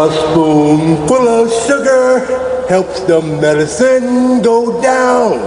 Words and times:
A 0.00 0.08
spoonful 0.10 1.28
of 1.28 1.52
sugar 1.66 2.24
helps 2.70 3.00
the 3.00 3.20
medicine 3.20 4.40
go 4.40 4.80
down. 4.80 5.38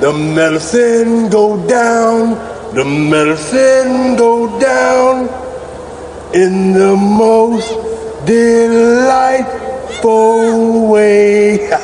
The 0.00 0.12
medicine 0.12 1.28
go 1.30 1.56
down. 1.68 2.30
The 2.74 2.84
medicine 2.84 4.16
go 4.16 4.58
down 4.58 5.28
in 6.34 6.72
the 6.72 6.96
most 6.96 7.70
delightful 8.26 9.38
way. 10.88 11.70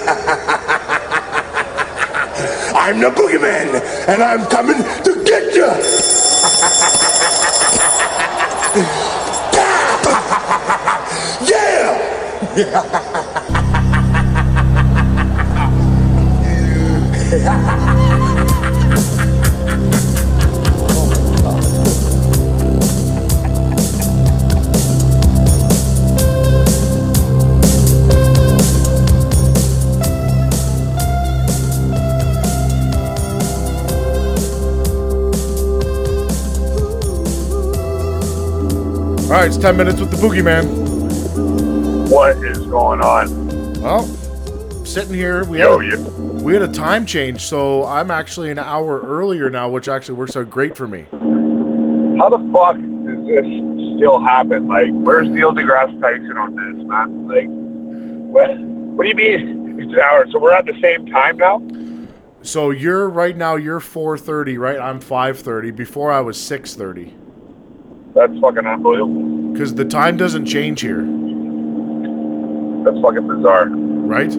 I'm 2.74 2.98
the 2.98 3.10
boogeyman, 3.14 3.80
and 4.08 4.22
I'm 4.24 4.44
coming 4.46 4.82
to 5.04 5.24
get 5.24 5.54
you. 5.54 5.70
All 12.58 12.64
right, 39.34 39.46
it's 39.46 39.56
10 39.58 39.76
minutes 39.76 40.00
with 40.00 40.10
the 40.10 40.16
boogeyman. 40.16 40.87
What 42.18 42.36
is 42.38 42.58
going 42.66 43.00
on? 43.00 43.80
Well, 43.80 44.02
sitting 44.84 45.14
here, 45.14 45.44
we 45.44 45.60
Yo, 45.60 45.78
had, 45.78 46.08
we 46.42 46.52
had 46.52 46.62
a 46.62 46.66
time 46.72 47.06
change, 47.06 47.42
so 47.42 47.84
I'm 47.84 48.10
actually 48.10 48.50
an 48.50 48.58
hour 48.58 49.00
earlier 49.02 49.48
now, 49.50 49.68
which 49.68 49.86
actually 49.86 50.16
works 50.16 50.36
out 50.36 50.50
great 50.50 50.76
for 50.76 50.88
me. 50.88 51.06
how 52.18 52.28
the 52.28 52.40
fuck 52.52 52.74
does 52.74 53.24
this 53.24 53.46
still 53.96 54.18
happen? 54.18 54.66
Like, 54.66 54.88
where's 54.90 55.28
Neil 55.28 55.52
deGrasse 55.52 56.00
Tyson 56.00 56.36
on 56.36 56.56
this, 56.56 56.84
man? 56.88 57.28
Like, 57.28 57.46
what? 58.32 58.58
What 58.58 59.04
do 59.04 59.08
you 59.10 59.14
mean 59.14 59.78
it's 59.80 59.92
an 59.92 60.00
hour? 60.00 60.26
So 60.32 60.40
we're 60.40 60.54
at 60.54 60.66
the 60.66 60.76
same 60.82 61.06
time 61.06 61.36
now? 61.36 61.62
So 62.42 62.70
you're 62.70 63.08
right 63.08 63.36
now, 63.36 63.54
you're 63.54 63.78
4:30, 63.78 64.58
right? 64.58 64.80
I'm 64.80 64.98
5:30. 64.98 65.70
Before 65.70 66.10
I 66.10 66.20
was 66.20 66.36
6:30, 66.36 67.12
That's 68.12 68.36
fucking 68.40 68.66
unbelievable. 68.66 69.52
because 69.52 69.76
the 69.76 69.84
time 69.84 70.16
doesn't 70.16 70.46
change 70.46 70.80
here, 70.80 71.02
That's 72.88 73.00
fucking 73.02 73.26
bizarre. 73.28 73.68
right? 73.68 74.32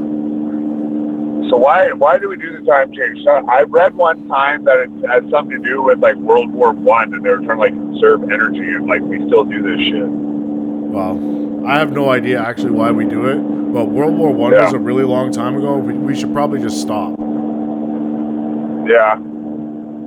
So 1.50 1.58
why 1.58 1.92
why 1.94 2.18
do 2.20 2.30
we 2.30 2.38
do 2.38 2.60
the 2.60 2.66
time 2.66 2.92
change? 2.94 3.24
So 3.24 3.32
I 3.50 3.64
read 3.64 3.96
one 3.96 4.28
time 4.28 4.66
that 4.66 4.78
it 4.80 4.90
had 5.10 5.30
something 5.32 5.62
to 5.62 5.68
do 5.70 5.82
with 5.82 6.00
like 6.00 6.16
World 6.18 6.52
War 6.52 6.72
One, 6.72 7.14
and 7.14 7.24
they 7.26 7.30
were 7.30 7.38
trying 7.38 7.58
to 7.58 7.64
like 7.64 7.74
conserve 7.74 8.24
energy, 8.24 8.60
and 8.60 8.86
like 8.88 9.02
we 9.02 9.18
still 9.28 9.46
do 9.46 9.62
this 9.64 9.82
shit. 9.88 10.06
Well, 10.08 11.66
I 11.68 11.78
have 11.80 11.92
no 11.92 12.10
idea 12.12 12.40
actually 12.40 12.72
why 12.72 12.92
we 12.92 13.06
do 13.06 13.26
it, 13.28 13.38
but 13.74 13.86
World 13.86 14.16
War 14.18 14.32
One 14.32 14.52
Yeah. 14.54 14.66
was 14.66 14.74
a 14.74 14.80
really 14.80 15.04
long 15.04 15.32
time 15.32 15.56
ago. 15.56 15.78
We, 15.78 15.94
we 15.94 16.16
should 16.16 16.34
probably 16.34 16.62
just 16.62 16.82
stop. 16.82 17.18
Yeah, 18.90 19.18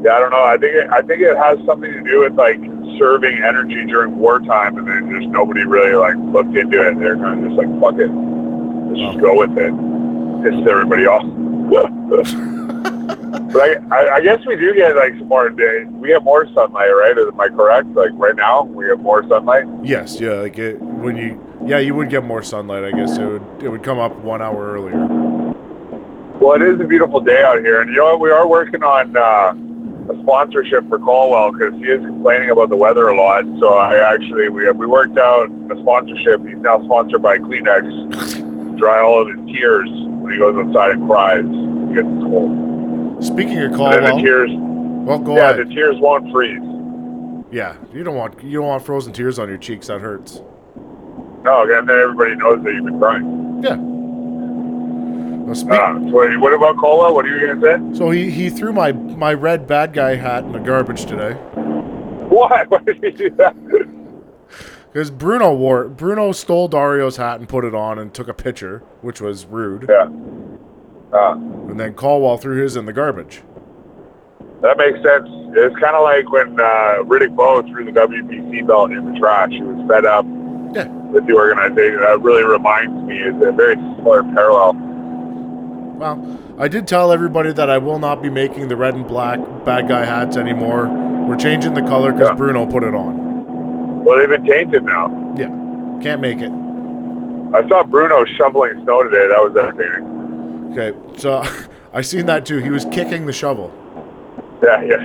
yeah. 0.02 0.14
I 0.14 0.18
don't 0.20 0.30
know. 0.30 0.44
I 0.44 0.56
think 0.58 0.74
it, 0.74 0.90
I 0.90 1.02
think 1.02 1.22
it 1.22 1.36
has 1.36 1.58
something 1.66 1.90
to 1.92 2.02
do 2.02 2.20
with 2.20 2.34
like 2.34 2.60
conserving 2.60 3.38
energy 3.42 3.84
during 3.86 4.16
wartime, 4.18 4.78
and 4.78 4.86
then 4.86 5.10
just 5.20 5.28
nobody 5.32 5.64
really 5.64 5.94
like 5.94 6.14
looked 6.32 6.56
into 6.56 6.86
it. 6.86 6.98
They're 7.00 7.16
kind 7.16 7.40
of 7.44 7.50
just 7.50 7.56
like 7.58 7.80
fuck 7.80 7.98
it, 7.98 8.10
just 8.96 9.18
go 9.20 9.38
with 9.38 9.56
it. 9.58 9.72
Piss 10.42 10.68
everybody 10.68 11.06
off. 11.06 11.24
but 13.52 13.62
I, 13.62 13.76
I, 13.90 14.14
I 14.16 14.20
guess 14.20 14.44
we 14.46 14.56
do 14.56 14.74
get 14.74 14.96
like 14.96 15.12
some 15.18 15.28
more. 15.28 15.50
We 15.50 16.10
have 16.10 16.24
more 16.24 16.46
sunlight, 16.52 16.90
right? 16.90 17.16
Am 17.16 17.40
I 17.40 17.48
correct? 17.48 17.88
Like 17.88 18.10
right 18.14 18.36
now, 18.36 18.64
we 18.64 18.86
have 18.86 19.00
more 19.00 19.26
sunlight. 19.28 19.64
Yes, 19.82 20.20
yeah, 20.20 20.32
like 20.32 20.58
it, 20.58 20.80
when 20.80 21.16
you, 21.16 21.40
yeah, 21.64 21.78
you 21.78 21.94
would 21.94 22.10
get 22.10 22.24
more 22.24 22.42
sunlight. 22.42 22.84
I 22.84 22.92
guess 22.92 23.16
it 23.16 23.24
would 23.24 23.62
it 23.62 23.68
would 23.68 23.82
come 23.82 23.98
up 23.98 24.16
one 24.18 24.42
hour 24.42 24.72
earlier. 24.72 24.98
Well, 26.40 26.60
it 26.60 26.62
is 26.62 26.80
a 26.80 26.84
beautiful 26.84 27.20
day 27.20 27.42
out 27.42 27.60
here, 27.60 27.80
and 27.80 27.90
you 27.90 27.96
know 27.96 28.16
what? 28.16 28.20
We 28.20 28.30
are 28.30 28.46
working 28.46 28.82
on 28.82 29.16
uh, 29.16 29.54
a 30.12 30.22
sponsorship 30.22 30.88
for 30.88 30.98
Colwell 30.98 31.52
because 31.52 31.74
he 31.74 31.84
is 31.84 32.00
complaining 32.04 32.50
about 32.50 32.68
the 32.68 32.76
weather 32.76 33.08
a 33.08 33.16
lot. 33.16 33.44
So 33.60 33.74
I 33.74 34.12
actually 34.12 34.48
we 34.48 34.70
we 34.72 34.86
worked 34.86 35.18
out 35.18 35.50
a 35.70 35.80
sponsorship. 35.80 36.44
He's 36.46 36.56
now 36.58 36.82
sponsored 36.84 37.22
by 37.22 37.38
Kleenex. 37.38 38.40
Dry 38.82 39.00
all 39.00 39.22
of 39.22 39.28
his 39.28 39.46
tears 39.54 39.88
when 39.92 40.32
he 40.32 40.38
goes 40.40 40.56
outside 40.56 40.90
and 40.90 41.06
cries. 41.08 41.44
He 41.44 41.94
gets 41.94 42.08
cold. 42.26 43.24
Speaking 43.24 43.58
of 43.58 43.70
then 43.70 43.70
the 43.70 43.76
Caldwell, 43.78 44.18
tears, 44.20 44.50
well, 44.52 45.18
go 45.20 45.36
yeah, 45.36 45.50
ahead. 45.50 45.68
the 45.68 45.72
tears 45.72 45.94
won't 46.00 46.32
freeze. 46.32 46.60
Yeah, 47.52 47.76
you 47.94 48.02
don't 48.02 48.16
want 48.16 48.42
you 48.42 48.58
don't 48.58 48.66
want 48.66 48.84
frozen 48.84 49.12
tears 49.12 49.38
on 49.38 49.48
your 49.48 49.58
cheeks. 49.58 49.86
That 49.86 50.00
hurts. 50.00 50.42
No, 51.44 51.62
and 51.62 51.88
then 51.88 51.96
everybody 51.96 52.34
knows 52.34 52.64
that 52.64 52.74
you've 52.74 52.84
been 52.86 52.98
crying. 52.98 53.60
Yeah. 53.62 53.76
Well, 55.46 55.54
speak, 55.54 55.72
Uh, 55.74 55.94
so 56.10 56.38
what 56.40 56.52
about 56.52 56.76
Colwell? 56.78 57.14
What 57.14 57.24
are 57.24 57.28
you 57.38 57.54
gonna 57.54 57.60
say? 57.92 57.96
so 57.98 58.10
he, 58.10 58.30
he 58.32 58.50
threw 58.50 58.72
my 58.72 58.90
my 58.90 59.32
red 59.32 59.68
bad 59.68 59.92
guy 59.92 60.16
hat 60.16 60.42
in 60.42 60.50
the 60.50 60.58
garbage 60.58 61.04
today 61.04 61.34
What? 61.34 62.68
Why 62.70 62.78
did 62.78 62.96
he 63.04 63.10
do 63.12 63.30
that? 63.36 63.54
Because 64.92 65.10
Bruno 65.10 65.54
wore. 65.54 65.88
Bruno 65.88 66.32
stole 66.32 66.68
Dario's 66.68 67.16
hat 67.16 67.40
and 67.40 67.48
put 67.48 67.64
it 67.64 67.74
on 67.74 67.98
and 67.98 68.12
took 68.12 68.28
a 68.28 68.34
picture, 68.34 68.80
which 69.00 69.20
was 69.20 69.46
rude. 69.46 69.86
Yeah. 69.88 70.08
Uh, 71.16 71.34
And 71.34 71.78
then 71.80 71.94
Caldwell 71.94 72.36
threw 72.38 72.62
his 72.62 72.76
in 72.76 72.86
the 72.86 72.92
garbage. 72.92 73.42
That 74.62 74.76
makes 74.78 74.96
sense. 75.02 75.28
It's 75.54 75.74
kind 75.76 75.96
of 75.96 76.02
like 76.04 76.30
when 76.30 76.58
uh, 76.60 77.02
Riddick 77.04 77.34
Bowe 77.34 77.62
threw 77.62 77.84
the 77.84 77.90
WBC 77.92 78.66
belt 78.66 78.92
in 78.92 79.12
the 79.12 79.18
trash. 79.18 79.50
He 79.50 79.60
was 79.62 79.86
fed 79.88 80.06
up 80.06 80.24
Yeah. 80.72 80.86
with 81.10 81.26
the 81.26 81.34
organization. 81.34 82.00
That 82.00 82.20
really 82.22 82.44
reminds 82.44 82.94
me. 83.08 83.18
It's 83.18 83.44
a 83.44 83.52
very 83.52 83.74
similar 83.74 84.22
parallel. 84.22 84.74
Well, 85.98 86.38
I 86.58 86.68
did 86.68 86.86
tell 86.86 87.12
everybody 87.12 87.52
that 87.52 87.68
I 87.68 87.78
will 87.78 87.98
not 87.98 88.22
be 88.22 88.30
making 88.30 88.68
the 88.68 88.76
red 88.76 88.94
and 88.94 89.06
black 89.06 89.38
bad 89.64 89.88
guy 89.88 90.04
hats 90.04 90.36
anymore. 90.36 90.86
We're 91.26 91.36
changing 91.36 91.74
the 91.74 91.82
color 91.82 92.12
because 92.12 92.28
Yeah. 92.30 92.34
Bruno 92.36 92.66
put 92.66 92.84
it 92.84 92.94
on. 92.94 93.31
Well, 94.02 94.18
they've 94.18 94.28
been 94.28 94.44
tainted 94.44 94.84
now. 94.84 95.34
Yeah, 95.38 95.48
can't 96.02 96.20
make 96.20 96.38
it. 96.38 96.50
I 97.54 97.68
saw 97.68 97.84
Bruno 97.84 98.24
shoveling 98.24 98.82
snow 98.82 99.02
today. 99.04 99.28
That 99.28 99.38
was 99.38 99.56
entertaining. 99.56 100.72
Okay, 100.72 101.18
so 101.18 101.44
I 101.92 102.00
seen 102.00 102.26
that 102.26 102.44
too. 102.46 102.58
He 102.58 102.70
was 102.70 102.84
kicking 102.86 103.26
the 103.26 103.32
shovel. 103.32 103.72
Yeah, 104.62 104.82
yeah. 104.82 105.00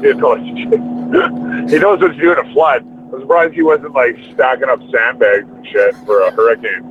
He 0.00 0.12
knows, 0.14 0.40
he 1.70 1.78
knows 1.78 2.00
what 2.00 2.12
to 2.12 2.18
do 2.18 2.32
in 2.32 2.38
a 2.38 2.52
flood. 2.52 2.86
I'm 3.12 3.20
surprised 3.20 3.54
he 3.54 3.62
wasn't 3.62 3.92
like 3.94 4.16
stacking 4.32 4.68
up 4.68 4.80
sandbags 4.92 5.48
and 5.48 5.66
shit 5.66 5.94
for 6.06 6.22
a 6.22 6.30
hurricane. 6.30 6.84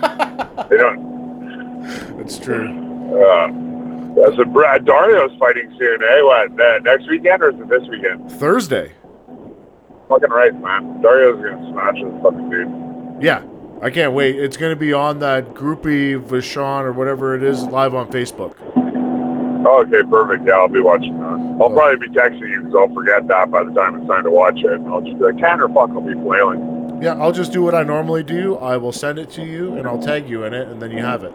they 0.70 0.76
don't. 0.76 1.14
It's 2.20 2.38
true. 2.38 2.68
Uh, 3.14 3.48
that's 4.14 4.38
a 4.38 4.44
Brad 4.44 4.84
Dario's 4.84 5.36
fighting 5.38 5.74
soon, 5.78 6.02
eh? 6.02 6.22
What 6.22 6.60
uh, 6.60 6.78
next 6.80 7.08
weekend 7.08 7.42
or 7.42 7.50
is 7.50 7.60
it 7.60 7.68
this 7.68 7.86
weekend? 7.88 8.30
Thursday. 8.32 8.92
Fucking 10.08 10.30
right, 10.30 10.54
man. 10.60 11.00
Dario's 11.00 11.42
gonna 11.42 11.72
smash 11.72 11.94
this 12.02 12.22
fucking 12.22 12.50
dude. 12.50 13.22
Yeah, 13.22 13.42
I 13.80 13.90
can't 13.90 14.12
wait. 14.12 14.36
It's 14.36 14.56
gonna 14.56 14.76
be 14.76 14.92
on 14.92 15.20
that 15.20 15.54
groupie 15.54 16.22
Vashon 16.22 16.84
or 16.84 16.92
whatever 16.92 17.34
it 17.34 17.42
is 17.42 17.62
live 17.64 17.94
on 17.94 18.10
Facebook. 18.10 18.54
Oh, 19.66 19.82
okay, 19.82 20.02
perfect. 20.08 20.46
Yeah, 20.46 20.54
I'll 20.54 20.68
be 20.68 20.80
watching 20.80 21.18
that. 21.18 21.24
I'll 21.24 21.64
oh. 21.64 21.74
probably 21.74 22.06
be 22.06 22.14
texting 22.14 22.50
you 22.50 22.60
because 22.60 22.74
I'll 22.74 22.94
forget 22.94 23.26
that 23.28 23.50
by 23.50 23.64
the 23.64 23.72
time 23.72 23.96
it's 23.96 24.06
time 24.06 24.24
to 24.24 24.30
watch 24.30 24.58
it. 24.58 24.72
And 24.72 24.88
I'll 24.88 25.00
just 25.00 25.18
be 25.18 25.24
like, 25.24 25.38
Tanner, 25.38 25.68
fuck, 25.68 25.90
I'll 25.90 26.02
be 26.02 26.12
flailing. 26.12 27.00
Yeah, 27.00 27.14
I'll 27.14 27.32
just 27.32 27.52
do 27.52 27.62
what 27.62 27.74
I 27.74 27.82
normally 27.82 28.22
do. 28.22 28.56
I 28.56 28.76
will 28.76 28.92
send 28.92 29.18
it 29.18 29.30
to 29.30 29.44
you 29.44 29.74
and 29.76 29.86
I'll 29.86 30.00
tag 30.00 30.28
you 30.28 30.44
in 30.44 30.52
it, 30.52 30.68
and 30.68 30.82
then 30.82 30.90
you 30.90 30.98
have 30.98 31.24
it. 31.24 31.32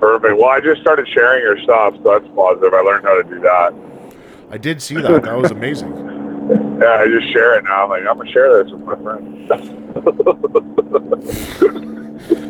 Perfect. 0.00 0.38
Well, 0.38 0.48
I 0.48 0.60
just 0.60 0.80
started 0.80 1.06
sharing 1.08 1.42
your 1.42 1.58
stuff, 1.60 1.94
so 2.02 2.18
that's 2.18 2.34
positive. 2.34 2.72
I 2.72 2.80
learned 2.80 3.04
how 3.04 3.20
to 3.20 3.28
do 3.28 3.40
that. 3.40 3.74
I 4.50 4.56
did 4.56 4.80
see 4.80 4.94
that. 4.94 5.22
That 5.24 5.36
was 5.36 5.50
amazing. 5.50 6.14
Yeah, 6.48 6.96
I 7.00 7.06
just 7.08 7.32
share 7.32 7.58
it 7.58 7.64
now. 7.64 7.84
I'm 7.84 7.90
like, 7.90 8.02
I'm 8.08 8.16
gonna 8.18 8.30
share 8.30 8.62
this 8.62 8.72
with 8.72 8.82
my 8.82 8.96
friends. 8.96 9.50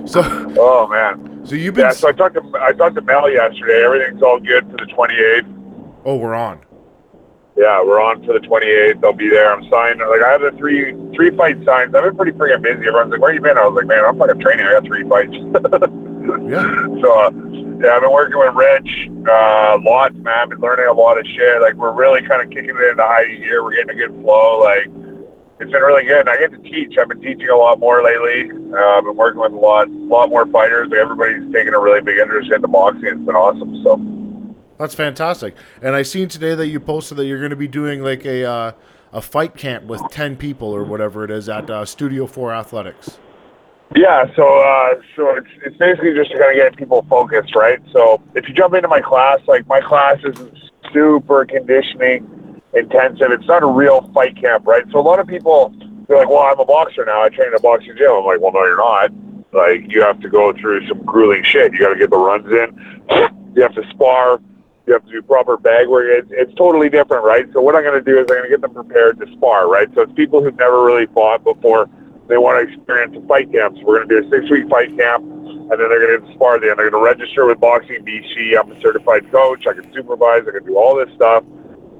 So, 0.08 0.22
oh 0.58 0.86
man. 0.88 1.44
so 1.44 1.54
you've 1.54 1.74
been. 1.74 1.84
Yeah. 1.84 1.92
So 1.92 2.08
I 2.08 2.12
talked 2.12 2.34
to 2.34 2.42
I 2.62 2.72
talked 2.72 2.94
to 2.94 3.02
Mel 3.02 3.30
yesterday. 3.30 3.84
Everything's 3.84 4.22
all 4.22 4.40
good 4.40 4.64
for 4.70 4.78
the 4.78 4.86
28th. 4.90 6.00
oh, 6.06 6.16
we're 6.16 6.34
on. 6.34 6.60
Yeah, 7.58 7.82
we're 7.84 8.00
on 8.00 8.24
for 8.24 8.32
the 8.32 8.38
28th. 8.38 9.04
I'll 9.04 9.12
be 9.12 9.28
there. 9.28 9.52
I'm 9.52 9.68
signed. 9.68 9.98
Like 10.00 10.22
I 10.24 10.32
have 10.32 10.40
the 10.40 10.52
three 10.56 10.92
three 11.14 11.36
fight 11.36 11.56
signs. 11.66 11.94
I've 11.94 12.04
been 12.04 12.16
pretty 12.16 12.32
freaking 12.32 12.62
busy. 12.62 12.86
Everyone's 12.88 13.10
like, 13.10 13.20
"Where 13.20 13.34
you 13.34 13.42
been?" 13.42 13.58
I 13.58 13.66
was 13.66 13.76
like, 13.76 13.86
"Man, 13.86 14.02
I'm 14.02 14.18
fucking 14.18 14.40
training. 14.40 14.64
I 14.64 14.72
got 14.72 14.84
three 14.84 15.06
fights." 15.06 15.36
Yeah. 16.48 16.86
so 17.02 17.12
uh, 17.12 17.30
yeah, 17.80 17.94
I've 17.94 18.02
been 18.02 18.12
working 18.12 18.38
with 18.38 18.54
Rich 18.54 19.08
uh, 19.28 19.78
lots, 19.82 20.14
man. 20.16 20.34
I've 20.42 20.48
been 20.48 20.60
learning 20.60 20.86
a 20.86 20.92
lot 20.92 21.18
of 21.18 21.26
shit. 21.26 21.60
Like 21.60 21.74
we're 21.74 21.92
really 21.92 22.26
kind 22.26 22.42
of 22.42 22.48
kicking 22.48 22.70
it 22.70 22.90
into 22.90 23.02
high 23.02 23.26
gear. 23.26 23.62
We're 23.62 23.74
getting 23.74 23.90
a 23.90 23.94
good 23.94 24.22
flow. 24.22 24.60
Like 24.60 24.86
it's 25.60 25.70
been 25.70 25.82
really 25.82 26.04
good. 26.04 26.20
And 26.20 26.30
I 26.30 26.38
get 26.38 26.50
to 26.52 26.58
teach. 26.58 26.96
I've 26.98 27.08
been 27.08 27.20
teaching 27.20 27.48
a 27.48 27.56
lot 27.56 27.78
more 27.78 28.02
lately. 28.02 28.50
Uh, 28.72 28.98
I've 28.98 29.04
been 29.04 29.16
working 29.16 29.40
with 29.40 29.52
a 29.52 29.56
lot, 29.56 29.90
lot 29.90 30.30
more 30.30 30.46
fighters. 30.46 30.90
Everybody's 30.98 31.52
taking 31.52 31.74
a 31.74 31.78
really 31.80 32.00
big 32.00 32.18
interest 32.18 32.50
in 32.52 32.62
the 32.62 32.68
boxing. 32.68 33.06
It's 33.06 33.26
been 33.26 33.36
awesome. 33.36 33.82
So 33.82 34.56
That's 34.78 34.94
fantastic. 34.94 35.54
And 35.82 35.94
I 35.94 36.02
seen 36.02 36.28
today 36.28 36.54
that 36.54 36.68
you 36.68 36.80
posted 36.80 37.18
that 37.18 37.26
you're 37.26 37.38
going 37.40 37.50
to 37.50 37.56
be 37.56 37.68
doing 37.68 38.02
like 38.02 38.24
a 38.24 38.44
uh, 38.44 38.72
a 39.12 39.20
fight 39.20 39.56
camp 39.56 39.84
with 39.84 40.02
ten 40.10 40.36
people 40.36 40.68
or 40.68 40.84
whatever 40.84 41.24
it 41.24 41.30
is 41.30 41.48
at 41.48 41.68
uh, 41.70 41.84
Studio 41.84 42.26
Four 42.26 42.52
Athletics. 42.52 43.18
Yeah, 43.96 44.26
so 44.36 44.42
uh, 44.44 45.00
so 45.16 45.36
it's 45.36 45.48
it's 45.64 45.76
basically 45.78 46.14
just 46.14 46.30
to 46.32 46.38
kind 46.38 46.50
of 46.50 46.56
get 46.56 46.76
people 46.76 47.06
focused, 47.08 47.54
right? 47.54 47.80
So 47.92 48.22
if 48.34 48.46
you 48.48 48.54
jump 48.54 48.74
into 48.74 48.88
my 48.88 49.00
class, 49.00 49.40
like 49.46 49.66
my 49.66 49.80
class 49.80 50.18
is 50.24 50.36
super 50.92 51.46
conditioning 51.46 52.60
intensive. 52.74 53.30
It's 53.30 53.46
not 53.46 53.62
a 53.62 53.66
real 53.66 54.10
fight 54.12 54.36
camp, 54.36 54.66
right? 54.66 54.84
So 54.92 54.98
a 54.98 55.00
lot 55.00 55.20
of 55.20 55.26
people 55.26 55.74
they're 56.06 56.18
like, 56.18 56.28
"Well, 56.28 56.40
I'm 56.40 56.60
a 56.60 56.66
boxer 56.66 57.04
now. 57.06 57.22
I 57.22 57.30
train 57.30 57.48
in 57.48 57.54
a 57.54 57.60
boxing 57.60 57.94
gym." 57.96 58.10
I'm 58.12 58.24
like, 58.26 58.40
"Well, 58.40 58.52
no, 58.52 58.64
you're 58.64 58.76
not. 58.76 59.10
Like, 59.52 59.90
you 59.90 60.02
have 60.02 60.20
to 60.20 60.28
go 60.28 60.52
through 60.52 60.86
some 60.86 61.02
grueling 61.04 61.42
shit. 61.42 61.72
You 61.72 61.78
got 61.80 61.94
to 61.94 61.98
get 61.98 62.10
the 62.10 62.18
runs 62.18 62.46
in. 62.46 63.02
You 63.56 63.62
have 63.62 63.74
to 63.74 63.88
spar. 63.90 64.40
You 64.86 64.92
have 64.92 65.04
to 65.06 65.10
do 65.10 65.22
proper 65.22 65.56
bag 65.56 65.88
work. 65.88 66.06
It's, 66.08 66.28
it's 66.30 66.54
totally 66.54 66.88
different, 66.90 67.24
right? 67.24 67.46
So 67.52 67.60
what 67.60 67.74
I'm 67.74 67.82
going 67.82 68.02
to 68.02 68.04
do 68.04 68.18
is 68.18 68.22
I'm 68.22 68.36
going 68.36 68.42
to 68.44 68.48
get 68.48 68.60
them 68.60 68.74
prepared 68.74 69.18
to 69.20 69.26
spar, 69.32 69.68
right? 69.68 69.88
So 69.94 70.02
it's 70.02 70.12
people 70.12 70.42
who've 70.42 70.56
never 70.56 70.84
really 70.84 71.06
fought 71.06 71.44
before 71.44 71.88
they 72.28 72.36
want 72.36 72.60
to 72.60 72.72
experience 72.72 73.16
a 73.16 73.26
fight 73.26 73.50
camp. 73.52 73.76
So 73.78 73.84
we're 73.84 74.04
going 74.04 74.08
to 74.08 74.20
do 74.20 74.26
a 74.26 74.30
six 74.30 74.50
week 74.50 74.68
fight 74.68 74.96
camp, 74.96 75.24
and 75.24 75.70
then 75.70 75.88
they're 75.88 76.06
going 76.06 76.20
to 76.20 76.34
spar 76.34 76.60
there. 76.60 76.76
They're 76.76 76.90
going 76.90 77.02
to 77.02 77.06
register 77.10 77.46
with 77.46 77.58
Boxing 77.58 78.04
BC. 78.04 78.58
I'm 78.58 78.70
a 78.70 78.80
certified 78.80 79.30
coach. 79.32 79.66
I 79.66 79.72
can 79.72 79.90
supervise. 79.92 80.44
I 80.46 80.52
can 80.52 80.64
do 80.64 80.76
all 80.76 80.96
this 80.96 81.08
stuff. 81.16 81.42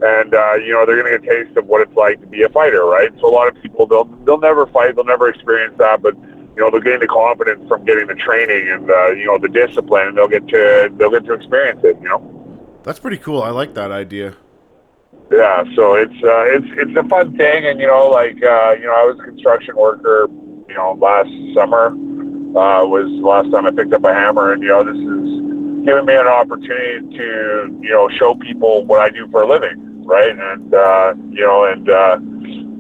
And 0.00 0.32
uh, 0.32 0.54
you 0.62 0.72
know 0.72 0.86
they're 0.86 1.00
going 1.00 1.10
to 1.10 1.19
get 1.19 1.26
a 1.26 1.44
taste 1.44 1.56
of 1.56 1.66
what 1.66 1.80
it's 1.82 1.96
like 1.96 2.20
to 2.20 2.26
be 2.26 2.42
a 2.44 2.48
fighter, 2.48 2.84
right? 2.84 3.10
So 3.20 3.26
a 3.26 3.34
lot 3.34 3.48
of 3.48 3.60
people 3.60 3.86
they'll 3.86 4.04
they'll 4.25 4.38
never 4.38 4.66
fight, 4.66 4.94
they'll 4.94 5.04
never 5.04 5.28
experience 5.28 5.75
that, 5.78 6.02
but 6.02 6.14
you 6.14 6.56
know 6.56 6.70
they'll 6.70 6.81
gain 6.81 7.00
the 7.00 7.08
confidence 7.08 7.66
from 7.66 7.84
getting 7.84 8.06
the 8.06 8.14
training 8.14 8.69
and 8.69 8.90
uh, 8.90 9.10
you 9.10 9.26
know 9.26 9.38
the 9.38 9.48
discipline, 9.48 10.08
and 10.08 10.16
they'll 10.16 10.28
get 10.28 10.46
to 10.48 10.92
they'll 10.96 11.10
get 11.10 11.24
to 11.24 11.32
experience 11.32 11.81
it. 11.82 11.96
You 12.00 12.08
know. 12.08 12.81
That's 12.84 13.00
pretty 13.00 13.19
cool. 13.19 13.42
I 13.42 13.50
like 13.50 13.74
that 13.74 13.90
idea. 13.90 14.36
Yeah, 15.30 15.62
so 15.76 15.94
it's 15.94 16.16
uh, 16.25 16.44
it's 16.48 16.66
it's 16.78 16.96
a 16.96 17.06
fun 17.06 17.36
thing, 17.36 17.66
and 17.66 17.78
you 17.78 17.86
know, 17.86 18.08
like 18.08 18.42
uh, 18.42 18.72
you 18.80 18.86
know, 18.86 18.96
I 18.96 19.04
was 19.04 19.19
a 19.20 19.25
construction 19.25 19.76
worker, 19.76 20.26
you 20.69 20.75
know, 20.75 20.96
last 20.98 21.28
summer 21.54 21.92
uh, 22.56 22.80
was 22.88 23.12
the 23.12 23.26
last 23.26 23.52
time 23.52 23.66
I 23.66 23.70
picked 23.70 23.92
up 23.92 24.04
a 24.04 24.14
hammer, 24.14 24.52
and 24.52 24.62
you 24.62 24.69
know, 24.69 24.82
this 24.82 24.96
is 24.96 25.84
giving 25.84 26.06
me 26.06 26.16
an 26.16 26.26
opportunity 26.26 27.19
to 27.19 27.78
you 27.82 27.90
know 27.90 28.08
show 28.08 28.34
people 28.36 28.86
what 28.86 29.00
I 29.00 29.10
do 29.10 29.28
for 29.30 29.42
a 29.42 29.46
living, 29.46 30.02
right? 30.06 30.32
And 30.32 30.72
uh, 30.72 31.12
you 31.28 31.44
know, 31.44 31.64
and 31.64 31.90
uh, 31.90 32.16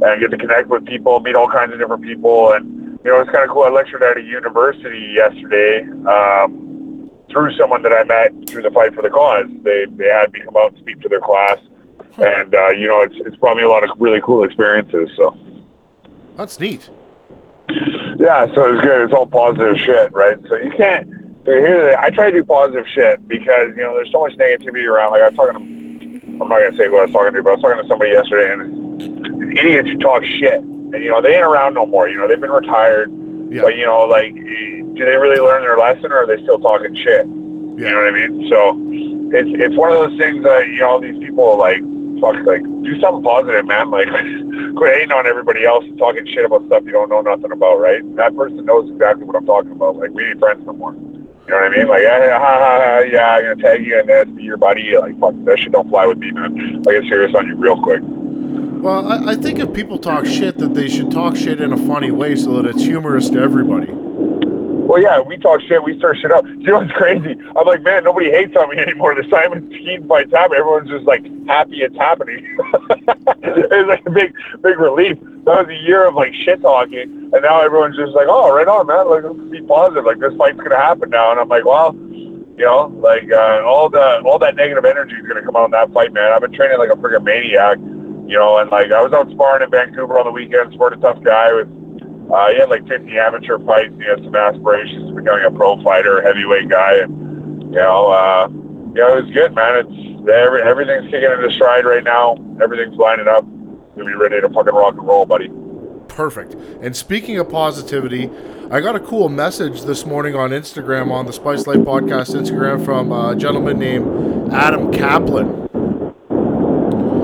and 0.08 0.20
get 0.20 0.30
to 0.30 0.38
connect 0.38 0.68
with 0.68 0.86
people, 0.86 1.20
meet 1.20 1.36
all 1.36 1.48
kinds 1.48 1.74
of 1.74 1.78
different 1.78 2.02
people, 2.02 2.52
and 2.52 2.98
you 3.04 3.12
know, 3.12 3.20
it's 3.20 3.30
kind 3.30 3.44
of 3.44 3.50
cool. 3.50 3.64
I 3.64 3.68
lectured 3.68 4.02
at 4.02 4.16
a 4.16 4.22
university 4.22 5.12
yesterday. 5.14 5.84
Um, 6.08 6.64
through 7.30 7.52
someone 7.58 7.82
that 7.82 7.92
I 7.92 8.04
met 8.04 8.32
through 8.48 8.62
the 8.62 8.70
fight 8.70 8.94
for 8.94 9.02
the 9.02 9.10
cause, 9.10 9.44
they 9.62 9.84
they 10.00 10.08
had 10.08 10.32
me 10.32 10.40
come 10.44 10.56
out 10.56 10.72
and 10.72 10.80
speak 10.80 11.00
to 11.02 11.10
their 11.10 11.20
class, 11.20 11.58
and 12.18 12.54
uh, 12.54 12.68
you 12.70 12.88
know, 12.88 13.02
it's 13.02 13.14
it's 13.26 13.36
brought 13.36 13.56
me 13.56 13.62
a 13.62 13.68
lot 13.68 13.84
of 13.84 13.90
really 14.00 14.20
cool 14.22 14.44
experiences. 14.44 15.10
So 15.16 15.36
That's 16.36 16.58
neat. 16.60 16.88
yeah, 18.18 18.46
so 18.54 18.72
it's 18.74 18.82
good. 18.82 19.02
It's 19.04 19.12
all 19.12 19.26
positive 19.26 19.76
shit, 19.78 20.12
right? 20.12 20.36
So 20.48 20.56
you 20.56 20.70
can't. 20.76 21.08
So 21.44 21.52
here's 21.52 21.92
the, 21.94 22.00
I 22.00 22.10
try 22.10 22.30
to 22.30 22.36
do 22.38 22.44
positive 22.44 22.86
shit 22.94 23.26
because 23.28 23.70
you 23.76 23.82
know 23.82 23.94
there's 23.94 24.10
so 24.12 24.20
much 24.20 24.32
negativity 24.34 24.84
around. 24.88 25.12
Like 25.12 25.22
I 25.22 25.28
was 25.28 25.36
talking 25.36 25.54
to, 26.00 26.26
I'm 26.42 26.48
not 26.48 26.60
gonna 26.60 26.76
say 26.76 26.86
who 26.86 26.98
I 26.98 27.02
was 27.04 27.12
talking 27.12 27.34
to, 27.34 27.42
but 27.42 27.50
I 27.50 27.54
was 27.54 27.62
talking 27.62 27.82
to 27.82 27.88
somebody 27.88 28.10
yesterday, 28.12 28.52
and 28.52 29.56
idiots 29.58 29.88
who 29.88 29.98
talk 29.98 30.24
shit, 30.24 30.60
and 30.60 30.92
you 30.94 31.10
know 31.10 31.20
they 31.22 31.34
ain't 31.36 31.44
around 31.44 31.74
no 31.74 31.86
more. 31.86 32.08
You 32.08 32.18
know 32.18 32.28
they've 32.28 32.40
been 32.40 32.50
retired, 32.50 33.10
Yeah. 33.50 33.62
but 33.62 33.76
you 33.76 33.86
know 33.86 34.00
like, 34.02 34.34
do 34.34 35.04
they 35.04 35.16
really 35.16 35.40
learn 35.40 35.62
their 35.62 35.78
lesson, 35.78 36.10
or 36.12 36.18
are 36.24 36.26
they 36.26 36.42
still 36.42 36.58
talking 36.58 36.94
shit? 36.96 37.26
Yeah. 37.26 37.88
You 37.88 37.90
know 37.94 38.02
what 38.02 38.14
I 38.14 38.26
mean? 38.28 38.48
So 38.50 38.76
it's 39.36 39.50
it's 39.62 39.76
one 39.76 39.92
of 39.92 39.98
those 40.10 40.18
things 40.18 40.42
that 40.44 40.66
you 40.68 40.80
know 40.80 41.00
these 41.00 41.18
people 41.18 41.56
like 41.56 41.80
fuck 42.20 42.36
like 42.46 42.62
do 42.62 43.00
something 43.00 43.22
positive, 43.22 43.66
man. 43.66 43.90
Like 43.90 44.08
quit 44.76 44.94
hating 44.94 45.12
on 45.12 45.26
everybody 45.26 45.64
else 45.64 45.84
and 45.84 45.98
talking 45.98 46.26
shit 46.26 46.44
about 46.44 46.66
stuff 46.66 46.84
you 46.84 46.92
don't 46.92 47.08
know 47.08 47.20
nothing 47.20 47.52
about, 47.52 47.78
right? 47.80 48.02
That 48.16 48.36
person 48.36 48.64
knows 48.64 48.90
exactly 48.90 49.24
what 49.24 49.36
I'm 49.36 49.46
talking 49.46 49.72
about. 49.72 49.96
Like 49.96 50.10
we 50.10 50.24
ain't 50.24 50.38
friends 50.38 50.64
no 50.66 50.72
more. 50.72 50.92
You 51.48 51.54
know 51.54 51.60
what 51.60 51.72
I 51.72 51.76
mean? 51.78 51.88
Like, 51.88 52.02
yeah, 52.02 52.38
ha, 52.38 52.58
ha, 52.58 52.78
ha, 52.78 52.98
yeah, 52.98 53.36
I'm 53.36 53.42
gonna 53.42 53.62
tag 53.62 53.86
you 53.86 53.98
in 53.98 54.06
this, 54.06 54.28
be 54.36 54.42
your 54.42 54.58
buddy. 54.58 54.98
Like, 54.98 55.18
fuck, 55.18 55.34
that 55.44 55.58
shit 55.58 55.72
don't 55.72 55.88
fly 55.88 56.04
with 56.04 56.18
me, 56.18 56.30
man. 56.30 56.84
I 56.86 56.92
get 56.92 57.04
serious 57.08 57.34
on 57.34 57.46
you 57.46 57.56
real 57.56 57.80
quick. 57.82 58.02
Well, 58.02 59.10
I, 59.10 59.32
I 59.32 59.34
think 59.34 59.58
if 59.58 59.72
people 59.72 59.98
talk 59.98 60.26
shit, 60.26 60.58
that 60.58 60.74
they 60.74 60.88
should 60.88 61.10
talk 61.10 61.36
shit 61.36 61.62
in 61.62 61.72
a 61.72 61.78
funny 61.78 62.10
way 62.10 62.36
so 62.36 62.60
that 62.60 62.66
it's 62.66 62.82
humorous 62.82 63.30
to 63.30 63.40
everybody. 63.40 63.90
Well, 64.88 65.02
yeah, 65.02 65.20
we 65.20 65.36
talk 65.36 65.60
shit, 65.68 65.84
we 65.84 65.98
stir 65.98 66.14
shit 66.16 66.32
up. 66.32 66.46
You 66.58 66.72
know 66.72 66.80
what's 66.80 66.92
crazy? 66.92 67.36
I'm 67.56 67.66
like, 67.66 67.82
man, 67.82 68.04
nobody 68.04 68.30
hates 68.30 68.56
on 68.56 68.70
me 68.70 68.78
anymore. 68.78 69.14
The 69.14 69.28
Simon 69.30 69.68
Kean 69.68 70.08
fight's 70.08 70.32
happening. 70.32 70.60
Everyone's 70.60 70.88
just 70.88 71.04
like 71.04 71.24
happy 71.46 71.80
it's 71.80 71.96
happening. 71.96 72.40
it's 73.44 73.88
like 73.88 74.04
a 74.06 74.10
big, 74.10 74.34
big 74.62 74.78
relief. 74.78 75.18
That 75.44 75.64
was 75.64 75.68
a 75.68 75.80
year 75.86 76.08
of 76.08 76.14
like 76.14 76.32
shit 76.44 76.60
talking, 76.62 77.30
and 77.32 77.40
now 77.42 77.60
everyone's 77.60 77.96
just 77.96 78.12
like, 78.12 78.26
oh, 78.28 78.52
right 78.52 78.66
on, 78.68 78.86
man. 78.86 79.08
Like, 79.08 79.24
let's 79.24 79.50
be 79.52 79.60
positive. 79.62 80.04
Like, 80.04 80.20
this 80.20 80.32
fight's 80.36 80.56
gonna 80.56 80.76
happen 80.76 81.10
now. 81.10 81.30
And 81.32 81.40
I'm 81.40 81.48
like, 81.48 81.64
well, 81.64 81.94
you 81.94 82.64
know, 82.64 82.92
like 83.00 83.30
uh, 83.30 83.60
all 83.64 83.88
the 83.88 84.20
all 84.24 84.38
that 84.40 84.56
negative 84.56 84.84
energy 84.84 85.14
is 85.14 85.26
gonna 85.28 85.44
come 85.44 85.56
out 85.56 85.66
in 85.66 85.70
that 85.72 85.92
fight, 85.92 86.12
man. 86.12 86.32
I've 86.32 86.40
been 86.40 86.52
training 86.52 86.78
like 86.78 86.90
a 86.90 86.96
freaking 86.96 87.24
maniac, 87.24 87.78
you 88.28 88.36
know, 88.36 88.58
and 88.58 88.70
like 88.70 88.92
I 88.92 89.00
was 89.00 89.12
out 89.12 89.30
sparring 89.30 89.62
in 89.62 89.70
Vancouver 89.70 90.18
on 90.18 90.24
the 90.26 90.32
weekend. 90.32 90.72
Sport 90.72 90.94
a 90.94 90.96
tough 90.96 91.22
guy 91.22 91.52
with. 91.52 91.68
Uh, 92.32 92.50
he 92.50 92.58
had 92.58 92.68
like 92.68 92.86
50 92.86 93.18
amateur 93.18 93.58
fights. 93.60 93.94
He 93.96 94.04
had 94.04 94.22
some 94.22 94.34
aspirations 94.34 95.10
of 95.10 95.16
becoming 95.16 95.44
a 95.44 95.50
pro 95.50 95.82
fighter, 95.82 96.20
heavyweight 96.22 96.68
guy, 96.68 96.96
and 96.98 97.62
you 97.72 97.78
know, 97.78 98.12
uh, 98.12 98.48
you 98.48 98.94
know, 98.94 99.18
it 99.18 99.24
was 99.24 99.32
good, 99.32 99.54
man. 99.54 99.86
It's 99.86 100.28
every, 100.28 100.62
everything's 100.62 101.10
kicking 101.10 101.30
into 101.30 101.50
stride 101.52 101.84
right 101.84 102.04
now. 102.04 102.36
Everything's 102.62 102.96
lining 102.96 103.28
up. 103.28 103.44
We'll 103.94 104.06
be 104.06 104.14
ready 104.14 104.40
to 104.40 104.48
fucking 104.48 104.74
rock 104.74 104.94
and 104.96 105.06
roll, 105.06 105.26
buddy. 105.26 105.50
Perfect. 106.08 106.54
And 106.82 106.96
speaking 106.96 107.38
of 107.38 107.48
positivity, 107.48 108.30
I 108.70 108.80
got 108.80 108.96
a 108.96 109.00
cool 109.00 109.28
message 109.28 109.82
this 109.82 110.04
morning 110.04 110.34
on 110.34 110.50
Instagram 110.50 111.10
on 111.10 111.26
the 111.26 111.32
Spice 111.32 111.66
Life 111.66 111.78
Podcast 111.78 112.34
Instagram 112.34 112.84
from 112.84 113.12
a 113.12 113.34
gentleman 113.36 113.78
named 113.78 114.52
Adam 114.52 114.92
Kaplan. 114.92 115.68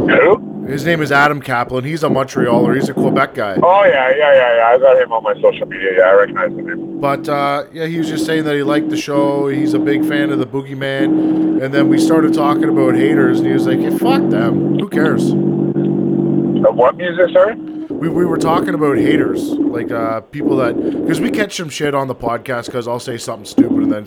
Who? 0.08 0.53
His 0.66 0.84
name 0.84 1.02
is 1.02 1.12
Adam 1.12 1.42
Kaplan. 1.42 1.84
He's 1.84 2.02
a 2.02 2.08
Montrealer. 2.08 2.74
He's 2.74 2.88
a 2.88 2.94
Quebec 2.94 3.34
guy. 3.34 3.58
Oh 3.62 3.84
yeah, 3.84 4.10
yeah, 4.10 4.32
yeah, 4.34 4.56
yeah. 4.56 4.66
I 4.68 4.78
got 4.78 5.00
him 5.00 5.12
on 5.12 5.22
my 5.22 5.34
social 5.34 5.66
media. 5.66 5.98
Yeah, 5.98 6.04
I 6.04 6.12
recognize 6.14 6.56
the 6.56 6.62
name. 6.62 7.00
But 7.00 7.28
uh, 7.28 7.64
yeah, 7.72 7.86
he 7.86 7.98
was 7.98 8.08
just 8.08 8.24
saying 8.24 8.44
that 8.44 8.54
he 8.54 8.62
liked 8.62 8.88
the 8.88 8.96
show. 8.96 9.48
He's 9.48 9.74
a 9.74 9.78
big 9.78 10.06
fan 10.06 10.30
of 10.30 10.38
the 10.38 10.46
Boogeyman. 10.46 11.62
And 11.62 11.74
then 11.74 11.88
we 11.88 11.98
started 11.98 12.32
talking 12.32 12.64
about 12.64 12.94
haters, 12.94 13.40
and 13.40 13.46
he 13.46 13.52
was 13.52 13.66
like, 13.66 13.78
"Hey, 13.78 13.96
fuck 13.98 14.30
them. 14.30 14.78
Who 14.78 14.88
cares?" 14.88 15.30
Of 15.30 16.76
what 16.76 16.96
music, 16.96 17.30
sorry? 17.34 17.56
We, 17.56 18.08
we 18.08 18.24
were 18.24 18.38
talking 18.38 18.72
about 18.72 18.96
haters, 18.96 19.50
like 19.50 19.90
uh, 19.90 20.22
people 20.22 20.56
that 20.56 20.74
because 20.76 21.20
we 21.20 21.30
catch 21.30 21.56
some 21.56 21.68
shit 21.68 21.94
on 21.94 22.08
the 22.08 22.14
podcast 22.14 22.66
because 22.66 22.88
I'll 22.88 22.98
say 23.00 23.18
something 23.18 23.44
stupid 23.44 23.82
and 23.82 23.92
then 23.92 24.06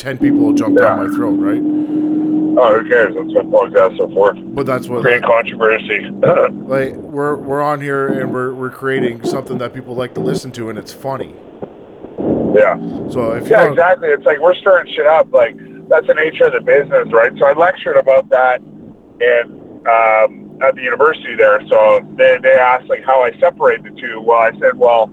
ten 0.00 0.16
people 0.16 0.38
will 0.38 0.54
jump 0.54 0.78
down 0.78 1.06
my 1.06 1.14
throat, 1.14 1.36
right? 1.36 1.60
Oh, 2.58 2.80
who 2.80 2.88
cares? 2.88 3.14
That's 3.14 3.34
what 3.34 3.70
podcasts 3.70 4.00
are 4.00 4.12
for. 4.12 4.32
But 4.32 4.66
that's 4.66 4.88
what 4.88 5.02
Create 5.02 5.22
controversy. 5.22 6.10
like 6.10 6.94
we're 6.94 7.36
we're 7.36 7.62
on 7.62 7.80
here 7.80 8.08
and 8.08 8.32
we're 8.32 8.54
we're 8.54 8.70
creating 8.70 9.24
something 9.24 9.58
that 9.58 9.74
people 9.74 9.94
like 9.94 10.14
to 10.14 10.20
listen 10.20 10.50
to 10.52 10.70
and 10.70 10.78
it's 10.78 10.92
funny. 10.92 11.34
yeah. 12.54 12.76
So 13.10 13.32
if 13.32 13.44
you 13.44 13.50
Yeah, 13.50 13.70
exactly. 13.70 14.08
It's 14.08 14.24
like 14.24 14.40
we're 14.40 14.54
stirring 14.54 14.92
shit 14.94 15.06
up. 15.06 15.30
Like 15.32 15.56
that's 15.88 16.06
the 16.06 16.14
nature 16.14 16.44
of 16.44 16.54
the 16.54 16.60
business, 16.62 17.12
right? 17.12 17.32
So 17.38 17.46
I 17.46 17.52
lectured 17.52 17.96
about 17.96 18.28
that 18.30 18.60
in 18.60 19.60
um, 19.86 20.58
at 20.62 20.74
the 20.74 20.82
university 20.82 21.36
there. 21.36 21.60
So 21.68 22.00
they 22.16 22.38
they 22.42 22.54
asked 22.54 22.88
like 22.88 23.04
how 23.04 23.22
I 23.22 23.38
separate 23.38 23.82
the 23.82 23.90
two. 23.90 24.20
Well, 24.20 24.38
I 24.38 24.52
said, 24.58 24.76
well, 24.76 25.10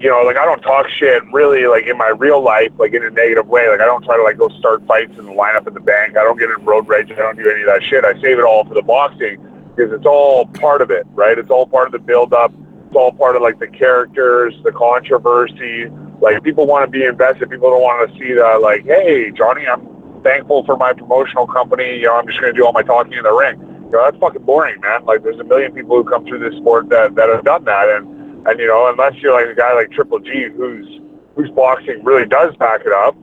you 0.00 0.08
know, 0.08 0.22
like 0.22 0.36
I 0.36 0.44
don't 0.44 0.60
talk 0.60 0.88
shit 0.88 1.22
really 1.32 1.66
like 1.66 1.86
in 1.86 1.98
my 1.98 2.08
real 2.08 2.40
life, 2.40 2.70
like 2.78 2.94
in 2.94 3.04
a 3.04 3.10
negative 3.10 3.48
way. 3.48 3.68
Like 3.68 3.80
I 3.80 3.84
don't 3.84 4.04
try 4.04 4.16
to 4.16 4.22
like 4.22 4.38
go 4.38 4.48
start 4.58 4.86
fights 4.86 5.12
and 5.18 5.28
line 5.30 5.56
up 5.56 5.66
at 5.66 5.74
the 5.74 5.80
bank. 5.80 6.16
I 6.16 6.22
don't 6.22 6.38
get 6.38 6.50
in 6.50 6.64
road 6.64 6.86
rage. 6.86 7.10
I 7.10 7.16
don't 7.16 7.36
do 7.36 7.50
any 7.50 7.62
of 7.62 7.66
that 7.66 7.82
shit. 7.82 8.04
I 8.04 8.14
save 8.14 8.38
it 8.38 8.44
all 8.44 8.64
for 8.64 8.74
the 8.74 8.82
boxing 8.82 9.42
because 9.74 9.92
it's 9.92 10.06
all 10.06 10.46
part 10.46 10.82
of 10.82 10.90
it, 10.90 11.06
right? 11.14 11.36
It's 11.36 11.50
all 11.50 11.66
part 11.66 11.86
of 11.86 11.92
the 11.92 11.98
build 11.98 12.32
up. 12.32 12.52
It's 12.86 12.94
all 12.94 13.12
part 13.12 13.34
of 13.34 13.42
like 13.42 13.58
the 13.58 13.66
characters, 13.66 14.54
the 14.62 14.72
controversy. 14.72 15.86
Like 16.20 16.42
people 16.44 16.66
want 16.66 16.84
to 16.84 16.90
be 16.90 17.04
invested. 17.04 17.50
People 17.50 17.70
don't 17.70 17.82
want 17.82 18.10
to 18.10 18.18
see 18.18 18.34
that. 18.34 18.60
Like, 18.62 18.84
hey, 18.84 19.32
Johnny, 19.32 19.66
I'm 19.66 20.22
thankful 20.22 20.64
for 20.64 20.76
my 20.76 20.92
promotional 20.92 21.46
company. 21.46 21.96
You 21.96 22.06
know, 22.06 22.16
I'm 22.16 22.26
just 22.26 22.40
going 22.40 22.52
to 22.52 22.56
do 22.56 22.64
all 22.64 22.72
my 22.72 22.82
talking 22.82 23.14
in 23.14 23.24
the 23.24 23.32
ring. 23.32 23.58
You 23.58 23.90
know, 23.92 24.04
that's 24.04 24.18
fucking 24.18 24.42
boring, 24.42 24.80
man. 24.80 25.04
Like, 25.06 25.22
there's 25.22 25.38
a 25.38 25.44
million 25.44 25.72
people 25.72 25.96
who 25.96 26.08
come 26.08 26.24
through 26.24 26.38
this 26.38 26.58
sport 26.60 26.88
that 26.90 27.14
that 27.14 27.28
have 27.28 27.44
done 27.44 27.64
that, 27.64 27.88
and 27.88 28.17
and 28.46 28.58
you 28.58 28.66
know, 28.66 28.88
unless 28.88 29.14
you're 29.16 29.32
like 29.32 29.50
a 29.50 29.54
guy 29.54 29.74
like 29.74 29.90
Triple 29.90 30.18
G, 30.20 30.48
who's 30.54 31.00
whose 31.34 31.50
boxing 31.50 32.02
really 32.04 32.26
does 32.26 32.54
back 32.56 32.80
it 32.84 32.92
up, 32.92 33.16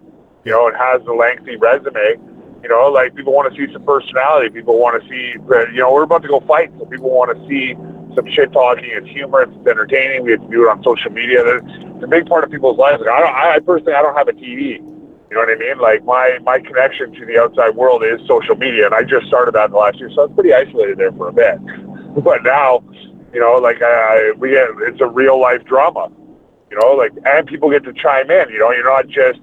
you 0.44 0.52
know, 0.52 0.68
and 0.68 0.76
has 0.78 1.02
a 1.08 1.12
lengthy 1.12 1.58
resume. 1.58 2.20
You 2.64 2.70
know, 2.70 2.88
like 2.88 3.14
people 3.14 3.34
want 3.34 3.54
to 3.54 3.56
see 3.56 3.72
some 3.72 3.84
personality. 3.84 4.50
People 4.50 4.80
want 4.80 5.02
to 5.02 5.08
see, 5.08 5.36
you 5.38 5.80
know, 5.80 5.94
we're 5.94 6.04
about 6.04 6.24
to 6.24 6.28
go 6.28 6.40
fight, 6.42 6.72
so 6.80 6.86
people 6.86 7.12
want 7.12 7.38
to 7.38 7.48
see 7.48 7.76
some 8.16 8.26
shit 8.32 8.52
talking. 8.54 8.86
It's 8.88 9.08
humorous. 9.08 9.50
It's 9.54 9.68
entertaining. 9.68 10.24
We 10.24 10.32
get 10.32 10.42
to 10.42 10.48
do 10.50 10.64
it 10.64 10.70
on 10.70 10.84
social 10.84 11.12
media. 11.12 11.44
It's 11.46 12.04
a 12.04 12.08
big 12.08 12.26
part 12.26 12.44
of 12.44 12.50
people's 12.50 12.78
lives. 12.78 13.02
Like, 13.02 13.12
I 13.12 13.20
don't. 13.20 13.36
I 13.36 13.60
personally, 13.60 13.94
I 13.94 14.02
don't 14.02 14.16
have 14.18 14.28
a 14.28 14.34
TV. 14.34 14.82
You 15.30 15.32
know 15.32 15.40
what 15.40 15.50
I 15.50 15.56
mean? 15.56 15.78
Like 15.80 16.04
my 16.06 16.40
my 16.44 16.60
connection 16.60 17.12
to 17.14 17.26
the 17.26 17.40
outside 17.40 17.76
world 17.76 18.04
is 18.04 18.20
social 18.28 18.56
media, 18.56 18.86
and 18.86 18.96
I 18.96 19.04
just 19.04 19.28
started 19.28 19.54
that 19.56 19.66
in 19.66 19.72
the 19.72 19.78
last 19.78 20.00
year, 20.00 20.10
so 20.16 20.22
I 20.22 20.26
was 20.26 20.34
pretty 20.34 20.54
isolated 20.54 20.98
there 20.98 21.12
for 21.12 21.30
a 21.30 21.34
bit. 21.34 21.60
But 22.16 22.44
now, 22.44 22.82
you 23.36 23.42
know, 23.42 23.56
like 23.56 23.82
I, 23.82 24.32
we 24.38 24.52
get 24.52 24.70
it's 24.88 25.02
a 25.02 25.08
real 25.08 25.40
life 25.40 25.66
drama. 25.66 26.10
You 26.72 26.80
know, 26.80 26.94
like 26.94 27.12
and 27.26 27.46
people 27.46 27.70
get 27.70 27.84
to 27.84 27.92
chime 27.92 28.32
in. 28.32 28.50
You 28.50 28.60
know, 28.60 28.72
you're 28.72 28.86
not 28.86 29.10
just 29.10 29.40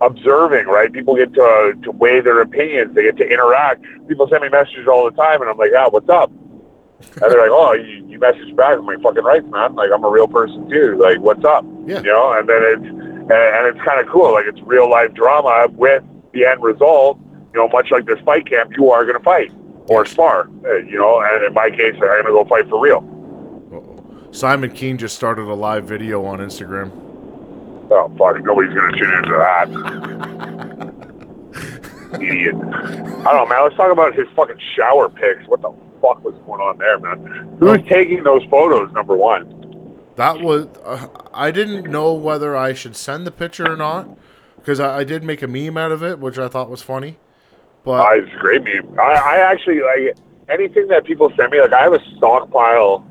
observing, 0.00 0.66
right? 0.66 0.90
People 0.90 1.14
get 1.14 1.34
to 1.34 1.74
to 1.82 1.90
weigh 1.90 2.20
their 2.20 2.40
opinions. 2.40 2.94
They 2.94 3.02
get 3.02 3.18
to 3.18 3.28
interact. 3.28 3.84
People 4.08 4.26
send 4.28 4.42
me 4.42 4.48
messages 4.48 4.88
all 4.88 5.04
the 5.04 5.14
time, 5.14 5.42
and 5.42 5.50
I'm 5.50 5.58
like, 5.58 5.72
ah, 5.76 5.88
what's 5.90 6.08
up? 6.08 6.30
And 6.30 7.30
they're 7.30 7.42
like, 7.42 7.50
oh, 7.52 7.74
you, 7.74 8.06
you 8.08 8.18
message 8.18 8.56
back. 8.56 8.78
I'm 8.78 8.86
like, 8.86 9.02
fucking 9.02 9.22
right, 9.22 9.44
man. 9.50 9.74
Like, 9.74 9.90
I'm 9.92 10.02
a 10.02 10.08
real 10.08 10.28
person 10.28 10.66
too. 10.70 10.96
Like, 10.98 11.20
what's 11.20 11.44
up? 11.44 11.62
Yeah. 11.86 11.98
You 11.98 12.12
know, 12.12 12.32
and 12.32 12.48
then 12.48 12.62
it's 12.62 12.88
and, 12.88 13.30
and 13.30 13.66
it's 13.68 13.84
kind 13.84 14.00
of 14.00 14.10
cool. 14.10 14.32
Like, 14.32 14.46
it's 14.46 14.60
real 14.62 14.90
life 14.90 15.12
drama 15.12 15.68
with 15.72 16.02
the 16.32 16.46
end 16.46 16.62
result. 16.62 17.18
You 17.52 17.60
know, 17.60 17.68
much 17.68 17.90
like 17.90 18.06
this 18.06 18.18
fight 18.20 18.48
camp, 18.48 18.72
you 18.78 18.90
are 18.90 19.04
going 19.04 19.18
to 19.18 19.22
fight 19.22 19.52
or 19.88 20.06
spar. 20.06 20.48
Uh, 20.64 20.76
you 20.76 20.98
know, 20.98 21.20
and 21.20 21.44
in 21.44 21.52
my 21.52 21.68
case, 21.68 21.94
I'm 21.94 22.00
going 22.00 22.24
to 22.24 22.32
go 22.32 22.44
fight 22.46 22.66
for 22.70 22.80
real. 22.80 23.02
Simon 24.36 24.70
Kean 24.70 24.98
just 24.98 25.16
started 25.16 25.44
a 25.48 25.54
live 25.54 25.84
video 25.84 26.22
on 26.26 26.40
Instagram. 26.40 26.90
Oh 27.90 28.12
fuck! 28.18 28.44
Nobody's 28.44 28.74
gonna 28.74 28.92
tune 28.98 29.14
into 29.14 29.30
that. 29.32 29.70
Idiot. 32.20 32.54
I 32.54 32.58
don't 32.60 33.24
know, 33.24 33.46
man. 33.46 33.62
Let's 33.62 33.76
talk 33.76 33.90
about 33.90 34.14
his 34.14 34.26
fucking 34.36 34.58
shower 34.76 35.08
pics. 35.08 35.46
What 35.46 35.62
the 35.62 35.72
fuck 36.02 36.22
was 36.22 36.34
going 36.44 36.60
on 36.60 36.76
there, 36.76 36.98
man? 36.98 37.56
Who's 37.58 37.82
taking 37.88 38.24
those 38.24 38.44
photos? 38.50 38.92
Number 38.92 39.16
one. 39.16 39.96
That 40.16 40.42
was. 40.42 40.66
Uh, 40.84 41.08
I 41.32 41.50
didn't 41.50 41.90
know 41.90 42.12
whether 42.12 42.54
I 42.54 42.74
should 42.74 42.94
send 42.94 43.26
the 43.26 43.30
picture 43.30 43.72
or 43.72 43.76
not 43.76 44.18
because 44.56 44.80
I, 44.80 44.98
I 44.98 45.04
did 45.04 45.24
make 45.24 45.40
a 45.40 45.46
meme 45.46 45.78
out 45.78 45.92
of 45.92 46.02
it, 46.02 46.18
which 46.18 46.38
I 46.38 46.48
thought 46.48 46.68
was 46.68 46.82
funny. 46.82 47.16
But 47.84 48.00
Uh, 48.06 48.22
it's 48.22 48.34
a 48.34 48.38
great 48.38 48.62
meme. 48.64 48.98
I, 49.00 49.12
I 49.14 49.36
actually 49.50 49.80
like 49.80 50.14
anything 50.50 50.88
that 50.88 51.04
people 51.04 51.32
send 51.38 51.52
me. 51.52 51.60
Like 51.62 51.72
I 51.72 51.84
have 51.84 51.94
a 51.94 52.04
stockpile 52.18 53.02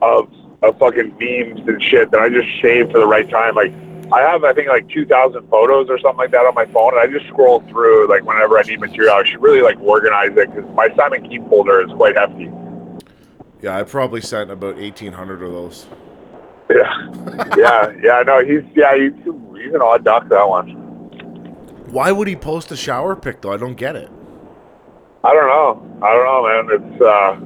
of 0.00 0.32
of 0.62 0.78
fucking 0.78 1.16
memes 1.18 1.66
and 1.68 1.82
shit 1.82 2.10
that 2.10 2.20
I 2.20 2.28
just 2.28 2.48
save 2.60 2.90
for 2.90 2.98
the 2.98 3.06
right 3.06 3.28
time. 3.28 3.54
Like 3.54 3.72
I 4.12 4.20
have, 4.22 4.44
I 4.44 4.52
think, 4.52 4.68
like 4.68 4.88
two 4.88 5.06
thousand 5.06 5.48
photos 5.48 5.88
or 5.88 5.98
something 5.98 6.18
like 6.18 6.32
that 6.32 6.44
on 6.46 6.54
my 6.54 6.66
phone, 6.66 6.94
and 6.94 7.00
I 7.00 7.06
just 7.06 7.26
scroll 7.28 7.60
through 7.68 8.08
like 8.08 8.24
whenever 8.24 8.58
I 8.58 8.62
need 8.62 8.80
material. 8.80 9.14
I 9.14 9.24
should 9.24 9.40
really 9.40 9.62
like 9.62 9.78
organize 9.80 10.36
it 10.36 10.54
because 10.54 10.68
my 10.74 10.88
Simon 10.96 11.28
Kean 11.28 11.48
folder 11.48 11.80
is 11.82 11.90
quite 11.92 12.16
hefty. 12.16 12.50
yeah, 13.62 13.78
I 13.78 13.84
probably 13.84 14.20
sent 14.20 14.50
about 14.50 14.78
eighteen 14.78 15.12
hundred 15.12 15.42
of 15.42 15.52
those. 15.52 15.86
Yeah, 16.68 17.10
yeah, 17.56 17.92
yeah. 18.02 18.22
No, 18.26 18.44
he's 18.44 18.62
yeah, 18.74 18.96
he's 18.96 19.12
he's 19.24 19.74
an 19.74 19.82
odd 19.82 20.04
duck. 20.04 20.28
That 20.28 20.48
one. 20.48 20.76
Why 21.86 22.12
would 22.12 22.28
he 22.28 22.36
post 22.36 22.70
a 22.70 22.76
shower 22.76 23.16
pic 23.16 23.40
though? 23.40 23.52
I 23.52 23.56
don't 23.56 23.74
get 23.74 23.96
it. 23.96 24.10
I 25.22 25.34
don't 25.34 25.48
know. 25.48 26.06
I 26.06 26.14
don't 26.14 26.24
know, 26.24 26.42
man. 26.48 26.92
It's 26.92 27.02
uh 27.02 27.36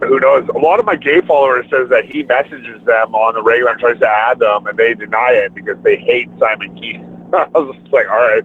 who 0.00 0.20
knows? 0.20 0.48
A 0.54 0.58
lot 0.58 0.78
of 0.78 0.86
my 0.86 0.96
gay 0.96 1.20
followers 1.22 1.66
says 1.70 1.88
that 1.90 2.04
he 2.04 2.22
messages 2.22 2.84
them 2.84 3.14
on 3.14 3.34
the 3.34 3.42
regular 3.42 3.72
and 3.72 3.80
tries 3.80 3.98
to 4.00 4.08
add 4.08 4.38
them, 4.38 4.66
and 4.66 4.78
they 4.78 4.94
deny 4.94 5.30
it 5.32 5.54
because 5.54 5.76
they 5.82 5.96
hate 5.96 6.28
Simon 6.38 6.74
Kean. 6.76 7.28
I 7.32 7.46
was 7.58 7.74
just 7.76 7.92
like, 7.92 8.08
all 8.08 8.16
right. 8.16 8.44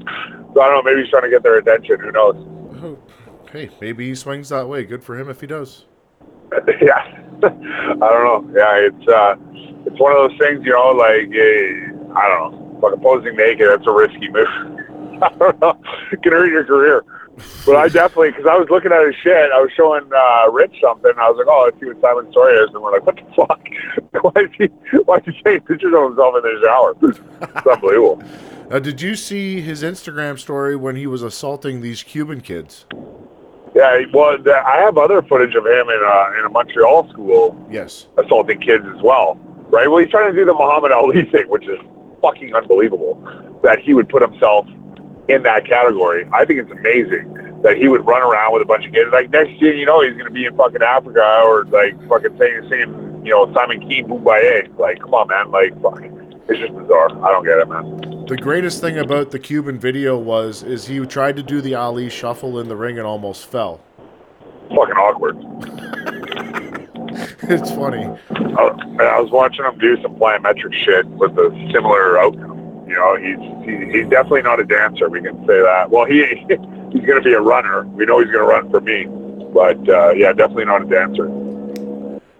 So 0.53 0.61
I 0.61 0.67
don't 0.67 0.73
know. 0.73 0.81
Maybe 0.83 1.01
he's 1.01 1.09
trying 1.09 1.23
to 1.23 1.29
get 1.29 1.43
their 1.43 1.57
attention. 1.57 1.99
Who 1.99 2.11
knows? 2.11 2.35
Hey, 3.51 3.69
maybe 3.81 4.07
he 4.07 4.15
swings 4.15 4.47
that 4.49 4.69
way. 4.69 4.85
Good 4.85 5.03
for 5.03 5.19
him 5.19 5.29
if 5.29 5.41
he 5.41 5.47
does. 5.47 5.85
yeah, 6.81 6.97
I 7.43 7.49
don't 7.49 7.99
know. 7.99 8.49
Yeah, 8.55 8.87
it's 8.87 9.07
uh, 9.07 9.35
it's 9.85 9.99
one 9.99 10.13
of 10.13 10.29
those 10.29 10.39
things, 10.39 10.65
you 10.65 10.71
know. 10.71 10.91
Like 10.91 11.27
uh, 11.27 12.17
I 12.17 12.27
don't 12.29 12.51
know, 12.51 12.79
fucking 12.81 13.01
posing 13.01 13.35
naked. 13.35 13.67
That's 13.69 13.85
a 13.85 13.91
risky 13.91 14.29
move. 14.29 14.47
I 15.21 15.29
don't 15.37 15.59
know. 15.59 15.77
It 16.11 16.23
can 16.23 16.31
hurt 16.31 16.49
your 16.49 16.63
career. 16.63 17.03
But 17.65 17.75
I 17.75 17.87
definitely, 17.89 18.31
because 18.31 18.47
I 18.47 18.57
was 18.57 18.67
looking 18.69 18.91
at 18.91 19.05
his 19.05 19.15
shit, 19.21 19.51
I 19.51 19.61
was 19.61 19.71
showing 19.75 20.09
uh, 20.13 20.51
Rich 20.51 20.75
something. 20.81 21.11
And 21.11 21.19
I 21.19 21.29
was 21.29 21.37
like, 21.37 21.47
oh, 21.47 21.63
let's 21.65 21.79
see 21.79 21.87
what 21.87 22.01
Simon's 22.01 22.31
story 22.31 22.57
is. 22.57 22.69
And 22.73 22.81
we're 22.81 22.91
like, 22.91 23.05
what 23.05 23.15
the 23.15 23.23
fuck? 23.35 24.23
why 24.33 24.41
is 24.41 24.49
he? 24.57 24.65
Why 25.05 25.17
is 25.17 25.23
he 25.25 25.31
taking 25.43 25.61
pictures 25.61 25.93
of 25.95 26.03
himself 26.03 26.35
in 26.37 26.41
the 26.41 26.61
shower? 26.63 26.95
it's 27.01 27.67
unbelievable. 27.67 28.21
Now, 28.69 28.79
did 28.89 29.01
you 29.01 29.15
see 29.15 29.61
his 29.61 29.83
Instagram 29.83 30.39
story 30.39 30.75
when 30.75 30.95
he 30.95 31.07
was 31.07 31.21
assaulting 31.21 31.81
these 31.81 32.03
Cuban 32.03 32.41
kids? 32.41 32.85
Yeah, 33.73 34.01
well, 34.13 34.37
I 34.65 34.77
have 34.81 34.97
other 34.97 35.21
footage 35.21 35.55
of 35.55 35.65
him 35.65 35.87
in 35.89 36.01
a, 36.03 36.39
in 36.39 36.45
a 36.45 36.49
Montreal 36.49 37.09
school 37.09 37.55
Yes. 37.71 38.07
assaulting 38.17 38.59
kids 38.59 38.83
as 38.85 39.01
well, 39.01 39.39
right? 39.69 39.89
Well, 39.89 39.99
he's 39.99 40.09
trying 40.09 40.29
to 40.31 40.37
do 40.37 40.45
the 40.45 40.53
Muhammad 40.53 40.91
Ali 40.91 41.23
thing, 41.31 41.47
which 41.47 41.63
is 41.63 41.79
fucking 42.21 42.53
unbelievable 42.53 43.15
that 43.63 43.79
he 43.79 43.93
would 43.93 44.09
put 44.09 44.21
himself 44.21 44.67
in 45.31 45.43
that 45.43 45.65
category. 45.65 46.27
I 46.33 46.45
think 46.45 46.59
it's 46.59 46.71
amazing 46.71 47.61
that 47.63 47.77
he 47.77 47.87
would 47.87 48.05
run 48.05 48.21
around 48.21 48.53
with 48.53 48.61
a 48.61 48.65
bunch 48.65 48.85
of 48.85 48.93
kids. 48.93 49.09
Like 49.11 49.29
next 49.29 49.51
year, 49.61 49.73
you 49.73 49.85
know, 49.85 50.01
he's 50.01 50.13
going 50.13 50.25
to 50.25 50.31
be 50.31 50.45
in 50.45 50.55
fucking 50.55 50.81
Africa 50.81 51.41
or 51.45 51.65
like 51.65 51.95
fucking 52.07 52.37
saying, 52.37 52.67
singing, 52.69 53.25
you 53.25 53.31
know, 53.31 53.51
Simon 53.53 53.79
Kean, 53.81 54.07
Mumbai. 54.07 54.77
Like, 54.77 54.99
come 54.99 55.13
on, 55.13 55.27
man. 55.27 55.51
Like, 55.51 55.79
fuck. 55.81 56.01
It's 56.49 56.59
just 56.59 56.73
bizarre. 56.75 57.09
I 57.23 57.31
don't 57.31 57.45
get 57.45 57.59
it, 57.59 57.69
man. 57.69 58.25
The 58.25 58.35
greatest 58.35 58.81
thing 58.81 58.97
about 58.97 59.31
the 59.31 59.39
Cuban 59.39 59.79
video 59.79 60.17
was 60.17 60.63
is 60.63 60.87
he 60.87 60.99
tried 61.05 61.35
to 61.37 61.43
do 61.43 61.61
the 61.61 61.75
Ali 61.75 62.09
shuffle 62.09 62.59
in 62.59 62.67
the 62.67 62.75
ring 62.75 62.97
and 62.97 63.07
almost 63.07 63.45
fell. 63.45 63.81
Fucking 64.69 64.95
awkward. 64.95 65.37
it's 67.43 67.71
funny. 67.71 68.05
Oh, 68.57 68.77
I, 68.99 69.03
I 69.03 69.19
was 69.19 69.31
watching 69.31 69.65
him 69.65 69.77
do 69.77 70.01
some 70.01 70.15
plyometric 70.15 70.73
shit 70.73 71.05
with 71.07 71.31
a 71.37 71.69
similar 71.73 72.19
outcome. 72.19 72.60
You 72.91 72.97
know, 72.97 73.15
he's 73.15 73.39
he, 73.65 73.99
he's 73.99 74.09
definitely 74.09 74.41
not 74.41 74.59
a 74.59 74.65
dancer. 74.65 75.07
We 75.07 75.21
can 75.21 75.39
say 75.47 75.61
that. 75.61 75.89
Well, 75.89 76.03
he 76.03 76.25
he's 76.35 77.05
going 77.05 77.15
to 77.15 77.21
be 77.21 77.31
a 77.31 77.39
runner. 77.39 77.85
We 77.87 78.05
know 78.05 78.19
he's 78.19 78.29
going 78.29 78.45
to 78.45 78.51
run 78.51 78.69
for 78.69 78.81
me, 78.81 79.05
but 79.53 79.77
uh, 79.87 80.09
yeah, 80.11 80.33
definitely 80.33 80.65
not 80.65 80.81
a 80.81 80.85
dancer. 80.85 81.29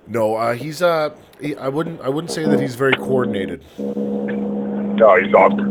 No, 0.08 0.36
uh, 0.36 0.53
he's 0.53 0.81
uh, 0.81 1.15
he, 1.39 1.55
I 1.55 1.70
wouldn't 1.70 2.01
I 2.01 2.10
wouldn't 2.10 2.31
say 2.31 2.43
that 2.43 2.60
he's 2.60 2.75
very 2.75 2.96
coordinated. 2.96 3.63
No, 3.79 5.15
he's 5.24 5.34
awkward. 5.34 5.70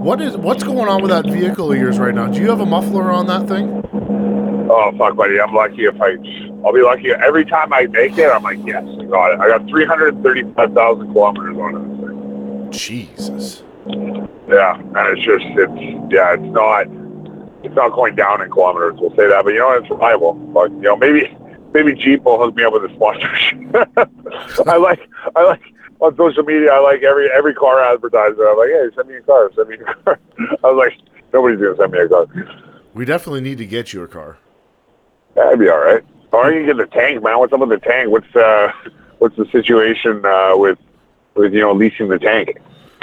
What 0.00 0.20
is 0.20 0.36
what's 0.36 0.64
going 0.64 0.88
on 0.88 1.00
with 1.00 1.12
that 1.12 1.24
vehicle 1.26 1.70
of 1.70 1.78
yours 1.78 2.00
right 2.00 2.12
now? 2.12 2.26
Do 2.26 2.40
you 2.40 2.50
have 2.50 2.58
a 2.58 2.66
muffler 2.66 3.12
on 3.12 3.28
that 3.28 3.46
thing? 3.46 3.80
Oh 4.68 4.92
fuck, 4.98 5.14
buddy! 5.14 5.40
I'm 5.40 5.54
lucky 5.54 5.84
if 5.84 6.00
I. 6.00 6.16
I'll 6.66 6.72
be 6.72 6.82
lucky 6.82 7.10
every 7.12 7.44
time 7.44 7.72
I 7.72 7.86
make 7.86 8.18
it. 8.18 8.28
I'm 8.28 8.42
like, 8.42 8.58
yes, 8.64 8.84
I 8.84 9.04
got 9.04 9.32
it. 9.34 9.40
I 9.40 9.48
got 9.48 9.68
335,000 9.68 11.12
kilometers 11.12 11.56
on 11.56 11.76
it. 11.76 12.11
Jesus. 12.72 13.62
Yeah, 14.48 14.78
and 14.78 15.18
it's 15.18 15.22
just 15.22 15.44
it's 15.44 16.12
yeah, 16.12 16.34
it's 16.34 16.42
not 16.42 16.86
it's 17.64 17.74
not 17.74 17.92
going 17.92 18.14
down 18.14 18.42
in 18.42 18.50
kilometers. 18.50 18.94
We'll 18.98 19.10
say 19.10 19.28
that, 19.28 19.44
but 19.44 19.52
you 19.52 19.60
know 19.60 19.72
it's 19.72 19.88
reliable. 19.90 20.34
But 20.34 20.70
you 20.72 20.82
know 20.82 20.96
maybe 20.96 21.36
maybe 21.72 21.94
Jeep 21.94 22.22
will 22.22 22.38
hook 22.38 22.54
me 22.54 22.64
up 22.64 22.72
with 22.72 22.84
a 22.84 22.94
sponsorship. 22.94 23.58
I 24.68 24.76
like 24.76 25.08
I 25.36 25.44
like 25.44 25.62
on 26.00 26.16
social 26.16 26.42
media. 26.42 26.72
I 26.72 26.80
like 26.80 27.02
every 27.02 27.30
every 27.30 27.54
car 27.54 27.82
advertiser. 27.82 28.48
I'm 28.48 28.58
like, 28.58 28.68
hey, 28.68 28.88
send 28.94 29.08
me 29.08 29.16
a 29.16 29.22
car, 29.22 29.50
send 29.54 29.68
me 29.68 29.76
a 29.76 29.94
car. 29.94 30.20
I 30.64 30.70
was 30.70 30.76
like, 30.76 30.98
nobody's 31.32 31.60
gonna 31.60 31.76
send 31.76 31.92
me 31.92 31.98
a 32.00 32.08
car. 32.08 32.26
We 32.94 33.04
definitely 33.04 33.40
need 33.40 33.58
to 33.58 33.66
get 33.66 33.92
you 33.92 34.02
a 34.02 34.08
car. 34.08 34.38
That'd 35.34 35.58
be 35.58 35.68
all 35.68 35.78
right. 35.78 36.04
Or 36.32 36.50
you 36.50 36.60
can 36.64 36.76
get 36.76 36.90
the 36.90 36.96
tank, 36.96 37.22
man. 37.22 37.38
What's 37.38 37.52
up 37.52 37.60
with 37.60 37.68
the 37.70 37.78
tank? 37.78 38.10
What's 38.10 38.36
uh 38.36 38.72
what's 39.18 39.36
the 39.36 39.46
situation 39.52 40.24
uh, 40.24 40.54
with 40.56 40.78
with 41.34 41.52
you 41.52 41.60
know 41.60 41.72
leasing 41.72 42.08
the 42.08 42.18
tank? 42.18 42.58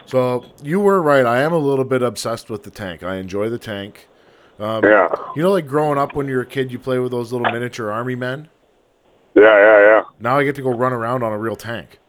So 0.06 0.46
you 0.64 0.80
were 0.80 1.02
right. 1.02 1.26
I 1.26 1.42
am 1.42 1.54
a 1.54 1.58
little 1.58 1.86
bit 1.86 2.02
obsessed 2.02 2.50
with 2.50 2.64
the 2.64 2.72
tank. 2.72 3.04
I 3.04 3.16
enjoy 3.18 3.50
the 3.50 3.60
tank. 3.60 4.08
Um, 4.60 4.84
Yeah, 4.84 5.08
You 5.36 5.44
know, 5.44 5.52
like 5.52 5.68
growing 5.68 5.98
up 5.98 6.16
when 6.16 6.28
you're 6.28 6.42
a 6.42 6.46
kid, 6.46 6.72
you 6.72 6.80
play 6.80 7.00
with 7.00 7.12
those 7.12 7.32
little 7.32 7.50
miniature 7.52 7.92
army 7.92 8.16
men. 8.16 8.50
yeah, 9.36 9.44
yeah, 9.44 9.80
yeah. 9.82 10.02
Now 10.20 10.38
I 10.40 10.44
get 10.44 10.56
to 10.56 10.62
go 10.62 10.72
run 10.72 10.92
around 10.94 11.24
on 11.24 11.32
a 11.32 11.38
real 11.38 11.56
tank. 11.56 12.00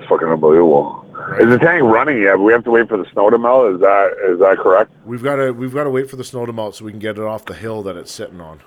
It's 0.00 0.08
fucking 0.08 0.26
unbelievable. 0.26 1.04
Is 1.38 1.50
the 1.50 1.58
tank 1.58 1.82
running 1.84 2.22
yet? 2.22 2.38
We 2.40 2.52
have 2.54 2.64
to 2.64 2.70
wait 2.70 2.88
for 2.88 2.96
the 2.96 3.04
snow 3.12 3.28
to 3.28 3.38
melt. 3.38 3.74
Is 3.74 3.80
that 3.80 4.12
is 4.32 4.38
that 4.40 4.56
correct? 4.58 4.90
We've 5.04 5.22
got 5.22 5.36
to 5.36 5.52
we've 5.52 5.74
got 5.74 5.84
to 5.84 5.90
wait 5.90 6.08
for 6.08 6.16
the 6.16 6.24
snow 6.24 6.46
to 6.46 6.52
melt 6.54 6.74
so 6.76 6.86
we 6.86 6.90
can 6.90 6.98
get 7.00 7.18
it 7.18 7.22
off 7.24 7.44
the 7.44 7.54
hill 7.54 7.82
that 7.82 7.96
it's 7.96 8.10
sitting 8.10 8.40
on. 8.40 8.60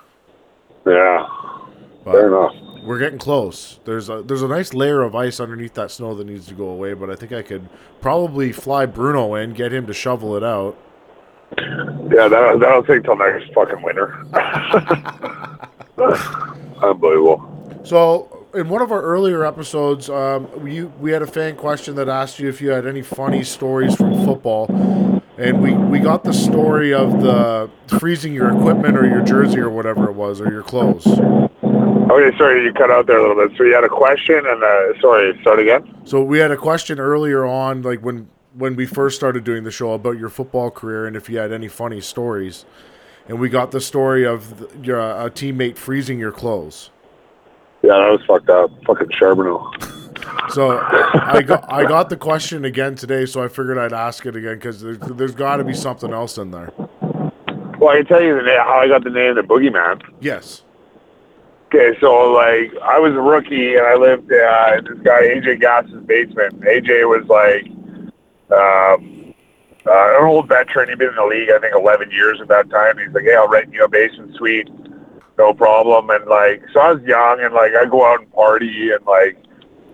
Yeah, 0.86 1.26
But 2.04 2.12
fair 2.12 2.28
enough. 2.28 2.54
We're 2.84 2.98
getting 2.98 3.18
close. 3.18 3.80
There's 3.84 4.08
a 4.08 4.22
there's 4.22 4.42
a 4.42 4.48
nice 4.48 4.74
layer 4.74 5.02
of 5.02 5.14
ice 5.14 5.40
underneath 5.40 5.74
that 5.74 5.90
snow 5.90 6.14
that 6.14 6.26
needs 6.26 6.46
to 6.46 6.54
go 6.54 6.68
away, 6.68 6.92
but 6.92 7.10
I 7.10 7.16
think 7.16 7.32
I 7.32 7.42
could 7.42 7.68
probably 8.00 8.52
fly 8.52 8.86
Bruno 8.86 9.34
in, 9.34 9.54
get 9.54 9.72
him 9.72 9.86
to 9.86 9.94
shovel 9.94 10.36
it 10.36 10.44
out. 10.44 10.76
Yeah, 11.56 12.28
that 12.28 12.58
that'll 12.60 12.84
take 12.84 13.04
till 13.04 13.16
next 13.16 13.52
fucking 13.54 13.82
winter. 13.82 14.24
Unbelievable. 16.82 17.80
So, 17.84 18.46
in 18.54 18.68
one 18.68 18.82
of 18.82 18.92
our 18.92 19.02
earlier 19.02 19.44
episodes, 19.44 20.10
um, 20.10 20.48
we 20.62 20.84
we 20.84 21.10
had 21.12 21.22
a 21.22 21.26
fan 21.26 21.56
question 21.56 21.94
that 21.94 22.08
asked 22.08 22.38
you 22.38 22.48
if 22.48 22.60
you 22.60 22.70
had 22.70 22.86
any 22.86 23.02
funny 23.02 23.44
stories 23.44 23.96
from 23.96 24.24
football, 24.26 24.66
and 25.38 25.62
we 25.62 25.72
we 25.72 26.00
got 26.00 26.24
the 26.24 26.32
story 26.32 26.92
of 26.92 27.22
the 27.22 27.70
freezing 27.98 28.34
your 28.34 28.50
equipment 28.50 28.98
or 28.98 29.06
your 29.06 29.22
jersey 29.22 29.58
or 29.58 29.70
whatever 29.70 30.10
it 30.10 30.14
was 30.14 30.40
or 30.40 30.50
your 30.50 30.62
clothes. 30.62 31.06
Okay, 32.14 32.38
sorry, 32.38 32.62
you 32.64 32.72
cut 32.72 32.92
out 32.92 33.08
there 33.08 33.18
a 33.18 33.28
little 33.28 33.48
bit. 33.48 33.58
So 33.58 33.64
you 33.64 33.74
had 33.74 33.82
a 33.82 33.88
question, 33.88 34.36
and 34.36 34.62
uh, 34.62 35.00
sorry, 35.00 35.36
start 35.40 35.58
again. 35.58 35.92
So 36.04 36.22
we 36.22 36.38
had 36.38 36.52
a 36.52 36.56
question 36.56 37.00
earlier 37.00 37.44
on, 37.44 37.82
like 37.82 38.02
when 38.02 38.28
when 38.56 38.76
we 38.76 38.86
first 38.86 39.16
started 39.16 39.42
doing 39.42 39.64
the 39.64 39.72
show 39.72 39.94
about 39.94 40.16
your 40.16 40.28
football 40.28 40.70
career 40.70 41.08
and 41.08 41.16
if 41.16 41.28
you 41.28 41.38
had 41.38 41.50
any 41.50 41.66
funny 41.66 42.00
stories, 42.00 42.66
and 43.26 43.40
we 43.40 43.48
got 43.48 43.72
the 43.72 43.80
story 43.80 44.24
of 44.24 44.60
the, 44.60 44.86
your 44.86 45.00
a 45.00 45.28
teammate 45.28 45.76
freezing 45.76 46.20
your 46.20 46.30
clothes. 46.30 46.90
Yeah, 47.82 47.94
that 47.94 48.10
was 48.12 48.20
fucked 48.28 48.48
up. 48.48 48.70
Fucking 48.86 49.10
Charbonneau. 49.18 49.72
So 50.50 50.78
I 50.78 51.42
got 51.42 51.70
I 51.70 51.84
got 51.84 52.08
the 52.08 52.16
question 52.16 52.64
again 52.64 52.94
today, 52.94 53.26
so 53.26 53.42
I 53.42 53.48
figured 53.48 53.76
I'd 53.76 53.92
ask 53.92 54.24
it 54.24 54.36
again 54.36 54.54
because 54.54 54.80
there's, 54.80 54.98
there's 54.98 55.34
got 55.34 55.56
to 55.56 55.64
be 55.64 55.74
something 55.74 56.12
else 56.12 56.38
in 56.38 56.50
there. 56.50 56.72
Well, 57.78 57.90
I 57.90 57.96
can 57.96 58.06
tell 58.06 58.22
you 58.22 58.34
the 58.36 58.42
name, 58.42 58.58
how 58.60 58.78
I 58.78 58.88
got 58.88 59.04
the 59.04 59.10
name 59.10 59.30
of 59.30 59.36
the 59.36 59.42
Boogeyman. 59.42 60.02
Yes. 60.20 60.63
Okay, 61.74 61.98
so 61.98 62.30
like 62.30 62.70
I 62.84 63.00
was 63.00 63.14
a 63.14 63.20
rookie 63.20 63.74
and 63.74 63.84
I 63.84 63.96
lived 63.96 64.30
uh, 64.30 64.78
in 64.78 64.84
this 64.84 65.02
guy 65.02 65.22
AJ 65.26 65.60
Gass's 65.60 66.06
basement. 66.06 66.60
AJ 66.60 67.02
was 67.10 67.26
like 67.26 67.66
um, 68.54 69.34
uh, 69.84 70.14
an 70.14 70.24
old 70.24 70.46
veteran. 70.46 70.88
He'd 70.88 70.98
been 70.98 71.08
in 71.08 71.16
the 71.16 71.26
league 71.26 71.50
I 71.50 71.58
think 71.58 71.74
11 71.74 72.12
years 72.12 72.38
at 72.40 72.46
that 72.46 72.70
time. 72.70 72.98
He's 72.98 73.12
like, 73.12 73.24
"Hey, 73.24 73.34
I'll 73.34 73.48
rent 73.48 73.72
you 73.72 73.82
a 73.82 73.88
basement 73.88 74.36
suite, 74.36 74.68
no 75.36 75.52
problem." 75.52 76.10
And 76.10 76.26
like, 76.26 76.62
so 76.72 76.78
I 76.78 76.92
was 76.92 77.02
young 77.02 77.40
and 77.42 77.52
like 77.52 77.72
I 77.74 77.86
go 77.86 78.06
out 78.06 78.20
and 78.20 78.32
party 78.32 78.92
and 78.92 79.04
like, 79.04 79.36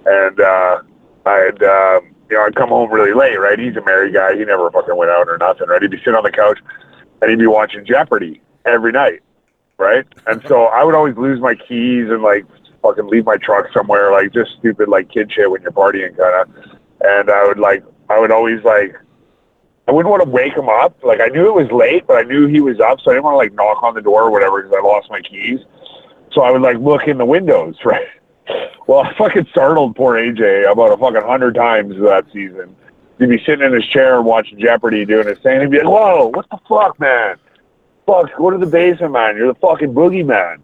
and 0.04 0.38
uh, 0.38 0.82
I'd 1.24 1.62
um, 1.62 2.14
you 2.28 2.36
know 2.36 2.44
I'd 2.44 2.56
come 2.56 2.68
home 2.68 2.92
really 2.92 3.14
late. 3.14 3.40
Right? 3.40 3.58
He's 3.58 3.76
a 3.76 3.84
married 3.86 4.12
guy. 4.12 4.36
He 4.36 4.44
never 4.44 4.70
fucking 4.70 4.96
went 4.96 5.12
out 5.12 5.30
or 5.30 5.38
nothing. 5.38 5.68
Right? 5.68 5.80
He'd 5.80 5.90
be 5.90 5.96
sitting 5.96 6.14
on 6.14 6.24
the 6.24 6.30
couch 6.30 6.58
and 7.22 7.30
he'd 7.30 7.38
be 7.38 7.46
watching 7.46 7.86
Jeopardy 7.86 8.42
every 8.66 8.92
night 8.92 9.22
right? 9.80 10.06
And 10.26 10.42
so 10.46 10.64
I 10.66 10.84
would 10.84 10.94
always 10.94 11.16
lose 11.16 11.40
my 11.40 11.54
keys 11.54 12.08
and 12.10 12.22
like 12.22 12.44
fucking 12.82 13.08
leave 13.08 13.24
my 13.24 13.36
truck 13.36 13.66
somewhere, 13.72 14.12
like 14.12 14.32
just 14.32 14.52
stupid 14.58 14.88
like 14.88 15.10
kid 15.10 15.32
shit 15.32 15.50
when 15.50 15.62
you're 15.62 15.72
partying, 15.72 16.16
kind 16.16 16.42
of. 16.42 16.78
And 17.00 17.30
I 17.30 17.46
would 17.48 17.58
like, 17.58 17.82
I 18.08 18.20
would 18.20 18.30
always 18.30 18.62
like, 18.62 18.94
I 19.88 19.92
wouldn't 19.92 20.10
want 20.10 20.22
to 20.22 20.28
wake 20.28 20.52
him 20.52 20.68
up. 20.68 21.02
Like 21.02 21.20
I 21.20 21.28
knew 21.28 21.46
it 21.46 21.54
was 21.54 21.72
late, 21.72 22.06
but 22.06 22.18
I 22.18 22.22
knew 22.22 22.46
he 22.46 22.60
was 22.60 22.78
up, 22.78 23.00
so 23.00 23.10
I 23.10 23.14
didn't 23.14 23.24
want 23.24 23.34
to 23.34 23.38
like 23.38 23.54
knock 23.54 23.82
on 23.82 23.94
the 23.94 24.02
door 24.02 24.22
or 24.24 24.30
whatever 24.30 24.62
because 24.62 24.76
I 24.76 24.86
lost 24.86 25.10
my 25.10 25.20
keys. 25.20 25.60
So 26.32 26.42
I 26.42 26.50
would 26.52 26.62
like 26.62 26.76
look 26.76 27.08
in 27.08 27.18
the 27.18 27.24
windows, 27.24 27.76
right? 27.84 28.06
Well, 28.86 29.00
I 29.00 29.14
fucking 29.16 29.46
startled 29.50 29.96
poor 29.96 30.16
AJ 30.16 30.70
about 30.70 30.92
a 30.92 30.96
fucking 30.96 31.26
hundred 31.28 31.54
times 31.54 31.94
that 32.02 32.26
season. 32.32 32.76
He'd 33.18 33.28
be 33.28 33.38
sitting 33.44 33.64
in 33.64 33.72
his 33.72 33.86
chair 33.86 34.22
watching 34.22 34.58
Jeopardy 34.58 35.04
doing 35.04 35.28
his 35.28 35.38
thing. 35.38 35.60
He'd 35.60 35.70
be 35.70 35.78
like, 35.78 35.86
"Whoa, 35.86 36.26
what 36.28 36.46
the 36.50 36.58
fuck, 36.68 36.98
man?" 36.98 37.36
Fuck, 38.10 38.36
go 38.36 38.50
to 38.50 38.58
the 38.58 38.66
basement, 38.66 39.12
man. 39.12 39.36
You're 39.36 39.52
the 39.52 39.60
fucking 39.60 39.94
boogeyman. 39.94 40.60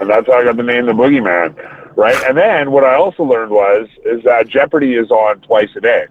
And 0.00 0.10
that's 0.10 0.26
how 0.26 0.34
I 0.34 0.44
got 0.44 0.56
the 0.56 0.62
name 0.62 0.86
the 0.86 0.92
boogeyman. 0.92 1.96
Right? 1.96 2.16
And 2.24 2.36
then 2.36 2.70
what 2.70 2.84
I 2.84 2.94
also 2.94 3.22
learned 3.22 3.50
was 3.50 3.88
is 4.04 4.22
that 4.24 4.48
Jeopardy 4.48 4.94
is 4.94 5.10
on 5.10 5.40
twice 5.40 5.70
a 5.76 5.80
day. 5.80 6.06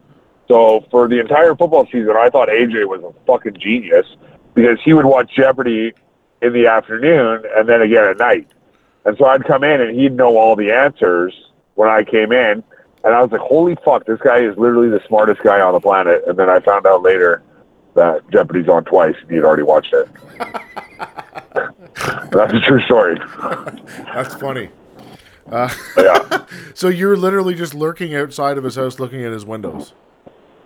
So 0.48 0.86
for 0.92 1.08
the 1.08 1.20
entire 1.20 1.56
football 1.56 1.86
season 1.86 2.14
I 2.18 2.30
thought 2.30 2.50
AJ 2.50 2.88
was 2.88 3.02
a 3.04 3.26
fucking 3.26 3.58
genius 3.60 4.06
because 4.54 4.78
he 4.84 4.94
would 4.94 5.06
watch 5.06 5.32
Jeopardy 5.36 5.94
in 6.42 6.54
the 6.54 6.68
afternoon 6.68 7.44
and 7.56 7.68
then 7.68 7.82
again 7.82 8.06
at 8.06 8.18
night. 8.18 8.48
And 9.06 9.18
so 9.18 9.26
I'd 9.26 9.44
come 9.46 9.64
in 9.64 9.82
and 9.82 10.00
he'd 10.00 10.14
know 10.14 10.38
all 10.38 10.56
the 10.56 10.72
answers 10.72 11.34
when 11.76 11.90
I 11.90 12.04
came 12.04 12.32
in. 12.32 12.64
And 13.06 13.14
I 13.14 13.22
was 13.22 13.32
like, 13.32 13.42
holy 13.42 13.76
fuck, 13.84 14.06
this 14.06 14.20
guy 14.24 14.40
is 14.40 14.58
literally 14.58 14.90
the 14.90 15.02
smartest 15.08 15.42
guy 15.44 15.60
on 15.60 15.74
the 15.74 15.82
planet. 15.82 16.24
And 16.26 16.40
then 16.40 16.50
I 16.50 16.60
found 16.62 16.86
out 16.86 17.02
later 17.02 17.44
that 17.96 18.30
Jeopardy's 18.32 18.68
on 18.68 18.84
twice 18.86 19.16
and 19.22 19.32
he'd 19.32 19.44
already 19.44 19.64
watched 19.64 19.94
it. 19.94 20.08
That's 22.32 22.54
a 22.54 22.60
true 22.60 22.82
story. 22.84 23.20
That's 24.14 24.34
funny. 24.36 24.70
Uh, 25.52 25.70
Yeah. 25.98 26.46
so 26.74 26.88
you're 26.88 27.18
literally 27.18 27.54
just 27.56 27.74
lurking 27.74 28.15
outside 28.15 28.58
of 28.58 28.63
his 28.63 28.76
house, 28.76 29.00
looking 29.00 29.24
at 29.24 29.32
his 29.32 29.46
windows. 29.46 29.94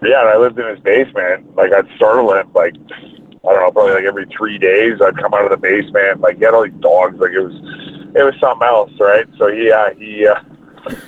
Yeah, 0.02 0.22
and 0.22 0.30
I 0.30 0.38
lived 0.38 0.60
in 0.60 0.68
his 0.68 0.80
basement. 0.80 1.56
Like 1.56 1.72
I'd 1.74 1.88
startle 1.96 2.34
him 2.34 2.52
like 2.54 2.76
I 2.92 3.52
don't 3.54 3.62
know, 3.62 3.72
probably 3.72 3.94
like 3.94 4.04
every 4.04 4.26
three 4.38 4.58
days 4.58 5.00
I'd 5.02 5.18
come 5.18 5.34
out 5.34 5.46
of 5.46 5.52
the 5.52 5.58
basement, 5.58 6.22
like 6.22 6.40
get 6.40 6.54
all 6.54 6.64
these 6.64 6.74
dogs, 6.80 7.18
like 7.20 7.32
it 7.32 7.40
was 7.40 7.56
it 8.16 8.24
was 8.24 8.36
something 8.40 8.68
else, 8.68 8.92
right? 9.00 9.26
So 9.38 9.48
yeah, 9.48 9.94
he 9.98 10.28
uh, 10.28 10.40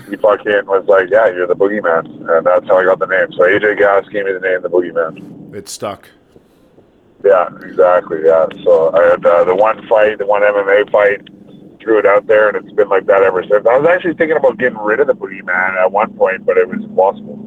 he 0.10 0.16
fucking 0.18 0.66
was 0.66 0.86
like, 0.88 1.10
Yeah, 1.12 1.28
you're 1.28 1.48
the 1.48 1.56
boogeyman 1.56 2.06
and 2.38 2.46
that's 2.46 2.68
how 2.68 2.78
I 2.80 2.86
got 2.86 3.00
the 3.00 3.06
name. 3.08 3.32
So 3.34 3.44
AJ 3.44 3.78
Gass 3.78 4.06
gave 4.10 4.26
me 4.26 4.34
the 4.34 4.40
name 4.40 4.62
the 4.62 4.70
boogeyman. 4.70 5.54
It 5.56 5.70
stuck. 5.70 6.10
Yeah, 7.30 7.46
exactly. 7.62 8.20
Yeah. 8.26 8.48
So 8.64 8.92
I 8.94 9.12
had 9.14 9.24
uh, 9.26 9.44
the 9.44 9.56
one 9.56 9.88
fight, 9.88 10.18
the 10.18 10.26
one 10.26 10.42
MMA 10.42 10.92
fight, 10.92 11.22
threw 11.80 12.00
it 12.00 12.06
out 12.08 12.26
there, 12.26 12.50
and 12.50 12.58
it's 12.58 12.76
been 12.76 12.90
like 12.90 13.06
that 13.06 13.22
ever 13.22 13.44
since. 13.44 13.66
I 13.70 13.78
was 13.78 13.88
actually 13.88 14.16
thinking 14.16 14.38
about 14.38 14.58
getting 14.58 14.80
rid 14.80 15.00
of 15.00 15.06
the 15.08 15.14
boogeyman 15.14 15.78
at 15.78 15.92
one 15.92 16.12
point, 16.18 16.44
but 16.46 16.58
it 16.58 16.68
was 16.68 16.80
impossible. 16.84 17.38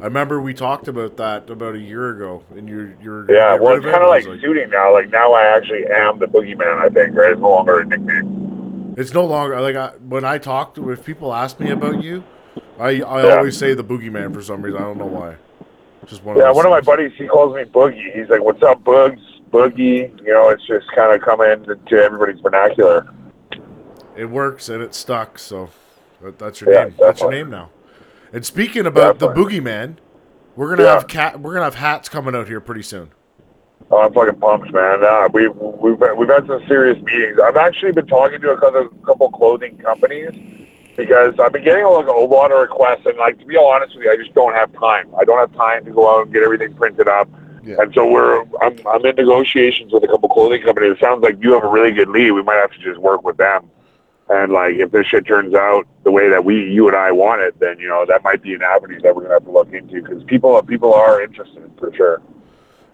I 0.00 0.04
remember 0.04 0.40
we 0.40 0.54
talked 0.54 0.86
about 0.86 1.16
that 1.16 1.50
about 1.50 1.74
a 1.74 1.80
year 1.80 2.10
ago, 2.10 2.44
and 2.56 2.68
you're 2.68 2.94
you're 3.02 3.28
Yeah, 3.32 3.58
well, 3.58 3.74
it's 3.74 3.84
kind 3.84 4.02
of 4.04 4.08
like 4.10 4.26
was 4.26 4.40
suiting 4.40 4.70
now. 4.70 4.92
Like 4.92 5.10
now, 5.10 5.32
I 5.32 5.56
actually 5.56 5.84
am 5.90 6.20
the 6.20 6.26
boogeyman. 6.26 6.78
I 6.78 6.88
think, 6.88 7.16
right? 7.16 7.32
It's 7.32 7.40
no 7.40 7.50
longer 7.50 7.80
a 7.80 7.84
nickname. 7.86 8.94
It's 8.96 9.12
no 9.12 9.24
longer 9.24 9.60
like 9.60 9.74
I, 9.74 9.88
when 9.98 10.24
I 10.24 10.38
talk 10.38 10.74
to 10.76 10.90
if 10.90 11.04
people 11.04 11.34
ask 11.34 11.58
me 11.58 11.70
about 11.70 11.98
you, 11.98 12.24
I 12.78 13.00
I 13.02 13.24
Yeah. 13.24 13.36
always 13.36 13.56
say 13.56 13.74
the 13.74 13.82
boogeyman 13.84 14.32
for 14.32 14.42
some 14.42 14.62
reason. 14.62 14.80
I 14.80 14.84
don't 14.84 14.98
know 14.98 15.06
why. 15.06 15.36
Just 16.06 16.22
one. 16.22 16.36
Yeah, 16.36 16.50
of 16.50 16.56
one 16.56 16.66
of 16.66 16.70
my 16.70 16.80
buddies, 16.80 17.12
he 17.16 17.26
calls 17.26 17.54
me 17.56 17.64
Boogie. 17.64 18.14
He's 18.14 18.28
like, 18.28 18.42
"What's 18.42 18.62
up, 18.62 18.82
Boogs? 18.84 19.20
Boogie?" 19.50 20.16
You 20.24 20.32
know, 20.34 20.50
it's 20.50 20.66
just 20.66 20.86
kind 20.94 21.14
of 21.14 21.20
coming 21.22 21.50
into 21.50 21.96
everybody's 21.96 22.40
vernacular. 22.40 23.06
It 24.16 24.26
works 24.26 24.68
and 24.68 24.82
it 24.82 24.94
stuck. 24.94 25.38
So 25.38 25.70
that, 26.22 26.38
that's 26.38 26.60
your 26.60 26.72
Yeah, 26.72 26.84
name. 26.84 26.94
That's 26.98 27.20
your 27.20 27.30
name 27.30 27.50
now. 27.50 27.70
And 28.32 28.44
speaking 28.44 28.86
about 28.86 29.18
the 29.18 29.28
Definitely. 29.28 29.60
boogeyman, 29.60 29.96
we're 30.54 30.68
gonna 30.68 30.84
Yeah. 30.84 30.94
have 30.94 31.08
cat. 31.08 31.40
We're 31.40 31.52
gonna 31.54 31.64
have 31.64 31.74
hats 31.76 32.08
coming 32.08 32.34
out 32.36 32.46
here 32.46 32.60
pretty 32.60 32.82
soon. 32.82 33.10
Oh, 33.90 33.98
I'm 33.98 34.12
fucking 34.12 34.40
pumped, 34.40 34.72
man. 34.72 35.04
Uh, 35.04 35.28
we've 35.32 35.54
we've 35.56 35.98
we've 36.16 36.28
had 36.28 36.46
some 36.46 36.62
serious 36.68 37.02
meetings. 37.02 37.38
I've 37.42 37.56
actually 37.56 37.92
been 37.92 38.06
talking 38.06 38.40
to 38.40 38.50
a 38.50 38.58
couple 38.60 38.88
couple 39.04 39.30
clothing 39.30 39.78
companies 39.78 40.30
because 40.96 41.34
I've 41.38 41.52
been 41.52 41.64
getting 41.64 41.84
like 41.84 42.06
a 42.06 42.12
lot 42.12 42.52
of 42.52 42.60
requests, 42.60 43.06
and 43.06 43.16
like 43.18 43.38
to 43.38 43.46
be 43.46 43.56
honest 43.56 43.94
with 43.94 44.04
you, 44.04 44.10
I 44.10 44.16
just 44.16 44.34
don't 44.34 44.54
have 44.54 44.72
time. 44.72 45.14
I 45.18 45.24
don't 45.24 45.38
have 45.38 45.54
time 45.54 45.84
to 45.84 45.90
go 45.90 46.10
out 46.10 46.24
and 46.24 46.32
get 46.32 46.42
everything 46.42 46.74
printed 46.74 47.08
up. 47.08 47.28
Yeah. 47.62 47.76
And 47.80 47.92
so 47.94 48.10
we're 48.10 48.42
I'm 48.62 48.78
I'm 48.86 49.04
in 49.04 49.16
negotiations 49.16 49.92
with 49.92 50.04
a 50.04 50.06
couple 50.08 50.28
clothing 50.28 50.62
companies. 50.62 50.92
It 50.92 51.00
sounds 51.00 51.22
like 51.22 51.36
you 51.40 51.52
have 51.52 51.64
a 51.64 51.68
really 51.68 51.92
good 51.92 52.08
lead. 52.08 52.30
We 52.30 52.42
might 52.42 52.56
have 52.56 52.72
to 52.72 52.78
just 52.78 52.98
work 52.98 53.24
with 53.24 53.36
them. 53.36 53.70
And 54.28 54.52
like 54.52 54.74
if 54.76 54.90
this 54.90 55.06
shit 55.06 55.26
turns 55.26 55.54
out 55.54 55.86
the 56.04 56.10
way 56.10 56.28
that 56.28 56.44
we 56.44 56.70
you 56.70 56.88
and 56.88 56.96
I 56.96 57.12
want 57.12 57.42
it, 57.42 57.58
then 57.60 57.78
you 57.78 57.88
know 57.88 58.04
that 58.06 58.22
might 58.22 58.42
be 58.42 58.54
an 58.54 58.62
avenue 58.62 59.00
that 59.00 59.14
we're 59.14 59.22
gonna 59.22 59.34
have 59.34 59.44
to 59.44 59.50
look 59.50 59.72
into 59.72 60.02
because 60.02 60.22
people 60.24 60.60
people 60.62 60.94
are 60.94 61.22
interested 61.22 61.70
for 61.78 61.92
sure. 61.94 62.22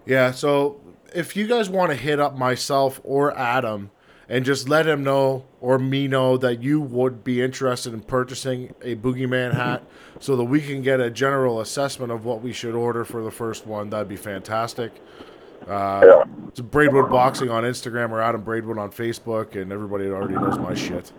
Yeah, 0.05 0.31
so 0.31 0.81
if 1.13 1.35
you 1.35 1.47
guys 1.47 1.69
want 1.69 1.91
to 1.91 1.95
hit 1.95 2.19
up 2.19 2.37
myself 2.37 2.99
or 3.03 3.37
Adam 3.37 3.91
and 4.27 4.43
just 4.43 4.67
let 4.67 4.87
him 4.87 5.03
know 5.03 5.45
or 5.63 5.79
me 5.79 6.09
know 6.09 6.35
that 6.35 6.61
you 6.61 6.81
would 6.81 7.23
be 7.23 7.41
interested 7.41 7.93
in 7.93 8.01
purchasing 8.01 8.75
a 8.81 8.97
Boogeyman 8.97 9.53
hat 9.53 9.81
so 10.19 10.35
that 10.35 10.43
we 10.43 10.59
can 10.59 10.81
get 10.81 10.99
a 10.99 11.09
general 11.09 11.61
assessment 11.61 12.11
of 12.11 12.25
what 12.25 12.41
we 12.41 12.51
should 12.51 12.75
order 12.75 13.05
for 13.05 13.23
the 13.23 13.31
first 13.31 13.65
one, 13.65 13.89
that'd 13.89 14.09
be 14.09 14.17
fantastic. 14.17 14.91
Uh, 15.65 16.01
Yeah. 16.05 16.23
It's 16.49 16.59
Braidwood 16.59 17.09
Boxing 17.09 17.49
on 17.49 17.63
Instagram 17.63 18.11
or 18.11 18.21
Adam 18.21 18.41
Braidwood 18.41 18.77
on 18.77 18.91
Facebook, 18.91 19.55
and 19.55 19.71
everybody 19.71 20.07
already 20.07 20.33
knows 20.33 20.59
my 20.59 20.73
shit. 20.73 21.13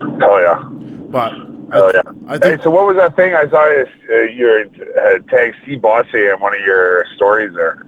Hell 0.00 0.40
yeah. 0.40 0.64
But 0.64 1.32
I, 1.34 1.46
Oh 1.74 1.92
yeah. 1.94 2.02
I 2.28 2.38
hey, 2.38 2.56
so 2.62 2.70
what 2.70 2.86
was 2.86 2.96
that 2.96 3.14
thing 3.16 3.34
I 3.34 3.46
saw? 3.50 3.66
You, 3.66 3.86
uh, 4.10 4.14
your 4.22 4.64
uh, 4.64 5.18
tag 5.28 5.54
C 5.66 5.76
Bossy 5.76 6.26
in 6.26 6.40
one 6.40 6.54
of 6.54 6.60
your 6.64 7.04
stories 7.16 7.54
there. 7.54 7.86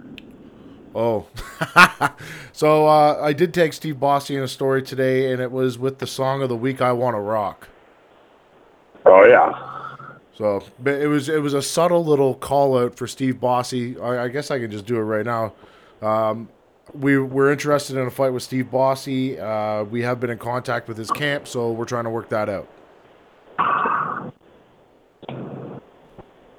Oh, 0.94 1.26
so 2.52 2.86
uh, 2.86 3.18
I 3.20 3.32
did 3.32 3.52
take 3.52 3.72
Steve 3.72 3.96
Bossé 3.96 4.36
in 4.36 4.42
a 4.42 4.48
story 4.48 4.82
today, 4.82 5.32
and 5.32 5.42
it 5.42 5.50
was 5.50 5.78
with 5.78 5.98
the 5.98 6.06
song 6.06 6.42
of 6.42 6.48
the 6.48 6.56
week, 6.56 6.80
"I 6.80 6.92
Want 6.92 7.16
to 7.16 7.20
Rock." 7.20 7.68
Oh 9.04 9.26
yeah. 9.26 9.72
So 10.34 10.62
but 10.80 10.94
it 10.94 11.08
was 11.08 11.28
it 11.28 11.42
was 11.42 11.54
a 11.54 11.62
subtle 11.62 12.04
little 12.04 12.34
call 12.34 12.78
out 12.78 12.96
for 12.96 13.06
Steve 13.06 13.36
Bossé. 13.36 14.00
I, 14.00 14.24
I 14.24 14.28
guess 14.28 14.50
I 14.50 14.58
can 14.58 14.70
just 14.70 14.86
do 14.86 14.96
it 14.96 15.02
right 15.02 15.26
now. 15.26 15.52
Um, 16.00 16.48
we 16.92 17.18
we're 17.18 17.50
interested 17.50 17.96
in 17.96 18.06
a 18.06 18.10
fight 18.10 18.32
with 18.32 18.42
Steve 18.42 18.68
Bossé. 18.72 19.40
Uh, 19.40 19.84
we 19.84 20.02
have 20.02 20.20
been 20.20 20.30
in 20.30 20.38
contact 20.38 20.86
with 20.86 20.96
his 20.96 21.10
camp, 21.10 21.48
so 21.48 21.72
we're 21.72 21.84
trying 21.84 22.04
to 22.04 22.10
work 22.10 22.28
that 22.28 22.48
out. 22.48 22.68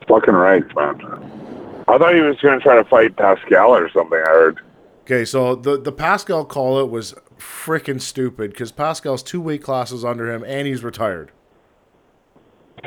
Fucking 0.08 0.34
right, 0.34 0.64
man. 0.76 1.45
I 1.88 1.98
thought 1.98 2.16
he 2.16 2.22
was 2.22 2.38
going 2.42 2.60
to 2.60 2.64
try 2.64 2.76
to 2.76 2.84
fight 2.86 3.16
Pascal 3.16 3.76
or 3.76 3.90
something. 3.92 4.18
I 4.18 4.30
heard. 4.30 4.60
Okay, 5.04 5.24
so 5.24 5.56
the 5.56 5.80
the 5.80 5.92
Pascal 5.92 6.46
call 6.46 6.80
out 6.80 6.90
was 6.90 7.14
freaking 7.38 8.02
stupid 8.02 8.52
because 8.52 8.72
Pascal's 8.72 9.22
two 9.22 9.40
weight 9.40 9.62
classes 9.62 10.04
under 10.04 10.32
him, 10.32 10.44
and 10.44 10.68
he's 10.68 10.84
retired. 10.84 11.32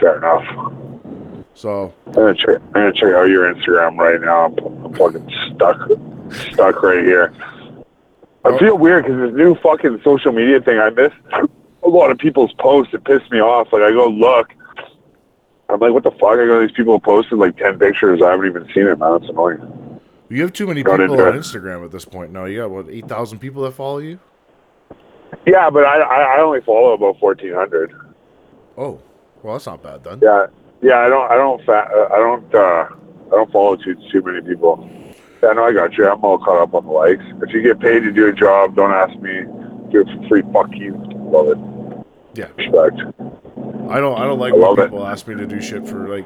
Fair 0.01 0.19
enough. 0.19 0.75
So 1.55 1.95
I'm 2.07 2.13
gonna 2.13 2.35
check. 2.35 2.57
I'm 2.57 2.73
gonna 2.73 2.93
check 2.93 3.15
out 3.15 3.25
your 3.25 3.53
Instagram 3.53 3.97
right 3.99 4.21
now. 4.21 4.47
I'm, 4.47 4.85
I'm 4.85 4.95
fucking 4.95 5.31
stuck, 5.55 5.91
stuck 6.53 6.83
right 6.83 7.05
here. 7.05 7.33
I 8.45 8.59
feel 8.59 8.77
weird 8.77 9.05
because 9.05 9.31
this 9.31 9.37
new 9.37 9.55
fucking 9.57 10.01
social 10.03 10.33
media 10.33 10.61
thing. 10.61 10.79
I 10.79 10.91
miss 10.91 11.13
a 11.33 11.49
a 11.83 11.89
lot 11.89 12.11
of 12.11 12.19
people's 12.19 12.53
posts. 12.55 12.95
It 12.95 13.05
pissed 13.05 13.31
me 13.31 13.41
off. 13.41 13.73
Like 13.73 13.83
I 13.83 13.91
go 13.91 14.09
look, 14.09 14.53
I'm 15.71 15.81
like, 15.81 15.93
what 15.93 16.03
the 16.03 16.11
fuck? 16.13 16.39
I 16.39 16.47
go, 16.47 16.61
these 16.61 16.75
people 16.75 16.99
posted 16.99 17.39
like 17.39 17.57
ten 17.57 17.79
pictures. 17.79 18.23
I 18.23 18.31
haven't 18.31 18.47
even 18.47 18.67
seen 18.75 18.87
it, 18.87 18.99
man. 18.99 19.15
It's 19.21 19.29
annoying. 19.29 20.01
You 20.31 20.43
have 20.43 20.53
too 20.53 20.67
many 20.67 20.83
Got 20.83 20.99
people 21.01 21.21
on 21.21 21.35
it. 21.35 21.39
Instagram 21.39 21.85
at 21.85 21.91
this 21.91 22.05
point. 22.05 22.33
No, 22.33 22.45
you 22.47 22.61
got 22.61 22.71
what 22.71 22.89
eight 22.89 23.07
thousand 23.07 23.39
people 23.39 23.63
that 23.65 23.73
follow 23.73 23.99
you. 23.99 24.19
Yeah, 25.47 25.69
but 25.71 25.85
I 25.85 26.01
I, 26.01 26.37
I 26.37 26.41
only 26.41 26.61
follow 26.63 26.93
about 26.93 27.19
fourteen 27.19 27.53
hundred. 27.55 27.93
Oh, 28.77 29.01
well, 29.43 29.55
that's 29.55 29.67
not 29.67 29.83
bad 29.83 30.05
then. 30.05 30.21
Yeah, 30.23 30.47
yeah. 30.81 30.99
I 31.01 31.09
don't 31.09 31.31
I 31.31 31.35
don't 31.37 31.63
fa- 31.65 31.91
uh, 31.93 32.15
I 32.15 32.17
don't 32.17 32.55
uh, 32.55 32.89
I 33.27 33.31
don't 33.31 33.53
follow 33.53 33.77
too 33.77 33.95
too 34.11 34.23
many 34.23 34.41
people. 34.41 34.89
Yeah, 35.43 35.53
no, 35.53 35.65
I 35.65 35.73
got 35.73 35.97
you. 35.97 36.09
I'm 36.09 36.25
all 36.25 36.39
caught 36.39 36.63
up 36.63 36.75
on 36.75 36.85
the 36.87 36.91
likes. 36.93 37.25
If 37.43 37.53
you 37.53 37.63
get 37.63 37.79
paid 37.79 38.01
to 38.01 38.11
do 38.13 38.29
a 38.29 38.33
job, 38.33 38.75
don't 38.75 38.91
ask 38.93 39.15
me. 39.21 39.43
Do 39.91 40.01
it 40.01 40.07
for 40.09 40.29
free. 40.29 40.43
Fuck 40.53 40.71
you. 40.73 40.95
Love 41.31 41.49
it. 41.49 41.59
Yeah, 42.35 42.49
Respect. 42.57 43.01
I 43.89 44.01
don't. 44.01 44.19
I 44.19 44.25
don't 44.25 44.39
like 44.39 44.53
I 44.53 44.57
when 44.57 44.63
love 44.63 44.79
it. 44.79 44.91
people 44.91 45.07
ask 45.07 45.27
me 45.27 45.35
to 45.37 45.47
do 45.47 45.61
shit 45.61 45.87
for 45.87 46.09
like. 46.09 46.25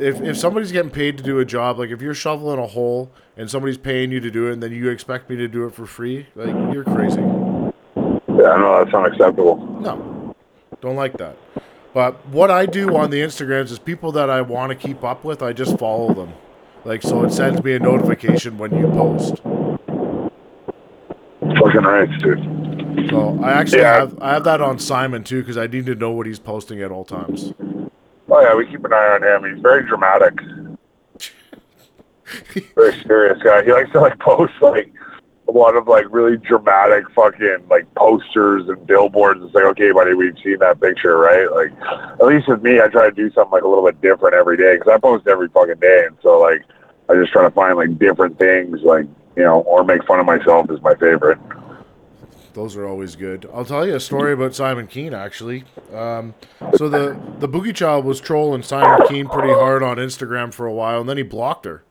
If 0.00 0.20
if 0.20 0.36
somebody's 0.36 0.72
getting 0.72 0.90
paid 0.90 1.16
to 1.18 1.22
do 1.24 1.38
a 1.38 1.44
job, 1.44 1.78
like 1.78 1.90
if 1.90 2.02
you're 2.02 2.14
shoveling 2.14 2.58
a 2.58 2.66
hole 2.66 3.10
and 3.36 3.50
somebody's 3.50 3.78
paying 3.78 4.12
you 4.12 4.20
to 4.20 4.30
do 4.30 4.48
it, 4.48 4.52
and 4.54 4.62
then 4.62 4.72
you 4.72 4.90
expect 4.90 5.30
me 5.30 5.36
to 5.36 5.48
do 5.48 5.66
it 5.66 5.74
for 5.74 5.86
free, 5.86 6.26
like 6.34 6.54
you're 6.74 6.84
crazy. 6.84 7.20
Yeah, 7.20 8.50
I 8.50 8.58
know 8.58 8.84
that's 8.84 8.94
unacceptable. 8.94 9.56
No, 9.80 10.34
don't 10.80 10.96
like 10.96 11.16
that. 11.18 11.36
But 11.94 12.26
what 12.28 12.50
I 12.50 12.66
do 12.66 12.94
on 12.94 13.08
the 13.10 13.22
Instagrams 13.22 13.70
is 13.70 13.78
people 13.78 14.12
that 14.12 14.28
I 14.28 14.42
want 14.42 14.68
to 14.68 14.74
keep 14.76 15.02
up 15.02 15.24
with, 15.24 15.42
I 15.42 15.54
just 15.54 15.78
follow 15.78 16.12
them. 16.12 16.34
Like 16.84 17.00
so, 17.02 17.24
it 17.24 17.32
sends 17.32 17.62
me 17.64 17.72
a 17.72 17.78
notification 17.78 18.58
when 18.58 18.76
you 18.76 18.86
post. 18.88 19.36
Fucking 21.40 21.82
right, 21.82 22.08
dude. 22.18 22.65
So 23.10 23.38
I 23.42 23.52
actually 23.52 23.80
Yeah. 23.80 24.00
have 24.00 24.18
I 24.20 24.34
have 24.34 24.44
that 24.44 24.60
on 24.60 24.78
Simon 24.78 25.22
too 25.22 25.40
because 25.40 25.58
I 25.58 25.66
need 25.66 25.86
to 25.86 25.94
know 25.94 26.10
what 26.10 26.26
he's 26.26 26.38
posting 26.38 26.82
at 26.82 26.90
all 26.90 27.04
times. 27.04 27.52
Oh 28.28 28.40
yeah, 28.40 28.54
we 28.54 28.66
keep 28.66 28.84
an 28.84 28.92
eye 28.92 29.18
on 29.20 29.22
him. 29.22 29.54
He's 29.54 29.62
very 29.62 29.86
dramatic. 29.86 30.34
very 32.74 33.02
serious 33.06 33.40
guy. 33.42 33.64
He 33.64 33.72
likes 33.72 33.90
to 33.92 34.00
like 34.00 34.18
post 34.18 34.52
like 34.60 34.92
a 35.48 35.52
lot 35.52 35.76
of 35.76 35.86
like 35.86 36.06
really 36.10 36.36
dramatic 36.38 37.04
fucking 37.14 37.58
like 37.70 37.92
posters 37.94 38.68
and 38.68 38.84
billboards. 38.86 39.40
It's 39.44 39.54
like, 39.54 39.64
okay, 39.64 39.92
buddy, 39.92 40.14
we've 40.14 40.34
seen 40.42 40.58
that 40.58 40.80
picture, 40.80 41.18
right? 41.18 41.50
Like, 41.52 41.72
at 42.20 42.26
least 42.26 42.48
with 42.48 42.62
me, 42.62 42.80
I 42.80 42.88
try 42.88 43.08
to 43.08 43.14
do 43.14 43.30
something 43.30 43.52
like 43.52 43.62
a 43.62 43.68
little 43.68 43.84
bit 43.84 44.00
different 44.00 44.34
every 44.34 44.56
day 44.56 44.76
because 44.76 44.92
I 44.92 44.98
post 44.98 45.28
every 45.28 45.48
fucking 45.48 45.78
day, 45.80 46.04
and 46.06 46.16
so 46.22 46.40
like 46.40 46.62
I 47.08 47.14
just 47.14 47.32
try 47.32 47.44
to 47.44 47.50
find 47.50 47.76
like 47.76 47.98
different 47.98 48.38
things, 48.38 48.80
like 48.82 49.06
you 49.36 49.44
know, 49.44 49.60
or 49.60 49.84
make 49.84 50.04
fun 50.04 50.18
of 50.18 50.26
myself 50.26 50.70
is 50.70 50.80
my 50.82 50.94
favorite. 50.94 51.38
Those 52.56 52.74
are 52.74 52.88
always 52.88 53.16
good. 53.16 53.46
I'll 53.52 53.66
tell 53.66 53.86
you 53.86 53.96
a 53.96 54.00
story 54.00 54.32
about 54.32 54.54
Simon 54.54 54.86
Kean 54.86 55.12
actually. 55.12 55.64
Um, 55.92 56.34
so 56.76 56.88
the 56.88 57.14
the 57.38 57.46
Boogie 57.46 57.74
Child 57.74 58.06
was 58.06 58.18
trolling 58.18 58.62
Simon 58.62 59.06
Kean 59.08 59.28
pretty 59.28 59.52
hard 59.52 59.82
on 59.82 59.98
Instagram 59.98 60.54
for 60.54 60.64
a 60.64 60.72
while, 60.72 61.00
and 61.00 61.08
then 61.08 61.18
he 61.18 61.22
blocked 61.22 61.66
her. 61.66 61.84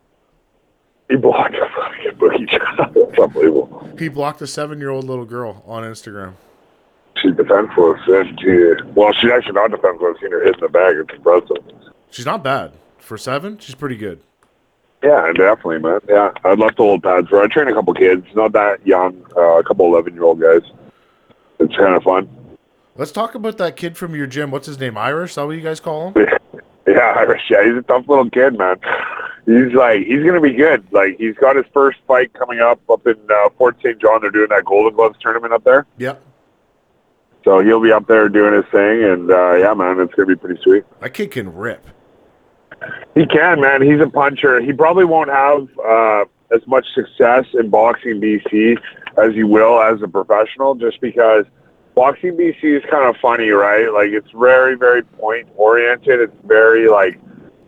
He 1.07 1.17
blocked 1.17 1.53
a 1.53 1.69
fucking 1.75 2.17
boogie 2.17 2.49
child. 2.49 2.95
That's 2.95 3.19
unbelievable. 3.19 3.87
He 3.99 4.09
blocked 4.09 4.41
a 4.41 4.47
seven 4.47 4.79
year 4.79 4.89
old 4.89 5.05
little 5.05 5.25
girl 5.25 5.61
on 5.67 5.83
Instagram. 5.83 6.33
She's 7.21 7.35
defenseless. 7.35 8.01
And 8.07 8.39
she, 8.41 8.83
well, 8.95 9.13
she's 9.13 9.29
actually 9.29 9.53
not 9.53 9.69
defenseless. 9.69 10.15
I've 10.15 10.19
seen 10.19 10.31
her 10.31 10.43
hit 10.45 10.55
in 10.55 10.61
the 10.61 10.69
bag. 10.69 10.95
It's 10.97 11.13
impressive. 11.13 11.93
She's 12.09 12.25
not 12.25 12.43
bad 12.43 12.71
for 12.97 13.19
seven. 13.19 13.59
She's 13.59 13.75
pretty 13.75 13.97
good. 13.97 14.19
Yeah, 15.05 15.31
definitely, 15.33 15.79
man. 15.79 15.99
Yeah, 16.09 16.31
I'd 16.43 16.57
love 16.57 16.71
to 16.77 16.81
hold 16.83 17.03
pads 17.03 17.27
for. 17.29 17.37
her. 17.37 17.43
I 17.43 17.47
train 17.47 17.67
a 17.67 17.73
couple 17.73 17.93
kids, 17.93 18.25
not 18.33 18.53
that 18.53 18.85
young, 18.87 19.23
uh, 19.37 19.59
a 19.59 19.63
couple 19.63 19.85
eleven-year-old 19.85 20.41
guys. 20.41 20.61
It's 21.59 21.75
kind 21.75 21.93
of 21.95 22.01
fun. 22.03 22.27
Let's 22.95 23.11
talk 23.11 23.35
about 23.35 23.57
that 23.59 23.75
kid 23.75 23.97
from 23.97 24.15
your 24.15 24.25
gym. 24.25 24.49
What's 24.51 24.65
his 24.67 24.79
name? 24.79 24.97
Irish? 24.97 25.31
Is 25.31 25.35
that 25.35 25.45
what 25.45 25.55
you 25.55 25.61
guys 25.61 25.79
call 25.79 26.11
him? 26.11 26.25
Yeah, 26.87 27.15
Irish. 27.17 27.41
Yeah, 27.49 27.65
he's 27.65 27.75
a 27.75 27.81
tough 27.81 28.07
little 28.07 28.29
kid, 28.29 28.59
man. 28.59 28.75
He's 29.47 29.73
like, 29.73 30.05
he's 30.05 30.23
gonna 30.23 30.39
be 30.39 30.53
good. 30.53 30.85
Like, 30.91 31.17
he's 31.17 31.33
got 31.33 31.55
his 31.55 31.65
first 31.73 31.97
fight 32.07 32.31
coming 32.33 32.59
up 32.59 32.79
up 32.91 33.05
in 33.07 33.15
uh, 33.27 33.49
Fort 33.57 33.75
St. 33.83 33.99
John. 33.99 34.21
They're 34.21 34.29
doing 34.29 34.49
that 34.51 34.65
Golden 34.65 34.93
Gloves 34.95 35.17
tournament 35.19 35.51
up 35.51 35.63
there, 35.63 35.87
Yep. 35.97 36.21
so 37.43 37.59
he'll 37.61 37.81
be 37.81 37.91
up 37.91 38.07
there 38.07 38.29
doing 38.29 38.53
his 38.53 38.65
thing. 38.71 39.03
And 39.03 39.31
uh, 39.31 39.55
yeah, 39.55 39.73
man, 39.73 39.99
it's 39.99 40.13
gonna 40.13 40.27
be 40.27 40.35
pretty 40.35 40.61
sweet. 40.61 40.83
That 41.01 41.15
kid 41.15 41.31
can 41.31 41.51
rip. 41.55 41.83
He 43.15 43.25
can, 43.25 43.61
man. 43.61 43.81
He's 43.81 44.01
a 44.01 44.09
puncher. 44.09 44.61
He 44.61 44.73
probably 44.73 45.05
won't 45.05 45.29
have 45.29 45.67
uh, 45.79 46.25
as 46.53 46.65
much 46.67 46.85
success 46.93 47.45
in 47.53 47.69
boxing 47.69 48.19
BC 48.21 48.77
as 49.17 49.33
he 49.33 49.43
will 49.43 49.81
as 49.81 50.01
a 50.01 50.07
professional, 50.07 50.75
just 50.75 50.99
because 51.01 51.45
boxing 51.95 52.35
BC 52.35 52.77
is 52.77 52.83
kind 52.89 53.07
of 53.07 53.15
funny, 53.21 53.49
right? 53.49 53.91
Like 53.91 54.09
it's 54.09 54.29
very, 54.31 54.75
very 54.75 55.03
point 55.03 55.47
oriented. 55.55 56.19
It's 56.19 56.37
very 56.45 56.89
like 56.89 57.19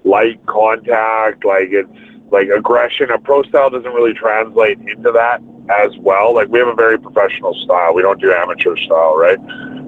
light 0.03 0.45
contact. 0.45 1.45
Like 1.45 1.69
it's 1.71 1.89
like 2.32 2.49
aggression. 2.49 3.10
A 3.12 3.17
pro 3.17 3.43
style 3.43 3.69
doesn't 3.69 3.93
really 3.93 4.13
translate 4.13 4.80
into 4.80 5.12
that 5.13 5.41
as 5.69 5.97
well. 5.99 6.34
Like 6.34 6.49
we 6.49 6.60
have 6.60 6.67
a 6.67 6.75
very 6.75 6.99
professional 6.99 7.53
style. 7.63 7.93
We 7.93 8.01
don't 8.01 8.19
do 8.19 8.34
amateur 8.34 8.75
style, 8.75 9.17
right? 9.17 9.39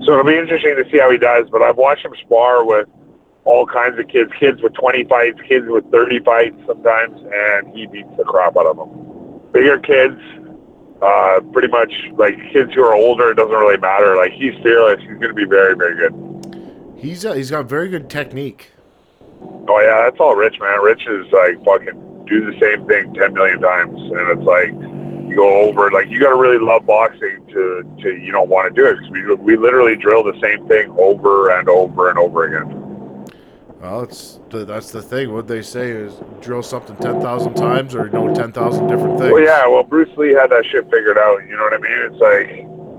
So 0.05 0.13
it'll 0.13 0.23
be 0.23 0.37
interesting 0.37 0.75
to 0.75 0.89
see 0.89 0.99
how 0.99 1.11
he 1.11 1.17
does. 1.17 1.49
But 1.51 1.61
I've 1.61 1.77
watched 1.77 2.05
him 2.05 2.13
spar 2.21 2.65
with 2.65 2.87
all 3.49 3.65
kinds 3.65 3.97
of 3.97 4.07
kids, 4.07 4.31
kids 4.39 4.61
with 4.61 4.73
20 4.73 5.05
fights, 5.05 5.39
kids 5.47 5.65
with 5.67 5.83
30 5.91 6.19
fights 6.19 6.55
sometimes, 6.67 7.19
and 7.33 7.75
he 7.75 7.87
beats 7.87 8.09
the 8.15 8.23
crap 8.23 8.55
out 8.55 8.67
of 8.67 8.77
them. 8.77 9.41
Bigger 9.51 9.79
kids, 9.79 10.21
uh, 11.01 11.39
pretty 11.51 11.67
much 11.67 11.91
like 12.13 12.35
kids 12.53 12.71
who 12.75 12.83
are 12.83 12.93
older, 12.93 13.31
it 13.31 13.35
doesn't 13.35 13.51
really 13.51 13.77
matter. 13.77 14.15
Like 14.15 14.33
he's 14.33 14.53
fearless. 14.61 14.99
He's 14.99 15.17
going 15.17 15.29
to 15.29 15.33
be 15.33 15.45
very, 15.45 15.75
very 15.75 15.95
good. 15.97 16.13
He's 16.95 17.25
uh, 17.25 17.33
he's 17.33 17.49
got 17.49 17.65
very 17.65 17.89
good 17.89 18.07
technique. 18.07 18.71
Oh 19.41 19.79
yeah, 19.81 20.03
that's 20.03 20.19
all 20.19 20.35
Rich, 20.35 20.59
man. 20.59 20.81
Rich 20.81 21.07
is 21.07 21.25
like 21.31 21.63
fucking 21.65 22.25
do 22.27 22.51
the 22.51 22.59
same 22.59 22.85
thing 22.87 23.13
10 23.15 23.33
million 23.33 23.59
times, 23.61 23.97
and 23.97 24.37
it's 24.37 24.45
like 24.45 24.69
you 25.27 25.35
go 25.35 25.61
over. 25.61 25.89
Like 25.89 26.07
you 26.09 26.19
got 26.19 26.35
to 26.35 26.39
really 26.39 26.59
love 26.59 26.85
boxing 26.85 27.47
to 27.47 27.83
to 28.03 28.15
you 28.15 28.31
know 28.31 28.43
want 28.43 28.73
to 28.73 28.79
do 28.79 28.87
it 28.87 28.97
because 28.97 29.09
we 29.09 29.55
we 29.55 29.57
literally 29.57 29.95
drill 29.95 30.23
the 30.23 30.39
same 30.39 30.67
thing 30.67 30.93
over 30.99 31.49
and 31.57 31.67
over 31.67 32.09
and 32.09 32.19
over 32.19 32.45
again. 32.45 32.88
Well, 33.81 34.01
it's 34.01 34.39
th- 34.49 34.67
that's 34.67 34.91
the 34.91 35.01
thing. 35.01 35.33
What 35.33 35.47
they 35.47 35.61
say 35.61 35.89
is 35.89 36.13
drill 36.41 36.63
something 36.63 36.97
ten 36.97 37.21
thousand 37.21 37.53
times 37.55 37.95
or 37.95 38.09
know 38.09 38.33
ten 38.35 38.51
thousand 38.51 38.87
different 38.87 39.19
things. 39.19 39.31
Well, 39.31 39.41
yeah. 39.41 39.65
Well, 39.67 39.83
Bruce 39.83 40.09
Lee 40.17 40.33
had 40.33 40.49
that 40.51 40.65
shit 40.65 40.83
figured 40.91 41.17
out. 41.17 41.47
You 41.47 41.55
know 41.55 41.63
what 41.63 41.73
I 41.73 41.77
mean? 41.77 41.99
It's 42.11 42.19
like, 42.19 42.49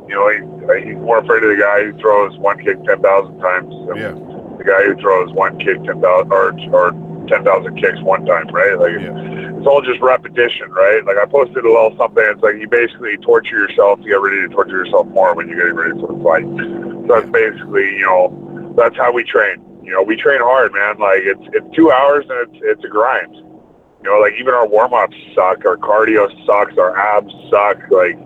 you 0.09 0.15
know, 0.17 0.29
he, 0.33 0.39
uh, 0.65 0.87
he's 0.87 0.97
more 1.05 1.19
afraid 1.19 1.45
of 1.45 1.51
the 1.51 1.61
guy 1.61 1.85
who 1.85 1.93
throws 2.01 2.37
one 2.39 2.59
kick 2.65 2.83
ten 2.85 3.03
thousand 3.03 3.39
times 3.41 3.69
than 3.89 3.97
Yeah. 3.97 4.13
the 4.57 4.65
guy 4.65 4.83
who 4.87 4.97
throws 4.97 5.31
one 5.35 5.59
kick 5.59 5.85
ten 5.85 6.01
thousand 6.01 6.33
or 6.33 6.57
or 6.73 6.93
ten 7.29 7.45
thousand 7.45 7.77
kicks 7.77 8.01
one 8.01 8.25
time, 8.25 8.49
right? 8.49 8.79
Like, 8.81 8.93
Yeah. 9.05 9.61
it's 9.61 9.67
all 9.67 9.83
just 9.83 10.01
repetition, 10.01 10.73
right? 10.73 11.05
Like 11.05 11.19
I 11.21 11.27
posted 11.27 11.61
a 11.63 11.69
little 11.69 11.93
something. 11.99 12.25
It's 12.25 12.41
like 12.43 12.57
you 12.57 12.67
basically 12.67 13.19
torture 13.19 13.57
yourself 13.69 14.01
to 14.01 14.09
get 14.09 14.17
ready 14.17 14.41
to 14.41 14.49
torture 14.49 14.81
yourself 14.83 15.07
more 15.09 15.35
when 15.35 15.47
you're 15.47 15.61
getting 15.61 15.77
ready 15.77 16.01
for 16.01 16.09
the 16.09 16.25
fight. 16.25 16.49
So 16.49 17.05
that's 17.05 17.29
basically, 17.29 18.01
you 18.01 18.07
know, 18.09 18.73
that's 18.81 18.97
how 18.97 19.13
we 19.13 19.25
train. 19.25 19.61
You 19.83 19.93
know, 19.93 20.03
we 20.03 20.17
train 20.17 20.41
hard, 20.41 20.73
man. 20.73 20.99
Like 20.99 21.23
it's 21.23 21.43
it's 21.53 21.77
two 21.77 21.91
hours 21.91 22.27
and 22.29 22.49
it's 22.49 22.61
it's 22.63 22.85
a 22.85 22.89
grind. 22.89 23.35
You 23.35 24.09
know, 24.09 24.19
like 24.21 24.35
even 24.39 24.55
our 24.55 24.67
warm 24.67 24.95
ups 24.95 25.17
suck, 25.35 25.65
our 25.65 25.77
cardio 25.77 26.29
sucks, 26.47 26.77
our 26.79 26.97
abs 26.97 27.33
suck. 27.51 27.79
Like 27.91 28.17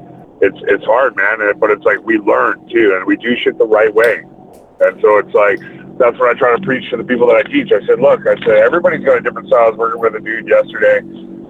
it's 0.40 0.58
it's 0.68 0.84
hard, 0.84 1.16
man. 1.16 1.40
And- 1.40 1.58
But 1.58 1.70
it's 1.70 1.84
like 1.84 1.98
we 2.04 2.18
learn 2.18 2.68
too, 2.68 2.94
and 2.96 3.06
we 3.06 3.16
do 3.16 3.36
shit 3.36 3.58
the 3.58 3.66
right 3.66 3.92
way. 3.92 4.22
And 4.80 5.00
so 5.00 5.18
it's 5.18 5.34
like 5.34 5.58
that's 5.98 6.18
what 6.18 6.28
I 6.28 6.34
try 6.38 6.54
to 6.54 6.62
preach 6.62 6.90
to 6.90 6.96
the 6.96 7.04
people 7.04 7.28
that 7.28 7.36
I 7.36 7.42
teach. 7.42 7.70
I 7.70 7.84
said, 7.86 8.00
look, 8.00 8.26
I 8.26 8.34
said 8.42 8.58
everybody's 8.66 9.04
got 9.04 9.18
a 9.18 9.20
different 9.20 9.46
style. 9.46 9.66
I 9.66 9.70
was 9.70 9.78
working 9.78 10.00
with 10.00 10.14
a 10.16 10.20
dude 10.20 10.48
yesterday. 10.48 11.00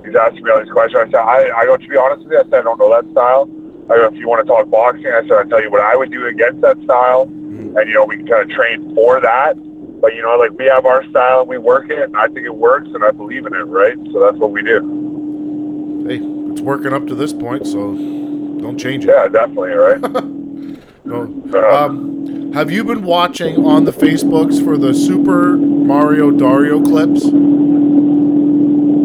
He's 0.04 0.14
asking 0.14 0.44
me 0.44 0.50
all 0.50 0.60
these 0.60 0.70
questions. 0.70 1.00
I 1.00 1.06
said, 1.08 1.24
I, 1.24 1.60
I 1.60 1.64
go 1.64 1.76
to 1.78 1.88
be 1.88 1.96
honest 1.96 2.24
with 2.24 2.32
you. 2.32 2.38
I 2.40 2.44
said 2.44 2.54
I 2.54 2.62
don't 2.62 2.78
know 2.78 2.92
that 2.92 3.10
style. 3.12 3.48
I 3.88 3.96
go, 3.96 4.06
if 4.06 4.14
you 4.14 4.28
want 4.28 4.44
to 4.44 4.48
talk 4.48 4.68
boxing, 4.70 5.06
I 5.08 5.22
said 5.28 5.32
I 5.32 5.44
tell 5.44 5.62
you 5.62 5.70
what 5.70 5.80
I 5.80 5.96
would 5.96 6.10
do 6.10 6.26
against 6.26 6.60
that 6.60 6.76
style, 6.84 7.26
mm-hmm. 7.26 7.76
and 7.76 7.88
you 7.88 7.94
know 7.94 8.04
we 8.04 8.16
can 8.16 8.26
kind 8.26 8.42
of 8.44 8.50
train 8.56 8.94
for 8.94 9.20
that. 9.20 9.56
But 10.04 10.14
you 10.14 10.20
know, 10.20 10.36
like 10.36 10.50
we 10.58 10.66
have 10.66 10.84
our 10.84 11.02
style 11.08 11.40
and 11.40 11.48
we 11.48 11.56
work 11.56 11.88
it, 11.88 11.98
and 11.98 12.14
I 12.14 12.26
think 12.26 12.44
it 12.44 12.54
works, 12.54 12.88
and 12.92 13.02
I 13.02 13.10
believe 13.10 13.46
in 13.46 13.54
it, 13.54 13.62
right? 13.62 13.96
So 14.12 14.20
that's 14.20 14.36
what 14.36 14.50
we 14.50 14.60
do. 14.60 16.04
Hey, 16.06 16.16
it's 16.52 16.60
working 16.60 16.92
up 16.92 17.06
to 17.06 17.14
this 17.14 17.32
point, 17.32 17.66
so 17.66 17.94
don't 17.94 18.76
change 18.78 19.06
it. 19.06 19.08
Yeah, 19.08 19.28
definitely, 19.28 19.70
right? 19.70 19.98
No. 21.06 21.24
Um, 21.54 22.52
have 22.52 22.70
you 22.70 22.84
been 22.84 23.02
watching 23.02 23.64
on 23.64 23.84
the 23.84 23.92
Facebooks 23.92 24.62
for 24.62 24.76
the 24.76 24.92
Super 24.92 25.56
Mario 25.56 26.30
Dario 26.30 26.82
clips? 26.82 27.24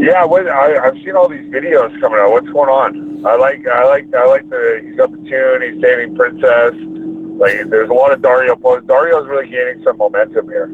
Yeah, 0.03 0.25
what 0.25 0.49
I, 0.49 0.85
I've 0.85 0.95
seen 0.95 1.15
all 1.15 1.29
these 1.29 1.49
videos 1.49 1.97
coming 2.01 2.19
out. 2.19 2.31
What's 2.31 2.49
going 2.49 2.69
on? 2.69 3.25
I 3.25 3.35
like, 3.37 3.65
I 3.67 3.85
like, 3.85 4.13
I 4.13 4.25
like 4.25 4.49
the. 4.49 4.81
He's 4.83 4.97
got 4.97 5.11
the 5.11 5.17
tune. 5.29 5.61
He's 5.61 5.81
dating 5.81 6.15
princess. 6.15 6.73
Like, 7.39 7.69
there's 7.69 7.89
a 7.89 7.93
lot 7.93 8.11
of 8.11 8.21
Dario 8.21 8.57
posts. 8.57 8.85
Dario's 8.87 9.27
really 9.27 9.47
gaining 9.47 9.81
some 9.85 9.97
momentum 9.97 10.49
here. 10.49 10.69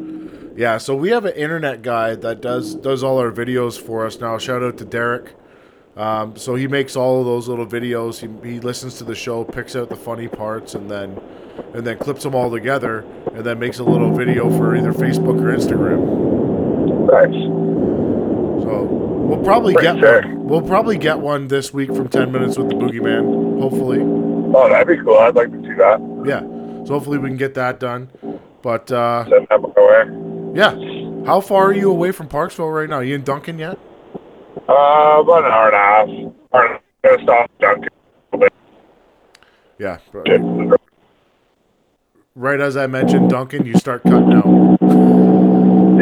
Yeah, 0.56 0.78
so 0.78 0.96
we 0.96 1.10
have 1.10 1.24
an 1.26 1.34
internet 1.34 1.82
guy 1.82 2.14
that 2.14 2.40
does 2.40 2.74
does 2.74 3.02
all 3.02 3.18
our 3.18 3.30
videos 3.30 3.78
for 3.80 4.06
us 4.06 4.18
now. 4.20 4.38
Shout 4.38 4.62
out 4.62 4.78
to 4.78 4.84
Derek. 4.84 5.34
Um, 5.96 6.36
so 6.36 6.54
he 6.54 6.66
makes 6.68 6.94
all 6.96 7.20
of 7.20 7.26
those 7.26 7.48
little 7.48 7.66
videos. 7.66 8.18
He, 8.20 8.50
he 8.50 8.60
listens 8.60 8.98
to 8.98 9.04
the 9.04 9.14
show, 9.14 9.44
picks 9.44 9.74
out 9.74 9.88
the 9.88 9.96
funny 9.96 10.28
parts, 10.28 10.74
and 10.74 10.90
then 10.90 11.20
and 11.74 11.86
then 11.86 11.98
clips 11.98 12.22
them 12.22 12.34
all 12.34 12.50
together, 12.50 13.00
and 13.34 13.44
then 13.44 13.58
makes 13.58 13.78
a 13.78 13.84
little 13.84 14.14
video 14.14 14.50
for 14.56 14.74
either 14.76 14.92
Facebook 14.92 15.40
or 15.40 15.54
Instagram. 15.56 16.00
Nice. 17.06 18.62
So 18.64 18.82
we'll 18.84 19.42
probably 19.44 19.74
Pretty 19.74 20.00
get 20.00 20.02
sick. 20.02 20.24
one. 20.24 20.44
We'll 20.44 20.62
probably 20.62 20.96
get 20.98 21.18
one 21.18 21.48
this 21.48 21.72
week 21.74 21.94
from 21.94 22.08
Ten 22.08 22.32
Minutes 22.32 22.56
with 22.58 22.68
the 22.70 22.74
Boogeyman. 22.76 23.60
Hopefully, 23.60 24.00
Oh, 24.00 24.68
that'd 24.70 24.86
be 24.88 25.02
cool. 25.02 25.18
I'd 25.18 25.34
like 25.34 25.50
to 25.50 25.60
see 25.62 25.74
that. 25.74 26.00
yeah. 26.26 26.40
So 26.86 26.94
hopefully 26.94 27.18
we 27.18 27.28
can 27.28 27.36
get 27.36 27.54
that 27.54 27.78
done. 27.80 28.08
But 28.62 28.90
uh, 28.92 29.24
Send 29.28 29.46
that 29.50 29.60
my 29.60 29.68
way. 29.76 30.22
Yeah, 30.56 31.24
how 31.26 31.40
far 31.40 31.66
are 31.66 31.72
you 31.74 31.90
away 31.90 32.12
from 32.12 32.28
Parksville 32.28 32.74
right 32.74 32.88
now? 32.88 33.00
you 33.00 33.14
in 33.14 33.22
Duncan 33.22 33.58
yet? 33.58 33.78
Uh, 34.68 35.20
about 35.20 35.44
an 35.44 35.52
hour 35.52 35.66
and 35.66 35.74
a 35.74 35.78
half. 35.78 36.08
Hour 36.54 36.64
and 36.66 36.70
a 36.70 36.72
half. 36.72 36.82
Gonna 37.02 37.22
stop 37.22 37.50
Duncan. 37.60 37.88
Yeah. 39.78 39.98
bro. 40.10 40.76
Right 42.34 42.60
as 42.60 42.76
I 42.76 42.86
mentioned, 42.86 43.30
Duncan, 43.30 43.64
you 43.66 43.74
start 43.78 44.02
cutting 44.02 44.32
out. 44.32 44.78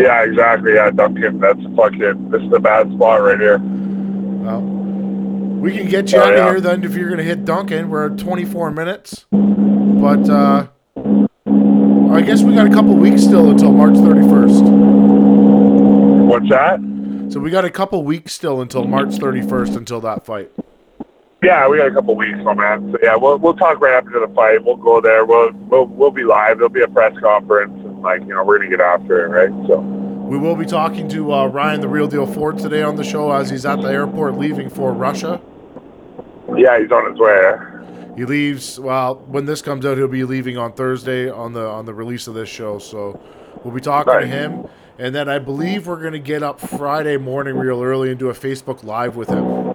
Yeah, 0.00 0.22
exactly. 0.24 0.74
Yeah, 0.74 0.90
Duncan. 0.90 1.38
That's 1.40 1.60
fucking. 1.76 2.30
This 2.30 2.42
is 2.42 2.52
a 2.52 2.58
bad 2.58 2.92
spot 2.92 3.22
right 3.22 3.38
here. 3.38 3.58
Well, 3.58 4.60
we 4.60 5.76
can 5.76 5.88
get 5.88 6.10
you 6.12 6.18
Oh, 6.18 6.22
out 6.24 6.32
of 6.32 6.38
yeah. 6.38 6.50
here 6.50 6.60
then 6.60 6.82
if 6.84 6.94
you're 6.94 7.06
going 7.08 7.18
to 7.18 7.24
hit 7.24 7.44
Duncan. 7.44 7.88
We're 7.90 8.12
at 8.12 8.18
24 8.18 8.70
minutes. 8.72 9.26
But 9.30 10.28
uh, 10.28 10.66
I 12.14 12.22
guess 12.22 12.42
we 12.42 12.54
got 12.54 12.68
a 12.68 12.70
couple 12.70 12.94
weeks 12.94 13.24
still 13.24 13.50
until 13.50 13.72
March 13.72 13.94
31st. 13.94 14.62
What's 16.28 16.48
that? 16.48 16.78
So 17.32 17.40
we 17.40 17.50
got 17.50 17.64
a 17.64 17.70
couple 17.70 18.04
weeks 18.04 18.32
still 18.32 18.60
until 18.60 18.84
March 18.84 19.08
31st 19.08 19.76
until 19.76 20.00
that 20.02 20.24
fight. 20.24 20.52
Yeah, 21.42 21.66
we 21.68 21.78
got 21.78 21.88
a 21.88 21.90
couple 21.92 22.14
weeks, 22.14 22.38
my 22.44 22.54
man. 22.54 22.92
So 22.92 22.98
yeah, 23.02 23.16
we'll 23.16 23.38
we'll 23.38 23.56
talk 23.56 23.80
right 23.80 23.94
after 23.94 24.20
the 24.24 24.32
fight. 24.32 24.64
We'll 24.64 24.76
go 24.76 25.00
there. 25.00 25.24
We'll 25.24 25.50
we'll 25.68 25.86
we'll 25.86 26.12
be 26.12 26.22
live. 26.22 26.58
There'll 26.58 26.68
be 26.68 26.82
a 26.82 26.88
press 26.88 27.18
conference, 27.18 27.72
and 27.84 28.00
like 28.00 28.20
you 28.20 28.28
know, 28.28 28.44
we're 28.44 28.58
gonna 28.58 28.70
get 28.70 28.80
after 28.80 29.26
it, 29.26 29.28
right? 29.30 29.66
So 29.66 29.80
We 29.80 30.38
will 30.38 30.54
be 30.54 30.66
talking 30.66 31.08
to 31.08 31.32
uh, 31.32 31.46
Ryan, 31.48 31.80
the 31.80 31.88
real 31.88 32.06
deal 32.06 32.26
Ford, 32.26 32.58
today 32.58 32.82
on 32.82 32.94
the 32.94 33.02
show 33.02 33.32
as 33.32 33.50
he's 33.50 33.66
at 33.66 33.82
the 33.82 33.88
airport 33.88 34.38
leaving 34.38 34.70
for 34.70 34.92
Russia. 34.92 35.40
yeah, 36.56 36.78
he's 36.80 36.92
on 36.92 37.10
his 37.10 37.18
way. 37.18 37.73
He 38.16 38.24
leaves. 38.24 38.78
Well, 38.78 39.16
when 39.26 39.46
this 39.46 39.60
comes 39.62 39.84
out, 39.84 39.96
he'll 39.96 40.08
be 40.08 40.24
leaving 40.24 40.56
on 40.56 40.72
Thursday 40.72 41.28
on 41.28 41.52
the 41.52 41.66
on 41.66 41.84
the 41.84 41.94
release 41.94 42.26
of 42.26 42.34
this 42.34 42.48
show. 42.48 42.78
So 42.78 43.20
we'll 43.62 43.74
be 43.74 43.80
talking 43.80 44.20
to 44.20 44.26
him, 44.26 44.68
and 44.98 45.14
then 45.14 45.28
I 45.28 45.38
believe 45.38 45.86
we're 45.86 46.02
gonna 46.02 46.18
get 46.18 46.42
up 46.42 46.60
Friday 46.60 47.16
morning 47.16 47.56
real 47.56 47.82
early 47.82 48.10
and 48.10 48.18
do 48.18 48.28
a 48.28 48.34
Facebook 48.34 48.84
live 48.84 49.16
with 49.16 49.28
him. 49.28 49.74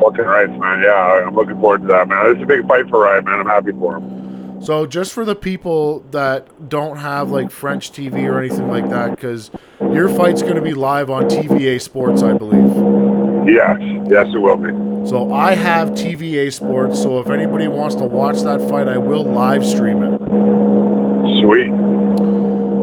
Fucking 0.00 0.24
right, 0.24 0.48
man. 0.48 0.82
Yeah, 0.82 1.24
I'm 1.26 1.34
looking 1.34 1.60
forward 1.60 1.82
to 1.82 1.88
that, 1.88 2.08
man. 2.08 2.26
It's 2.30 2.42
a 2.42 2.46
big 2.46 2.66
fight 2.68 2.88
for 2.88 3.00
Ryan, 3.00 3.24
man. 3.24 3.40
I'm 3.40 3.46
happy 3.46 3.72
for 3.72 3.96
him. 3.96 4.62
So 4.62 4.86
just 4.86 5.12
for 5.12 5.24
the 5.24 5.36
people 5.36 6.00
that 6.10 6.68
don't 6.68 6.98
have 6.98 7.30
like 7.30 7.50
French 7.50 7.92
TV 7.92 8.28
or 8.28 8.38
anything 8.38 8.68
like 8.68 8.88
that, 8.90 9.10
because 9.10 9.50
your 9.80 10.08
fight's 10.08 10.42
gonna 10.42 10.62
be 10.62 10.74
live 10.74 11.10
on 11.10 11.28
TVA 11.28 11.80
Sports, 11.80 12.22
I 12.22 12.34
believe. 12.34 13.48
Yes, 13.48 13.78
yes, 14.08 14.26
it 14.32 14.38
will 14.38 14.56
be. 14.56 14.87
So 15.06 15.32
I 15.32 15.54
have 15.54 15.90
TVA 15.90 16.52
Sports. 16.52 17.00
So 17.02 17.18
if 17.20 17.28
anybody 17.30 17.68
wants 17.68 17.94
to 17.96 18.04
watch 18.04 18.40
that 18.42 18.60
fight, 18.68 18.88
I 18.88 18.98
will 18.98 19.24
live 19.24 19.64
stream 19.64 20.02
it. 20.02 20.18
Sweet. 21.40 21.68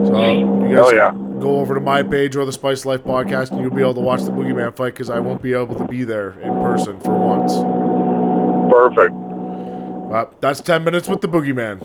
So 0.08 0.32
you 0.32 0.76
guys 0.76 0.92
Hell 0.92 0.96
yeah. 0.96 1.12
go 1.40 1.60
over 1.60 1.74
to 1.76 1.80
my 1.82 2.04
page 2.04 2.36
or 2.36 2.46
the 2.46 2.52
Spice 2.54 2.86
Life 2.86 3.04
podcast, 3.04 3.52
and 3.52 3.62
you'll 3.62 3.74
be 3.74 3.82
able 3.82 3.94
to 3.96 4.02
watch 4.02 4.22
the 4.24 4.32
Boogeyman 4.32 4.76
fight 4.76 4.94
because 4.94 5.10
I 5.10 5.20
won't 5.20 5.42
be 5.42 5.54
able 5.54 5.76
to 5.76 5.86
be 5.88 6.04
there 6.04 6.32
in 6.40 6.52
person 6.62 7.00
for 7.02 7.12
once. 7.14 7.54
Perfect. 8.72 9.16
Uh, 10.14 10.26
that's 10.40 10.62
ten 10.62 10.84
minutes 10.84 11.08
with 11.08 11.22
the 11.22 11.28
Boogeyman. 11.28 11.82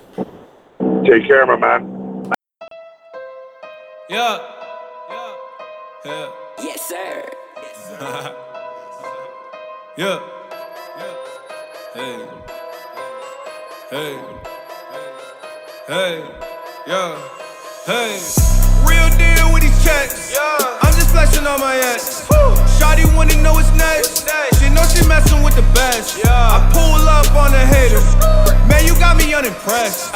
Take 1.06 1.26
care, 1.26 1.44
my 1.46 1.56
man. 1.56 2.32
Yeah. 4.08 4.38
Yeah. 5.10 5.34
Yeah. 6.04 6.30
Yes, 6.58 6.88
sir. 6.88 8.36
Yeah. 9.96 10.20
Hey. 11.94 12.28
Hey. 13.90 14.18
Hey. 15.88 16.24
Yeah. 16.86 17.18
Hey. 17.84 18.22
Real 18.86 19.10
deal 19.18 19.52
with 19.52 19.62
these 19.62 19.84
checks. 19.84 20.32
Yeah. 20.32 20.78
I'm 20.80 20.94
just 20.94 21.10
flexing 21.10 21.44
on 21.44 21.58
my 21.58 21.74
ex. 21.76 22.24
Shawty 22.78 23.04
wanna 23.16 23.34
know 23.42 23.54
what's 23.54 23.74
next. 23.74 24.30
She 24.60 24.70
know 24.70 24.86
she 24.94 25.04
messing 25.08 25.42
with 25.42 25.56
the 25.56 25.66
best. 25.74 26.22
Yeah. 26.22 26.30
I 26.30 26.70
pull 26.72 27.08
up 27.08 27.34
on 27.34 27.50
the 27.50 27.58
haters. 27.58 28.06
Man, 28.70 28.86
you 28.86 28.94
got 29.00 29.16
me 29.16 29.34
unimpressed. 29.34 30.14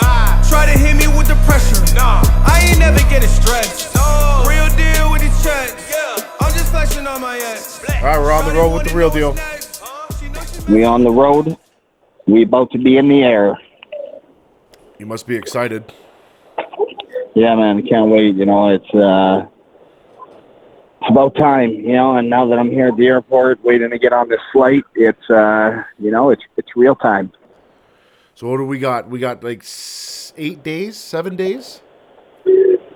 Try 0.48 0.70
to 0.70 0.78
hit 0.78 0.94
me 0.94 1.08
with 1.18 1.26
the 1.26 1.34
pressure. 1.50 1.82
Nah. 1.96 2.22
I 2.46 2.64
ain't 2.70 2.78
never 2.78 3.00
getting 3.10 3.28
stressed. 3.28 3.92
No. 3.96 4.44
Real 4.46 4.68
deal 4.76 5.10
with 5.10 5.22
these 5.22 5.42
checks. 5.42 5.74
Yeah. 5.90 6.24
I'm 6.40 6.52
just 6.52 6.70
flexing 6.70 7.08
on 7.08 7.20
my 7.20 7.38
ex. 7.38 7.80
All 7.90 8.02
right, 8.04 8.18
we're 8.20 8.32
on 8.32 8.44
the 8.46 8.54
road 8.54 8.72
with 8.72 8.87
the 8.87 8.94
real 8.94 9.10
deal. 9.10 9.34
We 10.68 10.83
on 10.83 11.05
the 11.05 11.11
road. 11.11 11.59
We 12.27 12.42
about 12.42 12.70
to 12.70 12.79
be 12.79 12.96
in 12.96 13.09
the 13.09 13.22
air. 13.22 13.59
You 14.98 15.05
must 15.05 15.27
be 15.27 15.37
excited. 15.37 15.92
Yeah, 17.35 17.55
man, 17.55 17.79
I 17.79 17.83
can't 17.83 18.11
wait. 18.11 18.35
You 18.37 18.46
know, 18.46 18.68
it's 18.68 18.94
uh, 18.94 19.46
it's 21.03 21.11
about 21.11 21.35
time. 21.35 21.70
You 21.70 21.92
know, 21.92 22.16
and 22.16 22.31
now 22.31 22.46
that 22.46 22.59
I'm 22.59 22.70
here 22.70 22.88
at 22.88 22.96
the 22.96 23.07
airport, 23.07 23.62
waiting 23.62 23.90
to 23.90 23.98
get 23.98 24.14
on 24.14 24.29
this 24.31 24.40
flight, 24.53 24.85
it's 24.94 25.29
uh, 25.29 25.83
you 25.98 26.11
know, 26.11 26.31
it's 26.31 26.42
it's 26.57 26.74
real 26.77 26.94
time. 26.94 27.31
So 28.35 28.48
what 28.48 28.57
do 28.57 28.64
we 28.64 28.79
got? 28.79 29.11
We 29.11 29.18
got 29.18 29.44
like 29.44 29.64
eight 30.38 30.62
days, 30.62 30.96
seven 30.96 31.37
days. 31.37 31.83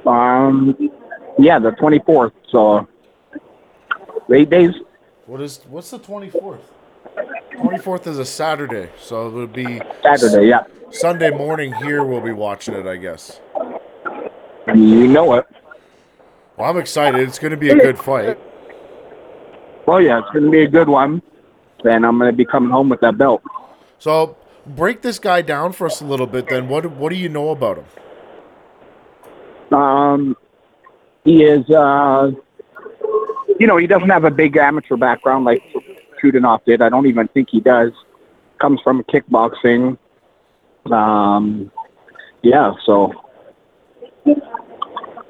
Um, 0.06 0.74
yeah, 1.38 1.58
the 1.58 1.72
24th. 1.72 2.32
So 2.50 2.88
eight 4.32 4.48
days. 4.48 4.74
What 5.26 5.42
is 5.42 5.60
what's 5.68 5.90
the 5.90 5.98
twenty 5.98 6.30
fourth? 7.26 7.60
Twenty 7.60 7.78
fourth 7.78 8.06
is 8.06 8.18
a 8.18 8.24
Saturday, 8.24 8.90
so 9.00 9.28
it 9.28 9.32
would 9.32 9.52
be 9.52 9.80
Saturday. 10.02 10.48
Yeah, 10.48 10.64
Sunday 10.90 11.30
morning 11.30 11.72
here. 11.74 12.04
We'll 12.04 12.20
be 12.20 12.32
watching 12.32 12.74
it, 12.74 12.86
I 12.86 12.96
guess. 12.96 13.40
you 14.74 15.06
know 15.08 15.34
it. 15.34 15.46
Well, 16.56 16.70
I'm 16.70 16.76
excited. 16.78 17.20
It's 17.20 17.38
going 17.38 17.52
to 17.52 17.56
be 17.56 17.70
a 17.70 17.76
good 17.76 17.98
fight. 17.98 18.38
Well, 19.86 20.02
yeah, 20.02 20.18
it's 20.18 20.28
gonna 20.34 20.50
be 20.50 20.64
a 20.64 20.68
good 20.68 20.88
one. 20.88 21.22
And 21.84 22.04
I'm 22.04 22.18
gonna 22.18 22.32
be 22.32 22.44
coming 22.44 22.70
home 22.70 22.90
with 22.90 23.00
that 23.00 23.16
belt. 23.16 23.42
So 23.98 24.36
break 24.66 25.00
this 25.00 25.18
guy 25.18 25.40
down 25.40 25.72
for 25.72 25.86
us 25.86 26.02
a 26.02 26.04
little 26.04 26.26
bit. 26.26 26.48
Then 26.48 26.68
what 26.68 26.84
what 26.90 27.08
do 27.10 27.16
you 27.16 27.28
know 27.30 27.50
about 27.50 27.78
him? 27.78 29.78
Um, 29.78 30.36
he 31.24 31.44
is, 31.44 31.68
uh, 31.70 32.30
you 33.58 33.66
know, 33.66 33.76
he 33.78 33.86
doesn't 33.86 34.08
have 34.10 34.24
a 34.24 34.30
big 34.30 34.56
amateur 34.56 34.96
background 34.96 35.44
like 35.46 35.62
Chudinov 36.22 36.64
did. 36.64 36.82
I 36.82 36.88
don't 36.88 37.06
even 37.06 37.28
think 37.28 37.48
he 37.50 37.60
does. 37.60 37.92
Comes 38.60 38.80
from 38.82 39.02
kickboxing. 39.04 39.98
Um, 40.90 41.70
yeah, 42.42 42.72
so 42.84 43.12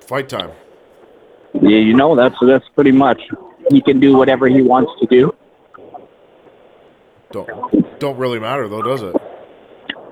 Fight 0.01 0.29
time. 0.29 0.51
yeah, 1.55 1.79
you 1.79 1.95
know, 1.95 2.15
that's 2.15 2.37
that's 2.43 2.67
pretty 2.75 2.93
much. 2.93 3.21
He 3.71 3.81
can 3.83 4.01
do 4.01 4.17
whatever 4.17 4.49
he 4.49 4.63
wants 4.63 4.93
to 5.01 5.07
do. 5.07 5.35
Don't 7.33 7.99
don't 7.99 8.17
really 8.17 8.39
matter 8.39 8.69
though, 8.69 8.83
does 8.83 9.03
it? 9.03 9.15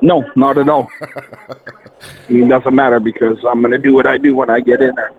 No, 0.03 0.25
not 0.37 0.59
at 0.59 0.69
all. 0.69 0.89
it 2.29 2.49
doesn't 2.49 2.75
matter 2.75 3.01
because 3.01 3.39
I'm 3.49 3.63
gonna 3.63 3.79
do 3.79 3.95
what 3.95 4.07
I 4.07 4.19
do 4.19 4.37
when 4.37 4.51
I 4.51 4.61
get 4.61 4.83
in 4.83 4.95
there. 4.95 5.13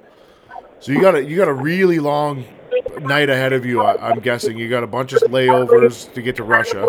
So 0.80 0.92
you 0.92 1.02
got 1.02 1.16
a 1.16 1.24
you 1.24 1.36
got 1.36 1.48
a 1.48 1.54
really 1.54 2.00
long 2.00 2.46
night 3.02 3.30
ahead 3.30 3.54
of 3.54 3.66
you. 3.66 3.82
I, 3.82 4.10
I'm 4.10 4.20
guessing 4.20 4.58
you 4.58 4.70
got 4.70 4.84
a 4.84 4.88
bunch 4.88 5.14
of 5.14 5.22
layovers 5.24 6.12
to 6.14 6.22
get 6.22 6.36
to 6.38 6.44
Russia. 6.44 6.88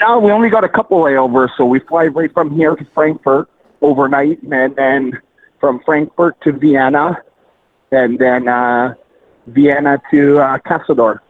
No, 0.00 0.18
we 0.18 0.30
only 0.30 0.50
got 0.50 0.64
a 0.64 0.68
couple 0.68 1.00
layovers, 1.00 1.48
so 1.56 1.64
we 1.64 1.80
fly 1.80 2.06
right 2.06 2.32
from 2.32 2.54
here 2.54 2.76
to 2.76 2.84
Frankfurt 2.94 3.48
overnight, 3.80 4.42
and 4.42 4.76
then 4.76 5.20
from 5.58 5.80
Frankfurt 5.84 6.40
to 6.42 6.52
Vienna, 6.52 7.22
and 7.90 8.18
then 8.18 8.46
uh, 8.48 8.94
Vienna 9.46 10.00
to 10.10 10.38
uh, 10.38 10.58
Casador. 10.58 11.20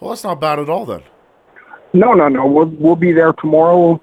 Well, 0.00 0.10
that's 0.10 0.24
not 0.24 0.40
bad 0.40 0.58
at 0.58 0.68
all 0.68 0.84
then. 0.84 1.02
No, 1.92 2.12
no, 2.12 2.28
no. 2.28 2.46
We'll 2.46 2.66
we'll 2.66 2.96
be 2.96 3.12
there 3.12 3.32
tomorrow 3.34 4.00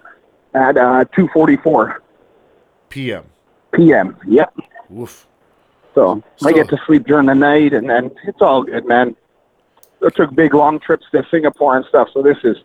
at 0.54 0.78
uh, 0.78 1.06
two 1.16 1.28
forty 1.34 1.58
four 1.58 2.02
PM. 2.90 3.24
p.m. 3.74 4.18
Yep. 4.28 4.54
Woof. 4.90 5.28
So 6.00 6.24
I 6.46 6.54
get 6.54 6.70
to 6.70 6.78
sleep 6.86 7.06
during 7.06 7.26
the 7.26 7.36
night, 7.36 7.74
and 7.74 7.90
then 7.90 8.12
it's 8.24 8.42
all 8.42 8.64
good, 8.64 8.86
man. 8.86 9.16
I 10.06 10.10
took 10.10 10.34
big 10.34 10.54
long 10.54 10.80
trips 10.80 11.06
to 11.12 11.26
Singapore 11.30 11.76
and 11.76 11.86
stuff, 11.88 12.08
so 12.14 12.22
this 12.22 12.38
is 12.44 12.56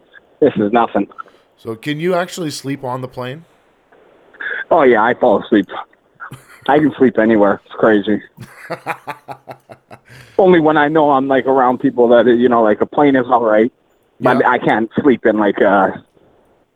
this 0.40 0.52
is 0.56 0.70
nothing. 0.72 1.08
So 1.56 1.74
can 1.74 1.98
you 1.98 2.14
actually 2.14 2.50
sleep 2.50 2.84
on 2.84 3.00
the 3.00 3.08
plane? 3.08 3.44
Oh 4.70 4.82
yeah, 4.82 5.02
I 5.02 5.14
fall 5.14 5.42
asleep. 5.42 5.66
I 6.68 6.78
can 6.78 6.94
sleep 6.96 7.18
anywhere. 7.18 7.60
It's 7.66 7.74
crazy. 7.74 8.22
Only 10.38 10.60
when 10.60 10.76
I 10.76 10.88
know 10.88 11.10
I'm 11.10 11.26
like 11.26 11.46
around 11.46 11.78
people 11.78 12.08
that 12.08 12.26
you 12.26 12.48
know, 12.48 12.62
like 12.62 12.80
a 12.80 12.86
plane 12.86 13.16
is 13.16 13.26
all 13.26 13.44
right. 13.44 13.72
But 14.20 14.38
Yeah. 14.38 14.48
I 14.50 14.58
can't 14.58 14.90
sleep 15.00 15.26
in 15.26 15.38
like 15.38 15.60
uh, 15.60 15.90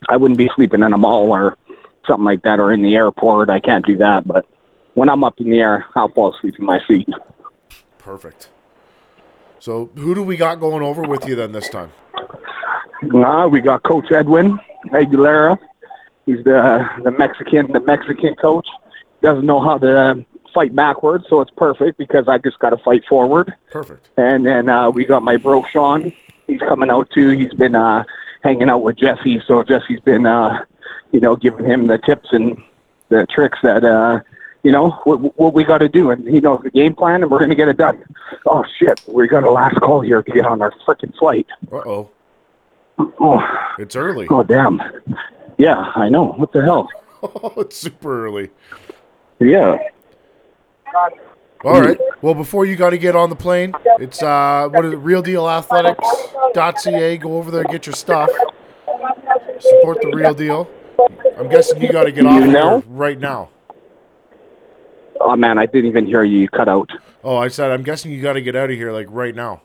I 0.08 0.16
wouldn't 0.16 0.38
be 0.38 0.50
sleeping 0.56 0.82
in 0.82 0.92
a 0.92 0.98
mall 0.98 1.30
or 1.30 1.56
something 2.06 2.24
like 2.24 2.42
that, 2.42 2.58
or 2.58 2.72
in 2.72 2.82
the 2.82 2.96
airport. 2.96 3.48
I 3.48 3.60
can't 3.60 3.86
do 3.86 3.96
that. 3.98 4.26
But 4.26 4.44
when 4.98 5.08
I'm 5.08 5.22
up 5.22 5.40
in 5.40 5.48
the 5.48 5.60
air, 5.60 5.86
I'll 5.94 6.08
fall 6.08 6.34
asleep 6.34 6.58
in 6.58 6.64
my 6.64 6.80
seat. 6.88 7.08
Perfect. 7.98 8.48
So 9.60 9.90
who 9.94 10.14
do 10.14 10.24
we 10.24 10.36
got 10.36 10.58
going 10.58 10.82
over 10.82 11.02
with 11.02 11.26
you 11.26 11.36
then 11.36 11.52
this 11.52 11.68
time? 11.68 11.92
Uh, 13.14 13.48
we 13.50 13.60
got 13.60 13.84
Coach 13.84 14.10
Edwin 14.10 14.58
Aguilera. 14.86 15.56
He's 16.26 16.42
the 16.44 16.84
the 17.04 17.12
Mexican 17.12 17.70
the 17.72 17.80
Mexican 17.80 18.34
coach. 18.34 18.66
Doesn't 19.22 19.46
know 19.46 19.60
how 19.60 19.78
to 19.78 20.24
fight 20.52 20.74
backwards, 20.74 21.26
so 21.28 21.40
it's 21.40 21.50
perfect 21.52 21.96
because 21.96 22.26
I 22.26 22.38
just 22.38 22.58
got 22.58 22.70
to 22.70 22.78
fight 22.78 23.04
forward. 23.08 23.54
Perfect. 23.70 24.08
And 24.16 24.44
then 24.44 24.68
uh, 24.68 24.90
we 24.90 25.04
got 25.04 25.22
my 25.22 25.36
bro 25.36 25.64
Sean. 25.70 26.12
He's 26.46 26.60
coming 26.60 26.90
out 26.90 27.08
too. 27.10 27.30
He's 27.30 27.52
been 27.54 27.76
uh, 27.76 28.04
hanging 28.42 28.68
out 28.68 28.82
with 28.82 28.96
Jesse, 28.96 29.40
so 29.46 29.62
Jesse's 29.62 30.00
been 30.00 30.26
uh, 30.26 30.64
you 31.12 31.20
know 31.20 31.36
giving 31.36 31.64
him 31.64 31.86
the 31.86 31.98
tips 31.98 32.28
and 32.32 32.60
the 33.10 33.26
tricks 33.26 33.58
that 33.62 33.84
uh, 33.84 34.20
you 34.62 34.72
know 34.72 34.90
what, 35.04 35.36
what 35.38 35.52
we 35.54 35.64
got 35.64 35.78
to 35.78 35.88
do, 35.88 36.10
and 36.10 36.26
he 36.28 36.40
knows 36.40 36.60
the 36.62 36.70
game 36.70 36.94
plan, 36.94 37.22
and 37.22 37.30
we're 37.30 37.38
gonna 37.38 37.54
get 37.54 37.68
it 37.68 37.76
done. 37.76 38.02
Oh 38.46 38.64
shit, 38.78 39.00
we 39.06 39.28
got 39.28 39.44
a 39.44 39.50
last 39.50 39.76
call 39.80 40.00
here 40.00 40.22
to 40.22 40.32
get 40.32 40.44
on 40.46 40.60
our 40.62 40.72
freaking 40.86 41.14
flight. 41.18 41.46
Uh 41.72 41.76
oh. 41.86 42.10
Oh, 43.20 43.40
It's 43.78 43.94
early. 43.94 44.26
oh 44.30 44.42
damn. 44.42 44.80
Yeah, 45.56 45.76
I 45.94 46.08
know. 46.08 46.32
What 46.32 46.50
the 46.52 46.62
hell? 46.62 46.88
it's 47.58 47.76
super 47.76 48.26
early. 48.26 48.50
Yeah. 49.38 49.78
All 51.64 51.80
right. 51.80 51.98
Well, 52.22 52.34
before 52.34 52.66
you 52.66 52.74
got 52.76 52.90
to 52.90 52.98
get 52.98 53.14
on 53.16 53.30
the 53.30 53.36
plane, 53.36 53.72
it's 54.00 54.22
uh, 54.22 54.68
what 54.70 54.84
is 54.84 54.92
it? 54.94 55.00
RealDealAthletics.ca. 55.00 57.16
Go 57.18 57.36
over 57.36 57.50
there, 57.50 57.64
get 57.64 57.86
your 57.86 57.94
stuff. 57.94 58.30
Support 59.60 59.98
the 60.02 60.12
Real 60.14 60.34
Deal. 60.34 60.68
I'm 61.36 61.48
guessing 61.48 61.80
you 61.82 61.90
got 61.92 62.04
to 62.04 62.12
get 62.12 62.22
You 62.24 62.30
off 62.30 62.44
know? 62.46 62.80
here 62.80 62.90
right 62.90 63.18
now. 63.18 63.50
Oh 65.20 65.36
man, 65.36 65.58
I 65.58 65.66
didn't 65.66 65.86
even 65.86 66.06
hear 66.06 66.22
you. 66.24 66.38
You 66.40 66.48
cut 66.48 66.68
out. 66.68 66.90
Oh, 67.24 67.36
I 67.36 67.48
said 67.48 67.70
I'm 67.70 67.82
guessing 67.82 68.12
you 68.12 68.22
got 68.22 68.34
to 68.34 68.40
get 68.42 68.54
out 68.56 68.70
of 68.70 68.76
here 68.76 68.92
like 68.92 69.06
right 69.10 69.34
now. 69.34 69.62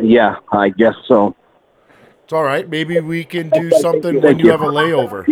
Yeah, 0.00 0.36
I 0.52 0.70
guess 0.70 0.94
so. 1.06 1.34
It's 2.24 2.32
all 2.32 2.44
right. 2.44 2.68
Maybe 2.68 3.00
we 3.00 3.24
can 3.24 3.48
do 3.50 3.70
something 3.80 4.14
when 4.14 4.22
Thank 4.22 4.38
you 4.40 4.46
you. 4.46 4.50
have 4.50 4.60
a 4.60 4.66
layover. 4.66 5.24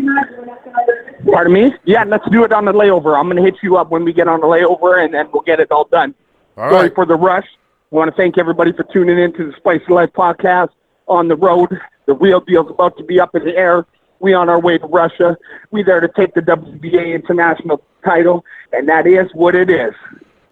Pardon 1.30 1.52
me? 1.52 1.74
Yeah, 1.84 2.04
let's 2.04 2.28
do 2.30 2.44
it 2.44 2.52
on 2.52 2.64
the 2.64 2.72
layover. 2.72 3.18
I'm 3.18 3.28
gonna 3.28 3.42
hit 3.42 3.56
you 3.62 3.76
up 3.76 3.90
when 3.90 4.04
we 4.04 4.12
get 4.12 4.28
on 4.28 4.40
the 4.40 4.46
layover, 4.46 5.04
and 5.04 5.12
then 5.12 5.28
we'll 5.32 5.42
get 5.42 5.60
it 5.60 5.70
all 5.70 5.84
done. 5.84 6.14
All 6.56 6.70
Sorry 6.70 6.84
right. 6.84 6.94
for 6.94 7.04
the 7.04 7.16
rush. 7.16 7.46
I 7.92 7.94
want 7.94 8.10
to 8.10 8.16
thank 8.16 8.38
everybody 8.38 8.72
for 8.72 8.84
tuning 8.92 9.18
in 9.18 9.32
to 9.34 9.50
the 9.50 9.56
Spice 9.56 9.80
of 9.82 9.90
Life 9.90 10.10
podcast 10.12 10.70
on 11.06 11.28
the 11.28 11.36
road. 11.36 11.78
The 12.06 12.14
real 12.14 12.40
deal's 12.40 12.70
about 12.70 12.96
to 12.98 13.04
be 13.04 13.20
up 13.20 13.34
in 13.34 13.44
the 13.44 13.56
air. 13.56 13.86
We 14.20 14.35
on 14.35 14.48
our 14.48 14.61
way 14.61 14.79
to 14.79 14.87
Russia. 14.87 15.37
We 15.70 15.83
there 15.83 16.00
to 16.00 16.09
take 16.09 16.35
the 16.35 16.40
WBA 16.40 17.14
international 17.14 17.83
title, 18.05 18.44
and 18.72 18.88
that 18.88 19.07
is 19.07 19.29
what 19.35 19.55
it 19.55 19.70
is. 19.70 19.94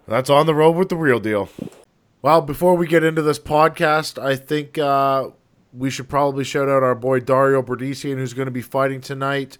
That's 0.07 0.29
on 0.29 0.46
the 0.46 0.55
road 0.55 0.72
with 0.72 0.90
the 0.90 0.96
real 0.96 1.20
deal. 1.20 1.48
Well, 2.20 2.40
before 2.40 2.74
we 2.74 2.87
get 2.87 3.05
into 3.05 3.22
this 3.22 3.38
podcast, 3.38 4.22
I 4.22 4.37
think 4.37 4.79
uh, 4.79 5.31
we 5.72 5.90
should 5.90 6.09
probably 6.09 6.44
shout 6.44 6.68
out 6.68 6.83
our 6.83 6.94
boy 6.94 7.20
Dario 7.20 7.62
Bredicean, 7.62 8.16
who's 8.16 8.35
going 8.35 8.46
to 8.46 8.53
be 8.53 8.62
fighting 8.62 9.00
tonight 9.00 9.59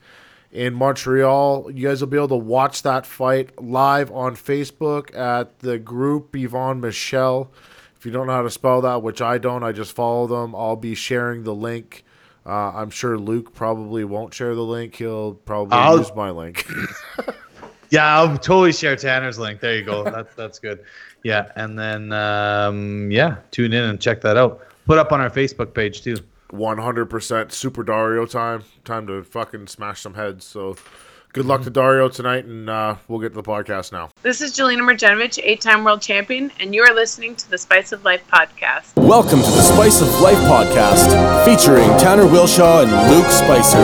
in 0.53 0.75
Montreal. 0.75 1.71
You 1.71 1.88
guys 1.88 2.01
will 2.01 2.09
be 2.09 2.17
able 2.17 2.29
to 2.29 2.37
watch 2.37 2.83
that 2.83 3.05
fight 3.05 3.61
live 3.62 4.11
on 4.12 4.37
Facebook 4.37 5.14
at 5.17 5.59
the 5.59 5.79
group 5.79 6.33
Yvon 6.33 6.81
Michel. 6.81 7.53
If 7.97 8.07
you 8.07 8.12
don't 8.12 8.27
know 8.27 8.35
how 8.35 8.43
to 8.43 8.51
spell 8.51 8.81
that, 8.83 9.03
which 9.03 9.21
I 9.21 9.38
don't, 9.38 9.62
I 9.62 9.73
just 9.73 9.93
follow 9.93 10.27
them. 10.27 10.55
I'll 10.55 10.77
be 10.77 10.95
sharing 10.95 11.45
the 11.45 11.55
link. 11.55 12.04
Uh, 12.47 12.73
I'm 12.75 12.91
sure 12.91 13.19
Luke 13.19 13.55
probably 13.55 14.05
won't 14.05 14.35
share 14.35 14.55
the 14.55 14.63
link. 14.63 14.95
He'll 14.97 15.35
probably 15.35 15.77
I'll- 15.79 15.99
use 15.99 16.15
my 16.15 16.31
link. 16.31 16.67
Yeah, 17.91 18.17
I'll 18.19 18.37
totally 18.39 18.73
share 18.73 18.97
Tanner's 18.97 19.39
link. 19.39 19.61
There 19.61 19.77
you 19.77 19.85
go. 19.85 20.03
That, 20.11 20.35
that's 20.37 20.59
good. 20.59 20.85
Yeah, 21.23 21.53
and 21.55 21.79
then 21.79 22.13
um, 22.13 23.09
yeah, 23.09 23.37
tune 23.53 23.73
in 23.73 23.85
and 23.85 24.01
check 24.01 24.21
that 24.23 24.37
out. 24.37 24.67
Put 24.87 24.99
up 24.99 25.13
on 25.13 25.21
our 25.21 25.31
Facebook 25.31 25.73
page 25.75 26.03
too. 26.03 26.17
100% 26.53 27.53
Super 27.53 27.83
Dario 27.85 28.27
time. 28.27 28.65
Time 28.85 29.07
to 29.07 29.23
fucking 29.23 29.69
smash 29.69 30.01
some 30.01 30.15
heads. 30.15 30.45
So 30.45 30.77
good 31.35 31.47
luck 31.47 31.62
to 31.64 31.70
Dario 31.70 32.09
tonight, 32.09 32.44
and 32.44 32.70
uh, 32.70 32.94
we'll 33.09 33.18
get 33.18 33.31
to 33.31 33.35
the 33.35 33.42
podcast 33.42 33.90
now. 33.90 34.09
This 34.23 34.40
is 34.40 34.53
Jelena 34.53 34.88
Marjanovic, 34.88 35.40
eight-time 35.42 35.83
world 35.83 36.01
champion, 36.01 36.53
and 36.61 36.73
you 36.73 36.83
are 36.83 36.94
listening 36.94 37.35
to 37.35 37.51
the 37.51 37.59
Spice 37.59 37.90
of 37.90 38.05
Life 38.05 38.23
podcast. 38.33 38.94
Welcome 38.94 39.40
to 39.40 39.51
the 39.51 39.62
Spice 39.62 40.01
of 40.01 40.09
Life 40.20 40.38
podcast, 40.38 41.44
featuring 41.44 41.88
Tanner 41.99 42.23
Wilshaw 42.23 42.85
and 42.85 42.92
Luke 43.12 43.27
Spicer. 43.27 43.83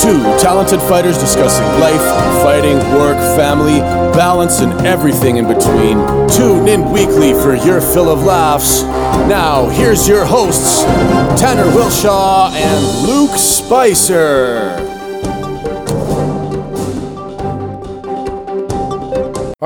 Two 0.00 0.22
talented 0.40 0.80
fighters 0.80 1.18
discussing 1.18 1.66
life, 1.80 2.00
fighting, 2.42 2.78
work, 2.94 3.18
family, 3.36 3.80
balance, 4.16 4.60
and 4.60 4.72
everything 4.86 5.36
in 5.36 5.46
between. 5.46 5.98
Tune 6.30 6.66
in 6.66 6.90
weekly 6.90 7.34
for 7.34 7.54
your 7.54 7.82
fill 7.82 8.08
of 8.08 8.22
laughs. 8.22 8.82
Now, 9.28 9.68
here's 9.68 10.08
your 10.08 10.24
hosts, 10.24 10.82
Tanner 11.38 11.70
Wilshaw 11.72 12.52
and 12.52 13.06
Luke 13.06 13.36
Spicer. 13.36 14.85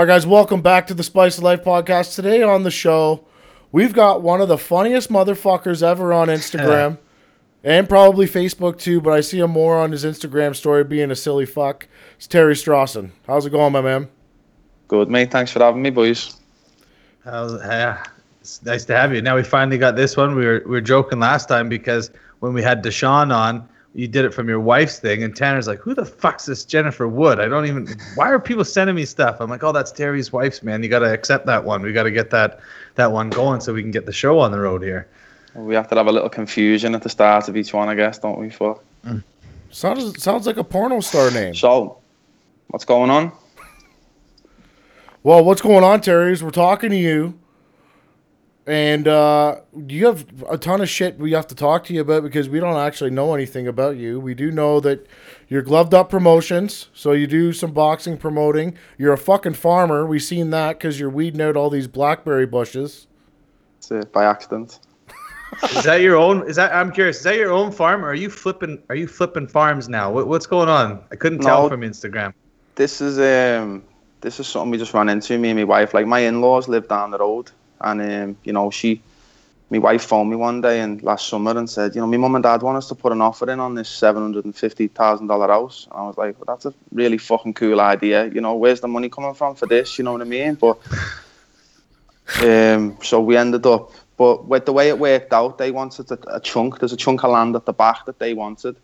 All 0.00 0.06
right, 0.06 0.14
guys, 0.14 0.26
welcome 0.26 0.62
back 0.62 0.86
to 0.86 0.94
the 0.94 1.02
Spice 1.02 1.36
of 1.36 1.44
Life 1.44 1.62
podcast. 1.62 2.14
Today 2.14 2.42
on 2.42 2.62
the 2.62 2.70
show, 2.70 3.26
we've 3.70 3.92
got 3.92 4.22
one 4.22 4.40
of 4.40 4.48
the 4.48 4.56
funniest 4.56 5.10
motherfuckers 5.10 5.82
ever 5.82 6.10
on 6.14 6.28
Instagram 6.28 6.96
and 7.62 7.86
probably 7.86 8.24
Facebook 8.24 8.78
too, 8.78 9.02
but 9.02 9.12
I 9.12 9.20
see 9.20 9.40
him 9.40 9.50
more 9.50 9.78
on 9.78 9.92
his 9.92 10.06
Instagram 10.06 10.56
story 10.56 10.84
being 10.84 11.10
a 11.10 11.14
silly 11.14 11.44
fuck. 11.44 11.86
It's 12.16 12.26
Terry 12.26 12.54
Strawson. 12.54 13.10
How's 13.26 13.44
it 13.44 13.50
going, 13.50 13.74
my 13.74 13.82
man? 13.82 14.08
Good, 14.88 15.10
mate. 15.10 15.30
Thanks 15.30 15.52
for 15.52 15.58
having 15.58 15.82
me, 15.82 15.90
boys. 15.90 16.34
How's, 17.22 17.60
yeah, 17.60 18.02
it's 18.40 18.62
nice 18.62 18.86
to 18.86 18.96
have 18.96 19.12
you. 19.12 19.20
Now 19.20 19.36
we 19.36 19.42
finally 19.42 19.76
got 19.76 19.96
this 19.96 20.16
one. 20.16 20.34
We 20.34 20.46
were 20.46 20.62
we 20.64 20.70
were 20.70 20.80
joking 20.80 21.20
last 21.20 21.46
time 21.46 21.68
because 21.68 22.10
when 22.38 22.54
we 22.54 22.62
had 22.62 22.82
Deshaun 22.82 23.36
on, 23.36 23.68
you 23.94 24.06
did 24.06 24.24
it 24.24 24.32
from 24.32 24.48
your 24.48 24.60
wife's 24.60 24.98
thing, 24.98 25.22
and 25.22 25.34
Tanner's 25.34 25.66
like, 25.66 25.80
"Who 25.80 25.94
the 25.94 26.04
fuck's 26.04 26.46
this 26.46 26.64
Jennifer 26.64 27.08
Wood? 27.08 27.40
I 27.40 27.48
don't 27.48 27.66
even. 27.66 27.88
Why 28.14 28.30
are 28.30 28.38
people 28.38 28.64
sending 28.64 28.94
me 28.96 29.04
stuff?" 29.04 29.40
I'm 29.40 29.50
like, 29.50 29.64
"Oh, 29.64 29.72
that's 29.72 29.90
Terry's 29.90 30.32
wife's 30.32 30.62
man. 30.62 30.82
You 30.82 30.88
got 30.88 31.00
to 31.00 31.12
accept 31.12 31.46
that 31.46 31.64
one. 31.64 31.82
We 31.82 31.92
got 31.92 32.04
to 32.04 32.10
get 32.10 32.30
that 32.30 32.60
that 32.94 33.10
one 33.10 33.30
going 33.30 33.60
so 33.60 33.74
we 33.74 33.82
can 33.82 33.90
get 33.90 34.06
the 34.06 34.12
show 34.12 34.38
on 34.38 34.52
the 34.52 34.60
road 34.60 34.82
here." 34.82 35.08
We 35.54 35.74
have 35.74 35.88
to 35.88 35.96
have 35.96 36.06
a 36.06 36.12
little 36.12 36.28
confusion 36.28 36.94
at 36.94 37.02
the 37.02 37.08
start 37.08 37.48
of 37.48 37.56
each 37.56 37.74
one, 37.74 37.88
I 37.88 37.96
guess, 37.96 38.18
don't 38.18 38.38
we? 38.38 38.50
For 38.50 38.78
Sounds 39.70 40.22
sounds 40.22 40.46
like 40.46 40.56
a 40.56 40.64
porno 40.64 41.00
star 41.00 41.30
name. 41.32 41.54
so, 41.54 41.98
what's 42.68 42.84
going 42.84 43.10
on? 43.10 43.32
Well, 45.22 45.44
what's 45.44 45.60
going 45.60 45.84
on, 45.84 46.00
Terry? 46.00 46.32
Is 46.32 46.42
we're 46.42 46.50
talking 46.50 46.90
to 46.90 46.96
you, 46.96 47.38
and 48.70 49.08
uh, 49.08 49.56
you 49.88 50.06
have 50.06 50.24
a 50.48 50.56
ton 50.56 50.80
of 50.80 50.88
shit 50.88 51.18
we 51.18 51.32
have 51.32 51.48
to 51.48 51.56
talk 51.56 51.82
to 51.86 51.92
you 51.92 52.02
about 52.02 52.22
because 52.22 52.48
we 52.48 52.60
don't 52.60 52.76
actually 52.76 53.10
know 53.10 53.34
anything 53.34 53.66
about 53.66 53.96
you. 53.96 54.20
We 54.20 54.32
do 54.32 54.52
know 54.52 54.78
that 54.78 55.08
you're 55.48 55.62
gloved 55.62 55.92
up 55.92 56.08
promotions, 56.08 56.88
so 56.94 57.10
you 57.10 57.26
do 57.26 57.52
some 57.52 57.72
boxing 57.72 58.16
promoting. 58.16 58.78
You're 58.96 59.12
a 59.12 59.18
fucking 59.18 59.54
farmer. 59.54 60.06
We 60.06 60.20
seen 60.20 60.50
that 60.50 60.78
because 60.78 61.00
you're 61.00 61.10
weeding 61.10 61.40
out 61.40 61.56
all 61.56 61.68
these 61.68 61.88
blackberry 61.88 62.46
bushes. 62.46 63.08
It's 63.78 63.90
uh, 63.90 64.04
by 64.12 64.24
accident. 64.24 64.78
Is 65.64 65.82
that 65.82 66.00
your 66.00 66.14
own? 66.16 66.48
Is 66.48 66.54
that 66.54 66.72
I'm 66.72 66.92
curious? 66.92 67.16
Is 67.16 67.22
that 67.24 67.34
your 67.34 67.50
own 67.50 67.72
farm, 67.72 68.04
or 68.04 68.08
are 68.10 68.14
you 68.14 68.30
flipping? 68.30 68.80
Are 68.88 68.94
you 68.94 69.08
flipping 69.08 69.48
farms 69.48 69.88
now? 69.88 70.12
What, 70.12 70.28
what's 70.28 70.46
going 70.46 70.68
on? 70.68 71.02
I 71.10 71.16
couldn't 71.16 71.40
tell 71.40 71.64
No. 71.64 71.68
from 71.68 71.80
Instagram. 71.80 72.34
This 72.76 73.00
is 73.00 73.18
um, 73.18 73.82
this 74.20 74.38
is 74.38 74.46
something 74.46 74.70
we 74.70 74.78
just 74.78 74.94
ran 74.94 75.08
into. 75.08 75.36
Me 75.38 75.50
and 75.50 75.58
my 75.58 75.64
wife. 75.64 75.92
Like 75.92 76.06
my 76.06 76.20
in-laws 76.20 76.68
live 76.68 76.86
down 76.86 77.10
the 77.10 77.18
road, 77.18 77.50
and 77.80 78.00
um, 78.00 78.36
you 78.44 78.52
know, 78.52 78.70
she, 78.70 79.00
my 79.70 79.78
wife 79.78 80.04
phoned 80.04 80.30
me 80.30 80.36
one 80.36 80.60
day 80.60 80.80
and 80.80 81.02
last 81.02 81.28
summer 81.28 81.56
and 81.56 81.68
said, 81.68 81.94
you 81.94 82.00
know, 82.00 82.06
my 82.06 82.16
mum 82.16 82.34
and 82.34 82.42
dad 82.42 82.62
want 82.62 82.76
us 82.76 82.88
to 82.88 82.94
put 82.94 83.12
an 83.12 83.20
offer 83.20 83.50
in 83.50 83.60
on 83.60 83.74
this 83.74 83.88
seven 83.88 84.22
hundred 84.22 84.44
and 84.44 84.54
fifty 84.54 84.88
thousand 84.88 85.28
dollar 85.28 85.48
house. 85.48 85.86
And 85.90 86.00
I 86.00 86.06
was 86.06 86.18
like, 86.18 86.36
well, 86.38 86.54
that's 86.54 86.66
a 86.66 86.74
really 86.92 87.18
fucking 87.18 87.54
cool 87.54 87.80
idea. 87.80 88.26
You 88.26 88.40
know, 88.40 88.54
where's 88.56 88.80
the 88.80 88.88
money 88.88 89.08
coming 89.08 89.34
from 89.34 89.54
for 89.54 89.66
this? 89.66 89.98
You 89.98 90.04
know 90.04 90.12
what 90.12 90.22
I 90.22 90.24
mean? 90.24 90.54
But 90.54 90.78
um, 92.42 92.98
so 93.02 93.20
we 93.20 93.36
ended 93.36 93.66
up, 93.66 93.92
but 94.16 94.46
with 94.46 94.66
the 94.66 94.72
way 94.72 94.88
it 94.88 94.98
worked 94.98 95.32
out, 95.32 95.58
they 95.58 95.70
wanted 95.70 96.10
a, 96.10 96.36
a 96.36 96.40
chunk. 96.40 96.78
There's 96.78 96.92
a 96.92 96.96
chunk 96.96 97.24
of 97.24 97.30
land 97.30 97.56
at 97.56 97.66
the 97.66 97.72
back 97.72 98.06
that 98.06 98.18
they 98.18 98.34
wanted, 98.34 98.76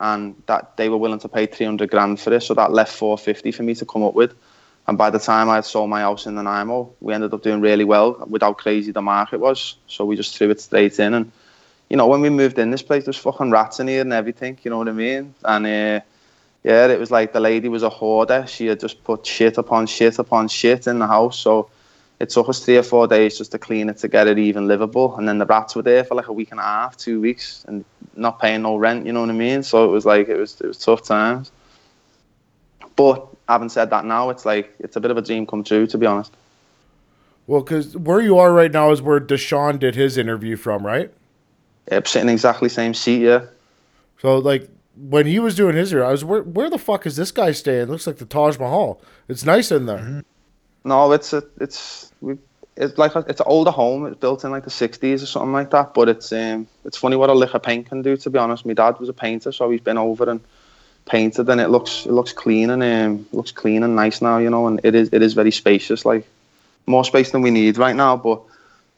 and 0.00 0.40
that 0.46 0.76
they 0.76 0.88
were 0.88 0.96
willing 0.96 1.20
to 1.20 1.28
pay 1.28 1.46
300 1.46 1.90
grand 1.90 2.20
for 2.20 2.32
it. 2.32 2.42
So 2.42 2.54
that 2.54 2.72
left 2.72 2.92
450 2.92 3.52
for 3.52 3.62
me 3.62 3.74
to 3.74 3.84
come 3.84 4.02
up 4.02 4.14
with. 4.14 4.34
And 4.88 4.96
by 4.96 5.10
the 5.10 5.18
time 5.18 5.50
I 5.50 5.60
sold 5.60 5.90
my 5.90 6.00
house 6.00 6.24
in 6.24 6.34
Nanaimo, 6.34 6.90
we 7.00 7.12
ended 7.12 7.34
up 7.34 7.42
doing 7.42 7.60
really 7.60 7.84
well 7.84 8.24
with 8.26 8.40
how 8.40 8.54
crazy 8.54 8.90
the 8.90 9.02
market 9.02 9.38
was. 9.38 9.76
So 9.86 10.06
we 10.06 10.16
just 10.16 10.34
threw 10.36 10.48
it 10.48 10.62
straight 10.62 10.98
in. 10.98 11.12
And, 11.12 11.30
you 11.90 11.98
know, 11.98 12.06
when 12.06 12.22
we 12.22 12.30
moved 12.30 12.58
in 12.58 12.70
this 12.70 12.80
place, 12.80 13.04
there's 13.04 13.18
fucking 13.18 13.50
rats 13.50 13.80
in 13.80 13.88
here 13.88 14.00
and 14.00 14.14
everything, 14.14 14.58
you 14.62 14.70
know 14.70 14.78
what 14.78 14.88
I 14.88 14.92
mean? 14.92 15.34
And, 15.44 15.66
uh, 15.66 16.00
yeah, 16.64 16.86
it 16.86 16.98
was 16.98 17.10
like 17.10 17.34
the 17.34 17.40
lady 17.40 17.68
was 17.68 17.82
a 17.82 17.90
hoarder. 17.90 18.46
She 18.46 18.66
had 18.66 18.80
just 18.80 19.04
put 19.04 19.26
shit 19.26 19.58
upon 19.58 19.86
shit 19.86 20.18
upon 20.18 20.48
shit 20.48 20.86
in 20.86 20.98
the 20.98 21.06
house. 21.06 21.38
So 21.38 21.68
it 22.18 22.30
took 22.30 22.48
us 22.48 22.64
three 22.64 22.78
or 22.78 22.82
four 22.82 23.06
days 23.06 23.36
just 23.36 23.52
to 23.52 23.58
clean 23.58 23.90
it 23.90 23.98
to 23.98 24.08
get 24.08 24.26
it 24.26 24.38
even 24.38 24.66
livable. 24.66 25.16
And 25.16 25.28
then 25.28 25.36
the 25.36 25.46
rats 25.46 25.76
were 25.76 25.82
there 25.82 26.02
for 26.02 26.14
like 26.14 26.28
a 26.28 26.32
week 26.32 26.50
and 26.50 26.60
a 26.60 26.64
half, 26.64 26.96
two 26.96 27.20
weeks, 27.20 27.64
and 27.68 27.84
not 28.16 28.40
paying 28.40 28.62
no 28.62 28.76
rent. 28.76 29.06
You 29.06 29.12
know 29.12 29.20
what 29.20 29.30
I 29.30 29.34
mean? 29.34 29.62
So 29.62 29.84
it 29.84 29.88
was 29.88 30.06
like 30.06 30.28
it 30.28 30.38
was 30.38 30.60
it 30.60 30.66
was 30.66 30.78
tough 30.78 31.02
times. 31.02 31.52
But 32.96 33.28
having 33.48 33.68
said 33.68 33.90
that, 33.90 34.04
now 34.04 34.30
it's 34.30 34.44
like 34.44 34.74
it's 34.78 34.96
a 34.96 35.00
bit 35.00 35.10
of 35.10 35.16
a 35.16 35.22
dream 35.22 35.46
come 35.46 35.64
true, 35.64 35.86
to 35.86 35.98
be 35.98 36.06
honest. 36.06 36.32
Well, 37.46 37.62
because 37.62 37.96
where 37.96 38.20
you 38.20 38.38
are 38.38 38.52
right 38.52 38.70
now 38.70 38.90
is 38.90 39.00
where 39.00 39.18
Deshaun 39.18 39.78
did 39.78 39.94
his 39.94 40.18
interview 40.18 40.56
from, 40.56 40.84
right? 40.84 41.10
Yeah, 41.90 42.00
sitting 42.04 42.28
exactly 42.28 42.68
same 42.68 42.92
seat, 42.92 43.22
yeah. 43.22 43.46
So 44.20 44.38
like 44.38 44.68
when 44.96 45.26
he 45.26 45.38
was 45.38 45.54
doing 45.54 45.74
his 45.74 45.92
interview, 45.92 46.08
I 46.08 46.12
was 46.12 46.24
where 46.24 46.42
where 46.42 46.68
the 46.68 46.78
fuck 46.78 47.06
is 47.06 47.16
this 47.16 47.30
guy 47.30 47.52
staying? 47.52 47.82
It 47.82 47.88
looks 47.88 48.06
like 48.06 48.18
the 48.18 48.26
Taj 48.26 48.58
Mahal. 48.58 49.00
It's 49.28 49.44
nice 49.44 49.70
in 49.70 49.86
there. 49.86 50.22
No, 50.84 51.12
it's 51.12 51.32
a, 51.32 51.42
it's 51.60 52.12
we 52.20 52.36
it's 52.76 52.96
like 52.96 53.14
a, 53.14 53.20
it's 53.20 53.40
an 53.40 53.46
older 53.48 53.70
home. 53.70 54.06
It's 54.06 54.18
built 54.18 54.44
in 54.44 54.50
like 54.50 54.64
the 54.64 54.70
'60s 54.70 55.22
or 55.22 55.26
something 55.26 55.52
like 55.52 55.70
that. 55.70 55.94
But 55.94 56.08
it's 56.10 56.32
um 56.32 56.66
it's 56.84 56.98
funny 56.98 57.16
what 57.16 57.30
a 57.30 57.34
lick 57.34 57.54
of 57.54 57.62
paint 57.62 57.86
can 57.86 58.02
do. 58.02 58.16
To 58.16 58.30
be 58.30 58.38
honest, 58.38 58.66
my 58.66 58.74
dad 58.74 59.00
was 59.00 59.08
a 59.08 59.14
painter, 59.14 59.52
so 59.52 59.70
he's 59.70 59.80
been 59.80 59.98
over 59.98 60.28
and 60.28 60.40
painted, 61.08 61.48
and 61.48 61.60
it 61.60 61.68
looks 61.68 62.06
it 62.06 62.12
looks 62.12 62.32
clean 62.32 62.70
and 62.70 62.82
um 62.82 63.26
looks 63.32 63.52
clean 63.52 63.82
and 63.82 63.96
nice 63.96 64.22
now. 64.22 64.38
You 64.38 64.50
know, 64.50 64.66
and 64.66 64.80
it 64.84 64.94
is 64.94 65.08
it 65.12 65.22
is 65.22 65.34
very 65.34 65.50
spacious. 65.50 66.04
Like 66.04 66.26
more 66.86 67.04
space 67.04 67.30
than 67.30 67.42
we 67.42 67.50
need 67.50 67.78
right 67.78 67.96
now, 67.96 68.16
but 68.16 68.40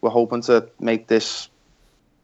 we're 0.00 0.10
hoping 0.10 0.42
to 0.42 0.68
make 0.78 1.06
this 1.06 1.48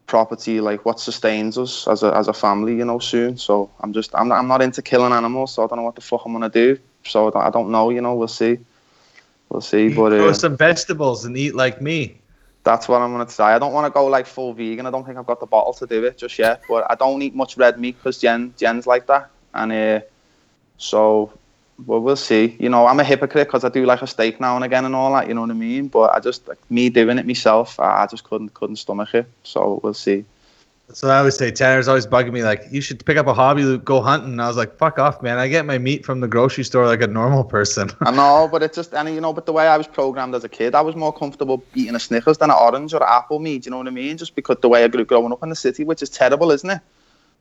property 0.06 0.60
like 0.60 0.84
what 0.84 1.00
sustains 1.00 1.58
us 1.58 1.86
as 1.88 2.02
a 2.02 2.14
as 2.16 2.28
a 2.28 2.32
family, 2.32 2.76
you 2.76 2.84
know, 2.84 2.98
soon. 2.98 3.36
So 3.36 3.70
I'm 3.80 3.92
just 3.92 4.14
I'm 4.14 4.28
not, 4.28 4.38
I'm 4.38 4.48
not 4.48 4.62
into 4.62 4.82
killing 4.82 5.12
animals, 5.12 5.54
so 5.54 5.64
I 5.64 5.66
don't 5.66 5.78
know 5.78 5.84
what 5.84 5.96
the 5.96 6.00
fuck 6.00 6.22
I'm 6.24 6.32
gonna 6.32 6.48
do. 6.48 6.78
So 7.04 7.32
I 7.34 7.50
don't, 7.50 7.70
know, 7.70 7.90
you 7.90 8.00
know. 8.00 8.14
We'll 8.14 8.28
see, 8.28 8.58
we'll 9.48 9.60
see. 9.60 9.88
But 9.88 10.10
Grow 10.10 10.28
uh, 10.28 10.32
some 10.32 10.56
vegetables 10.56 11.24
and 11.24 11.36
eat 11.36 11.54
like 11.54 11.80
me. 11.80 12.18
that's 12.64 12.88
what 12.88 13.00
I'm 13.00 13.12
gonna 13.12 13.26
try. 13.26 13.54
I 13.54 13.58
don't 13.58 13.72
want 13.72 13.86
to 13.86 13.90
go 13.90 14.06
like 14.06 14.26
full 14.26 14.52
vegan. 14.52 14.86
I 14.86 14.90
don't 14.90 15.04
think 15.04 15.18
I've 15.18 15.26
got 15.26 15.40
the 15.40 15.46
bottle 15.46 15.72
to 15.74 15.86
do 15.86 16.04
it 16.04 16.18
just 16.18 16.38
yet. 16.38 16.62
But 16.68 16.86
I 16.90 16.94
don't 16.94 17.22
eat 17.22 17.34
much 17.34 17.56
red 17.56 17.78
meat 17.78 17.96
because 17.98 18.18
Jen 18.18 18.54
Jen's 18.56 18.86
like 18.86 19.06
that, 19.06 19.30
and 19.56 19.72
uh, 19.72 20.00
so 20.78 21.32
well 21.86 22.00
we'll 22.00 22.16
see. 22.16 22.56
You 22.58 22.68
know, 22.68 22.86
I'm 22.86 23.00
a 23.00 23.04
hypocrite 23.04 23.48
because 23.48 23.64
I 23.64 23.68
do 23.68 23.84
like 23.84 24.02
a 24.02 24.06
steak 24.06 24.40
now 24.40 24.56
and 24.56 24.64
again 24.64 24.84
and 24.84 24.94
all 24.94 25.12
that. 25.14 25.28
You 25.28 25.34
know 25.34 25.42
what 25.42 25.50
I 25.50 25.54
mean? 25.54 25.88
But 25.88 26.14
I 26.14 26.20
just 26.20 26.46
like 26.48 26.58
me 26.70 26.88
doing 26.88 27.18
it 27.18 27.26
myself. 27.26 27.78
I, 27.80 28.04
I 28.04 28.06
just 28.06 28.24
couldn't 28.24 28.54
couldn't 28.54 28.76
stomach 28.76 29.14
it. 29.14 29.26
So 29.42 29.80
we'll 29.82 29.94
see. 29.94 30.24
So 30.92 31.08
I 31.08 31.18
always 31.18 31.36
say. 31.36 31.50
Tanner's 31.50 31.88
always 31.88 32.06
bugging 32.06 32.32
me 32.32 32.44
like, 32.44 32.62
you 32.70 32.80
should 32.80 33.04
pick 33.04 33.16
up 33.16 33.26
a 33.26 33.34
hobby, 33.34 33.76
go 33.78 34.00
hunting. 34.00 34.32
And 34.32 34.42
I 34.42 34.48
was 34.48 34.56
like, 34.56 34.76
fuck 34.76 34.98
off, 34.98 35.20
man. 35.20 35.38
I 35.38 35.48
get 35.48 35.66
my 35.66 35.78
meat 35.78 36.04
from 36.04 36.20
the 36.20 36.28
grocery 36.28 36.64
store 36.64 36.86
like 36.86 37.02
a 37.02 37.06
normal 37.06 37.42
person. 37.42 37.90
I 38.00 38.12
know, 38.12 38.48
but 38.52 38.62
it's 38.62 38.76
just, 38.76 38.94
and 38.94 39.08
you 39.08 39.20
know, 39.20 39.32
but 39.32 39.46
the 39.46 39.52
way 39.52 39.66
I 39.66 39.76
was 39.76 39.88
programmed 39.88 40.34
as 40.34 40.44
a 40.44 40.48
kid, 40.48 40.74
I 40.74 40.80
was 40.82 40.94
more 40.94 41.12
comfortable 41.12 41.62
eating 41.74 41.94
a 41.94 42.00
Snickers 42.00 42.38
than 42.38 42.50
an 42.50 42.56
orange 42.56 42.94
or 42.94 43.02
an 43.02 43.08
apple 43.08 43.40
meat. 43.40 43.66
You 43.66 43.72
know 43.72 43.78
what 43.78 43.88
I 43.88 43.90
mean? 43.90 44.16
Just 44.16 44.36
because 44.36 44.58
the 44.60 44.68
way 44.68 44.84
I 44.84 44.88
grew 44.88 45.04
growing 45.04 45.32
up 45.32 45.42
in 45.42 45.48
the 45.48 45.56
city, 45.56 45.82
which 45.82 46.02
is 46.02 46.10
terrible, 46.10 46.50
isn't 46.52 46.70
it? 46.70 46.80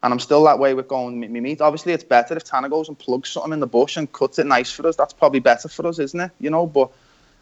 And 0.06 0.14
I'm 0.14 0.20
still 0.20 0.44
that 0.44 0.60
way 0.60 0.76
with 0.76 0.88
going 0.88 1.20
me 1.20 1.28
meat. 1.28 1.62
Obviously, 1.62 1.92
it's 1.92 2.04
better 2.04 2.38
if 2.38 2.44
Tanner 2.44 2.70
goes 2.70 2.90
and 2.90 2.98
plugs 3.00 3.30
something 3.30 3.54
in 3.54 3.60
the 3.60 3.66
bush 3.66 3.98
and 3.98 4.12
cuts 4.14 4.38
it 4.38 4.46
nice 4.46 4.72
for 4.72 4.86
us. 4.88 4.96
That's 4.96 5.14
probably 5.14 5.40
better 5.40 5.68
for 5.68 5.88
us, 5.88 5.98
isn't 5.98 6.20
it? 6.20 6.30
You 6.40 6.52
know, 6.52 6.68
but 6.68 6.92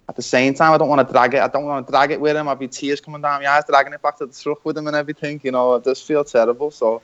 at 0.08 0.16
the 0.16 0.22
same 0.22 0.54
time, 0.54 0.72
I 0.72 0.78
don't 0.78 0.88
want 0.88 1.06
to 1.06 1.12
drag 1.12 1.34
it. 1.34 1.42
I 1.42 1.50
don't 1.50 1.66
want 1.66 1.86
to 1.86 1.92
drag 1.92 2.12
it 2.12 2.22
with 2.22 2.38
him. 2.38 2.48
I'd 2.48 2.60
be 2.60 2.70
tears 2.70 3.02
coming 3.02 3.22
down 3.22 3.42
my 3.44 3.50
eyes, 3.52 3.64
dragging 3.68 3.92
it 3.92 4.02
back 4.02 4.18
to 4.20 4.28
the 4.28 4.34
truck 4.34 4.64
with 4.64 4.78
him 4.78 4.88
and 4.88 4.96
everything. 4.96 5.42
You 5.44 5.52
know, 5.52 5.76
I 5.76 5.80
just 5.80 6.08
feel 6.08 6.24
terrible. 6.24 6.72
So 6.72 7.02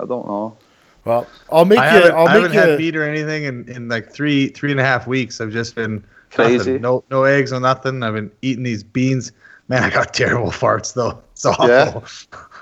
I 0.00 0.06
don't 0.06 0.26
know. 0.26 0.56
Well, 1.04 1.26
I'll 1.52 1.66
make 1.66 1.78
I 1.80 1.84
you. 1.96 2.00
haven't, 2.00 2.14
I'll 2.16 2.28
I 2.28 2.32
haven't 2.32 2.52
had 2.52 2.70
you. 2.70 2.78
meat 2.78 2.96
or 2.96 3.04
anything 3.04 3.44
in, 3.44 3.68
in 3.68 3.88
like 3.90 4.10
three 4.10 4.48
three 4.48 4.70
and 4.70 4.80
a 4.80 4.84
half 4.84 5.06
weeks. 5.06 5.38
I've 5.38 5.52
just 5.52 5.74
been 5.74 6.02
Crazy. 6.30 6.56
nothing. 6.56 6.80
No 6.80 7.04
no 7.10 7.24
eggs, 7.24 7.52
no 7.52 7.58
nothing. 7.58 8.02
I've 8.02 8.14
been 8.14 8.30
eating 8.40 8.64
these 8.64 8.82
beans. 8.82 9.32
Man, 9.68 9.82
I 9.82 9.90
got 9.90 10.14
terrible 10.14 10.50
farts 10.50 10.94
though. 10.94 11.18
It's 11.32 11.44
awful 11.44 11.68
Yeah. 11.68 12.00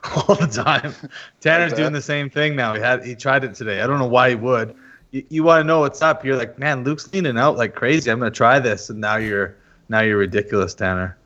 all 0.28 0.34
the 0.34 0.46
time. 0.46 0.94
Tanner's 1.40 1.72
doing 1.72 1.92
the 1.92 2.03
same 2.03 2.28
thing 2.28 2.57
now. 2.57 2.74
He 2.74 2.80
had 2.80 3.05
he 3.05 3.14
tried 3.14 3.44
it 3.44 3.55
today. 3.55 3.82
I 3.82 3.86
don't 3.86 3.98
know 3.98 4.07
why 4.07 4.30
he 4.30 4.34
would. 4.34 4.74
You, 5.12 5.24
you 5.28 5.44
want 5.44 5.61
to 5.61 5.64
know 5.64 5.80
what's 5.80 6.03
up? 6.03 6.24
You're 6.24 6.36
like, 6.36 6.59
man, 6.59 6.84
Luke's 6.84 7.12
leaning 7.12 7.38
out 7.38 7.57
like 7.57 7.74
crazy. 7.74 8.11
I'm 8.11 8.18
gonna 8.18 8.30
try 8.30 8.59
this, 8.59 8.90
and 8.90 9.00
now 9.00 9.16
you're 9.16 9.55
now 9.88 10.00
you're 10.00 10.18
ridiculous, 10.18 10.74
Tanner. 10.74 11.16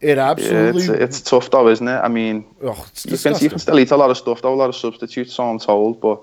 It 0.00 0.16
Yeah, 0.16 0.30
absolutely. 0.30 0.82
it's, 0.82 1.18
it's 1.18 1.20
tough 1.22 1.50
though, 1.50 1.68
isn't 1.68 1.88
it? 1.88 1.98
I 1.98 2.08
mean, 2.08 2.44
oh, 2.62 2.86
you 3.04 3.18
can, 3.18 3.34
you 3.40 3.50
can 3.50 3.58
still 3.58 3.80
eat 3.80 3.90
a 3.90 3.96
lot 3.96 4.10
of 4.10 4.16
stuff 4.16 4.42
though, 4.42 4.54
a 4.54 4.54
lot 4.54 4.68
of 4.68 4.76
substitutes, 4.76 5.32
so 5.32 5.48
I'm 5.48 5.58
told, 5.58 6.00
but 6.00 6.20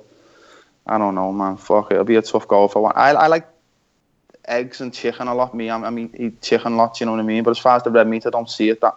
I 0.88 0.98
don't 0.98 1.16
know, 1.16 1.34
man. 1.34 1.58
Fuck 1.58 1.92
it, 1.92 1.96
it'll 1.96 2.06
be 2.06 2.16
a 2.16 2.22
tough 2.22 2.48
goal 2.48 2.70
for 2.70 2.82
one. 2.84 2.94
I, 2.96 3.10
I 3.10 3.28
like 3.28 3.48
eggs 4.48 4.80
and 4.80 4.94
chicken 4.94 5.28
a 5.28 5.36
lot. 5.36 5.54
Me, 5.54 5.70
I'm, 5.70 5.84
I 5.84 5.90
mean, 5.90 6.10
eat 6.18 6.42
chicken 6.42 6.78
lots, 6.78 7.02
you 7.02 7.06
know 7.06 7.12
what 7.12 7.20
I 7.20 7.24
mean? 7.24 7.44
But 7.44 7.52
as 7.52 7.58
far 7.58 7.76
as 7.76 7.84
the 7.84 7.92
red 7.92 8.08
meat, 8.08 8.26
I 8.26 8.30
don't 8.30 8.50
see 8.50 8.70
it 8.70 8.80
that 8.80 8.96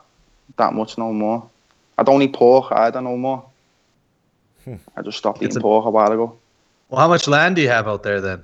that 0.56 0.74
much 0.74 0.96
no 0.96 1.12
more. 1.12 1.48
I 1.98 2.02
don't 2.04 2.22
eat 2.22 2.32
pork 2.32 2.72
either 2.72 3.00
no 3.02 3.16
more. 3.16 3.44
Hmm. 4.64 4.76
I 4.96 5.02
just 5.02 5.18
stopped 5.18 5.42
It's 5.42 5.52
eating 5.56 5.58
a- 5.58 5.62
pork 5.62 5.84
a 5.86 5.90
while 5.90 6.12
ago. 6.12 6.36
Well, 6.88 7.00
how 7.00 7.08
much 7.08 7.28
land 7.28 7.56
do 7.56 7.62
you 7.62 7.68
have 7.68 7.86
out 7.86 8.02
there 8.02 8.20
then? 8.20 8.42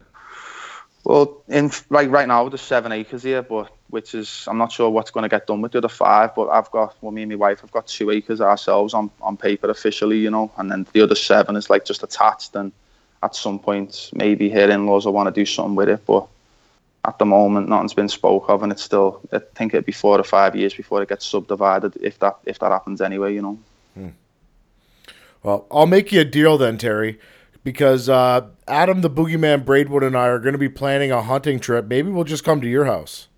Well, 1.04 1.42
in 1.48 1.70
right 1.90 2.10
right 2.10 2.26
now 2.28 2.48
there's 2.48 2.60
seven 2.62 2.90
acres 2.92 3.22
here, 3.22 3.42
but 3.42 3.70
which 3.90 4.14
is 4.14 4.46
I'm 4.48 4.58
not 4.58 4.72
sure 4.72 4.90
what's 4.90 5.10
going 5.10 5.22
to 5.22 5.28
get 5.28 5.46
done 5.46 5.60
with 5.60 5.72
the 5.72 5.78
other 5.78 5.88
five. 5.88 6.34
But 6.34 6.48
I've 6.48 6.70
got 6.70 6.96
well, 7.00 7.12
me 7.12 7.22
and 7.22 7.30
my 7.30 7.36
wife 7.36 7.60
have 7.60 7.70
got 7.70 7.86
two 7.86 8.10
acres 8.10 8.40
ourselves 8.40 8.92
on 8.94 9.10
on 9.20 9.36
paper 9.36 9.70
officially, 9.70 10.18
you 10.18 10.30
know, 10.30 10.50
and 10.56 10.70
then 10.70 10.86
the 10.92 11.02
other 11.02 11.14
seven 11.14 11.56
is 11.56 11.68
like 11.70 11.84
just 11.84 12.02
attached. 12.02 12.56
And 12.56 12.72
at 13.22 13.34
some 13.36 13.58
point, 13.58 14.10
maybe 14.14 14.48
here 14.50 14.70
in-laws 14.70 15.06
I 15.06 15.10
want 15.10 15.26
to 15.34 15.40
do 15.40 15.46
something 15.46 15.74
with 15.74 15.88
it, 15.90 16.04
but 16.06 16.26
at 17.04 17.18
the 17.18 17.26
moment, 17.26 17.68
nothing's 17.68 17.94
been 17.94 18.08
spoke 18.08 18.48
of, 18.48 18.62
and 18.62 18.72
it's 18.72 18.82
still 18.82 19.20
I 19.32 19.40
think 19.54 19.74
it'd 19.74 19.84
be 19.84 19.92
four 19.92 20.18
or 20.18 20.24
five 20.24 20.56
years 20.56 20.74
before 20.74 21.02
it 21.02 21.08
gets 21.08 21.26
subdivided, 21.26 21.96
if 22.00 22.18
that 22.20 22.38
if 22.44 22.58
that 22.60 22.72
happens 22.72 23.00
anyway, 23.00 23.34
you 23.34 23.42
know. 23.42 23.58
Well, 25.44 25.66
I'll 25.70 25.86
make 25.86 26.10
you 26.10 26.22
a 26.22 26.24
deal 26.24 26.56
then, 26.56 26.78
Terry, 26.78 27.20
because 27.62 28.08
uh, 28.08 28.46
Adam 28.66 29.02
the 29.02 29.10
Boogeyman 29.10 29.66
Braidwood 29.66 30.02
and 30.02 30.16
I 30.16 30.28
are 30.28 30.38
going 30.38 30.54
to 30.54 30.58
be 30.58 30.70
planning 30.70 31.12
a 31.12 31.20
hunting 31.20 31.60
trip. 31.60 31.86
Maybe 31.86 32.10
we'll 32.10 32.24
just 32.24 32.44
come 32.44 32.62
to 32.62 32.66
your 32.66 32.86
house. 32.86 33.28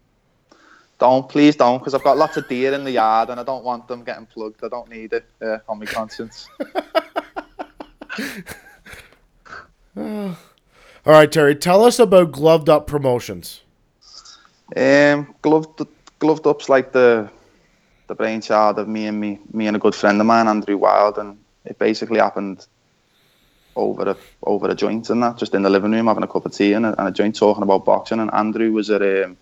Don't 0.99 1.29
please 1.29 1.57
don't, 1.57 1.79
because 1.79 1.95
I've 1.95 2.05
got 2.05 2.17
lots 2.17 2.37
of 2.37 2.49
deer 2.49 2.73
in 2.73 2.85
the 2.85 2.93
yard, 2.93 3.29
and 3.29 3.41
I 3.41 3.43
don't 3.43 3.65
want 3.65 3.89
them 3.89 4.05
getting 4.05 4.27
plugged. 4.27 4.63
I 4.65 4.69
don't 4.69 4.89
need 4.89 5.13
it 5.13 5.27
uh, 5.43 5.59
on 5.69 5.81
my 5.81 5.87
conscience. 5.87 6.49
All 11.07 11.13
right, 11.13 11.31
Terry, 11.31 11.55
tell 11.55 11.85
us 11.85 12.01
about 12.01 12.33
Gloved 12.33 12.69
Up 12.69 12.89
Promotions. 12.89 13.61
Um, 14.77 15.37
gloved 15.41 15.87
gloved 16.19 16.49
up's 16.49 16.69
like 16.69 16.91
the 16.91 17.31
the 18.09 18.17
brainchild 18.17 18.81
of 18.81 18.89
me 18.89 19.07
and 19.07 19.21
me 19.21 19.39
me 19.53 19.69
and 19.69 19.77
a 19.77 19.79
good 19.79 19.95
friend 19.95 20.21
of 20.21 20.27
mine, 20.27 20.49
Andrew 20.49 20.77
Wild, 20.77 21.19
and 21.19 21.39
it 21.65 21.79
basically 21.79 22.19
happened 22.19 22.67
over 23.77 24.11
a 24.11 24.17
over 24.43 24.69
a 24.69 24.75
joint 24.75 25.09
and 25.09 25.23
that, 25.23 25.37
just 25.37 25.55
in 25.55 25.63
the 25.63 25.71
living 25.71 25.93
room 25.93 26.09
having 26.09 26.25
a 26.25 26.27
cup 26.27 26.45
of 26.45 26.53
tea 26.53 26.73
and 26.73 26.85
a, 26.85 26.99
and 26.99 27.07
a 27.07 27.13
joint 27.13 27.37
talking 27.37 27.63
about 27.63 27.85
boxing. 27.85 28.19
And 28.19 28.35
Andrew 28.35 28.73
was 28.73 28.91
at 28.91 29.03
um, 29.03 29.37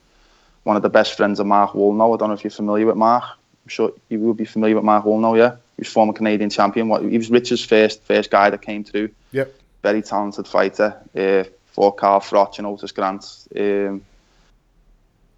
one 0.65 0.77
of 0.77 0.83
the 0.83 0.91
best 0.91 1.17
friends 1.17 1.41
of 1.41 1.47
Mark 1.47 1.73
Woolnow. 1.73 2.15
I 2.15 2.19
don't 2.19 2.29
know 2.29 2.35
if 2.35 2.45
you're 2.45 2.51
familiar 2.51 2.85
with 2.85 2.97
Mark. 2.97 3.25
I'm 3.25 3.69
sure 3.69 3.91
you 4.11 4.19
will 4.19 4.35
be 4.35 4.45
familiar 4.45 4.75
with 4.75 4.85
Mark 4.85 5.07
Woolnow. 5.07 5.39
Yeah, 5.39 5.53
he 5.77 5.81
was 5.81 5.89
former 5.89 6.13
Canadian 6.13 6.51
champion. 6.51 6.91
What 6.91 7.03
he 7.05 7.17
was 7.17 7.31
Richard's 7.31 7.65
first 7.65 8.03
first 8.03 8.31
guy 8.31 8.51
that 8.51 8.61
came 8.61 8.85
through. 8.85 9.09
Yep. 9.33 9.64
Very 9.85 10.03
talented 10.03 10.47
fighter. 10.49 10.91
Uh, 11.15 11.45
fought 11.75 11.97
Carl 11.99 12.21
Froch 12.21 12.59
and 12.59 12.67
Otis 12.67 12.93
Grant. 12.93 13.25
Um, 13.55 14.03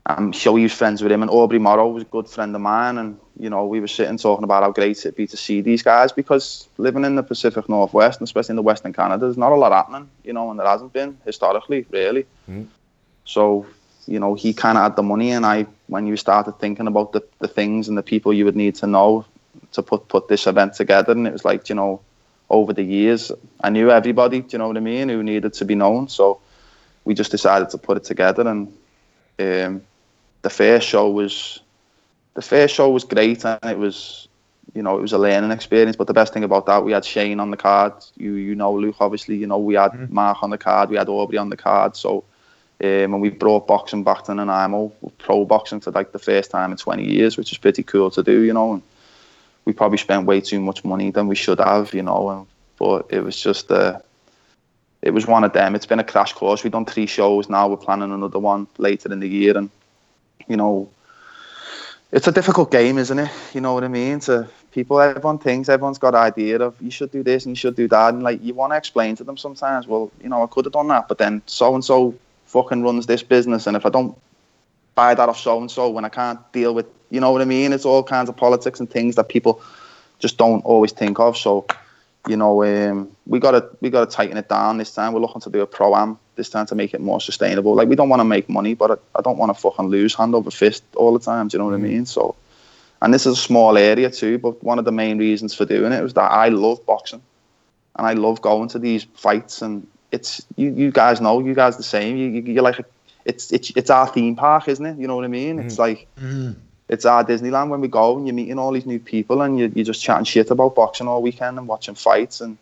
I'm 0.08 0.30
sure 0.30 0.56
he 0.56 0.62
was 0.62 0.72
friends 0.72 1.02
with 1.02 1.10
him, 1.10 1.22
and 1.22 1.30
Aubrey 1.30 1.58
Morrow 1.58 1.88
was 1.88 2.04
a 2.04 2.12
good 2.16 2.28
friend 2.28 2.54
of 2.54 2.60
mine. 2.60 2.96
And 2.96 3.18
you 3.40 3.50
know, 3.50 3.66
we 3.66 3.80
were 3.80 3.88
sitting 3.88 4.18
talking 4.18 4.44
about 4.44 4.62
how 4.62 4.70
great 4.70 4.98
it'd 4.98 5.16
be 5.16 5.26
to 5.26 5.36
see 5.36 5.62
these 5.62 5.82
guys 5.82 6.12
because 6.12 6.68
living 6.78 7.04
in 7.04 7.16
the 7.16 7.24
Pacific 7.24 7.68
Northwest, 7.68 8.20
and 8.20 8.26
especially 8.28 8.52
in 8.52 8.56
the 8.62 8.68
Western 8.70 8.92
Canada, 8.92 9.26
there's 9.26 9.36
not 9.36 9.52
a 9.52 9.56
lot 9.56 9.72
happening, 9.72 10.08
you 10.22 10.32
know, 10.32 10.48
and 10.50 10.60
there 10.60 10.66
hasn't 10.66 10.92
been 10.92 11.18
historically, 11.24 11.86
really. 11.90 12.24
So, 13.24 13.66
you 14.06 14.20
know, 14.20 14.34
he 14.34 14.54
kind 14.54 14.78
of 14.78 14.84
had 14.84 14.96
the 14.96 15.02
money, 15.02 15.32
and 15.32 15.44
I, 15.44 15.66
when 15.88 16.06
you 16.06 16.16
started 16.16 16.60
thinking 16.60 16.86
about 16.86 17.12
the, 17.12 17.22
the 17.40 17.48
things 17.48 17.88
and 17.88 17.98
the 17.98 18.04
people 18.04 18.32
you 18.32 18.44
would 18.44 18.56
need 18.56 18.76
to 18.76 18.86
know 18.86 19.24
to 19.72 19.82
put 19.82 20.06
put 20.06 20.28
this 20.28 20.46
event 20.46 20.74
together, 20.74 21.12
and 21.12 21.26
it 21.26 21.32
was 21.32 21.44
like, 21.44 21.68
you 21.68 21.74
know, 21.74 22.00
over 22.48 22.72
the 22.72 22.82
years, 22.82 23.32
I 23.60 23.70
knew 23.70 23.90
everybody, 23.90 24.40
do 24.40 24.48
you 24.52 24.58
know 24.58 24.68
what 24.68 24.76
I 24.76 24.80
mean, 24.80 25.08
who 25.08 25.22
needed 25.22 25.52
to 25.54 25.64
be 25.64 25.74
known. 25.74 26.08
So 26.08 26.40
we 27.04 27.14
just 27.14 27.30
decided 27.30 27.70
to 27.70 27.78
put 27.78 27.96
it 27.96 28.04
together, 28.04 28.46
and 28.46 28.68
um, 29.38 29.82
the 30.42 30.50
first 30.50 30.86
show 30.86 31.10
was 31.10 31.60
the 32.34 32.42
first 32.42 32.74
show 32.74 32.90
was 32.90 33.04
great, 33.04 33.44
and 33.44 33.58
it 33.64 33.78
was 33.78 34.28
you 34.74 34.82
know 34.82 34.98
it 34.98 35.02
was 35.02 35.12
a 35.12 35.18
learning 35.18 35.50
experience. 35.50 35.96
But 35.96 36.06
the 36.06 36.14
best 36.14 36.32
thing 36.32 36.44
about 36.44 36.66
that, 36.66 36.84
we 36.84 36.92
had 36.92 37.04
Shane 37.04 37.40
on 37.40 37.50
the 37.50 37.56
card. 37.56 37.92
You 38.16 38.34
you 38.34 38.54
know 38.54 38.72
Luke, 38.72 38.96
obviously. 39.00 39.36
You 39.36 39.46
know 39.46 39.58
we 39.58 39.74
had 39.74 40.10
Mark 40.10 40.42
on 40.42 40.50
the 40.50 40.58
card. 40.58 40.90
We 40.90 40.96
had 40.96 41.08
Aubrey 41.08 41.38
on 41.38 41.50
the 41.50 41.56
card. 41.56 41.96
So. 41.96 42.24
Um, 42.78 43.14
and 43.14 43.22
we 43.22 43.30
brought 43.30 43.66
boxing 43.66 44.04
back 44.04 44.24
to 44.24 44.34
Nanaimo, 44.34 44.92
pro 45.16 45.46
boxing 45.46 45.80
for 45.80 45.92
like 45.92 46.12
the 46.12 46.18
first 46.18 46.50
time 46.50 46.72
in 46.72 46.76
20 46.76 47.04
years, 47.04 47.38
which 47.38 47.50
is 47.50 47.56
pretty 47.56 47.82
cool 47.82 48.10
to 48.10 48.22
do, 48.22 48.42
you 48.42 48.52
know. 48.52 48.74
And 48.74 48.82
we 49.66 49.72
probably 49.72 49.98
spent 49.98 50.26
way 50.26 50.40
too 50.40 50.60
much 50.60 50.84
money 50.84 51.10
than 51.10 51.26
we 51.26 51.34
should 51.34 51.58
have, 51.58 51.92
you 51.92 52.02
know. 52.02 52.30
And 52.30 52.46
but 52.78 53.06
it 53.10 53.20
was 53.20 53.38
just 53.38 53.70
uh, 53.70 53.98
it 55.02 55.10
was 55.10 55.26
one 55.26 55.44
of 55.44 55.52
them. 55.52 55.74
It's 55.74 55.86
been 55.86 55.98
a 55.98 56.04
crash 56.04 56.32
course. 56.32 56.64
We've 56.64 56.72
done 56.72 56.86
three 56.86 57.06
shows 57.06 57.50
now. 57.50 57.68
We're 57.68 57.76
planning 57.76 58.12
another 58.12 58.38
one 58.38 58.66
later 58.78 59.12
in 59.12 59.20
the 59.20 59.28
year, 59.28 59.58
and 59.58 59.68
you 60.46 60.56
know, 60.56 60.88
it's 62.12 62.28
a 62.28 62.32
difficult 62.32 62.70
game, 62.70 62.96
isn't 62.96 63.18
it? 63.18 63.30
You 63.52 63.60
know 63.60 63.74
what 63.74 63.84
I 63.84 63.88
mean? 63.88 64.20
To 64.20 64.48
people, 64.70 65.00
everyone 65.00 65.38
thinks 65.38 65.68
everyone's 65.68 65.98
got 65.98 66.14
idea 66.14 66.60
of 66.60 66.80
you 66.80 66.90
should 66.90 67.10
do 67.10 67.22
this 67.22 67.44
and 67.44 67.52
you 67.52 67.56
should 67.56 67.76
do 67.76 67.88
that, 67.88 68.14
and 68.14 68.22
like 68.22 68.42
you 68.42 68.54
want 68.54 68.72
to 68.72 68.76
explain 68.76 69.16
to 69.16 69.24
them 69.24 69.36
sometimes. 69.36 69.86
Well, 69.86 70.12
you 70.22 70.28
know, 70.28 70.42
I 70.42 70.46
could 70.46 70.64
have 70.64 70.72
done 70.72 70.88
that, 70.88 71.08
but 71.08 71.18
then 71.18 71.42
so 71.46 71.74
and 71.74 71.84
so 71.84 72.14
fucking 72.46 72.84
runs 72.84 73.06
this 73.06 73.24
business, 73.24 73.66
and 73.66 73.76
if 73.76 73.84
I 73.84 73.88
don't 73.88 74.16
buy 74.94 75.14
that 75.14 75.28
off 75.28 75.38
so 75.38 75.60
and 75.60 75.70
so, 75.70 75.90
when 75.90 76.04
I 76.04 76.08
can't 76.08 76.40
deal 76.52 76.72
with, 76.72 76.86
you 77.10 77.20
know 77.20 77.30
what 77.30 77.42
I 77.42 77.44
mean? 77.44 77.72
It's 77.72 77.84
all 77.84 78.02
kinds 78.02 78.28
of 78.28 78.36
politics 78.36 78.80
and 78.80 78.90
things 78.90 79.14
that 79.16 79.28
people 79.28 79.62
just 80.18 80.38
don't 80.38 80.64
always 80.64 80.92
think 80.92 81.18
of. 81.18 81.36
So, 81.36 81.66
you 82.26 82.36
know, 82.36 82.64
um, 82.64 83.10
we 83.26 83.38
gotta 83.38 83.68
we 83.80 83.90
gotta 83.90 84.10
tighten 84.10 84.36
it 84.36 84.48
down 84.48 84.78
this 84.78 84.92
time. 84.92 85.12
We're 85.12 85.20
looking 85.20 85.42
to 85.42 85.50
do 85.50 85.60
a 85.60 85.66
pro 85.66 85.94
am 85.94 86.18
this 86.36 86.50
time 86.50 86.66
to 86.66 86.74
make 86.74 86.94
it 86.94 87.00
more 87.00 87.20
sustainable. 87.20 87.74
Like 87.74 87.88
we 87.88 87.96
don't 87.96 88.08
want 88.08 88.20
to 88.20 88.24
make 88.24 88.48
money, 88.48 88.74
but 88.74 88.90
I, 88.90 89.18
I 89.18 89.22
don't 89.22 89.38
want 89.38 89.54
to 89.54 89.60
fucking 89.60 89.86
lose 89.86 90.14
hand 90.14 90.34
over 90.34 90.50
fist 90.50 90.84
all 90.96 91.12
the 91.12 91.18
time. 91.18 91.48
Do 91.48 91.56
you 91.56 91.58
know 91.58 91.66
what 91.66 91.74
I 91.74 91.78
mm. 91.78 91.88
mean? 91.88 92.06
So, 92.06 92.34
and 93.02 93.12
this 93.12 93.26
is 93.26 93.38
a 93.38 93.40
small 93.40 93.76
area 93.76 94.10
too. 94.10 94.38
But 94.38 94.62
one 94.62 94.78
of 94.78 94.84
the 94.84 94.92
main 94.92 95.18
reasons 95.18 95.54
for 95.54 95.64
doing 95.64 95.92
it 95.92 96.02
was 96.02 96.14
that 96.14 96.30
I 96.30 96.48
love 96.48 96.84
boxing, 96.86 97.22
and 97.96 98.06
I 98.06 98.12
love 98.12 98.42
going 98.42 98.68
to 98.70 98.78
these 98.78 99.04
fights. 99.14 99.62
And 99.62 99.86
it's 100.12 100.44
you 100.56 100.72
you 100.72 100.90
guys 100.90 101.20
know 101.20 101.40
you 101.40 101.54
guys 101.54 101.76
the 101.76 101.82
same. 101.82 102.16
You, 102.16 102.28
you 102.28 102.42
you're 102.54 102.62
like 102.62 102.78
a, 102.78 102.84
it's 103.24 103.52
it's 103.52 103.70
it's 103.76 103.90
our 103.90 104.06
theme 104.06 104.36
park, 104.36 104.68
isn't 104.68 104.84
it? 104.84 104.98
You 104.98 105.06
know 105.06 105.16
what 105.16 105.24
I 105.24 105.28
mean? 105.28 105.58
It's 105.58 105.76
mm. 105.76 105.78
like 105.78 106.08
mm. 106.18 106.56
It's 106.88 107.04
our 107.04 107.24
Disneyland 107.24 107.68
when 107.68 107.80
we 107.80 107.88
go 107.88 108.16
and 108.16 108.26
you're 108.26 108.34
meeting 108.34 108.58
all 108.58 108.72
these 108.72 108.86
new 108.86 109.00
people 109.00 109.42
and 109.42 109.58
you, 109.58 109.72
you're 109.74 109.84
just 109.84 110.02
chatting 110.02 110.24
shit 110.24 110.50
about 110.50 110.76
boxing 110.76 111.08
all 111.08 111.20
weekend 111.20 111.58
and 111.58 111.66
watching 111.66 111.96
fights. 111.96 112.40
And 112.40 112.58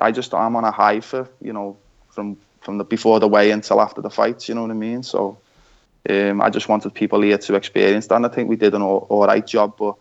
I 0.00 0.12
just 0.12 0.32
I'm 0.32 0.56
on 0.56 0.64
a 0.64 0.70
high 0.70 1.00
for 1.00 1.28
you 1.42 1.52
know 1.52 1.76
from 2.10 2.36
from 2.60 2.78
the 2.78 2.84
before 2.84 3.20
the 3.20 3.28
weigh 3.28 3.50
until 3.50 3.80
after 3.80 4.00
the 4.00 4.10
fights 4.10 4.48
you 4.48 4.54
know 4.54 4.62
what 4.62 4.70
I 4.70 4.74
mean? 4.74 5.02
So 5.02 5.38
um, 6.08 6.40
I 6.40 6.48
just 6.48 6.68
wanted 6.68 6.94
people 6.94 7.20
here 7.20 7.36
to 7.36 7.54
experience 7.54 8.06
that. 8.06 8.16
And 8.16 8.26
I 8.26 8.30
think 8.30 8.48
we 8.48 8.56
did 8.56 8.74
an 8.74 8.82
all, 8.82 9.06
all 9.10 9.26
right 9.26 9.46
job 9.46 9.76
but 9.78 9.96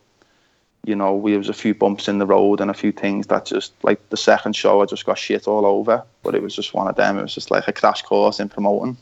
you 0.86 0.96
know 0.96 1.14
we 1.14 1.38
was 1.38 1.50
a 1.50 1.54
few 1.54 1.74
bumps 1.74 2.08
in 2.08 2.20
the 2.20 2.26
road 2.26 2.62
and 2.62 2.72
a 2.72 2.74
few 2.74 2.94
things 2.94 3.28
that 3.28 3.46
just 3.46 3.74
like 3.84 4.10
the 4.10 4.16
second 4.16 4.56
show 4.56 4.82
I 4.82 4.86
just 4.86 5.06
got 5.06 5.18
shit 5.18 5.50
all 5.50 5.66
over. 5.66 6.04
But 6.24 6.34
it 6.34 6.42
was 6.42 6.56
just 6.56 6.74
one 6.74 6.88
of 6.88 6.96
them. 6.96 7.18
It 7.18 7.24
was 7.24 7.36
just 7.36 7.52
like 7.52 7.68
a 7.68 7.74
crash 7.74 8.04
course 8.04 8.40
in 8.40 8.48
promoting. 8.48 8.96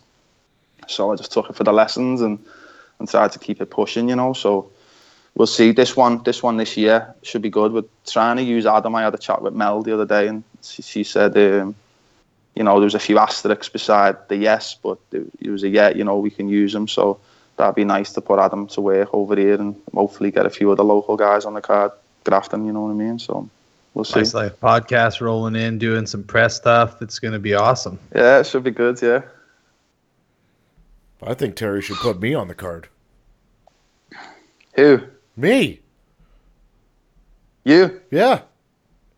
So 0.87 1.11
I 1.11 1.15
just 1.15 1.31
took 1.31 1.49
it 1.51 1.55
for 1.55 1.63
the 1.63 1.73
lessons 1.73 2.21
and 2.21 2.39
and 2.99 3.09
tried 3.09 3.31
to 3.33 3.39
keep 3.39 3.61
it 3.61 3.69
pushing, 3.69 4.09
you 4.09 4.15
know. 4.15 4.33
So 4.33 4.71
we'll 5.35 5.47
see. 5.47 5.71
This 5.71 5.95
one, 5.95 6.23
this 6.23 6.41
one 6.41 6.57
this 6.57 6.77
year 6.77 7.13
should 7.23 7.41
be 7.41 7.49
good. 7.49 7.71
We're 7.73 7.83
trying 8.05 8.37
to 8.37 8.43
use 8.43 8.65
Adam. 8.65 8.95
I 8.95 9.03
had 9.03 9.13
a 9.13 9.17
chat 9.17 9.41
with 9.41 9.53
Mel 9.53 9.83
the 9.83 9.93
other 9.93 10.05
day, 10.05 10.27
and 10.27 10.43
she, 10.61 10.81
she 10.81 11.03
said, 11.03 11.37
um, 11.37 11.75
you 12.55 12.63
know, 12.63 12.75
there 12.79 12.85
was 12.85 12.95
a 12.95 12.99
few 12.99 13.17
asterisks 13.17 13.69
beside 13.69 14.15
the 14.29 14.37
yes, 14.37 14.75
but 14.75 14.97
it, 15.11 15.27
it 15.39 15.49
was 15.49 15.63
a 15.63 15.69
yeah. 15.69 15.89
You 15.89 16.03
know, 16.03 16.17
we 16.17 16.29
can 16.29 16.49
use 16.49 16.73
them. 16.73 16.87
So 16.87 17.19
that'd 17.57 17.75
be 17.75 17.85
nice 17.85 18.13
to 18.13 18.21
put 18.21 18.39
Adam 18.39 18.67
to 18.67 18.81
work 18.81 19.09
over 19.13 19.35
here, 19.35 19.55
and 19.55 19.75
hopefully 19.93 20.31
get 20.31 20.45
a 20.45 20.49
few 20.49 20.71
other 20.71 20.83
local 20.83 21.17
guys 21.17 21.45
on 21.45 21.53
the 21.53 21.61
card 21.61 21.91
grafting. 22.23 22.65
You 22.65 22.73
know 22.73 22.81
what 22.81 22.91
I 22.91 22.95
mean? 22.95 23.19
So. 23.19 23.49
We'll 23.93 24.03
see. 24.03 24.19
Nice 24.19 24.35
life 24.35 24.59
podcast 24.59 25.21
rolling 25.21 25.55
in, 25.55 25.79
doing 25.79 26.05
some 26.05 26.23
press 26.23 26.55
stuff. 26.55 27.01
It's 27.01 27.17
going 27.17 27.33
to 27.33 27.39
be 27.39 27.55
awesome. 27.55 27.97
Yeah, 28.13 28.41
it 28.41 28.45
should 28.45 28.63
be 28.63 28.69
good. 28.69 29.01
Yeah. 29.01 29.23
I 31.21 31.33
think 31.33 31.55
Terry 31.55 31.81
should 31.81 31.97
put 31.97 32.21
me 32.21 32.33
on 32.33 32.47
the 32.47 32.55
card. 32.55 32.89
Who? 34.75 35.01
Me? 35.35 35.79
You? 37.63 38.01
Yeah. 38.11 38.41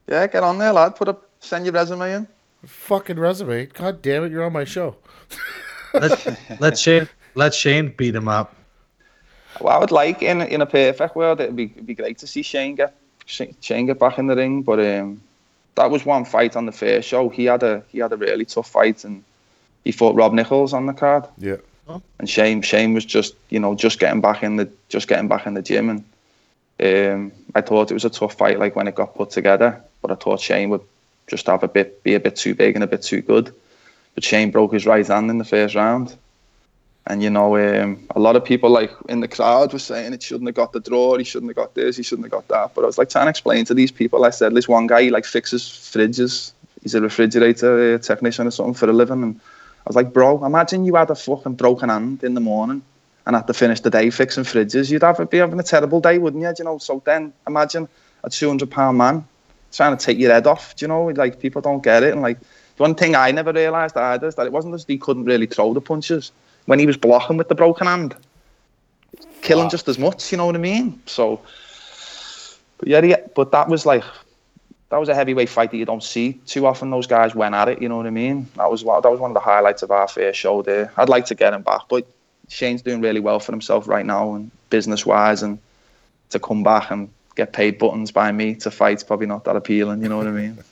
Yeah, 0.07 0.25
get 0.27 0.43
on 0.43 0.57
there, 0.57 0.73
lad. 0.73 0.95
Put 0.95 1.09
up, 1.09 1.29
send 1.39 1.65
your 1.65 1.73
resume 1.73 2.13
in. 2.13 2.27
Fucking 2.65 3.19
resume. 3.19 3.65
God 3.67 4.01
damn 4.01 4.23
it, 4.23 4.31
you're 4.31 4.43
on 4.43 4.53
my 4.53 4.63
show. 4.63 4.95
Let, 5.93 6.59
let 6.59 6.77
Shane 6.77 7.07
let 7.35 7.53
Shane 7.53 7.93
beat 7.95 8.15
him 8.15 8.27
up. 8.27 8.55
Well, 9.59 9.75
I 9.75 9.79
would 9.79 9.91
like 9.91 10.21
in 10.21 10.41
in 10.41 10.61
a 10.61 10.65
perfect 10.65 11.15
world, 11.15 11.39
it'd 11.41 11.55
be, 11.55 11.65
it'd 11.65 11.85
be 11.85 11.95
great 11.95 12.17
to 12.19 12.27
see 12.27 12.41
Shane 12.41 12.75
get 12.75 12.95
Shane 13.25 13.85
get 13.85 13.99
back 13.99 14.17
in 14.17 14.27
the 14.27 14.35
ring. 14.35 14.61
But 14.61 14.79
um, 14.79 15.21
that 15.75 15.89
was 15.89 16.05
one 16.05 16.25
fight 16.25 16.55
on 16.55 16.65
the 16.65 16.71
first 16.71 17.07
show. 17.07 17.29
He 17.29 17.45
had 17.45 17.63
a 17.63 17.83
he 17.89 17.99
had 17.99 18.11
a 18.11 18.17
really 18.17 18.45
tough 18.45 18.69
fight, 18.69 19.03
and 19.03 19.23
he 19.83 19.91
fought 19.91 20.15
Rob 20.15 20.33
Nichols 20.33 20.73
on 20.73 20.85
the 20.85 20.93
card. 20.93 21.25
Yeah. 21.37 21.57
And 22.19 22.29
Shane 22.29 22.61
Shane 22.61 22.93
was 22.93 23.05
just 23.05 23.35
you 23.49 23.59
know 23.59 23.75
just 23.75 23.99
getting 23.99 24.21
back 24.21 24.43
in 24.43 24.57
the 24.57 24.69
just 24.89 25.07
getting 25.07 25.27
back 25.27 25.47
in 25.47 25.53
the 25.53 25.61
gym, 25.61 25.89
and 25.89 26.03
um, 26.81 27.31
I 27.55 27.61
thought 27.61 27.91
it 27.91 27.95
was 27.95 28.05
a 28.05 28.09
tough 28.09 28.35
fight 28.35 28.59
like 28.59 28.75
when 28.75 28.87
it 28.87 28.95
got 28.95 29.15
put 29.15 29.31
together. 29.31 29.81
But 30.01 30.11
I 30.11 30.15
thought 30.15 30.39
Shane 30.39 30.69
would 30.69 30.81
just 31.27 31.47
have 31.47 31.63
a 31.63 31.67
bit 31.67 32.03
be 32.03 32.15
a 32.15 32.19
bit 32.19 32.35
too 32.35 32.55
big 32.55 32.75
and 32.75 32.83
a 32.83 32.87
bit 32.87 33.01
too 33.01 33.21
good. 33.21 33.53
But 34.15 34.23
Shane 34.23 34.51
broke 34.51 34.73
his 34.73 34.85
right 34.85 35.05
hand 35.05 35.29
in 35.29 35.37
the 35.37 35.45
first 35.45 35.75
round. 35.75 36.15
And 37.07 37.23
you 37.23 37.29
know, 37.29 37.57
um, 37.57 38.05
a 38.15 38.19
lot 38.19 38.35
of 38.35 38.45
people 38.45 38.69
like 38.69 38.91
in 39.07 39.19
the 39.21 39.27
crowd 39.27 39.73
were 39.73 39.79
saying 39.79 40.13
it 40.13 40.21
shouldn't 40.21 40.47
have 40.47 40.55
got 40.55 40.73
the 40.73 40.79
draw, 40.79 41.17
he 41.17 41.23
shouldn't 41.23 41.49
have 41.49 41.55
got 41.55 41.73
this, 41.73 41.97
he 41.97 42.03
shouldn't 42.03 42.25
have 42.25 42.31
got 42.31 42.47
that. 42.49 42.75
But 42.75 42.83
I 42.83 42.87
was 42.87 42.99
like 42.99 43.09
trying 43.09 43.25
to 43.25 43.31
explain 43.31 43.65
to 43.65 43.73
these 43.73 43.91
people. 43.91 44.25
I 44.25 44.29
said, 44.29 44.53
this 44.53 44.67
one 44.67 44.85
guy 44.85 45.03
he 45.03 45.09
like 45.09 45.25
fixes 45.25 45.63
fridges. 45.63 46.51
He's 46.83 46.95
a 46.95 47.01
refrigerator 47.01 47.95
uh, 47.95 47.97
technician 47.97 48.47
or 48.47 48.51
something 48.51 48.75
for 48.75 48.89
a 48.89 48.93
living. 48.93 49.23
And 49.23 49.39
was 49.89 49.95
like, 49.95 50.13
bro, 50.13 50.45
imagine 50.45 50.85
you 50.85 50.95
had 50.95 51.09
a 51.09 51.15
fucking 51.15 51.55
broken 51.55 51.89
hand 51.89 52.23
in 52.23 52.35
the 52.35 52.39
morning 52.41 52.83
and 53.25 53.35
had 53.35 53.47
to 53.47 53.53
finish 53.53 53.79
the 53.81 53.89
day 53.89 54.09
fixing 54.11 54.43
fridges. 54.43 54.91
You'd 54.91 55.01
have 55.01 55.29
be 55.29 55.37
having 55.37 55.59
a 55.59 55.63
terrible 55.63 55.99
day, 55.99 56.19
wouldn't 56.19 56.43
you? 56.43 56.49
Do 56.49 56.55
you 56.59 56.65
know? 56.65 56.77
So 56.77 57.01
then 57.05 57.33
imagine 57.47 57.89
a 58.23 58.29
two 58.29 58.47
hundred 58.47 58.69
pound 58.69 58.99
man 58.99 59.25
trying 59.71 59.97
to 59.97 60.05
take 60.05 60.19
your 60.19 60.31
head 60.31 60.45
off. 60.45 60.75
Do 60.75 60.83
you 60.83 60.87
know? 60.87 61.05
Like 61.05 61.39
people 61.39 61.61
don't 61.61 61.83
get 61.83 62.03
it. 62.03 62.13
And 62.13 62.21
like 62.21 62.37
one 62.77 62.93
thing 62.93 63.15
I 63.15 63.31
never 63.31 63.51
realised 63.51 63.97
either 63.97 64.27
is 64.27 64.35
that 64.35 64.45
it 64.45 64.51
wasn't 64.51 64.75
just 64.75 64.87
he 64.87 64.97
couldn't 64.99 65.25
really 65.25 65.47
throw 65.47 65.73
the 65.73 65.81
punches 65.81 66.31
when 66.67 66.77
he 66.77 66.85
was 66.85 66.97
blocking 66.97 67.37
with 67.37 67.49
the 67.49 67.55
broken 67.55 67.87
hand, 67.87 68.15
killing 69.41 69.65
Wow. 69.65 69.69
just 69.69 69.87
as 69.87 69.97
much. 69.97 70.31
You 70.31 70.37
know 70.37 70.45
what 70.45 70.55
I 70.55 70.59
mean? 70.59 71.01
So, 71.07 71.41
but 72.77 72.87
yeah, 72.87 73.01
yeah, 73.03 73.21
but 73.35 73.51
that 73.51 73.67
was 73.67 73.87
like 73.87 74.03
that 74.89 74.97
was 74.97 75.09
a 75.09 75.15
heavyweight 75.15 75.49
fight 75.49 75.71
that 75.71 75.77
you 75.77 75.85
don't 75.85 76.03
see 76.03 76.33
too 76.45 76.65
often. 76.65 76.89
Those 76.89 77.07
guys 77.07 77.35
went 77.35 77.53
at 77.55 77.69
it. 77.69 77.81
You 77.81 77.89
know 77.89 77.97
what 77.97 78.07
I 78.07 78.11
mean? 78.11 78.47
That 78.55 78.71
was 78.71 78.83
one- 78.83 79.01
that 79.01 79.09
was 79.11 79.19
one 79.19 79.31
of 79.31 79.35
the 79.35 79.39
highlights 79.39 79.83
of 79.83 79.91
our 79.91 80.07
first 80.07 80.39
show 80.39 80.61
there. 80.61 80.91
I'd 80.97 81.09
like 81.09 81.25
to 81.27 81.35
get 81.35 81.53
him 81.53 81.61
back, 81.61 81.81
but 81.89 82.05
Shane's 82.47 82.81
doing 82.81 83.01
really 83.01 83.19
well 83.19 83.39
for 83.39 83.51
himself 83.51 83.87
right 83.87 84.05
now 84.05 84.33
and 84.33 84.49
business 84.69 85.05
wise, 85.05 85.43
and 85.43 85.59
to 86.31 86.39
come 86.39 86.63
back 86.63 86.89
and 86.91 87.09
get 87.35 87.53
paid 87.53 87.77
buttons 87.77 88.11
by 88.11 88.31
me 88.31 88.55
to 88.55 88.69
fight's 88.71 89.03
probably 89.03 89.27
not 89.27 89.45
that 89.45 89.55
appealing. 89.55 90.01
You 90.01 90.09
know 90.09 90.17
what 90.17 90.27
I 90.27 90.31
mean? 90.31 90.57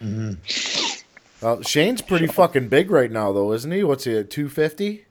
Mm-hmm. 0.00 1.44
Well, 1.44 1.62
Shane's 1.62 2.02
pretty 2.02 2.28
fucking 2.28 2.68
big 2.68 2.88
right 2.90 3.10
now, 3.10 3.32
though, 3.32 3.52
isn't 3.52 3.72
he? 3.72 3.82
What's 3.82 4.04
he 4.04 4.16
at 4.16 4.30
two 4.30 4.48
fifty? 4.48 5.04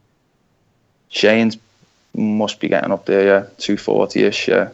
Shane's 1.09 1.57
must 2.15 2.59
be 2.61 2.69
getting 2.69 2.91
up 2.93 3.05
there, 3.05 3.25
yeah, 3.25 3.45
two 3.57 3.75
forty 3.75 4.23
ish, 4.23 4.47
yeah. 4.47 4.69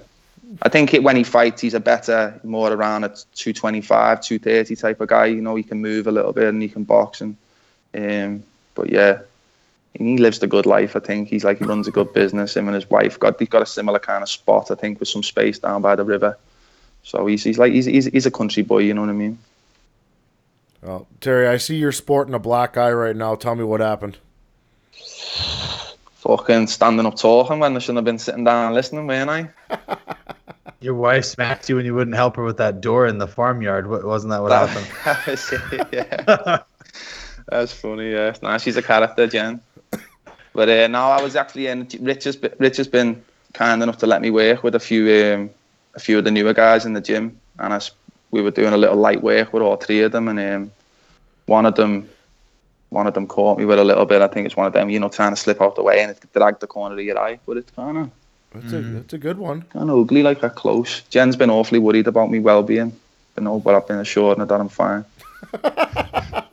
I 0.62 0.70
think 0.70 0.94
it, 0.94 1.04
when 1.04 1.16
he 1.16 1.24
fights, 1.24 1.62
he's 1.62 1.74
a 1.74 1.80
better, 1.80 2.40
more 2.44 2.72
around 2.72 3.04
a 3.04 3.10
225, 3.10 4.22
230 4.22 4.76
type 4.76 5.02
of 5.02 5.10
guy. 5.10 5.26
You 5.26 5.42
know, 5.42 5.56
he 5.56 5.64
can 5.64 5.82
move 5.82 6.08
a 6.08 6.12
little 6.12 6.34
bit 6.34 6.50
and 6.50 6.62
he 6.62 6.70
can 6.70 6.84
box. 6.84 7.22
And, 7.22 7.36
um, 7.96 8.44
but 8.76 8.90
yeah, 8.90 9.20
he 9.94 10.18
lives 10.18 10.40
the 10.40 10.48
good 10.48 10.66
life. 10.66 10.96
I 10.96 11.00
think 11.00 11.30
he's 11.30 11.44
like 11.44 11.60
he 11.60 11.66
runs 11.66 11.88
a 11.88 11.92
good 11.92 12.14
business. 12.14 12.56
Him 12.56 12.68
and 12.68 12.76
his 12.76 12.90
wife 12.90 13.20
got 13.20 13.38
they've 13.38 13.50
got 13.50 13.62
a 13.62 13.66
similar 13.66 14.00
kind 14.00 14.24
of 14.24 14.30
spot. 14.30 14.72
I 14.72 14.76
think 14.76 15.00
with 15.00 15.10
some 15.10 15.24
space 15.24 15.60
down 15.60 15.82
by 15.82 15.96
the 15.96 16.04
river. 16.04 16.38
So 17.04 17.26
he's 17.28 17.44
he's 17.44 17.58
like 17.58 17.74
he's 17.74 17.86
he's, 17.86 18.06
he's 18.06 18.26
a 18.26 18.32
country 18.32 18.64
boy. 18.64 18.80
You 18.80 18.94
know 18.94 19.02
what 19.02 19.10
I 19.10 19.14
mean? 19.14 19.38
Well, 20.82 21.08
Terry, 21.22 21.48
I 21.48 21.58
see 21.58 21.76
you're 21.76 21.92
sporting 21.92 22.34
a 22.34 22.40
black 22.40 22.76
eye 22.76 22.92
right 22.92 23.16
now. 23.16 23.36
Tell 23.36 23.56
me 23.56 23.64
what 23.64 23.80
happened. 23.80 24.18
Fucking 26.16 26.68
standing 26.68 27.06
up 27.06 27.16
talking 27.16 27.60
when 27.60 27.76
I 27.76 27.80
shouldn't 27.80 27.98
have 27.98 28.06
been 28.06 28.20
sitting 28.20 28.44
down 28.44 28.74
listening, 28.74 29.08
weren't 29.08 29.30
I? 29.30 29.50
Your 30.84 30.96
wife 30.96 31.26
smacked 31.26 31.70
you 31.70 31.78
when 31.78 31.86
you 31.86 31.94
wouldn't 31.96 32.16
help 32.16 32.36
her 32.36 32.44
with 32.44 32.58
that 32.58 32.82
door 32.82 33.08
in 33.08 33.18
the 33.18 33.28
farmyard. 33.28 33.88
Wa- 33.88 34.02
Wasn't 34.04 34.32
that 34.32 34.42
what 34.42 34.52
happened? 34.52 34.86
That 35.06 35.26
was 35.28 35.54
it, 35.54 35.88
yeah. 35.94 36.60
That's 37.48 37.74
funny, 37.74 38.12
yeah. 38.12 38.36
Nah, 38.42 38.58
she's 38.58 38.78
a 38.78 38.82
character, 38.82 39.28
Jen. 39.28 39.62
But 40.54 40.70
uh, 40.70 40.88
no, 40.88 41.06
I 41.06 41.22
was 41.22 41.36
actually 41.36 41.68
in. 41.68 41.88
Rich 42.02 42.26
has, 42.26 42.36
been, 42.36 42.54
Rich 42.60 42.78
has 42.78 42.88
been 42.88 43.24
kind 43.54 43.82
enough 43.82 43.98
to 44.00 44.08
let 44.08 44.22
me 44.22 44.30
work 44.30 44.64
with 44.64 44.76
a 44.76 44.80
few 44.80 45.34
um, 45.34 45.50
a 45.96 46.00
few 46.00 46.18
of 46.18 46.26
the 46.26 46.32
newer 46.32 46.54
guys 46.54 46.86
in 46.86 46.94
the 46.94 47.02
gym, 47.02 47.40
and 47.60 47.74
I 47.74 47.80
we 48.32 48.42
were 48.42 48.52
doing 48.52 48.74
a 48.74 48.78
little 48.78 48.98
light 48.98 49.24
work 49.24 49.54
with 49.54 49.64
all 49.64 49.78
three 49.78 50.02
of 50.02 50.12
them, 50.12 50.28
and 50.28 50.40
um, 50.40 50.72
one 51.46 51.66
of 51.66 51.76
them 51.76 52.10
one 52.90 53.08
of 53.08 53.14
them 53.16 53.26
caught 53.28 53.58
me 53.58 53.66
with 53.66 53.80
a 53.80 53.84
little 53.84 54.06
bit. 54.06 54.22
I 54.22 54.28
think 54.28 54.46
it's 54.46 54.56
one 54.56 54.68
of 54.68 54.74
them, 54.74 54.90
you 54.90 55.00
know, 55.00 55.10
trying 55.10 55.32
to 55.32 55.36
slip 55.36 55.62
out 55.62 55.76
the 55.76 55.82
way 55.84 56.02
and 56.02 56.12
it 56.12 56.20
dragged 56.34 56.60
the 56.60 56.68
corner 56.68 56.94
of 56.96 57.02
your 57.02 57.18
eye, 57.18 57.40
but 57.46 57.58
it's 57.58 57.72
kind 57.72 57.98
of 57.98 58.12
That's 58.54 58.74
a 58.74 58.82
that's 58.82 59.14
a 59.14 59.18
good 59.18 59.38
one. 59.38 59.64
kind 59.64 59.90
of 59.90 59.98
ugly, 59.98 60.24
like 60.24 60.42
that 60.42 60.56
close. 60.56 61.02
Jen's 61.10 61.36
been 61.36 61.50
awfully 61.50 61.80
worried 61.80 62.08
about 62.08 62.30
me 62.30 62.40
well-being, 62.40 62.94
but 63.34 63.44
no, 63.44 63.60
but 63.60 63.76
I've 63.76 63.88
been 63.88 64.00
assured 64.00 64.40
that 64.40 64.52
I'm 64.52 64.70
fine. 64.70 65.06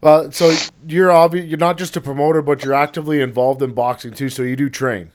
well, 0.00 0.30
so 0.32 0.54
you're 0.86 1.10
obvi- 1.10 1.48
you're 1.48 1.58
not 1.58 1.78
just 1.78 1.96
a 1.96 2.00
promoter, 2.00 2.42
but 2.42 2.64
you're 2.64 2.74
actively 2.74 3.20
involved 3.20 3.62
in 3.62 3.72
boxing 3.72 4.12
too. 4.12 4.28
So 4.28 4.42
you 4.42 4.56
do 4.56 4.68
train. 4.68 5.10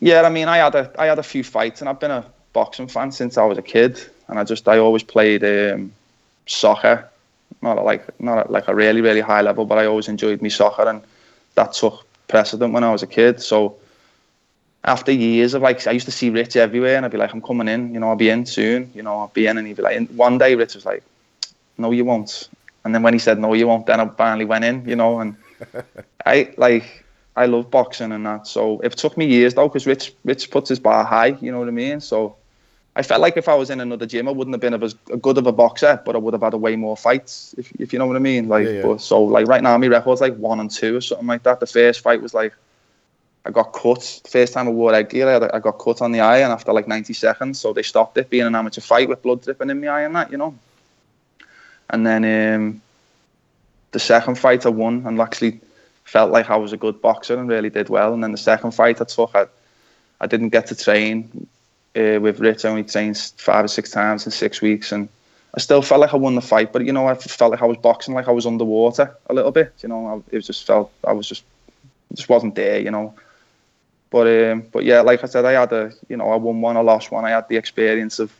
Yeah, 0.00 0.22
I 0.22 0.28
mean, 0.28 0.48
I 0.48 0.58
had 0.58 0.74
a 0.74 0.90
I 0.98 1.06
had 1.06 1.18
a 1.18 1.22
few 1.22 1.44
fights, 1.44 1.80
and 1.80 1.88
I've 1.88 2.00
been 2.00 2.10
a 2.10 2.24
boxing 2.52 2.88
fan 2.88 3.12
since 3.12 3.38
I 3.38 3.44
was 3.44 3.58
a 3.58 3.62
kid, 3.62 4.00
and 4.28 4.38
I 4.38 4.44
just 4.44 4.68
I 4.68 4.78
always 4.78 5.02
played 5.02 5.44
um, 5.44 5.92
soccer. 6.46 7.08
Not 7.62 7.78
at 7.78 7.84
like 7.84 8.20
not 8.20 8.38
at 8.38 8.50
like 8.50 8.68
a 8.68 8.74
really 8.74 9.00
really 9.00 9.20
high 9.20 9.42
level, 9.42 9.64
but 9.64 9.78
I 9.78 9.86
always 9.86 10.08
enjoyed 10.08 10.42
me 10.42 10.50
soccer, 10.50 10.88
and 10.88 11.02
that 11.54 11.72
took 11.72 12.06
precedent 12.28 12.72
when 12.72 12.84
I 12.84 12.90
was 12.90 13.02
a 13.02 13.06
kid. 13.06 13.40
So 13.40 13.76
after 14.84 15.12
years 15.12 15.54
of 15.54 15.62
like, 15.62 15.86
I 15.86 15.92
used 15.92 16.06
to 16.06 16.12
see 16.12 16.30
Rich 16.30 16.56
everywhere, 16.56 16.96
and 16.96 17.04
I'd 17.04 17.12
be 17.12 17.18
like, 17.18 17.32
I'm 17.32 17.40
coming 17.40 17.68
in, 17.68 17.94
you 17.94 18.00
know, 18.00 18.08
I'll 18.08 18.16
be 18.16 18.28
in 18.28 18.44
soon, 18.46 18.90
you 18.94 19.02
know, 19.02 19.18
I'll 19.18 19.28
be 19.28 19.46
in, 19.46 19.56
and 19.58 19.66
he'd 19.66 19.76
be 19.76 19.82
like, 19.82 19.96
and 19.96 20.08
one 20.16 20.38
day 20.38 20.54
Rich 20.54 20.74
was 20.74 20.84
like, 20.84 21.02
No, 21.78 21.90
you 21.90 22.04
won't, 22.04 22.48
and 22.84 22.94
then 22.94 23.02
when 23.02 23.12
he 23.12 23.18
said 23.18 23.38
no, 23.38 23.54
you 23.54 23.66
won't, 23.66 23.86
then 23.86 24.00
I 24.00 24.08
finally 24.08 24.44
went 24.44 24.64
in, 24.64 24.86
you 24.88 24.96
know, 24.96 25.20
and 25.20 25.36
I 26.26 26.52
like. 26.56 27.00
I 27.36 27.46
love 27.46 27.68
boxing 27.68 28.12
and 28.12 28.24
that, 28.26 28.46
so 28.46 28.78
it 28.78 28.92
took 28.92 29.16
me 29.16 29.26
years 29.26 29.54
though, 29.54 29.66
because 29.66 29.88
Rich 29.88 30.14
Rich 30.24 30.52
puts 30.52 30.68
his 30.68 30.78
bar 30.78 31.02
high, 31.04 31.36
you 31.40 31.50
know 31.50 31.58
what 31.58 31.66
I 31.66 31.72
mean. 31.72 32.00
So 32.00 32.36
I 32.96 33.02
felt 33.02 33.20
like 33.20 33.36
if 33.36 33.48
I 33.48 33.54
was 33.54 33.70
in 33.70 33.80
another 33.80 34.06
gym, 34.06 34.28
I 34.28 34.30
wouldn't 34.30 34.54
have 34.54 34.60
been 34.60 34.80
as 34.80 34.94
good 34.94 35.36
of 35.36 35.46
a 35.48 35.52
boxer, 35.52 36.00
but 36.04 36.14
I 36.14 36.18
would 36.18 36.32
have 36.32 36.42
had 36.42 36.54
a 36.54 36.58
way 36.58 36.76
more 36.76 36.96
fights, 36.96 37.54
if, 37.58 37.72
if 37.80 37.92
you 37.92 37.98
know 37.98 38.06
what 38.06 38.14
I 38.14 38.20
mean. 38.20 38.48
Like, 38.48 38.66
Yeah, 38.66 38.72
yeah. 38.72 38.82
But, 38.82 39.00
so 39.00 39.22
like 39.24 39.48
right 39.48 39.62
now, 39.62 39.76
my 39.78 39.88
record's 39.88 40.20
like 40.20 40.36
one 40.36 40.60
and 40.60 40.70
two 40.70 40.96
or 40.96 41.00
something 41.00 41.26
like 41.26 41.42
that. 41.42 41.58
The 41.58 41.66
first 41.66 42.00
fight 42.02 42.22
was 42.22 42.34
like, 42.34 42.54
I 43.44 43.50
got 43.50 43.72
cut. 43.72 44.20
The 44.22 44.30
first 44.30 44.52
time 44.52 44.68
I 44.68 44.70
wore 44.70 44.92
headgear, 44.92 45.28
I, 45.28 45.56
I 45.56 45.58
got 45.58 45.72
cut 45.72 46.02
on 46.02 46.12
the 46.12 46.20
eye, 46.20 46.38
and 46.38 46.52
after 46.52 46.72
like 46.72 46.86
90 46.86 47.12
seconds, 47.14 47.58
so 47.58 47.72
they 47.72 47.82
stopped 47.82 48.16
it 48.16 48.30
being 48.30 48.46
an 48.46 48.54
amateur 48.54 48.80
fight 48.80 49.08
with 49.08 49.22
blood 49.22 49.42
dripping 49.42 49.70
in 49.70 49.80
my 49.80 49.88
eye 49.88 50.02
and 50.02 50.14
that, 50.14 50.30
you 50.30 50.38
know. 50.38 50.54
And 51.90 52.06
then 52.06 52.24
um, 52.24 52.82
the 53.90 53.98
second 53.98 54.38
fight 54.38 54.66
I 54.66 54.68
won, 54.68 55.04
and 55.04 55.20
actually 55.20 55.60
felt 56.04 56.30
like 56.30 56.48
I 56.48 56.56
was 56.56 56.72
a 56.72 56.76
good 56.76 57.02
boxer 57.02 57.36
and 57.36 57.48
really 57.48 57.70
did 57.70 57.88
well. 57.88 58.14
And 58.14 58.22
then 58.22 58.30
the 58.30 58.38
second 58.38 58.70
fight 58.70 59.00
I 59.00 59.04
took, 59.04 59.32
I, 59.34 59.46
I 60.20 60.26
didn't 60.28 60.50
get 60.50 60.68
to 60.68 60.76
train 60.76 61.48
uh, 61.96 62.20
with 62.20 62.40
Rich. 62.40 62.64
I 62.64 62.70
only 62.70 62.84
trained 62.84 63.18
five 63.36 63.64
or 63.64 63.68
six 63.68 63.90
times 63.90 64.26
in 64.26 64.32
six 64.32 64.60
weeks, 64.60 64.92
and 64.92 65.08
I 65.54 65.60
still 65.60 65.82
felt 65.82 66.00
like 66.00 66.12
I 66.12 66.16
won 66.16 66.34
the 66.34 66.40
fight. 66.40 66.72
But 66.72 66.84
you 66.84 66.92
know, 66.92 67.06
I 67.06 67.14
felt 67.14 67.52
like 67.52 67.62
I 67.62 67.66
was 67.66 67.78
boxing 67.78 68.14
like 68.14 68.28
I 68.28 68.32
was 68.32 68.46
underwater 68.46 69.14
a 69.28 69.34
little 69.34 69.52
bit. 69.52 69.72
You 69.82 69.88
know, 69.88 70.06
I, 70.06 70.36
it 70.36 70.40
just 70.40 70.66
felt 70.66 70.90
I 71.04 71.12
was 71.12 71.28
just 71.28 71.44
just 72.14 72.28
wasn't 72.28 72.54
there. 72.54 72.80
You 72.80 72.90
know. 72.90 73.14
But 74.10 74.26
um, 74.28 74.64
but 74.72 74.84
yeah, 74.84 75.00
like 75.00 75.24
I 75.24 75.26
said, 75.26 75.44
I 75.44 75.52
had 75.52 75.72
a 75.72 75.92
you 76.08 76.16
know 76.16 76.30
I 76.30 76.36
won 76.36 76.60
one, 76.60 76.76
I 76.76 76.80
lost 76.80 77.10
one. 77.10 77.24
I 77.24 77.30
had 77.30 77.48
the 77.48 77.56
experience 77.56 78.18
of 78.18 78.32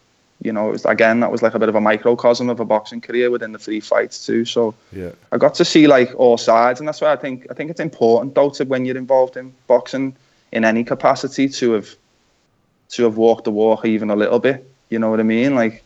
you 0.42 0.52
know 0.52 0.68
it 0.68 0.72
was 0.72 0.84
again 0.84 1.20
that 1.20 1.30
was 1.30 1.42
like 1.42 1.54
a 1.54 1.58
bit 1.58 1.68
of 1.68 1.74
a 1.74 1.80
microcosm 1.80 2.48
of 2.48 2.60
a 2.60 2.64
boxing 2.64 3.00
career 3.00 3.30
within 3.30 3.52
the 3.52 3.58
three 3.58 3.80
fights 3.80 4.24
too. 4.24 4.44
So 4.44 4.74
Yeah. 4.92 5.12
I 5.32 5.38
got 5.38 5.54
to 5.54 5.64
see 5.64 5.86
like 5.86 6.12
all 6.16 6.38
sides, 6.38 6.80
and 6.80 6.88
that's 6.88 7.00
why 7.00 7.12
I 7.12 7.16
think 7.16 7.46
I 7.50 7.54
think 7.54 7.70
it's 7.70 7.80
important 7.80 8.34
though 8.34 8.50
to 8.50 8.64
when 8.64 8.84
you're 8.84 8.96
involved 8.96 9.36
in 9.36 9.52
boxing 9.66 10.14
in 10.52 10.64
any 10.64 10.84
capacity 10.84 11.48
to 11.48 11.72
have 11.72 11.96
to 12.90 13.04
have 13.04 13.16
walked 13.16 13.44
the 13.44 13.50
walk 13.50 13.84
even 13.84 14.10
a 14.10 14.16
little 14.16 14.38
bit. 14.38 14.68
You 14.90 14.98
know 14.98 15.10
what 15.10 15.20
I 15.20 15.24
mean? 15.24 15.54
Like, 15.54 15.82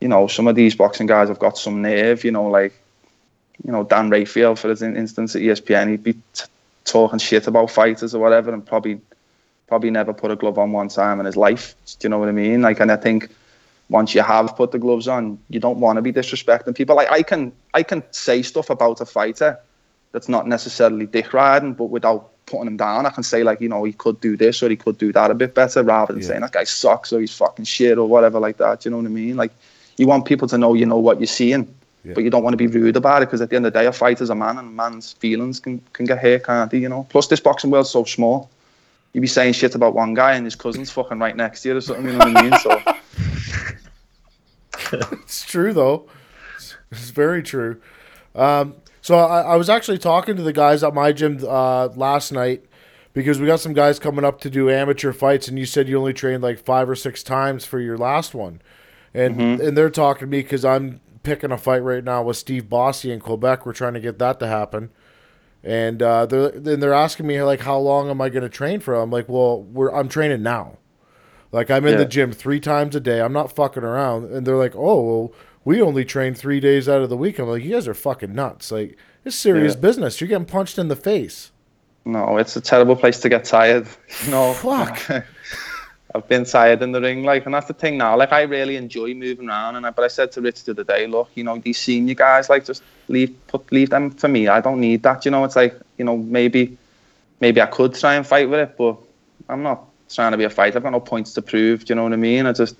you 0.00 0.08
know, 0.08 0.26
some 0.26 0.46
of 0.46 0.56
these 0.56 0.74
boxing 0.74 1.06
guys 1.06 1.28
have 1.28 1.38
got 1.38 1.58
some 1.58 1.82
nerve. 1.82 2.24
You 2.24 2.32
know, 2.32 2.46
like, 2.46 2.72
you 3.64 3.72
know, 3.72 3.84
Dan 3.84 4.10
Rafael 4.10 4.56
for 4.56 4.70
instance 4.70 5.36
at 5.36 5.42
ESPN, 5.42 5.90
he'd 5.90 6.02
be 6.02 6.14
t- 6.14 6.44
talking 6.84 7.18
shit 7.18 7.46
about 7.46 7.70
fighters 7.70 8.14
or 8.14 8.18
whatever, 8.18 8.52
and 8.52 8.64
probably 8.64 9.00
probably 9.66 9.90
never 9.90 10.12
put 10.12 10.30
a 10.30 10.36
glove 10.36 10.58
on 10.58 10.72
one 10.72 10.88
time 10.88 11.18
in 11.20 11.26
his 11.26 11.36
life. 11.36 11.74
Do 11.98 12.06
you 12.06 12.10
know 12.10 12.18
what 12.18 12.28
I 12.28 12.32
mean? 12.32 12.62
Like, 12.62 12.80
and 12.80 12.92
I 12.92 12.96
think 12.96 13.30
once 13.88 14.14
you 14.14 14.22
have 14.22 14.56
put 14.56 14.72
the 14.72 14.78
gloves 14.78 15.08
on, 15.08 15.38
you 15.48 15.60
don't 15.60 15.78
want 15.78 15.96
to 15.96 16.02
be 16.02 16.12
disrespecting 16.12 16.74
people. 16.74 16.96
Like 16.96 17.10
I 17.10 17.22
can 17.22 17.52
I 17.74 17.82
can 17.82 18.02
say 18.10 18.42
stuff 18.42 18.70
about 18.70 19.00
a 19.00 19.06
fighter 19.06 19.58
that's 20.16 20.30
not 20.30 20.46
necessarily 20.48 21.04
dick 21.04 21.34
riding, 21.34 21.74
but 21.74 21.90
without 21.90 22.30
putting 22.46 22.68
him 22.68 22.78
down, 22.78 23.04
I 23.04 23.10
can 23.10 23.22
say 23.22 23.42
like, 23.42 23.60
you 23.60 23.68
know, 23.68 23.84
he 23.84 23.92
could 23.92 24.18
do 24.22 24.34
this 24.34 24.62
or 24.62 24.70
he 24.70 24.76
could 24.76 24.96
do 24.96 25.12
that 25.12 25.30
a 25.30 25.34
bit 25.34 25.54
better 25.54 25.82
rather 25.82 26.14
than 26.14 26.22
Yeah. 26.22 26.28
saying 26.28 26.40
that 26.40 26.52
guy 26.52 26.64
sucks 26.64 27.12
or 27.12 27.20
he's 27.20 27.36
fucking 27.36 27.66
shit 27.66 27.98
or 27.98 28.08
whatever 28.08 28.40
like 28.40 28.56
that. 28.56 28.86
You 28.86 28.92
know 28.92 28.96
what 28.96 29.04
I 29.04 29.10
mean? 29.10 29.36
Like 29.36 29.52
you 29.98 30.06
want 30.06 30.24
people 30.24 30.48
to 30.48 30.56
know 30.56 30.72
you 30.72 30.86
know 30.86 30.96
what 30.96 31.20
you're 31.20 31.26
seeing. 31.26 31.68
Yeah. 32.02 32.14
But 32.14 32.24
you 32.24 32.30
don't 32.30 32.42
want 32.42 32.54
to 32.54 32.56
be 32.56 32.66
rude 32.66 32.96
about 32.96 33.20
it 33.22 33.26
because 33.26 33.42
at 33.42 33.50
the 33.50 33.56
end 33.56 33.66
of 33.66 33.74
the 33.74 33.78
day, 33.80 33.84
a 33.84 33.92
fighter's 33.92 34.30
a 34.30 34.34
man 34.34 34.56
and 34.56 34.68
a 34.68 34.70
man's 34.70 35.12
feelings 35.12 35.60
can, 35.60 35.82
can 35.92 36.06
get 36.06 36.18
hurt, 36.18 36.44
can't 36.44 36.70
they? 36.70 36.78
You 36.78 36.88
know. 36.88 37.06
Plus, 37.10 37.26
this 37.26 37.40
boxing 37.40 37.70
world's 37.70 37.90
so 37.90 38.04
small. 38.04 38.48
You'd 39.12 39.20
be 39.20 39.26
saying 39.26 39.52
shit 39.52 39.74
about 39.74 39.92
one 39.94 40.14
guy 40.14 40.32
and 40.34 40.46
his 40.46 40.54
cousin's 40.54 40.90
fucking 40.90 41.18
right 41.18 41.36
next 41.36 41.60
to 41.62 41.68
you 41.68 41.76
or 41.76 41.80
something. 41.82 42.06
You 42.06 42.12
know 42.12 42.18
what 42.18 42.36
I 42.38 42.42
mean? 42.42 42.58
So 42.60 42.80
It's 45.22 45.44
true 45.44 45.72
though. 45.72 46.08
It's, 46.56 46.76
it's 46.90 47.10
very 47.10 47.42
true. 47.42 47.80
Um, 48.34 48.74
so 49.06 49.16
I, 49.18 49.40
I 49.42 49.56
was 49.56 49.68
actually 49.70 49.98
talking 49.98 50.34
to 50.36 50.42
the 50.42 50.52
guys 50.52 50.82
at 50.82 50.92
my 50.94 51.12
gym 51.12 51.38
uh, 51.46 51.88
last 51.94 52.32
night 52.32 52.64
because 53.12 53.38
we 53.40 53.46
got 53.46 53.60
some 53.60 53.72
guys 53.72 53.98
coming 53.98 54.24
up 54.24 54.40
to 54.40 54.50
do 54.50 54.68
amateur 54.68 55.12
fights, 55.12 55.48
and 55.48 55.58
you 55.58 55.64
said 55.66 55.88
you 55.88 55.96
only 55.98 56.12
trained 56.12 56.42
like 56.42 56.58
five 56.58 56.88
or 56.90 56.96
six 56.96 57.22
times 57.22 57.64
for 57.64 57.78
your 57.80 57.96
last 57.96 58.34
one, 58.34 58.60
and 59.14 59.40
and 59.60 59.76
they're 59.76 59.90
talking 59.90 60.20
to 60.20 60.26
me 60.26 60.42
because 60.42 60.64
I'm 60.64 61.00
picking 61.22 61.52
a 61.52 61.58
fight 61.58 61.82
right 61.82 62.04
now 62.04 62.22
with 62.22 62.36
Steve 62.36 62.64
Bossé 62.64 63.12
in 63.12 63.20
Quebec. 63.20 63.64
We're 63.64 63.72
trying 63.72 63.94
to 63.94 64.00
get 64.00 64.18
that 64.18 64.38
to 64.40 64.46
happen. 64.46 64.90
And 65.64 66.00
uh, 66.02 66.26
they're 66.26 66.50
then 66.50 66.80
they're 66.80 66.92
asking 66.94 67.26
me 67.26 67.42
like, 67.42 67.60
how 67.60 67.78
long 67.78 68.08
am 68.10 68.20
I 68.20 68.28
going 68.28 68.42
to 68.44 68.48
train 68.48 68.78
for? 68.80 68.94
I'm 68.94 69.10
like, 69.10 69.28
well, 69.28 69.62
we're 69.62 69.90
I'm 69.92 70.08
training 70.08 70.42
now. 70.42 70.78
Like 71.50 71.70
I'm 71.70 71.84
in 71.86 71.92
Yeah. 71.92 71.98
the 71.98 72.04
gym 72.04 72.32
three 72.32 72.60
times 72.60 72.94
a 72.94 73.00
day. 73.00 73.20
I'm 73.20 73.32
not 73.32 73.54
fucking 73.54 73.82
around. 73.82 74.30
And 74.30 74.46
they're 74.46 74.56
like, 74.56 74.76
oh, 74.76 75.02
well, 75.02 75.32
we 75.66 75.82
only 75.82 76.04
train 76.06 76.32
three 76.32 76.60
days 76.60 76.88
out 76.88 77.02
of 77.02 77.10
the 77.10 77.16
week. 77.16 77.38
I'm 77.38 77.48
like, 77.48 77.62
you 77.62 77.72
guys 77.74 77.86
are 77.86 77.92
fucking 77.94 78.34
nuts. 78.34 78.72
Like 78.72 78.96
it's 79.24 79.36
serious 79.36 79.74
Yeah. 79.74 79.80
business. 79.80 80.20
You're 80.20 80.28
getting 80.28 80.46
punched 80.46 80.78
in 80.78 80.88
the 80.88 80.96
face. 80.96 81.50
no, 82.06 82.38
it's 82.38 82.54
a 82.56 82.60
terrible 82.60 82.94
place 82.96 83.18
to 83.20 83.28
get 83.28 83.44
tired. 83.44 83.86
You 84.24 84.30
know, 84.30 84.52
Fuck. 84.54 85.10
I've 86.14 86.28
been 86.28 86.44
tired 86.46 86.80
in 86.82 86.92
the 86.92 87.00
ring, 87.00 87.24
like, 87.24 87.44
and 87.44 87.54
that's 87.54 87.66
the 87.66 87.74
thing 87.74 87.98
now. 87.98 88.16
Like, 88.16 88.32
I 88.32 88.42
really 88.42 88.76
enjoy 88.76 89.12
moving 89.12 89.48
around, 89.48 89.76
and 89.76 89.84
I, 89.84 89.90
but 89.90 90.04
I 90.04 90.08
said 90.08 90.32
to 90.32 90.40
Rich 90.40 90.64
the 90.64 90.70
other 90.70 90.84
day, 90.84 91.06
look, 91.06 91.28
you 91.34 91.44
know, 91.44 91.58
these 91.58 91.78
senior 91.78 92.14
guys, 92.14 92.48
like, 92.48 92.64
just 92.64 92.82
leave, 93.08 93.34
put, 93.48 93.70
leave 93.72 93.90
them 93.90 94.10
for 94.12 94.28
me. 94.28 94.46
I 94.48 94.60
don't 94.62 94.80
need 94.80 95.02
that. 95.02 95.24
You 95.26 95.32
know, 95.32 95.44
it's 95.44 95.56
like, 95.56 95.74
you 95.98 96.04
know, 96.06 96.16
maybe, 96.16 96.78
maybe 97.40 97.60
I 97.60 97.66
could 97.66 97.92
try 97.94 98.14
and 98.14 98.24
fight 98.26 98.48
with 98.48 98.60
it, 98.60 98.78
but 98.78 98.96
I'm 99.50 99.62
not 99.62 99.84
trying 100.08 100.30
to 100.32 100.38
be 100.38 100.44
a 100.44 100.48
fighter. 100.50 100.78
I've 100.78 100.84
got 100.84 100.92
no 100.92 101.00
points 101.00 101.34
to 101.34 101.42
prove. 101.42 101.84
Do 101.84 101.90
you 101.90 101.96
know 101.96 102.04
what 102.04 102.12
I 102.14 102.16
mean? 102.16 102.46
I 102.46 102.52
just, 102.52 102.76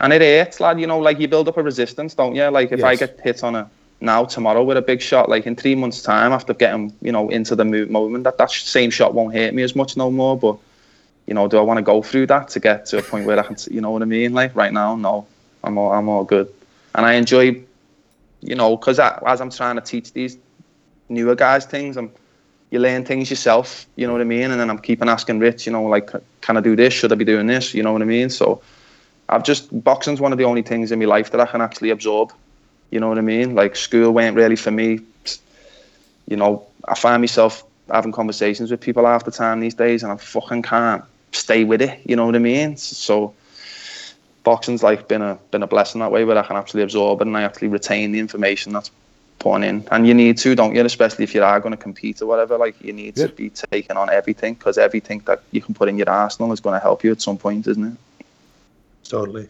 and 0.00 0.12
it 0.12 0.22
hurts, 0.22 0.60
lad. 0.60 0.80
You 0.80 0.86
know, 0.86 0.98
like 0.98 1.18
you 1.18 1.28
build 1.28 1.48
up 1.48 1.56
a 1.56 1.62
resistance, 1.62 2.14
don't 2.14 2.34
you? 2.34 2.48
Like, 2.48 2.72
if 2.72 2.84
I 2.84 2.96
get 2.96 3.20
hit 3.20 3.42
on 3.42 3.54
a 3.54 3.70
now 4.00 4.24
tomorrow 4.24 4.62
with 4.62 4.76
a 4.76 4.82
big 4.82 5.00
shot, 5.00 5.28
like 5.28 5.46
in 5.46 5.56
three 5.56 5.74
months' 5.74 6.02
time, 6.02 6.32
after 6.32 6.54
getting, 6.54 6.92
you 7.02 7.10
know, 7.10 7.28
into 7.30 7.56
the 7.56 7.64
mo- 7.64 7.86
moment, 7.86 8.24
that 8.24 8.38
that 8.38 8.50
same 8.50 8.90
shot 8.90 9.14
won't 9.14 9.34
hurt 9.34 9.54
me 9.54 9.62
as 9.62 9.74
much 9.74 9.96
no 9.96 10.10
more. 10.10 10.38
But 10.38 10.56
you 11.26 11.34
know, 11.34 11.46
do 11.46 11.58
I 11.58 11.60
want 11.60 11.78
to 11.78 11.82
go 11.82 12.02
through 12.02 12.26
that 12.28 12.48
to 12.48 12.60
get 12.60 12.86
to 12.86 12.98
a 12.98 13.02
point 13.02 13.26
where 13.26 13.38
I 13.38 13.42
can, 13.42 13.56
you 13.70 13.82
know 13.82 13.90
what 13.90 14.00
I 14.00 14.06
mean? 14.06 14.32
Like 14.32 14.56
right 14.56 14.72
now, 14.72 14.96
no, 14.96 15.26
I'm 15.62 15.76
all, 15.76 15.92
I'm 15.92 16.08
all 16.08 16.24
good, 16.24 16.52
and 16.94 17.04
I 17.04 17.14
enjoy, 17.14 17.62
you 18.40 18.54
know, 18.54 18.76
because 18.76 18.98
as 18.98 19.40
I'm 19.40 19.50
trying 19.50 19.76
to 19.76 19.82
teach 19.82 20.12
these 20.14 20.38
newer 21.10 21.34
guys 21.34 21.66
things, 21.66 21.98
I'm, 21.98 22.10
you 22.70 22.78
learn 22.78 23.04
things 23.04 23.28
yourself, 23.28 23.86
you 23.96 24.06
know 24.06 24.12
what 24.12 24.22
I 24.22 24.24
mean? 24.24 24.50
And 24.50 24.60
then 24.60 24.70
I'm 24.70 24.78
keeping 24.78 25.08
asking 25.08 25.38
Rich, 25.38 25.66
you 25.66 25.72
know, 25.72 25.84
like, 25.84 26.10
can 26.40 26.56
I 26.56 26.60
do 26.60 26.76
this? 26.76 26.94
Should 26.94 27.12
I 27.12 27.14
be 27.14 27.24
doing 27.24 27.46
this? 27.46 27.74
You 27.74 27.82
know 27.82 27.92
what 27.92 28.02
I 28.02 28.06
mean? 28.06 28.30
So 28.30 28.62
I've 29.28 29.44
just 29.44 29.68
boxing's 29.84 30.20
one 30.20 30.32
of 30.32 30.38
the 30.38 30.44
only 30.44 30.62
things 30.62 30.90
in 30.90 30.98
my 30.98 31.04
life 31.04 31.30
that 31.32 31.40
I 31.40 31.46
can 31.46 31.60
actually 31.60 31.90
absorb. 31.90 32.32
You 32.90 33.00
know 33.00 33.08
what 33.08 33.18
I 33.18 33.22
mean? 33.22 33.54
Like 33.54 33.76
school 33.76 34.12
weren't 34.12 34.36
really 34.36 34.56
for 34.56 34.70
me. 34.70 35.00
You 36.26 36.36
know, 36.36 36.66
I 36.86 36.94
find 36.94 37.20
myself 37.22 37.64
having 37.90 38.12
conversations 38.12 38.70
with 38.70 38.80
people 38.80 39.04
half 39.04 39.24
the 39.24 39.30
time 39.30 39.60
these 39.60 39.74
days, 39.74 40.02
and 40.02 40.12
I 40.12 40.16
fucking 40.16 40.62
can't 40.62 41.04
stay 41.32 41.64
with 41.64 41.82
it. 41.82 42.00
You 42.06 42.16
know 42.16 42.26
what 42.26 42.34
I 42.34 42.38
mean? 42.38 42.76
So 42.76 43.34
boxing's 44.44 44.82
like 44.82 45.08
been 45.08 45.20
a 45.22 45.38
been 45.50 45.62
a 45.62 45.66
blessing 45.66 46.00
that 46.00 46.10
way, 46.10 46.24
where 46.24 46.38
I 46.38 46.42
can 46.42 46.56
actually 46.56 46.82
absorb 46.82 47.20
it 47.20 47.26
and 47.26 47.36
I 47.36 47.42
actually 47.42 47.68
retain 47.68 48.12
the 48.12 48.18
information 48.18 48.72
that's 48.72 48.90
put 49.38 49.62
in. 49.62 49.86
And 49.90 50.06
you 50.06 50.14
need 50.14 50.38
to, 50.38 50.54
don't 50.54 50.74
you? 50.74 50.84
Especially 50.84 51.24
if 51.24 51.34
you 51.34 51.42
are 51.42 51.60
going 51.60 51.72
to 51.72 51.76
compete 51.76 52.22
or 52.22 52.26
whatever. 52.26 52.56
Like 52.56 52.80
you 52.82 52.92
need 52.92 53.18
Yeah. 53.18 53.26
to 53.26 53.32
be 53.32 53.50
taking 53.50 53.96
on 53.96 54.08
everything 54.10 54.54
because 54.54 54.78
everything 54.78 55.22
that 55.26 55.42
you 55.50 55.60
can 55.60 55.74
put 55.74 55.88
in 55.88 55.98
your 55.98 56.08
arsenal 56.10 56.52
is 56.52 56.60
going 56.60 56.74
to 56.74 56.80
help 56.82 57.04
you 57.04 57.12
at 57.12 57.20
some 57.20 57.36
point, 57.36 57.66
isn't 57.66 57.84
it? 57.84 57.98
Totally. 59.08 59.48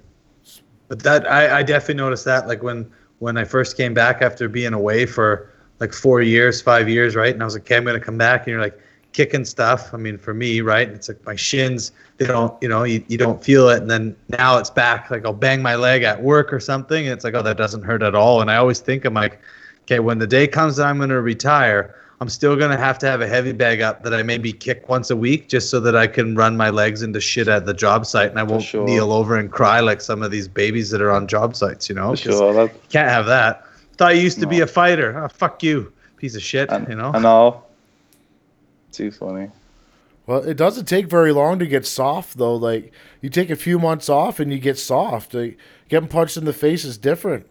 But 0.89 1.03
that 1.03 1.31
I, 1.31 1.59
I 1.59 1.63
definitely 1.63 1.95
noticed 1.95 2.25
that 2.25 2.49
like 2.49 2.63
when 2.63 2.91
when 3.19 3.37
I 3.37 3.45
first 3.45 3.77
came 3.77 3.93
back 3.95 4.23
after 4.23 4.49
being 4.49 4.73
away 4.73 5.05
for 5.05 5.51
like 5.81 5.93
four 5.93 6.23
years, 6.23 6.63
five 6.63 6.89
years, 6.89 7.15
right? 7.15 7.33
And 7.33 7.43
I 7.43 7.45
was 7.45 7.55
like, 7.55 7.63
okay, 7.63 7.77
I'm 7.77 7.85
gonna 7.85 8.01
come 8.01 8.19
back 8.19 8.43
and 8.43 8.49
you're 8.49 8.61
like 8.61 8.79
kicking 9.13 9.45
stuff. 9.45 9.93
I 9.93 9.97
mean, 9.97 10.17
for 10.19 10.35
me, 10.35 10.61
right? 10.61 10.89
It's 10.89 11.09
like 11.09 11.25
my 11.27 11.35
shins, 11.35 11.93
they 12.17 12.27
don't, 12.27 12.55
you 12.63 12.69
know, 12.69 12.85
you, 12.85 13.05
you 13.09 13.19
don't 13.19 13.43
feel 13.43 13.69
it. 13.69 13.83
And 13.83 13.91
then 13.91 14.17
now 14.29 14.59
it's 14.59 14.71
back. 14.71 15.11
Like 15.11 15.27
I'll 15.27 15.33
bang 15.33 15.61
my 15.61 15.75
leg 15.75 16.03
at 16.03 16.23
work 16.23 16.53
or 16.53 16.61
something, 16.61 17.07
and 17.07 17.13
it's 17.13 17.25
like, 17.25 17.35
oh, 17.35 17.43
that 17.43 17.57
doesn't 17.57 17.83
hurt 17.83 18.03
at 18.03 18.15
all. 18.15 18.41
And 18.41 18.51
I 18.51 18.57
always 18.57 18.81
think 18.81 19.05
I'm 19.05 19.15
like, 19.15 19.41
okay, 19.83 19.99
when 19.99 20.19
the 20.19 20.27
day 20.27 20.47
comes 20.47 20.77
that 20.77 20.87
I'm 20.87 20.99
gonna 20.99 21.21
retire, 21.21 21.95
I'm 22.21 22.29
still 22.29 22.57
gonna 22.57 22.77
have 22.77 22.99
to 23.01 23.07
have 23.07 23.21
a 23.21 23.29
heavy 23.29 23.53
bag 23.53 23.81
up 23.81 24.03
that 24.03 24.13
I 24.13 24.23
maybe 24.25 24.53
kick 24.53 24.89
once 24.89 25.11
a 25.11 25.17
week 25.17 25.49
just 25.49 25.71
so 25.71 25.79
that 25.81 25.95
I 25.95 26.09
can 26.09 26.35
run 26.35 26.57
my 26.57 26.71
legs 26.71 27.03
into 27.03 27.21
shit 27.21 27.47
at 27.47 27.65
the 27.65 27.75
job 27.75 28.07
site 28.07 28.31
and 28.31 28.41
I 28.41 28.43
won't 28.43 28.65
sure. 28.65 28.85
kneel 28.85 29.13
over 29.13 29.37
and 29.37 29.51
cry 29.51 29.81
like 29.81 30.01
some 30.01 30.23
of 30.23 30.31
these 30.33 30.49
babies 30.49 30.91
that 30.91 31.01
are 31.01 31.13
on 31.13 31.29
job 31.29 31.55
sites, 31.55 31.89
you 31.89 31.95
know? 31.95 32.17
Sure. 32.17 32.53
That, 32.53 32.89
can't 32.89 33.09
have 33.09 33.27
that. 33.27 33.65
Thought 33.97 34.17
you 34.17 34.23
used 34.23 34.41
to 34.41 34.47
be 34.47 34.61
a 34.61 34.67
fighter. 34.67 35.17
Oh, 35.17 35.29
fuck 35.29 35.63
you, 35.63 35.93
piece 36.17 36.35
of 36.35 36.43
shit. 36.43 36.71
I, 36.71 36.81
you 36.89 36.97
know. 36.97 37.13
I 37.15 37.21
know. 37.21 37.63
Too 38.91 39.13
funny. 39.13 39.51
Well, 40.27 40.43
it 40.43 40.57
doesn't 40.57 40.87
take 40.87 41.07
very 41.07 41.33
long 41.33 41.59
to 41.61 41.67
get 41.67 41.87
soft 41.87 42.37
though. 42.37 42.55
Like 42.55 42.93
you 43.21 43.31
take 43.31 43.49
a 43.49 43.57
few 43.57 43.79
months 43.79 44.09
off 44.09 44.41
and 44.41 44.53
you 44.53 44.59
get 44.59 44.79
soft. 44.79 45.35
Like, 45.35 45.57
getting 45.89 46.09
punched 46.09 46.37
in 46.37 46.45
the 46.45 46.53
face 46.53 46.85
is 46.85 46.99
different. 46.99 47.47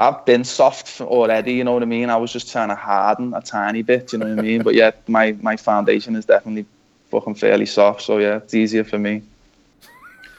I've 0.00 0.24
been 0.24 0.44
soft 0.44 1.02
already. 1.02 1.52
You 1.52 1.64
know 1.64 1.74
what 1.74 1.82
I 1.82 1.86
mean? 1.86 2.08
I 2.08 2.16
was 2.16 2.32
just 2.32 2.50
trying 2.50 2.70
to 2.70 2.74
harden 2.74 3.34
a 3.34 3.42
tiny 3.42 3.82
bit. 3.82 4.14
You 4.14 4.18
know 4.18 4.30
what 4.30 4.38
I 4.38 4.42
mean? 4.42 4.62
But 4.62 4.74
yeah, 4.74 4.92
my 5.06 5.36
my 5.42 5.56
foundation 5.58 6.16
is 6.16 6.24
definitely 6.24 6.64
fucking 7.10 7.34
fairly 7.34 7.66
soft. 7.66 8.00
So 8.00 8.16
yeah, 8.16 8.38
it's 8.38 8.54
easier 8.54 8.82
for 8.82 8.98
me. 8.98 9.22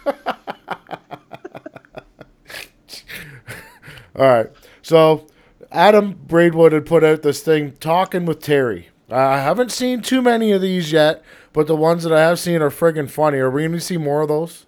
All 0.06 0.16
right. 4.16 4.48
So 4.82 5.28
Adam 5.72 6.20
Braidwood 6.28 6.72
had 6.72 6.88
put 6.88 7.04
out 7.04 7.22
this 7.22 7.44
thing 7.44 7.74
talking 7.74 8.26
with 8.26 8.42
Terry. 8.42 8.90
I 9.12 9.42
haven't 9.42 9.72
seen 9.72 10.02
too 10.02 10.24
many 10.24 10.52
of 10.54 10.62
these 10.62 10.92
yet, 10.92 11.22
but 11.54 11.68
the 11.68 11.76
ones 11.76 12.02
that 12.04 12.14
I 12.14 12.22
have 12.22 12.40
seen 12.40 12.64
are 12.64 12.72
friggin' 12.72 13.12
funny. 13.12 13.38
Are 13.38 13.52
we 13.52 13.62
going 13.62 13.74
to 13.74 13.80
see 13.80 13.98
more 13.98 14.22
of 14.22 14.30
those? 14.30 14.66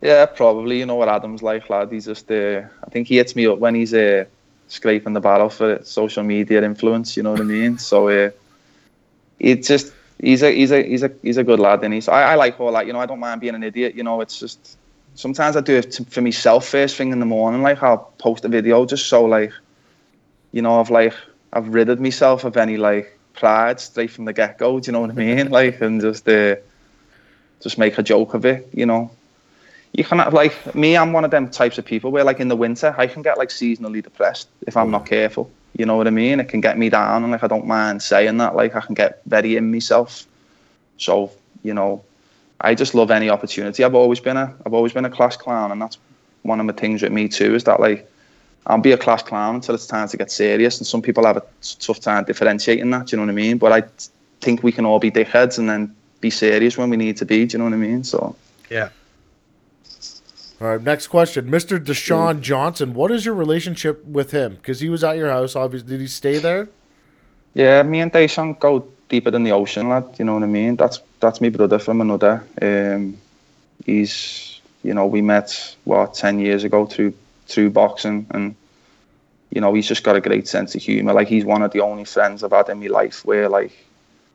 Yeah, 0.00 0.26
probably. 0.26 0.78
You 0.78 0.86
know 0.86 0.94
what 0.94 1.08
Adam's 1.08 1.42
like, 1.42 1.68
lad. 1.68 1.92
He's 1.92 2.06
just, 2.06 2.30
uh, 2.30 2.62
I 2.84 2.90
think 2.90 3.08
he 3.08 3.16
hits 3.16 3.36
me 3.36 3.46
up 3.46 3.58
when 3.58 3.74
he's 3.74 3.92
uh, 3.92 4.24
scraping 4.68 5.12
the 5.12 5.20
barrel 5.20 5.50
for 5.50 5.82
social 5.84 6.22
media 6.22 6.62
influence. 6.62 7.16
You 7.16 7.22
know 7.22 7.32
what 7.32 7.40
I 7.40 7.44
mean? 7.44 7.78
So 7.78 8.08
uh, 8.08 8.30
it's 9.38 9.68
just 9.68 9.92
he's 10.18 10.42
a 10.42 10.50
he's 10.52 10.70
a 10.70 10.82
he's 10.82 11.02
a 11.02 11.10
he's 11.22 11.36
a 11.36 11.44
good 11.44 11.60
lad, 11.60 11.84
and 11.84 11.92
he's 11.92 12.08
I, 12.08 12.32
I 12.32 12.34
like 12.36 12.58
all 12.60 12.72
that. 12.72 12.86
You 12.86 12.94
know, 12.94 13.00
I 13.00 13.06
don't 13.06 13.20
mind 13.20 13.42
being 13.42 13.54
an 13.54 13.62
idiot. 13.62 13.94
You 13.94 14.02
know, 14.02 14.22
it's 14.22 14.38
just 14.38 14.78
sometimes 15.14 15.56
I 15.56 15.60
do 15.60 15.76
it 15.76 15.98
for 16.08 16.22
myself 16.22 16.66
first 16.66 16.96
thing 16.96 17.12
in 17.12 17.20
the 17.20 17.26
morning. 17.26 17.62
Like 17.62 17.82
I'll 17.82 18.12
post 18.18 18.44
a 18.46 18.48
video 18.48 18.86
just 18.86 19.06
so 19.06 19.24
like, 19.26 19.52
you 20.52 20.62
know, 20.62 20.80
I've 20.80 20.90
like 20.90 21.14
I've 21.52 21.68
ridded 21.68 22.00
myself 22.00 22.44
of 22.44 22.56
any 22.56 22.78
like 22.78 23.18
pride 23.34 23.80
straight 23.80 24.12
from 24.12 24.24
the 24.24 24.32
get 24.32 24.56
go. 24.56 24.80
Do 24.80 24.86
you 24.86 24.92
know 24.92 25.00
what 25.00 25.10
I 25.10 25.14
mean? 25.14 25.50
Like 25.50 25.82
and 25.82 26.00
just 26.00 26.26
uh, 26.26 26.56
just 27.60 27.76
make 27.76 27.98
a 27.98 28.02
joke 28.02 28.32
of 28.32 28.46
it. 28.46 28.66
You 28.72 28.86
know 28.86 29.10
you 29.92 30.04
can 30.04 30.18
have 30.18 30.32
like 30.32 30.74
me 30.74 30.96
i'm 30.96 31.12
one 31.12 31.24
of 31.24 31.30
them 31.30 31.50
types 31.50 31.78
of 31.78 31.84
people 31.84 32.10
where 32.10 32.24
like 32.24 32.40
in 32.40 32.48
the 32.48 32.56
winter 32.56 32.94
i 32.96 33.06
can 33.06 33.22
get 33.22 33.38
like 33.38 33.48
seasonally 33.48 34.02
depressed 34.02 34.48
if 34.66 34.76
i'm 34.76 34.90
not 34.90 35.06
careful 35.06 35.50
you 35.76 35.86
know 35.86 35.96
what 35.96 36.06
i 36.06 36.10
mean? 36.10 36.40
It 36.40 36.48
can 36.48 36.60
get 36.60 36.78
me 36.78 36.88
down 36.88 37.22
and 37.22 37.32
like 37.32 37.44
i 37.44 37.46
don't 37.46 37.66
mind 37.66 38.02
saying 38.02 38.38
that 38.38 38.56
like 38.56 38.74
i 38.74 38.80
can 38.80 38.94
get 38.94 39.22
very 39.26 39.56
in 39.56 39.70
myself. 39.70 40.26
So 40.98 41.32
you 41.62 41.74
know 41.74 42.04
i 42.60 42.74
just 42.74 42.94
love 42.94 43.10
any 43.10 43.30
opportunity. 43.30 43.84
I've 43.84 43.94
always 43.94 44.20
been 44.20 44.36
a 44.36 44.54
i've 44.66 44.74
always 44.74 44.92
been 44.92 45.04
a 45.04 45.10
class 45.10 45.36
clown 45.36 45.72
and 45.72 45.80
that's 45.80 45.98
one 46.42 46.60
of 46.60 46.66
the 46.66 46.72
things 46.72 47.02
with 47.02 47.12
me 47.12 47.28
too 47.28 47.54
is 47.54 47.64
that 47.64 47.80
like 47.80 48.10
i'll 48.66 48.78
be 48.78 48.92
a 48.92 48.98
class 48.98 49.22
clown 49.22 49.54
until 49.56 49.74
it's 49.74 49.86
time 49.86 50.08
to 50.08 50.16
get 50.16 50.30
serious 50.30 50.78
and 50.78 50.86
some 50.86 51.02
people 51.02 51.24
have 51.24 51.36
a 51.36 51.44
tough 51.78 52.00
time 52.00 52.24
differentiating 52.24 52.90
that 52.90 53.06
do 53.06 53.16
you 53.16 53.16
know 53.16 53.26
what 53.26 53.32
i 53.32 53.34
mean? 53.34 53.58
But 53.58 53.72
i 53.72 53.82
think 54.40 54.62
we 54.62 54.72
can 54.72 54.84
all 54.84 54.98
be 54.98 55.10
dickheads 55.10 55.58
and 55.58 55.68
then 55.68 55.94
be 56.20 56.30
serious 56.30 56.76
when 56.76 56.90
we 56.90 56.96
need 56.96 57.16
to 57.18 57.24
be 57.24 57.46
do 57.46 57.54
you 57.54 57.58
know 57.58 57.64
what 57.64 57.74
i 57.74 57.76
mean? 57.76 58.02
So 58.04 58.36
Yeah. 58.68 58.88
All 60.60 60.68
right, 60.68 60.82
next 60.82 61.06
question. 61.06 61.50
Mr. 61.50 61.82
Deshaun 61.82 62.42
Johnson, 62.42 62.92
what 62.92 63.10
is 63.10 63.24
your 63.24 63.34
relationship 63.34 64.04
with 64.04 64.30
him? 64.32 64.56
Because 64.56 64.80
he 64.80 64.90
was 64.90 65.02
at 65.02 65.16
your 65.16 65.30
house, 65.30 65.56
obviously. 65.56 65.88
Did 65.88 66.00
he 66.00 66.06
stay 66.06 66.36
there? 66.38 66.68
Yeah, 67.54 67.82
me 67.82 68.00
and 68.00 68.12
Deshaun 68.12 68.58
go 68.60 68.86
deeper 69.08 69.30
than 69.30 69.42
the 69.42 69.52
ocean, 69.52 69.88
lad. 69.88 70.04
You 70.18 70.26
know 70.26 70.34
what 70.34 70.42
I 70.42 70.46
mean? 70.46 70.76
That's 70.76 71.00
that's 71.18 71.40
my 71.40 71.48
brother 71.48 71.78
from 71.78 72.02
another. 72.02 72.44
Um, 72.60 73.16
he's, 73.86 74.60
you 74.82 74.92
know, 74.92 75.06
we 75.06 75.22
met 75.22 75.76
what 75.84 76.12
ten 76.14 76.38
years 76.38 76.62
ago 76.62 76.84
through 76.84 77.14
through 77.46 77.70
boxing, 77.70 78.26
and 78.30 78.54
you 79.50 79.62
know, 79.62 79.72
he's 79.72 79.88
just 79.88 80.04
got 80.04 80.14
a 80.14 80.20
great 80.20 80.46
sense 80.46 80.74
of 80.74 80.82
humor. 80.82 81.14
Like 81.14 81.28
he's 81.28 81.44
one 81.44 81.62
of 81.62 81.72
the 81.72 81.80
only 81.80 82.04
friends 82.04 82.44
I've 82.44 82.52
had 82.52 82.68
in 82.68 82.80
my 82.80 82.86
life 82.86 83.24
where, 83.24 83.48
like, 83.48 83.72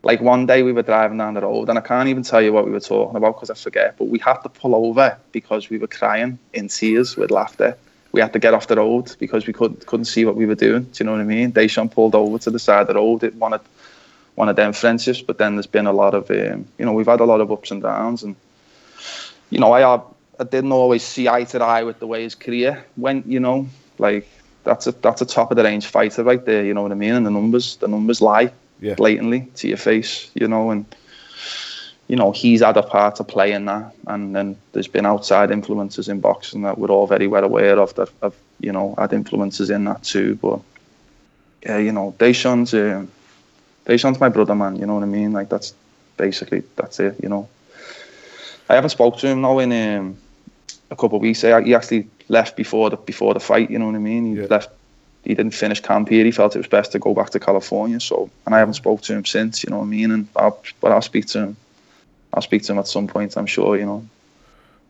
like 0.06 0.22
one 0.22 0.46
day 0.46 0.62
we 0.62 0.72
were 0.72 0.84
driving 0.84 1.18
down 1.18 1.34
the 1.34 1.42
road, 1.42 1.68
and 1.68 1.80
I 1.80 1.82
can't 1.82 2.08
even 2.08 2.22
tell 2.22 2.40
you 2.40 2.54
what 2.54 2.64
we 2.66 2.72
were 2.72 2.80
talking 2.80 3.18
about 3.18 3.36
because 3.36 3.50
I 3.50 3.56
forget. 3.56 3.98
But 3.98 4.06
we 4.06 4.20
had 4.20 4.38
to 4.44 4.50
pull 4.50 4.76
over 4.76 5.18
because 5.32 5.72
we 5.72 5.80
were 5.80 5.88
crying 5.88 6.38
in 6.54 6.68
tears 6.68 7.18
with 7.18 7.32
laughter. 7.32 7.76
We 8.12 8.22
had 8.22 8.32
to 8.34 8.40
get 8.40 8.54
off 8.54 8.68
the 8.68 8.76
road 8.76 9.16
because 9.18 9.48
we 9.48 9.52
couldn't 9.52 9.88
couldn't 9.88 10.06
see 10.06 10.24
what 10.24 10.36
we 10.36 10.46
were 10.46 10.62
doing. 10.68 10.84
Do 10.84 11.04
you 11.04 11.06
know 11.06 11.14
what 11.14 11.22
I 11.22 11.24
mean? 11.24 11.52
Deshaun 11.52 11.92
pulled 11.92 12.14
over 12.14 12.38
to 12.38 12.52
the 12.52 12.60
side 12.60 12.82
of 12.82 12.88
the 12.88 12.94
road. 12.94 13.24
It 13.24 13.34
wanted 13.36 13.62
one 14.36 14.48
of 14.48 14.56
them 14.56 14.74
friendships, 14.74 15.22
but 15.22 15.40
then 15.40 15.56
there's 15.56 15.66
been 15.66 15.88
a 15.88 15.94
lot 15.94 16.14
of, 16.14 16.30
um, 16.30 16.68
you 16.78 16.86
know, 16.86 16.94
we've 16.94 17.08
had 17.08 17.20
a 17.20 17.26
lot 17.26 17.42
of 17.42 17.52
ups 17.52 17.72
and 17.72 17.82
downs, 17.82 18.22
and 18.22 18.36
you 19.50 19.58
know, 19.58 19.74
I 19.74 20.00
I 20.40 20.44
didn't 20.44 20.72
always 20.72 21.02
see 21.02 21.28
eye 21.28 21.46
to 21.46 21.64
eye 21.64 21.82
with 21.82 21.98
the 21.98 22.06
way 22.06 22.22
his 22.22 22.36
career 22.36 22.86
went. 22.96 23.26
You 23.26 23.40
know, 23.40 23.68
like 23.98 24.28
that's 24.64 24.86
a 24.86 24.92
that's 24.92 25.22
a 25.22 25.26
top 25.26 25.50
of 25.50 25.58
the 25.58 25.64
range 25.64 25.88
fighter 25.88 26.24
right 26.24 26.46
there. 26.46 26.64
You 26.64 26.76
know 26.76 26.84
what 26.84 26.92
I 26.92 26.96
mean? 26.96 27.16
And 27.16 27.26
the 27.26 27.32
numbers 27.32 27.78
the 27.78 27.88
numbers 27.88 28.22
lie 28.22 28.52
Yeah. 28.80 28.96
blatantly 28.96 29.48
to 29.56 29.68
your 29.68 29.78
face. 29.78 30.30
You 30.34 30.48
know, 30.48 30.72
and 30.72 30.86
you 32.08 32.16
know 32.16 32.32
he's 32.32 32.62
had 32.62 32.78
a 32.78 32.84
part 32.84 33.16
to 33.16 33.24
play 33.24 33.52
in 33.54 33.66
that, 33.66 33.94
and 34.08 34.36
then 34.36 34.56
there's 34.74 34.88
been 34.88 35.06
outside 35.06 35.52
influences 35.52 36.08
in 36.08 36.20
boxing 36.20 36.62
that 36.64 36.78
we're 36.78 36.92
all 36.92 37.08
very 37.08 37.28
well 37.28 37.44
aware 37.44 37.80
of 37.80 37.94
that 37.96 38.10
have 38.22 38.36
you 38.60 38.72
know 38.72 38.96
had 38.98 39.14
influences 39.14 39.70
in 39.70 39.86
that 39.86 40.04
too. 40.04 40.36
But 40.42 40.60
yeah, 41.66 41.78
you 41.80 41.92
know, 41.92 42.14
Deshaun's 42.20 42.74
um, 42.74 43.10
Deshaun's 43.86 44.20
my 44.20 44.30
brother, 44.30 44.56
man. 44.56 44.76
You 44.76 44.86
know 44.86 44.94
what 44.96 45.04
I 45.04 45.08
mean? 45.08 45.34
Like 45.34 45.50
that's 45.50 45.74
basically 46.18 46.64
that's 46.76 47.00
it. 47.00 47.16
You 47.24 47.30
know, 47.30 47.48
I 48.70 48.76
haven't 48.76 48.92
spoke 48.92 49.18
to 49.20 49.28
him 49.28 49.42
now 49.42 49.60
in 49.60 49.72
um, 49.72 50.18
a 50.92 50.96
couple 50.96 51.16
of 51.18 51.22
weeks. 51.22 51.42
He 51.42 51.48
he 51.64 51.74
actually 51.76 52.08
left 52.30 52.56
before 52.56 52.90
the 52.90 52.98
before 52.98 53.34
the 53.34 53.40
fight. 53.40 53.70
You 53.72 53.80
know 53.80 53.88
what 53.88 53.96
I 53.96 54.00
mean? 54.00 54.26
He 54.36 54.42
Yeah. 54.42 54.48
left. 54.50 54.70
He 55.26 55.34
didn't 55.34 55.54
finish 55.54 55.82
camp 55.82 56.10
here. 56.10 56.24
He 56.24 56.32
felt 56.32 56.56
it 56.56 56.60
was 56.60 56.68
best 56.68 56.92
to 56.92 57.00
go 57.00 57.14
back 57.14 57.32
to 57.32 57.40
California. 57.40 58.00
So, 58.00 58.30
and 58.46 58.56
I 58.56 58.60
haven't 58.60 58.76
spoke 58.76 59.02
to 59.02 59.14
him 59.14 59.26
since. 59.26 59.64
You 59.64 59.72
know 59.72 59.80
what 59.80 59.86
I 59.86 59.88
mean? 59.88 60.12
And 60.12 60.28
I'll, 60.36 60.62
but 60.80 60.92
I'll 60.92 61.02
speak 61.02 61.26
to 61.28 61.40
him. 61.40 61.58
I'll 62.34 62.42
speak 62.42 62.64
to 62.64 62.74
him 62.74 62.80
at 62.80 62.88
some 62.88 63.08
point. 63.08 63.36
I'm 63.36 63.48
sure. 63.48 63.78
You 63.78 63.86
know. 63.86 64.08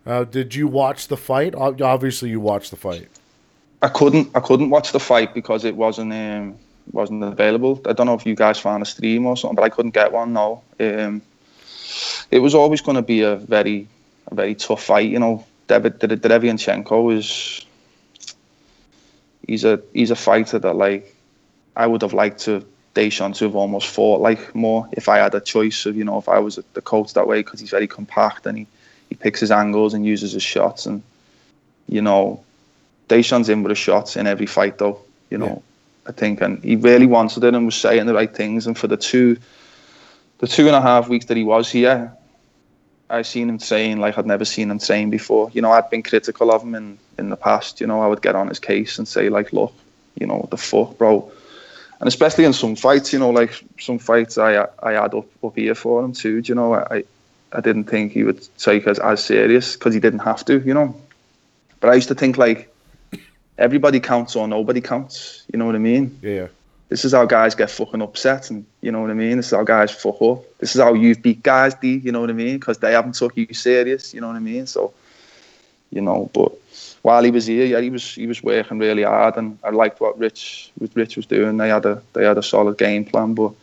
Uh, 0.06 0.24
did 0.26 0.54
you 0.54 0.68
watch 0.68 1.08
the 1.08 1.18
fight? 1.18 1.56
Obviously, 1.56 2.30
you 2.30 2.40
watched 2.40 2.72
the 2.72 2.78
fight. 2.78 3.08
I 3.82 3.88
couldn't 3.88 4.36
I 4.36 4.40
couldn't 4.40 4.70
watch 4.70 4.92
the 4.92 5.00
fight 5.00 5.34
because 5.34 5.64
it 5.64 5.76
wasn't 5.76 6.14
um, 6.14 6.56
wasn't 6.92 7.24
available. 7.24 7.82
I 7.86 7.94
don't 7.94 8.06
know 8.06 8.14
if 8.14 8.26
you 8.26 8.36
guys 8.36 8.60
found 8.60 8.84
a 8.84 8.86
stream 8.86 9.26
or 9.26 9.38
something, 9.38 9.56
but 9.56 9.64
I 9.64 9.70
couldn't 9.70 9.94
get 9.94 10.12
one. 10.12 10.34
No, 10.34 10.62
um, 10.80 11.22
it 12.32 12.40
was 12.40 12.56
always 12.56 12.82
going 12.82 12.96
to 12.96 13.02
be 13.02 13.22
a 13.22 13.36
very 13.36 13.88
a 14.28 14.36
very 14.36 14.56
tough 14.56 14.84
fight. 14.84 15.10
You 15.10 15.20
know, 15.20 15.46
David 15.68 16.00
Derevianchenko 16.00 17.16
is 17.16 17.65
he's 19.48 19.64
a 19.64 19.82
he's 19.94 20.12
a 20.12 20.16
fighter 20.16 20.60
that 20.60 20.74
like 20.74 21.16
I 21.76 21.88
would 21.88 22.02
have 22.02 22.14
liked 22.14 22.40
to 22.42 22.66
Deshaun 22.94 23.36
to 23.36 23.46
have 23.46 23.56
almost 23.56 23.88
fought 23.88 24.22
like 24.22 24.56
more 24.56 24.88
if 24.94 25.10
I 25.10 25.18
had 25.18 25.36
a 25.36 25.42
choice 25.42 25.86
of 25.86 25.96
you 25.98 26.04
know 26.04 26.18
if 26.18 26.30
I 26.30 26.40
was 26.40 26.60
the 26.74 26.82
coach 26.82 27.14
that 27.14 27.28
way 27.28 27.40
because 27.40 27.60
he's 27.60 27.70
very 27.70 27.88
compact 27.88 28.46
and 28.46 28.58
he 28.60 28.68
he 29.10 29.16
picks 29.16 29.40
his 29.40 29.52
angles 29.52 29.94
and 29.94 30.06
uses 30.06 30.32
his 30.32 30.44
shots 30.44 30.86
and 30.86 31.04
you 31.88 32.02
know 32.02 32.44
Deshaun's 33.08 33.50
in 33.50 33.64
with 33.64 33.72
a 33.72 33.76
shots 33.76 34.16
in 34.16 34.28
every 34.28 34.46
fight, 34.46 34.78
though. 34.78 35.00
You 35.30 35.38
know, 35.38 35.64
I 36.08 36.12
think, 36.12 36.42
and 36.42 36.64
he 36.64 36.76
really 36.76 37.08
wanted 37.08 37.44
it 37.44 37.54
and 37.54 37.66
was 37.66 37.76
saying 37.76 38.06
the 38.06 38.14
right 38.14 38.34
things. 38.34 38.68
And 38.68 38.78
for 38.78 38.88
the 38.88 38.98
two, 38.98 39.38
the 40.40 40.48
two 40.48 40.68
and 40.68 40.76
a 40.76 40.82
half 40.82 41.10
weeks 41.10 41.26
that 41.26 41.38
he 41.38 41.44
was 41.44 41.70
here, 41.70 42.12
I 43.10 43.22
seen 43.22 43.50
him 43.50 43.60
train 43.60 44.00
like 44.00 44.18
I'd 44.18 44.26
never 44.26 44.46
seen 44.46 44.72
him 44.72 44.80
train 44.80 45.10
before. 45.10 45.50
You 45.54 45.62
know, 45.62 45.72
I'd 45.72 45.90
been 45.90 46.04
critical 46.04 46.52
of 46.52 46.64
him 46.64 46.76
in 46.76 46.98
in 47.18 47.30
the 47.30 47.36
past. 47.36 47.82
You 47.82 47.88
know, 47.88 48.02
I 48.02 48.08
would 48.08 48.22
get 48.22 48.36
on 48.36 48.48
his 48.48 48.60
case 48.60 48.98
and 48.98 49.08
say 49.08 49.30
like, 49.30 49.54
look, 49.54 49.74
you 50.20 50.28
know, 50.28 50.36
what 50.36 50.50
the 50.50 50.58
fuck, 50.58 50.98
bro. 50.98 51.32
And 52.00 52.08
especially 52.08 52.46
in 52.46 52.54
some 52.54 52.76
fights, 52.76 53.14
you 53.14 53.20
know, 53.20 53.30
like 53.30 53.64
some 53.80 54.00
fights 54.00 54.38
I 54.38 54.68
I 54.84 54.94
had 54.94 55.14
up 55.14 55.26
up 55.44 55.56
here 55.56 55.76
for 55.76 56.04
him 56.04 56.14
too. 56.14 56.42
do 56.42 56.52
You 56.52 56.56
know, 56.56 56.76
I 56.76 57.04
I 57.52 57.62
didn't 57.62 57.86
think 57.86 58.12
he 58.12 58.24
would 58.24 58.48
take 58.58 58.88
us 58.88 59.00
as 59.00 59.24
serious 59.24 59.76
because 59.76 59.94
he 59.94 60.00
didn't 60.00 60.20
have 60.20 60.44
to. 60.46 60.60
You 60.60 60.74
know, 60.74 60.96
but 61.80 61.90
I 61.90 61.96
used 61.96 62.10
to 62.10 62.16
think 62.16 62.38
like 62.38 62.74
everybody 63.58 64.00
counts 64.00 64.36
or 64.36 64.48
nobody 64.48 64.82
counts. 64.82 65.44
You 65.52 65.60
know 65.60 65.66
what 65.66 65.76
I 65.76 65.80
mean? 65.80 66.18
Yeah. 66.22 66.48
This 66.90 67.04
is 67.04 67.14
how 67.14 67.26
guys 67.26 67.56
get 67.56 67.72
fucking 67.72 68.02
upset, 68.02 68.52
and 68.52 68.66
you 68.82 68.92
know 68.92 69.02
what 69.02 69.10
I 69.10 69.16
mean. 69.16 69.38
This 69.38 69.48
is 69.48 69.54
how 69.54 69.64
guys 69.64 69.92
fuck 69.92 70.22
up. 70.22 70.44
This 70.60 70.76
is 70.76 70.82
how 70.82 70.94
you 70.94 71.16
beat 71.16 71.42
guys, 71.42 71.74
D. 71.74 71.98
You 71.98 72.12
know 72.12 72.22
what 72.22 72.30
I 72.30 72.34
mean? 72.34 72.60
Because 72.60 72.78
they 72.78 72.92
haven't 72.92 73.16
took 73.16 73.36
you 73.36 73.52
serious. 73.54 74.14
You 74.14 74.22
know 74.22 74.28
what 74.28 74.36
I 74.36 74.40
mean? 74.40 74.68
So, 74.68 74.94
you 75.90 76.02
know. 76.02 76.30
But 76.32 76.52
while 77.06 77.24
he 77.24 77.30
was 77.30 77.46
here, 77.46 77.66
yeah, 77.66 77.82
he 77.82 77.92
was 77.92 78.16
he 78.16 78.26
was 78.26 78.42
working 78.42 78.80
really 78.80 79.04
hard, 79.04 79.38
and 79.38 79.60
I 79.64 79.70
liked 79.70 80.02
what 80.02 80.18
Rich 80.18 80.72
what 80.80 80.90
Rich 80.96 81.18
was 81.18 81.28
doing. 81.28 81.58
They 81.58 81.70
had 81.70 81.86
a 81.86 82.02
they 82.14 82.26
had 82.26 82.38
a 82.38 82.44
solid 82.44 82.78
game 82.78 83.06
plan, 83.06 83.34
but. 83.36 83.54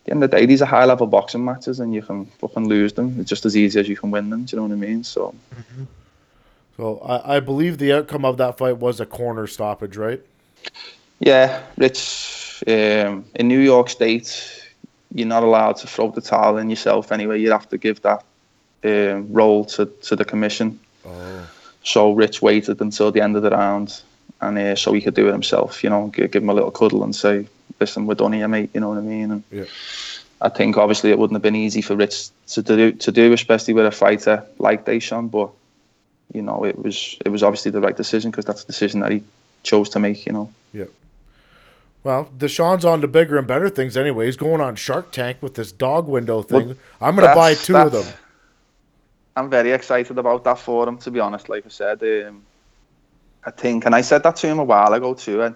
At 0.00 0.06
the 0.06 0.12
end 0.12 0.24
of 0.24 0.30
the 0.30 0.36
day, 0.38 0.46
these 0.46 0.62
are 0.62 0.66
high 0.66 0.86
level 0.86 1.06
boxing 1.06 1.44
matches, 1.44 1.78
and 1.78 1.92
you 1.92 2.00
can 2.00 2.24
fucking 2.40 2.66
lose 2.66 2.94
them. 2.94 3.16
It's 3.20 3.28
just 3.28 3.44
as 3.44 3.54
easy 3.54 3.78
as 3.78 3.86
you 3.86 3.98
can 3.98 4.10
win 4.10 4.30
them. 4.30 4.44
Do 4.44 4.56
you 4.56 4.56
know 4.56 4.66
what 4.66 4.72
I 4.72 4.88
mean? 4.88 5.04
So 5.04 5.34
So 6.78 6.98
I, 7.00 7.36
I 7.36 7.40
believe 7.40 7.76
the 7.76 7.92
outcome 7.92 8.24
of 8.24 8.38
that 8.38 8.56
fight 8.56 8.78
was 8.78 8.98
a 9.00 9.04
corner 9.04 9.46
stoppage, 9.46 9.98
right? 9.98 10.22
Yeah, 11.18 11.62
Rich. 11.76 12.64
Um, 12.66 13.26
in 13.34 13.48
New 13.48 13.60
York 13.60 13.90
State, 13.90 14.30
you're 15.14 15.28
not 15.28 15.42
allowed 15.42 15.76
to 15.82 15.86
throw 15.86 16.10
the 16.10 16.22
towel 16.22 16.56
in 16.56 16.70
yourself 16.70 17.12
anyway. 17.12 17.38
You 17.38 17.52
have 17.52 17.68
to 17.68 17.78
give 17.78 18.00
that 18.00 18.24
um, 18.84 19.30
role 19.30 19.66
to, 19.76 19.84
to 20.08 20.16
the 20.16 20.24
commission. 20.24 20.80
So 21.82 22.12
Rich 22.12 22.42
waited 22.42 22.80
until 22.80 23.10
the 23.10 23.20
end 23.22 23.36
of 23.36 23.42
the 23.42 23.50
round, 23.50 24.02
and 24.40 24.58
uh, 24.58 24.76
so 24.76 24.92
he 24.92 25.00
could 25.00 25.14
do 25.14 25.28
it 25.28 25.32
himself. 25.32 25.82
You 25.82 25.90
know, 25.90 26.08
give, 26.08 26.30
give 26.30 26.42
him 26.42 26.50
a 26.50 26.54
little 26.54 26.70
cuddle 26.70 27.02
and 27.04 27.14
say, 27.14 27.46
"Listen, 27.80 28.06
we're 28.06 28.14
done 28.14 28.32
here, 28.32 28.48
mate." 28.48 28.70
You 28.74 28.80
know 28.80 28.90
what 28.90 28.98
I 28.98 29.02
mean? 29.02 29.30
And 29.30 29.42
Yeah. 29.50 29.64
I 30.42 30.48
think 30.48 30.78
obviously 30.78 31.10
it 31.10 31.18
wouldn't 31.18 31.34
have 31.34 31.42
been 31.42 31.56
easy 31.56 31.82
for 31.82 31.94
Rich 31.94 32.30
to 32.48 32.62
do, 32.62 32.92
to 32.92 33.12
do, 33.12 33.32
especially 33.34 33.74
with 33.74 33.84
a 33.84 33.90
fighter 33.90 34.44
like 34.58 34.86
Deshaun. 34.86 35.30
But 35.30 35.50
you 36.32 36.42
know, 36.42 36.64
it 36.64 36.78
was 36.78 37.16
it 37.24 37.28
was 37.28 37.42
obviously 37.42 37.70
the 37.70 37.80
right 37.80 37.96
decision 37.96 38.30
because 38.30 38.44
that's 38.44 38.64
the 38.64 38.72
decision 38.72 39.00
that 39.00 39.12
he 39.12 39.22
chose 39.62 39.88
to 39.90 40.00
make. 40.00 40.26
You 40.26 40.32
know. 40.32 40.52
Yeah. 40.72 40.86
Well, 42.02 42.30
Deshaun's 42.36 42.84
on 42.84 43.02
to 43.02 43.08
bigger 43.08 43.36
and 43.36 43.46
better 43.46 43.68
things 43.68 43.96
anyway. 43.96 44.26
He's 44.26 44.36
going 44.36 44.60
on 44.60 44.76
Shark 44.76 45.12
Tank 45.12 45.38
with 45.42 45.54
this 45.54 45.70
dog 45.70 46.08
window 46.08 46.40
thing. 46.40 46.68
Well, 46.68 46.76
I'm 47.00 47.14
going 47.14 47.28
to 47.28 47.34
buy 47.34 47.54
two 47.54 47.76
of 47.76 47.92
them. 47.92 48.06
I'm 49.36 49.50
very 49.50 49.72
excited 49.72 50.18
about 50.18 50.44
that 50.44 50.58
for 50.58 50.88
him. 50.88 50.98
To 50.98 51.10
be 51.10 51.20
honest, 51.20 51.48
like 51.48 51.64
I 51.64 51.68
said, 51.68 52.02
um, 52.02 52.42
I 53.44 53.50
think, 53.50 53.86
and 53.86 53.94
I 53.94 54.00
said 54.00 54.22
that 54.24 54.36
to 54.36 54.46
him 54.46 54.58
a 54.58 54.64
while 54.64 54.92
ago 54.92 55.14
too. 55.14 55.42
And 55.42 55.54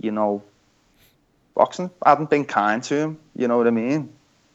you 0.00 0.10
know, 0.10 0.42
boxing 1.54 1.90
hadn't 2.04 2.30
been 2.30 2.44
kind 2.44 2.82
to 2.84 2.96
him. 2.96 3.18
You 3.36 3.48
know 3.48 3.58
what 3.58 3.66
I 3.66 3.70
mean? 3.70 4.12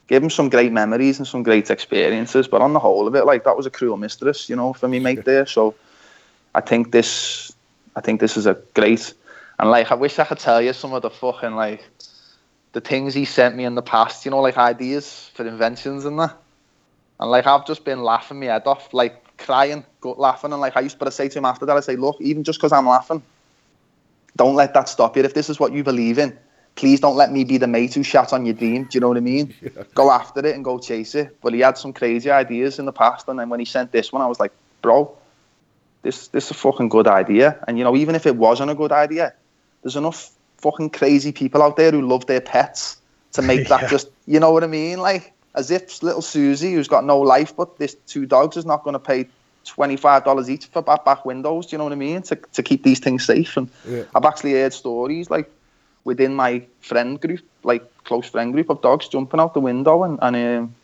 Gave 0.08 0.24
him 0.24 0.30
some 0.30 0.50
great 0.50 0.72
memories 0.72 1.20
and 1.20 1.28
some 1.28 1.44
great 1.44 1.70
experiences, 1.70 2.48
but 2.48 2.62
on 2.62 2.74
the 2.74 2.80
whole 2.80 3.08
of 3.08 3.16
it, 3.16 3.26
like 3.26 3.44
that 3.46 3.56
was 3.56 3.66
a 3.66 3.70
cruel 3.70 3.98
mistress. 3.98 4.50
You 4.50 4.56
know, 4.56 4.74
for 4.74 4.88
me 4.88 5.00
mate 5.00 5.26
there. 5.26 5.46
So 5.46 5.76
I 6.56 6.62
think 6.62 6.92
this, 6.92 7.54
I 7.96 8.02
think 8.02 8.20
this 8.20 8.36
is 8.36 8.46
a 8.46 8.56
great. 8.74 9.14
And 9.60 9.70
like, 9.70 9.92
I 9.92 9.96
wish 9.96 10.20
I 10.20 10.26
could 10.26 10.40
tell 10.40 10.62
you 10.62 10.74
some 10.74 10.94
of 10.94 11.04
the 11.04 11.10
fucking 11.10 11.56
like 11.56 11.88
the 12.74 12.82
things 12.82 13.14
he 13.14 13.26
sent 13.26 13.56
me 13.56 13.66
in 13.66 13.76
the 13.76 13.82
past. 13.82 14.26
You 14.26 14.32
know, 14.32 14.42
like 14.42 14.58
ideas 14.58 15.30
for 15.34 15.48
inventions 15.48 16.06
and 16.06 16.20
that. 16.20 16.38
And 17.20 17.30
like 17.32 17.48
I've 17.48 17.66
just 17.66 17.86
been 17.86 18.04
laughing 18.04 18.40
my 18.40 18.48
head 18.48 18.64
off, 18.66 18.94
like 18.94 19.38
crying, 19.38 19.86
gut 20.02 20.20
laughing, 20.20 20.52
and 20.52 20.62
like 20.62 20.76
I 20.76 20.82
used 20.82 21.00
to 21.00 21.12
say 21.12 21.30
to 21.30 21.40
him 21.40 21.46
after 21.46 21.66
that, 21.66 21.78
I 21.78 21.80
say, 21.80 21.96
look, 21.96 22.18
even 22.22 22.44
just 22.44 22.60
because 22.60 22.72
I'm 22.72 22.88
laughing, 22.88 23.22
don't 24.36 24.56
let 24.56 24.74
that 24.74 24.90
stop 24.90 25.16
you. 25.16 25.24
If 25.24 25.34
this 25.34 25.50
is 25.50 25.60
what 25.60 25.74
you 25.74 25.84
believe 25.84 26.18
in, 26.18 26.38
please 26.76 27.00
don't 27.00 27.16
let 27.16 27.32
me 27.32 27.44
be 27.44 27.58
the 27.58 27.68
mate 27.68 27.94
who 27.94 28.04
shat 28.04 28.34
on 28.34 28.46
your 28.46 28.56
dream. 28.56 28.84
Do 28.84 28.90
you 28.94 29.00
know 29.00 29.10
what 29.10 29.18
I 29.18 29.22
mean? 29.22 29.54
Go 29.96 30.10
after 30.10 30.46
it 30.46 30.56
and 30.56 30.66
go 30.66 30.80
chase 30.80 31.14
it. 31.14 31.38
But 31.44 31.54
he 31.54 31.60
had 31.60 31.78
some 31.78 31.94
crazy 31.94 32.32
ideas 32.32 32.80
in 32.80 32.86
the 32.86 32.92
past, 32.92 33.28
and 33.28 33.40
then 33.40 33.50
when 33.50 33.60
he 33.60 33.66
sent 33.66 33.92
this 33.92 34.12
one, 34.12 34.24
I 34.24 34.26
was 34.26 34.40
like, 34.40 34.52
bro, 34.82 35.16
this 36.02 36.30
this 36.30 36.46
is 36.46 36.52
a 36.52 36.56
fucking 36.56 36.90
good 36.90 37.08
idea. 37.08 37.64
And 37.68 37.78
you 37.78 37.84
know, 37.84 37.96
even 37.96 38.16
if 38.16 38.26
it 38.26 38.36
wasn't 38.36 38.72
a 38.72 38.76
good 38.76 38.92
idea, 38.92 39.34
there's 39.84 39.96
enough 39.96 40.32
fucking 40.58 40.90
crazy 40.90 41.32
people 41.32 41.62
out 41.62 41.76
there 41.78 41.92
who 41.92 42.02
love 42.02 42.26
their 42.26 42.42
pets 42.42 42.98
to 43.34 43.42
make 43.44 43.68
that 43.70 43.82
Yeah. 43.84 43.90
just, 43.90 44.10
you 44.26 44.40
know 44.40 44.52
what 44.52 44.64
I 44.64 44.68
mean? 44.68 45.00
Like, 45.00 45.34
as 45.56 45.72
if 45.72 46.02
little 46.02 46.22
Susie, 46.22 46.74
who's 46.74 46.88
got 46.88 47.06
no 47.06 47.20
life 47.20 47.56
but 47.56 47.78
this 47.78 47.96
two 48.08 48.26
dogs, 48.26 48.58
is 48.58 48.66
not 48.66 48.84
going 48.84 48.94
to 48.94 49.00
pay 49.00 49.28
$25 49.66 50.50
each 50.50 50.66
for 50.68 50.82
back, 50.82 51.06
back 51.06 51.26
windows, 51.26 51.68
do 51.68 51.74
you 51.74 51.78
know 51.78 51.86
what 51.86 51.94
I 51.94 51.98
mean? 51.98 52.22
To, 52.24 52.36
to 52.36 52.64
keep 52.64 52.84
these 52.84 53.00
things 53.00 53.26
safe. 53.26 53.56
And 53.58 53.70
Yeah. 53.88 54.04
I've 54.16 54.26
actually 54.26 54.54
heard 54.54 54.74
stories, 54.74 55.30
like, 55.30 55.50
within 56.04 56.34
my 56.34 56.64
friend 56.82 57.20
group, 57.20 57.42
like, 57.64 57.84
close 58.04 58.28
friend 58.28 58.52
group 58.52 58.70
of 58.70 58.82
dogs 58.82 59.08
jumping 59.08 59.40
out 59.40 59.54
the 59.54 59.62
window 59.62 60.04
and, 60.04 60.20
and, 60.22 60.36
um, 60.36 60.76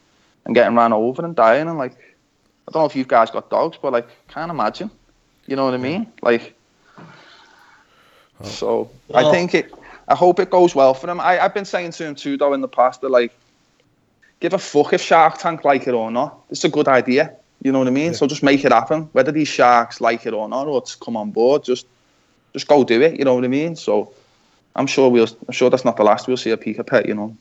and 0.45 0.55
getting 0.55 0.75
ran 0.75 0.93
over 0.93 1.25
and 1.25 1.35
dying. 1.35 1.67
And, 1.67 1.77
like, 1.77 1.93
I 2.67 2.71
don't 2.71 2.83
know 2.83 2.85
if 2.85 2.95
you 2.95 3.03
guys 3.03 3.31
got 3.31 3.49
dogs, 3.49 3.77
but, 3.81 3.91
like, 3.91 4.07
can't 4.29 4.51
imagine. 4.51 4.89
You 5.47 5.55
know 5.55 5.65
what 5.65 5.73
I 5.73 5.77
mean? 5.77 6.11
Like, 6.21 6.55
so 8.43 8.89
I 9.13 9.31
think 9.31 9.53
it. 9.53 9.73
I 10.07 10.15
hope 10.15 10.39
it 10.39 10.49
goes 10.49 10.73
well 10.73 10.93
for 10.93 11.07
him. 11.07 11.19
I, 11.19 11.39
I've 11.39 11.53
been 11.53 11.65
saying 11.65 11.91
to 11.91 12.05
him 12.05 12.15
too, 12.15 12.37
though, 12.37 12.53
in 12.53 12.61
the 12.61 12.67
past 12.67 13.01
that 13.01 13.09
like, 13.09 13.31
give 14.39 14.53
a 14.53 14.57
fuck 14.57 14.93
if 14.93 15.01
Shark 15.01 15.37
Tank 15.37 15.63
like 15.65 15.87
it 15.87 15.93
or 15.93 16.11
not. 16.11 16.39
It's 16.49 16.63
a 16.63 16.69
good 16.69 16.87
idea. 16.87 17.35
You 17.61 17.71
know 17.71 17.79
what 17.79 17.87
I 17.87 17.91
mean? 17.91 18.13
So 18.13 18.25
just 18.25 18.41
make 18.41 18.63
it 18.63 18.71
happen. 18.71 19.09
Whether 19.11 19.33
these 19.33 19.49
sharks 19.49 19.99
like 19.99 20.25
it 20.25 20.33
or 20.33 20.47
not, 20.47 20.67
or 20.67 20.81
to 20.81 20.97
come 20.99 21.17
on 21.17 21.31
board, 21.31 21.63
just 21.63 21.85
just 22.53 22.67
go 22.67 22.83
do 22.83 23.01
it. 23.01 23.19
You 23.19 23.25
know 23.25 23.35
what 23.35 23.43
I 23.43 23.49
mean? 23.49 23.75
So 23.75 24.13
I'm 24.75 24.87
sure 24.87 25.09
we'll. 25.09 25.27
I'm 25.47 25.53
sure 25.53 25.69
that's 25.69 25.83
not 25.83 25.97
the 25.97 26.03
last 26.03 26.27
we'll 26.27 26.37
see 26.37 26.51
a 26.51 26.57
Pika 26.57 26.87
Pet. 26.87 27.05
You 27.05 27.15
know. 27.15 27.35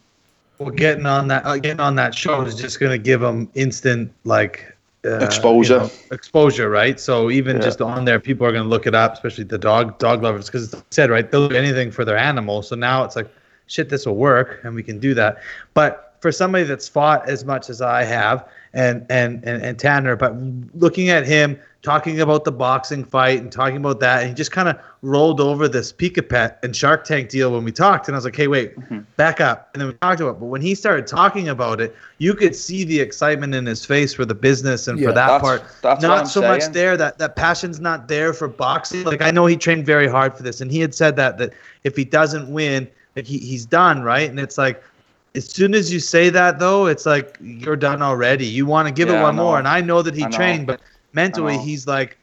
Well, 0.59 0.71
getting 0.71 1.07
on 1.07 1.29
that 1.29 1.47
uh, 1.47 1.57
getting 1.59 1.79
on 1.81 1.95
that 1.97 2.17
show 2.17 2.43
is 2.43 2.57
just 2.57 2.81
going 2.81 2.91
to 2.91 2.99
give 2.99 3.21
them 3.21 3.49
instant 3.55 4.13
like 4.25 4.77
uh, 5.05 5.19
Exposure. 5.21 5.75
you 5.75 5.79
know, 5.81 5.91
exposure, 6.11 6.69
right? 6.69 6.99
So 6.99 7.31
even 7.31 7.57
Yeah. 7.57 7.63
just 7.63 7.81
on 7.81 8.05
there, 8.05 8.19
people 8.19 8.45
are 8.45 8.51
going 8.51 8.65
to 8.65 8.69
look 8.69 8.89
it 8.89 8.95
up, 8.97 9.15
especially 9.15 9.45
the 9.45 9.59
dog 9.59 9.99
dog 10.01 10.25
lovers, 10.25 10.47
because 10.47 10.73
it's 10.73 10.83
said 10.91 11.11
right, 11.11 11.31
they'll 11.31 11.49
do 11.49 11.55
anything 11.55 11.93
for 11.93 12.05
their 12.05 12.19
animal. 12.19 12.63
So 12.63 12.75
now 12.75 13.05
it's 13.05 13.15
like, 13.15 13.29
shit, 13.69 13.89
this 13.89 14.05
will 14.05 14.17
work, 14.17 14.61
and 14.65 14.75
we 14.75 14.83
can 14.83 14.99
do 14.99 15.15
that. 15.15 15.39
But 15.75 16.08
for 16.21 16.33
somebody 16.33 16.65
that's 16.65 16.89
fought 16.89 17.29
as 17.29 17.45
much 17.45 17.71
as 17.71 17.81
I 17.81 18.05
have, 18.05 18.49
and 18.75 19.07
and 19.09 19.43
and, 19.45 19.63
and 19.63 19.79
Tanner, 19.79 20.17
but 20.17 20.35
looking 20.75 21.09
at 21.11 21.27
him 21.27 21.59
talking 21.83 22.21
about 22.21 22.45
the 22.45 22.51
boxing 22.51 23.05
fight 23.05 23.41
and 23.41 23.53
talking 23.53 23.77
about 23.77 24.01
that, 24.01 24.21
and 24.21 24.29
he 24.29 24.35
just 24.35 24.51
kind 24.51 24.69
of 24.69 24.77
rolled 25.03 25.41
over 25.41 25.69
this 25.69 25.93
Pika 25.93 26.29
Pet 26.29 26.59
and 26.63 26.75
Shark 26.75 27.05
Tank 27.05 27.29
deal 27.29 27.53
when 27.53 27.65
we 27.65 27.71
talked, 27.71 28.09
and 28.09 28.17
I 28.17 28.19
was 28.19 28.25
like, 28.25 28.35
hey, 28.35 28.49
wait, 28.49 28.77
mm-hmm. 28.77 29.01
back 29.17 29.41
up, 29.41 29.71
and 29.73 29.81
then 29.81 29.89
we 29.89 29.95
talked 29.95 30.21
about 30.21 30.31
it. 30.33 30.41
But 30.41 30.47
when 30.47 30.61
he 30.61 30.75
started 30.75 31.07
talking 31.07 31.49
about 31.49 31.81
it, 31.81 31.95
you 32.19 32.35
could 32.35 32.57
see 32.57 32.83
the 32.85 32.99
excitement 33.01 33.55
in 33.55 33.65
his 33.65 33.87
face 33.87 34.13
for 34.13 34.25
the 34.25 34.35
business 34.35 34.89
and 34.89 34.99
Yeah, 34.99 35.09
for 35.09 35.13
that 35.15 35.27
that's- 35.27 35.41
part. 35.41 35.63
that's 35.83 36.03
what 36.03 36.09
not 36.09 36.19
I'm 36.19 36.27
so 36.27 36.43
much 36.43 36.67
there 36.73 36.97
that 36.97 37.19
that 37.19 37.37
passion's 37.37 37.81
not 37.81 38.09
there 38.09 38.33
for 38.33 38.49
boxing. 38.49 39.05
Like 39.05 39.23
I 39.23 39.31
know 39.31 39.47
he 39.47 39.57
trained 39.57 39.87
very 39.87 40.09
hard 40.09 40.37
for 40.37 40.43
this, 40.43 40.61
and 40.61 40.71
he 40.71 40.81
had 40.81 40.95
said 40.95 41.15
that 41.17 41.39
that 41.39 41.53
if 41.85 41.97
he 41.97 42.05
doesn't 42.05 42.53
win, 42.53 42.89
like 43.15 43.27
he, 43.27 43.39
he's 43.39 43.65
done, 43.65 44.03
right? 44.03 44.29
And 44.29 44.39
it's 44.41 44.59
like. 44.59 44.83
As 45.39 45.47
soon 45.49 45.75
as 45.75 45.93
you 45.93 46.01
say 46.01 46.31
that, 46.31 46.59
though, 46.59 46.87
it's 46.87 47.07
like 47.07 47.39
you're 47.41 47.77
done 47.77 48.03
already. 48.03 48.47
You 48.47 48.67
want 48.67 48.89
to 48.89 48.95
give 48.95 49.09
Yeah, 49.09 49.21
it 49.21 49.23
one 49.23 49.37
more, 49.37 49.59
and 49.59 49.69
I 49.69 49.81
know 49.81 50.03
that 50.03 50.15
he 50.15 50.25
know. 50.25 50.31
trained, 50.39 50.67
but 50.67 50.81
mentally 51.13 51.57
he's 51.59 51.87
like, 51.87 52.17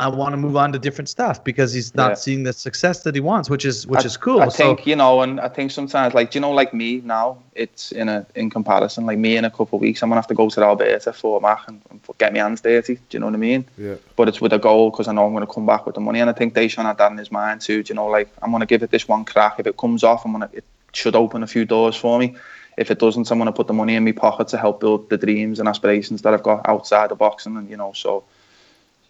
I 0.00 0.08
want 0.08 0.32
to 0.32 0.36
move 0.36 0.56
on 0.56 0.72
to 0.72 0.78
different 0.78 1.08
stuff 1.08 1.42
because 1.42 1.72
he's 1.72 1.94
not 1.94 2.10
Yeah. 2.10 2.14
seeing 2.24 2.42
the 2.44 2.52
success 2.52 3.02
that 3.02 3.14
he 3.14 3.20
wants, 3.20 3.50
which 3.50 3.64
is 3.64 3.86
which 3.92 4.04
I, 4.04 4.06
is 4.10 4.16
cool. 4.16 4.40
I 4.40 4.48
so 4.48 4.58
think 4.62 4.86
you 4.86 4.96
know, 4.96 5.22
and 5.22 5.40
I 5.40 5.48
think 5.48 5.72
sometimes, 5.72 6.14
like, 6.14 6.34
you 6.36 6.40
know, 6.40 6.52
like 6.52 6.72
me 6.72 7.02
now, 7.04 7.38
it's 7.54 7.90
in 7.92 8.08
a 8.08 8.24
in 8.36 8.48
comparison. 8.48 9.06
Like 9.06 9.18
me 9.18 9.36
in 9.36 9.44
a 9.44 9.50
couple 9.50 9.76
of 9.76 9.82
weeks, 9.82 10.02
I'm 10.02 10.08
gonna 10.10 10.20
have 10.20 10.28
to 10.28 10.34
go 10.42 10.48
to 10.48 10.60
the 10.60 10.66
Alberta 10.66 11.12
Fort 11.12 11.42
Mac 11.42 11.60
and, 11.68 11.80
and 11.90 12.00
get 12.18 12.32
my 12.32 12.38
hands 12.38 12.60
dirty. 12.60 12.94
Do 12.94 13.00
you 13.16 13.20
know 13.20 13.26
what 13.26 13.34
I 13.34 13.38
mean? 13.50 13.64
Yeah. 13.76 13.96
But 14.16 14.28
it's 14.28 14.40
with 14.40 14.52
a 14.52 14.58
goal 14.58 14.90
because 14.90 15.08
I 15.08 15.12
know 15.12 15.26
I'm 15.26 15.32
gonna 15.34 15.46
come 15.56 15.66
back 15.66 15.84
with 15.84 15.96
the 15.96 16.00
money, 16.00 16.20
and 16.20 16.30
I 16.30 16.32
think 16.32 16.54
Deshaun 16.54 16.84
had 16.84 16.98
that 16.98 17.10
in 17.10 17.18
his 17.18 17.32
mind 17.32 17.60
too. 17.60 17.82
Do 17.82 17.90
you 17.90 17.96
know, 17.96 18.06
like 18.06 18.28
I'm 18.42 18.52
gonna 18.52 18.66
give 18.66 18.82
it 18.84 18.90
this 18.92 19.08
one 19.08 19.24
crack. 19.24 19.54
If 19.58 19.66
it 19.66 19.76
comes 19.76 20.04
off, 20.04 20.24
I'm 20.24 20.32
gonna 20.32 20.48
it 20.52 20.64
should 20.92 21.16
open 21.16 21.42
a 21.42 21.46
few 21.46 21.64
doors 21.64 21.96
for 21.96 22.18
me. 22.18 22.36
If 22.76 22.90
it 22.90 22.98
doesn't, 22.98 23.30
I'm 23.30 23.38
gonna 23.38 23.52
put 23.52 23.66
the 23.66 23.72
money 23.72 23.94
in 23.94 24.04
my 24.04 24.12
pocket 24.12 24.48
to 24.48 24.58
help 24.58 24.80
build 24.80 25.10
the 25.10 25.18
dreams 25.18 25.58
and 25.58 25.68
aspirations 25.68 26.22
that 26.22 26.32
I've 26.32 26.42
got 26.42 26.68
outside 26.68 27.10
of 27.10 27.18
boxing, 27.18 27.56
and 27.56 27.68
you 27.68 27.76
know, 27.76 27.92
so 27.92 28.24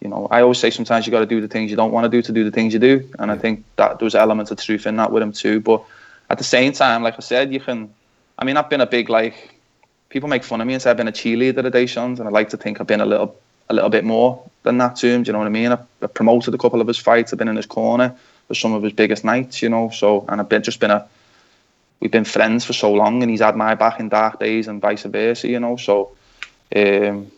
you 0.01 0.07
know, 0.07 0.27
I 0.31 0.41
always 0.41 0.59
say 0.59 0.69
sometimes 0.69 1.05
you 1.05 1.11
got 1.11 1.19
to 1.19 1.25
do 1.25 1.41
the 1.41 1.47
things 1.47 1.69
you 1.69 1.77
don't 1.77 1.91
want 1.91 2.05
to 2.05 2.09
do 2.09 2.21
to 2.21 2.31
do 2.31 2.43
the 2.43 2.51
things 2.51 2.73
you 2.73 2.79
do, 2.79 3.07
and 3.19 3.31
I 3.31 3.37
think 3.37 3.65
that 3.75 3.99
there's 3.99 4.15
elements 4.15 4.49
of 4.49 4.57
truth 4.57 4.87
in 4.87 4.95
that 4.95 5.11
with 5.11 5.21
him 5.21 5.33
too. 5.33 5.59
But 5.59 5.83
at 6.29 6.37
the 6.37 6.43
same 6.43 6.71
time, 6.71 7.03
like 7.03 7.15
I 7.15 7.19
said, 7.19 7.51
you 7.51 7.59
can. 7.59 7.93
I 8.37 8.45
mean, 8.45 8.55
I've 8.55 8.69
been 8.69 8.81
a 8.81 8.87
big 8.87 9.09
like. 9.09 9.55
People 10.07 10.29
make 10.29 10.43
fun 10.43 10.59
of 10.59 10.65
me 10.65 10.73
and 10.73 10.81
say 10.81 10.89
I've 10.89 10.97
been 10.97 11.07
a 11.07 11.11
cheerleader 11.11 11.63
at 11.63 11.71
Deschamps, 11.71 12.19
and 12.19 12.27
I 12.27 12.31
like 12.31 12.49
to 12.49 12.57
think 12.57 12.79
I've 12.79 12.87
been 12.87 13.01
a 13.01 13.05
little, 13.05 13.35
a 13.69 13.73
little 13.73 13.89
bit 13.89 14.03
more 14.03 14.41
than 14.63 14.77
that 14.79 14.95
to 14.97 15.07
him. 15.07 15.21
Do 15.21 15.29
you 15.29 15.33
know 15.33 15.39
what 15.39 15.45
I 15.45 15.51
mean? 15.51 15.71
I've, 15.71 15.85
I've 16.01 16.13
promoted 16.13 16.53
a 16.53 16.57
couple 16.57 16.81
of 16.81 16.87
his 16.87 16.97
fights. 16.97 17.31
I've 17.31 17.37
been 17.37 17.47
in 17.47 17.57
his 17.57 17.67
corner 17.67 18.15
for 18.47 18.55
some 18.55 18.73
of 18.73 18.81
his 18.81 18.93
biggest 18.93 19.23
nights. 19.23 19.61
You 19.61 19.69
know, 19.69 19.89
so 19.89 20.25
and 20.29 20.39
I've 20.39 20.49
been 20.49 20.63
just 20.63 20.79
been 20.79 20.91
a. 20.91 21.07
We've 21.99 22.11
been 22.11 22.25
friends 22.25 22.65
for 22.65 22.73
so 22.73 22.93
long, 22.93 23.21
and 23.21 23.29
he's 23.29 23.41
had 23.41 23.55
my 23.55 23.75
back 23.75 23.99
in 23.99 24.09
dark 24.09 24.39
days, 24.39 24.67
and 24.67 24.81
vice 24.81 25.03
versa. 25.03 25.47
You 25.47 25.59
know, 25.59 25.75
so. 25.75 26.15
Um, 26.75 27.31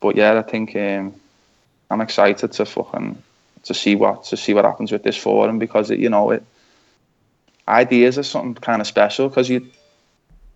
but 0.00 0.16
yeah, 0.16 0.38
I 0.38 0.42
think 0.42 0.76
um, 0.76 1.14
I'm 1.90 2.00
excited 2.00 2.52
to 2.52 2.64
fucking 2.64 3.22
to 3.64 3.74
see 3.74 3.96
what 3.96 4.24
to 4.24 4.36
see 4.36 4.54
what 4.54 4.64
happens 4.64 4.92
with 4.92 5.02
this 5.02 5.16
forum 5.16 5.58
because 5.58 5.90
it, 5.90 5.98
you 5.98 6.08
know 6.08 6.30
it 6.30 6.42
ideas 7.66 8.16
are 8.18 8.22
something 8.22 8.54
kind 8.54 8.80
of 8.80 8.86
special 8.86 9.28
because 9.28 9.48
you 9.48 9.68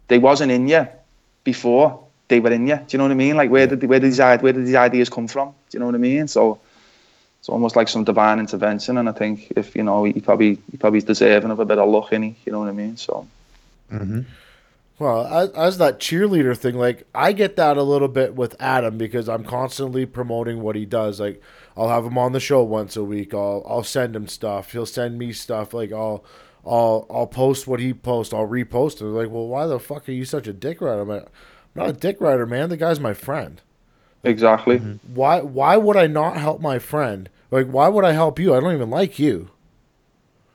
they 0.09 0.19
wasn't 0.19 0.53
in 0.53 0.69
you 0.69 0.87
before 1.45 2.05
they 2.29 2.39
were 2.39 2.53
in 2.53 2.67
you. 2.67 2.77
Do 2.77 2.85
you 2.91 2.99
know 2.99 3.05
what 3.05 3.11
I 3.11 3.15
mean? 3.15 3.37
Like 3.37 3.51
where 3.51 3.67
did 3.67 3.83
where 3.85 3.99
did 3.99 4.13
these 4.13 4.19
where 4.19 4.53
did 4.53 4.67
these 4.67 4.75
ideas 4.75 5.09
come 5.09 5.27
from? 5.27 5.49
Do 5.49 5.55
you 5.77 5.81
know 5.81 5.87
what 5.87 5.95
I 5.95 5.99
mean? 5.99 6.29
So 6.29 6.61
it's 7.41 7.49
almost 7.49 7.75
like 7.75 7.89
some 7.89 8.05
divine 8.05 8.39
intervention, 8.39 8.99
and 8.99 9.09
I 9.09 9.13
think 9.13 9.51
if 9.57 9.75
you 9.75 9.83
know 9.83 10.05
he 10.05 10.21
probably 10.21 10.59
he 10.71 10.77
probably 10.77 10.99
is 10.99 11.05
deserving 11.05 11.51
of 11.51 11.59
a 11.59 11.65
bit 11.65 11.79
of 11.79 11.89
luck 11.89 12.13
in 12.13 12.23
he. 12.23 12.37
You 12.45 12.53
know 12.53 12.61
what 12.61 12.69
I 12.69 12.73
mean? 12.73 12.97
So 12.97 13.27
mm-hmm. 13.91 14.21
Well, 15.01 15.27
as, 15.27 15.49
as 15.53 15.79
that 15.79 15.99
cheerleader 15.99 16.55
thing, 16.55 16.75
like 16.75 17.07
I 17.15 17.33
get 17.33 17.57
that 17.57 17.79
a 17.79 17.83
little 17.83 18.07
bit 18.09 18.35
with 18.35 18.55
Adam 18.61 18.99
because 18.99 19.31
I'm 19.31 19.45
constantly 19.45 20.05
promoting 20.05 20.61
what 20.61 20.77
he 20.77 20.85
does. 20.85 21.19
Like 21.19 21.43
I'll 21.75 21.89
have 21.89 22.05
him 22.05 22.19
on 22.19 22.33
the 22.33 22.41
show 22.41 22.63
once 22.63 22.97
a 22.97 23.03
week. 23.03 23.33
I'll 23.33 23.65
I'll 23.67 23.83
send 23.83 24.15
him 24.15 24.29
stuff. 24.29 24.73
He'll 24.73 24.85
send 24.85 25.19
me 25.19 25.33
stuff. 25.33 25.73
Like 25.73 25.91
I'll 25.91 26.23
I'll 26.67 27.07
I'll 27.09 27.27
post 27.27 27.67
what 27.67 27.81
he 27.81 27.95
posts. 27.95 28.35
I'll 28.35 28.47
repost 28.47 29.01
it. 29.01 29.07
Like, 29.07 29.31
well, 29.31 29.49
why 29.49 29.67
the 29.67 29.79
fuck 29.79 30.07
are 30.07 30.13
you 30.13 30.27
such 30.27 30.47
a 30.47 30.53
dick 30.53 30.83
rider? 30.83 31.01
I'm, 31.01 31.09
like, 31.09 31.23
I'm 31.23 31.31
not 31.75 31.89
a 31.89 31.95
dick 31.95 32.21
rider, 32.21 32.45
man. 32.45 32.69
The 32.69 32.77
guy's 32.77 33.01
my 33.01 33.15
friend. 33.15 33.63
Exactly. 34.25 34.79
Mm-hmm. 34.79 35.15
Why 35.15 35.41
why 35.41 35.77
would 35.77 35.97
I 35.97 36.07
not 36.07 36.37
help 36.37 36.61
my 36.61 36.79
friend? 36.79 37.29
Like 37.51 37.67
why 37.67 37.89
would 37.89 38.05
I 38.05 38.13
help 38.13 38.39
you? 38.39 38.55
I 38.55 38.61
don't 38.61 38.75
even 38.75 38.91
like 38.91 39.19
you. 39.19 39.51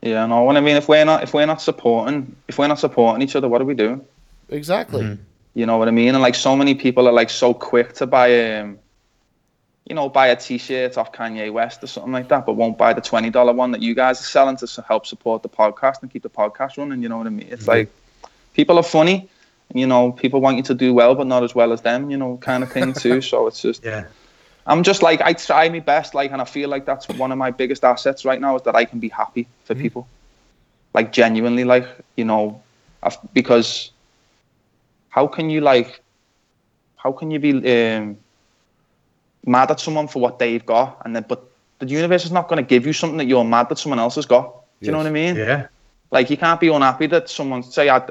Yeah, 0.02 0.26
no. 0.28 0.44
What 0.44 0.56
I 0.56 0.62
mean, 0.62 0.76
if 0.76 0.88
we're 0.88 1.06
not 1.06 1.24
if 1.24 1.34
we're 1.34 1.46
not 1.46 1.62
supporting 1.62 2.36
if 2.48 2.58
we're 2.58 2.68
not 2.68 2.80
supporting 2.80 3.22
each 3.22 3.36
other, 3.36 3.48
what 3.48 3.62
are 3.62 3.66
we 3.66 3.74
doing? 3.74 4.06
Exactly. 4.50 5.04
Mm-hmm. 5.04 5.22
You 5.56 5.66
know 5.66 5.78
what 5.78 5.88
I 5.88 5.92
mean? 5.92 6.10
And 6.10 6.22
like 6.22 6.36
so 6.36 6.56
many 6.56 6.76
people 6.76 7.08
are 7.08 7.14
like 7.14 7.30
so 7.30 7.54
quick 7.54 7.94
to 7.94 8.08
buy 8.08 8.60
um 8.60 8.80
you 9.88 9.94
know, 9.94 10.10
buy 10.10 10.28
a 10.28 10.36
t-shirt 10.36 10.98
off 10.98 11.12
Kanye 11.12 11.54
West 11.54 11.84
or 11.84 11.88
something 11.88 12.12
like 12.12 12.28
that, 12.30 12.46
but 12.46 12.54
won't 12.54 12.78
buy 12.78 12.94
the 12.94 13.02
twenty 13.02 13.30
dollar 13.30 13.54
one 13.54 13.72
that 13.72 13.82
you 13.82 13.94
guys 13.94 14.20
are 14.20 14.24
selling 14.24 14.58
to 14.58 14.86
help 14.88 15.06
support 15.06 15.44
the 15.44 15.50
podcast 15.50 16.02
and 16.02 16.12
keep 16.12 16.24
the 16.24 16.30
podcast 16.30 16.78
running. 16.78 17.04
You 17.04 17.10
know 17.10 17.18
what 17.18 17.28
I 17.28 17.30
mean? 17.30 17.48
It's 17.50 17.64
mm-hmm. 17.64 17.72
like 17.72 17.90
people 18.54 18.78
are 18.80 18.84
funny, 18.84 19.16
and, 19.16 19.30
you 19.74 19.88
know, 19.88 20.12
people 20.12 20.42
want 20.42 20.58
you 20.58 20.64
to 20.64 20.74
do 20.74 20.94
well, 20.94 21.16
but 21.16 21.28
not 21.28 21.44
as 21.44 21.56
well 21.56 21.74
as 21.74 21.82
them. 21.82 22.10
You 22.10 22.18
know, 22.18 22.38
kind 22.38 22.64
of 22.64 22.72
thing 22.72 22.94
too. 22.94 23.22
so 23.32 23.48
it's 23.48 23.62
just 23.62 23.84
yeah, 23.84 24.06
I'm 24.68 24.84
just 24.84 25.02
like 25.02 25.22
I 25.22 25.34
try 25.34 25.70
my 25.70 25.80
best, 25.80 26.14
like, 26.14 26.32
and 26.32 26.42
I 26.42 26.46
feel 26.46 26.70
like 26.70 26.86
that's 26.86 27.08
one 27.10 27.32
of 27.32 27.38
my 27.38 27.52
biggest 27.52 27.84
assets 27.84 28.26
right 28.26 28.40
now 28.40 28.56
is 28.56 28.62
that 28.64 28.76
I 28.76 28.86
can 28.86 29.00
be 29.00 29.10
happy 29.10 29.48
for 29.64 29.76
people, 29.76 30.08
like 30.94 31.12
genuinely, 31.12 31.64
like 31.64 31.88
you 32.16 32.26
know, 32.26 32.62
I've, 33.04 33.18
because 33.34 33.92
how 35.10 35.28
can 35.28 35.50
you 35.50 35.62
like, 35.62 36.02
how 36.98 37.12
can 37.12 37.32
you 37.32 37.40
be 37.40 37.52
um, 37.96 38.18
mad 39.46 39.72
at 39.72 39.80
someone 39.80 40.08
for 40.08 40.20
what 40.20 40.40
they've 40.40 40.66
got, 40.66 41.02
and 41.06 41.16
then 41.16 41.26
but 41.28 41.44
the 41.80 41.88
universe 41.88 42.26
is 42.26 42.32
not 42.32 42.48
going 42.48 42.64
to 42.64 42.68
give 42.68 42.86
you 42.86 42.94
something 42.94 43.18
that 43.18 43.28
you're 43.28 43.44
mad 43.44 43.70
that 43.70 43.78
someone 43.78 44.00
else 44.00 44.16
has 44.16 44.26
got. 44.26 44.62
Do 44.82 44.88
you 44.88 44.92
know 44.92 45.00
what 45.00 45.08
I 45.08 45.12
mean? 45.12 45.36
Yeah. 45.36 45.68
Like 46.12 46.30
you 46.30 46.38
can't 46.38 46.60
be 46.60 46.70
unhappy 46.70 47.08
that 47.08 47.30
someone 47.30 47.64
say 47.64 47.90
I, 47.90 48.02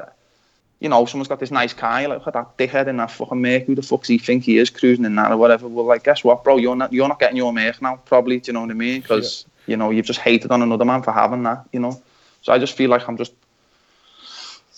you 0.85 0.91
know, 0.91 1.07
someone's 1.07 1.29
got 1.29 1.41
this 1.41 1.51
nice 1.51 1.73
car. 1.73 2.03
You're 2.03 2.11
like, 2.11 2.19
look 2.19 2.29
at 2.29 2.35
that 2.35 2.59
dickhead 2.59 2.89
in 2.89 2.99
that 2.99 3.11
fucking 3.11 3.41
Merc. 3.41 3.63
Who 3.65 3.75
the 3.75 3.81
fuck's 3.81 4.07
he 4.07 4.19
think 4.19 4.45
he 4.45 4.59
is 4.59 4.69
cruising 4.69 5.07
in 5.07 5.15
that 5.15 5.33
or 5.33 5.39
whatever? 5.39 5.67
Well, 5.67 5.87
like, 5.87 6.05
guess 6.05 6.23
what, 6.23 6.45
bro? 6.45 6.59
You're 6.59 6.77
not 6.77 6.93
you're 6.93 7.09
not 7.09 7.19
getting 7.19 7.39
your 7.39 7.55
Merc 7.55 7.81
now, 7.81 7.97
probably. 8.05 8.39
Do 8.39 8.51
you 8.51 8.53
know 8.53 8.61
what 8.61 8.71
I 8.71 8.75
mean? 8.75 9.01
Because 9.01 9.47
you 9.67 9.79
know 9.79 9.89
you've 9.91 10.05
just 10.05 10.21
hated 10.21 10.51
on 10.51 10.61
another 10.61 10.85
man 10.85 11.03
for 11.03 11.11
having 11.11 11.43
that. 11.45 11.67
You 11.73 11.81
know, 11.81 12.03
so 12.43 12.53
I 12.53 12.59
just 12.59 12.77
feel 12.77 12.91
like 12.91 13.09
I'm 13.09 13.17
just 13.17 13.33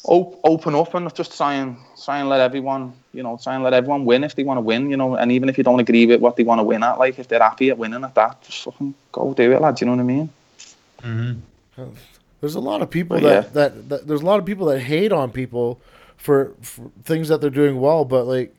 op- 0.04 0.38
open 0.44 0.76
up 0.76 0.94
and 0.94 1.12
just 1.12 1.36
try 1.36 1.54
and 1.54 1.76
try 2.04 2.20
and 2.20 2.28
let 2.28 2.40
everyone, 2.40 2.92
you 3.12 3.24
know, 3.24 3.36
try 3.42 3.56
and 3.56 3.64
let 3.64 3.74
everyone 3.74 4.04
win 4.04 4.22
if 4.22 4.36
they 4.36 4.44
want 4.44 4.58
to 4.58 4.62
win. 4.62 4.88
You 4.88 4.96
know, 4.96 5.16
and 5.16 5.32
even 5.32 5.48
if 5.48 5.58
you 5.58 5.64
don't 5.64 5.80
agree 5.80 6.06
with 6.06 6.20
what 6.20 6.36
they 6.36 6.44
want 6.44 6.60
to 6.60 6.62
win 6.62 6.84
at, 6.84 7.00
like 7.00 7.18
if 7.18 7.26
they're 7.26 7.42
happy 7.42 7.70
at 7.70 7.78
winning 7.78 8.04
at 8.04 8.14
that, 8.14 8.42
just 8.42 8.62
fucking 8.62 8.94
go 9.10 9.34
do 9.34 9.50
it, 9.50 9.60
lad. 9.60 9.74
Do 9.74 9.84
you 9.84 9.90
know 9.90 9.96
what 9.96 10.02
I 10.02 10.04
mean? 10.04 10.30
Mm-hmm. 11.02 11.82
There's 12.46 12.54
a 12.54 12.60
lot 12.60 12.80
of 12.80 12.90
people 12.90 13.18
that, 13.18 13.44
yeah. 13.44 13.50
that, 13.54 13.88
that 13.88 14.06
there's 14.06 14.22
a 14.22 14.24
lot 14.24 14.38
of 14.38 14.46
people 14.46 14.66
that 14.66 14.78
hate 14.78 15.10
on 15.10 15.32
people 15.32 15.80
for, 16.16 16.54
for 16.60 16.92
things 17.02 17.26
that 17.26 17.40
they're 17.40 17.50
doing 17.50 17.80
well, 17.80 18.04
but 18.04 18.24
like 18.24 18.54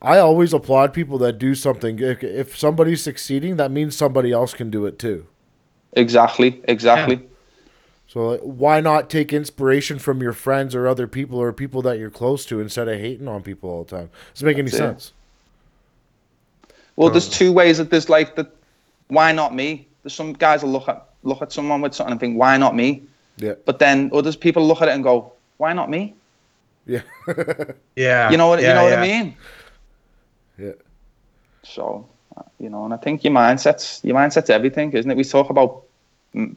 I 0.00 0.18
always 0.18 0.52
applaud 0.52 0.92
people 0.92 1.18
that 1.18 1.38
do 1.38 1.56
something. 1.56 1.98
If, 1.98 2.22
if 2.22 2.56
somebody's 2.56 3.02
succeeding, 3.02 3.56
that 3.56 3.72
means 3.72 3.96
somebody 3.96 4.30
else 4.30 4.54
can 4.54 4.70
do 4.70 4.86
it 4.86 4.96
too. 4.96 5.26
Exactly, 5.94 6.60
exactly. 6.68 7.28
So 8.06 8.28
like, 8.28 8.40
why 8.42 8.80
not 8.80 9.10
take 9.10 9.32
inspiration 9.32 9.98
from 9.98 10.22
your 10.22 10.32
friends 10.32 10.72
or 10.76 10.86
other 10.86 11.08
people 11.08 11.38
or 11.38 11.52
people 11.52 11.82
that 11.82 11.98
you're 11.98 12.10
close 12.10 12.46
to 12.46 12.60
instead 12.60 12.86
of 12.86 13.00
hating 13.00 13.26
on 13.26 13.42
people 13.42 13.70
all 13.70 13.82
the 13.82 13.96
time? 13.96 14.10
Does 14.34 14.42
it 14.42 14.46
make 14.46 14.58
any 14.58 14.68
it. 14.68 14.74
sense? 14.74 15.12
Well, 16.94 17.10
there's 17.10 17.28
two 17.28 17.52
ways 17.52 17.78
that 17.78 17.90
there's 17.90 18.08
like 18.08 18.36
the 18.36 18.48
why 19.08 19.32
not 19.32 19.52
me? 19.52 19.88
There's 20.04 20.14
some 20.14 20.32
guys 20.32 20.62
will 20.62 20.70
look 20.70 20.88
at 20.88 21.08
look 21.22 21.42
at 21.42 21.52
someone 21.52 21.80
with 21.80 21.94
something 21.94 22.12
and 22.12 22.20
think, 22.20 22.38
why 22.38 22.56
not 22.56 22.74
me? 22.74 23.02
Yeah. 23.36 23.54
But 23.64 23.78
then 23.78 24.10
others 24.12 24.36
people 24.36 24.66
look 24.66 24.82
at 24.82 24.88
it 24.88 24.92
and 24.92 25.02
go, 25.02 25.32
why 25.58 25.72
not 25.72 25.90
me? 25.90 26.14
Yeah. 26.86 27.02
Yeah. 27.96 28.30
You 28.30 28.36
know 28.36 28.48
what 28.48 28.60
you 28.60 28.66
Yeah, 28.66 28.74
know 28.74 28.84
what. 28.84 28.92
I 28.94 29.02
mean? 29.02 29.36
Yeah. 30.58 30.72
So, 31.62 32.06
uh, 32.36 32.42
you 32.58 32.68
know, 32.70 32.84
and 32.84 32.94
I 32.94 32.96
think 32.96 33.24
your 33.24 33.32
mindset's 33.32 34.00
your 34.04 34.16
mindset's 34.16 34.50
everything, 34.50 34.92
isn't 34.92 35.10
it? 35.10 35.16
We 35.16 35.24
talk 35.24 35.50
about 35.50 35.82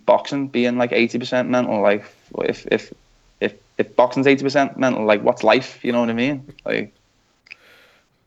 boxing 0.06 0.48
being 0.48 0.78
like 0.78 0.92
eighty 0.92 1.20
percent 1.20 1.50
mental. 1.50 1.82
Like, 1.82 2.04
if 2.40 2.66
if 2.72 2.94
if 3.42 3.54
if 3.78 3.96
boxing's 3.96 4.28
eighty 4.28 4.44
percent 4.44 4.78
mental, 4.78 5.06
like 5.06 5.22
what's 5.24 5.44
life? 5.44 5.84
You 5.84 5.92
know 5.92 6.00
what 6.00 6.10
I 6.10 6.14
mean? 6.14 6.44
Like, 6.66 6.94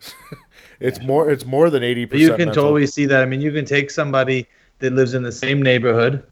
It's 0.81 1.01
more. 1.03 1.29
It's 1.31 1.45
more 1.45 1.71
than 1.71 1.83
eighty 1.83 2.05
But 2.05 2.21
you 2.21 2.29
percent. 2.29 2.39
can 2.39 2.53
totally 2.53 2.87
see 2.87 3.07
that. 3.07 3.23
I 3.23 3.27
mean, 3.27 3.41
you 3.41 3.53
can 3.53 3.65
take 3.65 3.91
somebody 3.91 4.47
that 4.79 4.93
lives 4.93 5.15
in 5.15 5.23
the 5.23 5.33
same 5.33 5.63
neighborhood, 5.63 6.23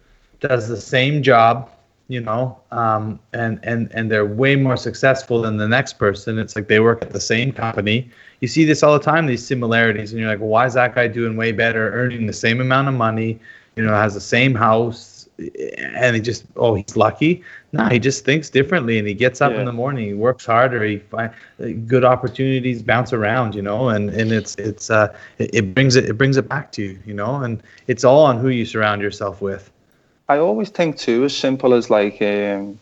does 0.40 0.68
the 0.68 0.76
same 0.80 1.22
job, 1.22 1.68
you 2.08 2.20
know, 2.20 2.56
um, 2.70 3.18
and 3.32 3.58
and 3.62 3.90
and 3.92 4.10
they're 4.10 4.24
way 4.26 4.54
more 4.56 4.76
successful 4.76 5.42
than 5.42 5.56
the 5.56 5.68
next 5.68 5.94
person. 5.94 6.38
It's 6.38 6.54
like 6.54 6.68
they 6.68 6.80
work 6.80 7.02
at 7.02 7.10
the 7.10 7.20
same 7.20 7.52
company. 7.52 8.10
You 8.40 8.48
see 8.48 8.64
this 8.64 8.82
all 8.82 8.92
the 8.92 9.04
time, 9.04 9.26
these 9.26 9.44
similarities, 9.44 10.12
and 10.12 10.20
you're 10.20 10.30
like, 10.30 10.40
well, 10.40 10.48
why 10.50 10.66
is 10.66 10.74
that 10.74 10.94
guy 10.94 11.08
doing 11.08 11.36
way 11.36 11.52
better, 11.52 11.92
earning 11.94 12.26
the 12.26 12.32
same 12.32 12.60
amount 12.60 12.88
of 12.88 12.94
money, 12.94 13.40
you 13.76 13.84
know, 13.84 13.92
has 13.94 14.14
the 14.14 14.20
same 14.20 14.54
house, 14.54 15.28
and 15.38 16.14
he 16.14 16.22
just, 16.22 16.44
oh, 16.56 16.74
he's 16.74 16.96
lucky. 16.96 17.42
No, 17.72 17.86
he 17.86 17.98
just 17.98 18.24
thinks 18.24 18.48
differently, 18.50 18.98
and 18.98 19.08
he 19.08 19.14
gets 19.14 19.40
up 19.40 19.52
Yeah. 19.52 19.60
in 19.60 19.64
the 19.66 19.72
morning, 19.72 20.06
he 20.06 20.14
works 20.14 20.46
harder, 20.46 20.84
he 20.84 20.98
finds 20.98 21.34
good 21.86 22.04
opportunities 22.04 22.82
bounce 22.82 23.12
around, 23.12 23.54
you 23.54 23.62
know, 23.62 23.88
and 23.88 24.10
and 24.10 24.30
it's 24.32 24.54
it's 24.56 24.90
uh 24.90 25.12
it, 25.38 25.50
it 25.54 25.74
brings 25.74 25.96
it 25.96 26.04
it 26.04 26.14
brings 26.14 26.36
it 26.36 26.48
back 26.48 26.70
to 26.72 26.82
you, 26.82 26.98
you 27.04 27.14
know, 27.14 27.36
and 27.42 27.62
it's 27.88 28.04
all 28.04 28.24
on 28.24 28.38
who 28.38 28.48
you 28.48 28.64
surround 28.64 29.02
yourself 29.02 29.42
with. 29.42 29.70
I 30.28 30.38
always 30.38 30.70
think 30.70 30.98
too, 30.98 31.24
as 31.24 31.36
simple 31.36 31.74
as 31.74 31.88
like, 31.88 32.20
um, 32.20 32.78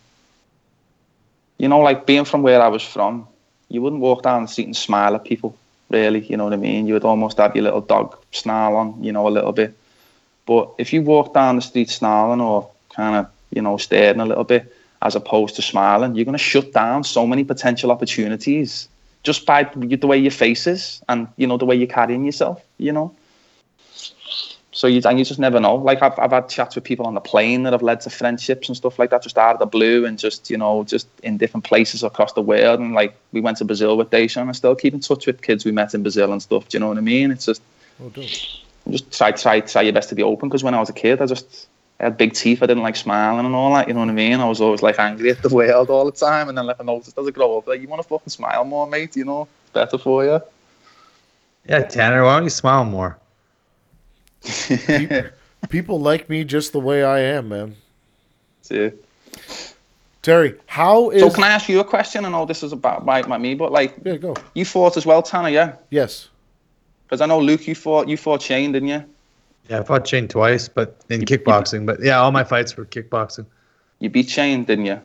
you 1.57 1.67
know, 1.67 1.79
like 1.79 2.05
being 2.05 2.25
from 2.25 2.41
where 2.41 2.61
I 2.61 2.67
was 2.67 2.83
from, 2.83 3.27
you 3.69 3.81
wouldn't 3.81 4.01
walk 4.01 4.23
down 4.23 4.43
the 4.43 4.47
street 4.47 4.65
and 4.65 4.75
smile 4.75 5.15
at 5.15 5.23
people, 5.23 5.55
really. 5.89 6.25
You 6.25 6.37
know 6.37 6.45
what 6.45 6.53
I 6.53 6.57
mean? 6.57 6.87
You 6.87 6.93
would 6.93 7.05
almost 7.05 7.37
have 7.37 7.55
your 7.55 7.63
little 7.63 7.81
dog 7.81 8.17
snarl 8.31 8.75
on, 8.75 9.03
you 9.03 9.11
know, 9.11 9.27
a 9.27 9.29
little 9.29 9.51
bit. 9.51 9.75
But 10.45 10.71
if 10.77 10.93
you 10.93 11.01
walk 11.01 11.33
down 11.33 11.55
the 11.55 11.61
street 11.61 11.89
snarling 11.89 12.41
or 12.41 12.69
kind 12.95 13.15
of, 13.15 13.31
you 13.51 13.61
know, 13.61 13.77
staring 13.77 14.19
a 14.19 14.25
little 14.25 14.43
bit, 14.43 14.71
as 15.01 15.15
opposed 15.15 15.55
to 15.55 15.61
smiling, 15.61 16.15
you're 16.15 16.25
going 16.25 16.37
to 16.37 16.43
shut 16.43 16.73
down 16.73 17.03
so 17.03 17.27
many 17.27 17.43
potential 17.43 17.91
opportunities 17.91 18.87
just 19.23 19.45
by 19.45 19.63
the 19.63 20.07
way 20.07 20.17
your 20.17 20.31
face 20.31 20.67
is 20.67 21.01
and 21.09 21.27
you 21.35 21.47
know 21.47 21.57
the 21.57 21.65
way 21.65 21.75
you're 21.75 21.87
carrying 21.87 22.25
yourself. 22.25 22.63
You 22.77 22.91
know. 22.91 23.15
So 24.75 24.87
you 24.87 25.01
and 25.05 25.17
you 25.17 25.23
just 25.23 25.39
never 25.39 25.57
know. 25.61 25.75
Like 25.75 26.01
I've 26.03 26.19
I've 26.19 26.31
had 26.31 26.49
chats 26.49 26.75
with 26.75 26.83
people 26.83 27.05
on 27.07 27.13
the 27.13 27.21
plane 27.21 27.63
that 27.63 27.71
have 27.71 27.81
led 27.81 28.01
to 28.01 28.09
friendships 28.09 28.67
and 28.67 28.75
stuff 28.75 28.99
like 28.99 29.09
that, 29.11 29.23
just 29.23 29.37
out 29.37 29.53
of 29.55 29.59
the 29.59 29.65
blue 29.65 30.05
and 30.05 30.19
just 30.19 30.49
you 30.49 30.57
know 30.57 30.83
just 30.83 31.07
in 31.23 31.37
different 31.37 31.63
places 31.63 32.03
across 32.03 32.33
the 32.33 32.41
world. 32.41 32.81
And 32.81 32.93
like 32.93 33.15
we 33.31 33.39
went 33.39 33.55
to 33.59 33.65
Brazil 33.65 33.95
with 33.95 34.09
Daisha, 34.09 34.41
and 34.41 34.49
I 34.49 34.51
still 34.51 34.75
keep 34.75 34.93
in 34.93 34.99
touch 34.99 35.27
with 35.27 35.41
kids 35.41 35.63
we 35.63 35.71
met 35.71 35.93
in 35.93 36.01
Brazil 36.03 36.33
and 36.33 36.41
stuff. 36.41 36.67
Do 36.67 36.75
you 36.75 36.81
know 36.81 36.89
what 36.89 36.97
I 36.97 37.01
mean? 37.01 37.31
It's 37.31 37.45
just 37.45 37.61
Oh, 38.03 38.09
dope. 38.09 38.25
just 38.89 39.09
try 39.17 39.31
try 39.31 39.61
try 39.61 39.81
your 39.83 39.93
best 39.93 40.09
to 40.09 40.15
be 40.15 40.23
open 40.23 40.49
because 40.49 40.61
when 40.61 40.73
I 40.73 40.79
was 40.81 40.89
a 40.89 40.93
kid, 40.93 41.21
I 41.21 41.25
just 41.25 41.67
I 42.01 42.03
had 42.03 42.17
big 42.17 42.33
teeth. 42.33 42.61
I 42.61 42.65
didn't 42.65 42.83
like 42.83 42.97
smiling 42.97 43.45
and 43.45 43.55
all 43.55 43.73
that. 43.75 43.87
You 43.87 43.93
know 43.93 44.01
what 44.01 44.09
I 44.09 44.11
mean? 44.11 44.41
I 44.41 44.49
was 44.49 44.59
always 44.59 44.81
like 44.81 44.99
angry 44.99 45.29
at 45.29 45.41
the 45.41 45.47
world 45.47 45.89
all 45.89 46.03
the 46.03 46.11
time, 46.11 46.49
and 46.49 46.57
then 46.57 46.65
like 46.65 46.81
I 46.81 46.83
noticed 46.83 47.17
as 47.17 47.25
I 47.25 47.31
grow 47.31 47.59
up, 47.59 47.67
like 47.67 47.79
you 47.79 47.87
want 47.87 48.01
to 48.01 48.07
fucking 48.09 48.29
smile 48.29 48.65
more, 48.65 48.85
mate. 48.87 49.15
You 49.15 49.23
know, 49.23 49.47
it's 49.63 49.71
better 49.71 49.97
for 49.97 50.25
you. 50.25 50.41
Yeah, 51.69 51.83
Tanner, 51.83 52.25
why 52.25 52.35
don't 52.35 52.43
you 52.43 52.49
smile 52.49 52.83
more? 52.83 53.17
People 55.69 55.99
like 55.99 56.29
me 56.29 56.43
just 56.43 56.73
the 56.73 56.79
way 56.79 57.03
I 57.03 57.19
am, 57.19 57.49
man. 57.49 57.75
See. 58.61 58.91
Terry, 60.21 60.55
how 60.65 61.11
is? 61.11 61.21
So 61.21 61.29
can 61.29 61.43
I 61.43 61.49
ask 61.49 61.69
you 61.69 61.79
a 61.79 61.83
question? 61.83 62.25
I 62.25 62.29
know 62.29 62.45
this 62.45 62.63
is 62.63 62.71
about 62.71 63.05
my, 63.05 63.21
my 63.27 63.37
me, 63.37 63.53
but 63.53 63.71
like 63.71 63.95
yeah, 64.03 64.17
go. 64.17 64.35
you 64.55 64.65
fought 64.65 64.97
as 64.97 65.05
well, 65.05 65.21
Tanner, 65.21 65.49
yeah? 65.49 65.75
Yes. 65.91 66.29
Because 67.05 67.21
I 67.21 67.27
know 67.27 67.39
Luke, 67.39 67.67
you 67.67 67.75
fought 67.75 68.07
you 68.07 68.17
fought 68.17 68.41
Shane, 68.41 68.71
didn't 68.71 68.89
you? 68.89 69.03
Yeah, 69.69 69.81
I 69.81 69.83
fought 69.83 70.07
Shane 70.07 70.27
twice, 70.27 70.67
but 70.67 70.99
in 71.09 71.21
kickboxing. 71.21 71.85
But 71.85 72.01
yeah, 72.03 72.19
all 72.19 72.31
my 72.31 72.43
fights 72.43 72.75
were 72.75 72.85
kickboxing. 72.85 73.45
You 73.99 74.09
beat 74.09 74.27
Shane, 74.29 74.63
didn't 74.63 74.87
you? 74.87 74.99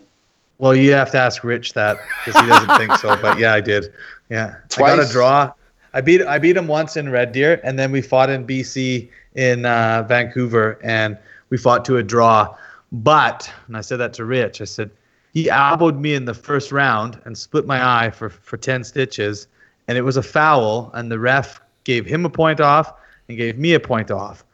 Well, 0.56 0.74
you 0.74 0.92
have 0.92 1.10
to 1.12 1.18
ask 1.18 1.44
Rich 1.44 1.74
that 1.74 1.98
because 2.24 2.40
he 2.40 2.48
doesn't 2.48 2.76
think 2.78 2.92
so. 2.96 3.16
But 3.20 3.38
yeah, 3.38 3.54
I 3.54 3.60
did. 3.60 3.92
Yeah, 4.28 4.56
I 4.76 4.80
got 4.80 5.00
a 5.00 5.10
draw. 5.10 5.52
I 5.92 6.00
beat 6.00 6.22
I 6.22 6.38
beat 6.38 6.56
him 6.56 6.68
once 6.68 6.96
in 6.96 7.08
Red 7.08 7.32
Deer, 7.32 7.60
and 7.64 7.78
then 7.78 7.90
we 7.92 8.02
fought 8.02 8.30
in 8.30 8.46
BC 8.46 9.08
in 9.34 9.64
uh, 9.64 10.04
Vancouver, 10.08 10.78
and 10.82 11.18
we 11.50 11.56
fought 11.56 11.84
to 11.86 11.96
a 11.96 12.02
draw. 12.02 12.54
But 12.92 13.52
and 13.66 13.76
I 13.76 13.80
said 13.80 13.98
that 13.98 14.12
to 14.14 14.24
Rich. 14.24 14.60
I 14.60 14.64
said 14.64 14.90
he 15.32 15.50
elbowed 15.50 15.98
me 15.98 16.14
in 16.14 16.24
the 16.24 16.34
first 16.34 16.72
round 16.72 17.20
and 17.24 17.36
split 17.36 17.66
my 17.66 18.04
eye 18.04 18.10
for 18.10 18.30
for 18.30 18.56
ten 18.56 18.84
stitches, 18.84 19.46
and 19.88 19.96
it 19.96 20.02
was 20.02 20.16
a 20.16 20.22
foul, 20.22 20.90
and 20.94 21.10
the 21.10 21.18
ref 21.18 21.60
gave 21.84 22.06
him 22.06 22.24
a 22.24 22.30
point 22.30 22.60
off 22.60 22.92
and 23.28 23.38
gave 23.38 23.58
me 23.58 23.74
a 23.74 23.80
point 23.80 24.10
off 24.10 24.44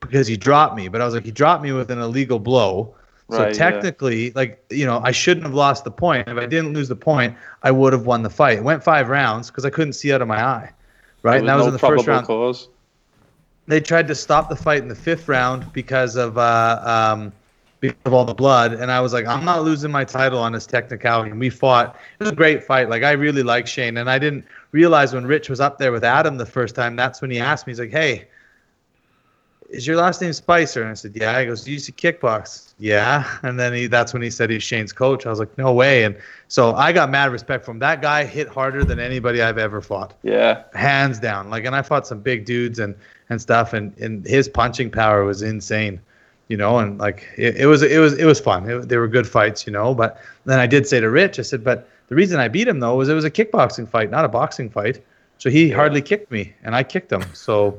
because 0.00 0.26
he 0.26 0.36
dropped 0.36 0.76
me. 0.76 0.88
But 0.88 1.00
I 1.00 1.04
was 1.04 1.14
like, 1.14 1.24
he 1.24 1.30
dropped 1.30 1.62
me 1.62 1.72
with 1.72 1.90
an 1.90 2.00
illegal 2.00 2.38
blow. 2.38 2.95
So 3.30 3.38
Right, 3.38 3.48
yeah. 3.48 3.52
technically, 3.58 4.30
like 4.32 4.64
you 4.70 4.86
know, 4.86 5.00
I 5.02 5.10
shouldn't 5.10 5.44
have 5.44 5.54
lost 5.54 5.84
the 5.84 5.90
point. 5.90 6.28
If 6.28 6.36
I 6.36 6.46
didn't 6.46 6.74
lose 6.74 6.88
the 6.88 6.96
point, 6.96 7.36
I 7.62 7.72
would 7.72 7.92
have 7.92 8.06
won 8.06 8.22
the 8.22 8.30
fight. 8.30 8.58
It 8.58 8.64
went 8.64 8.84
five 8.84 9.08
rounds 9.08 9.50
because 9.50 9.64
I 9.64 9.70
couldn't 9.70 9.94
see 9.94 10.12
out 10.12 10.22
of 10.22 10.28
my 10.28 10.42
eye. 10.42 10.70
Right, 11.22 11.38
and 11.38 11.48
that 11.48 11.52
There 11.52 11.56
was 11.56 11.64
no 11.64 11.68
in 11.68 11.72
the 11.72 11.78
first 11.78 12.06
round. 12.06 12.26
Cause. 12.26 12.68
They 13.66 13.80
tried 13.80 14.06
to 14.06 14.14
stop 14.14 14.48
the 14.48 14.54
fight 14.54 14.82
in 14.82 14.88
the 14.88 14.94
fifth 14.94 15.26
round 15.26 15.72
because 15.72 16.14
of 16.14 16.38
uh, 16.38 16.80
um, 16.84 17.32
because 17.80 17.98
of 18.04 18.14
all 18.14 18.24
the 18.24 18.34
blood, 18.34 18.74
and 18.74 18.92
I 18.92 19.00
was 19.00 19.12
like, 19.12 19.26
I'm 19.26 19.44
not 19.44 19.64
losing 19.64 19.90
my 19.90 20.04
title 20.04 20.38
on 20.38 20.52
this 20.52 20.66
technicality. 20.66 21.30
And 21.32 21.40
we 21.40 21.50
fought. 21.50 21.96
It 22.20 22.22
was 22.22 22.32
a 22.32 22.34
great 22.34 22.62
fight. 22.62 22.88
Like 22.88 23.02
I 23.02 23.12
really 23.12 23.42
like 23.42 23.66
Shane, 23.66 23.96
and 23.96 24.08
I 24.08 24.20
didn't 24.20 24.44
realize 24.70 25.12
when 25.12 25.26
Rich 25.26 25.48
was 25.50 25.58
up 25.58 25.78
there 25.78 25.90
with 25.90 26.04
Adam 26.04 26.36
the 26.36 26.46
first 26.46 26.76
time. 26.76 26.94
That's 26.94 27.20
when 27.20 27.32
he 27.32 27.40
asked 27.40 27.66
me. 27.66 27.72
He's 27.72 27.80
like, 27.80 27.90
Hey, 27.90 28.28
is 29.70 29.86
your 29.86 29.96
last 29.96 30.20
name 30.20 30.32
Spicer? 30.32 30.82
And 30.82 30.90
I 30.90 30.94
said, 30.94 31.12
Yeah. 31.14 31.38
He 31.40 31.46
goes, 31.46 31.64
Do 31.64 31.70
you 31.70 31.74
used 31.74 31.86
to 31.86 31.92
kickbox? 31.92 32.74
Yeah. 32.78 33.38
And 33.42 33.58
then 33.58 33.72
he 33.72 33.86
that's 33.86 34.12
when 34.12 34.22
he 34.22 34.30
said 34.30 34.50
he's 34.50 34.62
Shane's 34.62 34.92
coach. 34.92 35.26
I 35.26 35.30
was 35.30 35.38
like, 35.38 35.56
No 35.58 35.72
way. 35.72 36.04
And 36.04 36.16
so 36.48 36.74
I 36.74 36.92
got 36.92 37.10
mad 37.10 37.30
respect 37.32 37.64
from 37.64 37.76
him. 37.76 37.80
That 37.80 38.02
guy 38.02 38.24
hit 38.24 38.48
harder 38.48 38.84
than 38.84 38.98
anybody 38.98 39.42
I've 39.42 39.58
ever 39.58 39.80
fought. 39.80 40.14
Yeah. 40.22 40.64
Hands 40.74 41.18
down. 41.18 41.50
Like 41.50 41.64
and 41.64 41.74
I 41.74 41.82
fought 41.82 42.06
some 42.06 42.20
big 42.20 42.44
dudes 42.44 42.78
and 42.78 42.94
and 43.28 43.40
stuff 43.40 43.72
and, 43.72 43.96
and 43.98 44.24
his 44.26 44.48
punching 44.48 44.90
power 44.90 45.24
was 45.24 45.42
insane. 45.42 46.00
You 46.48 46.56
know, 46.56 46.78
and 46.78 46.98
like 46.98 47.26
it, 47.36 47.56
it 47.56 47.66
was 47.66 47.82
it 47.82 47.98
was 47.98 48.16
it 48.16 48.24
was 48.24 48.38
fun. 48.38 48.70
It, 48.70 48.88
they 48.88 48.98
were 48.98 49.08
good 49.08 49.26
fights, 49.26 49.66
you 49.66 49.72
know. 49.72 49.94
But 49.94 50.20
then 50.44 50.60
I 50.60 50.66
did 50.66 50.86
say 50.86 51.00
to 51.00 51.10
Rich, 51.10 51.40
I 51.40 51.42
said, 51.42 51.64
but 51.64 51.88
the 52.08 52.14
reason 52.14 52.38
I 52.38 52.46
beat 52.46 52.68
him 52.68 52.78
though 52.78 52.94
was 52.94 53.08
it 53.08 53.14
was 53.14 53.24
a 53.24 53.30
kickboxing 53.30 53.88
fight, 53.88 54.10
not 54.10 54.24
a 54.24 54.28
boxing 54.28 54.70
fight. 54.70 55.02
So 55.38 55.50
he 55.50 55.70
hardly 55.70 56.00
kicked 56.00 56.30
me, 56.30 56.54
and 56.62 56.74
I 56.74 56.82
kicked 56.82 57.12
him. 57.12 57.22
So 57.34 57.78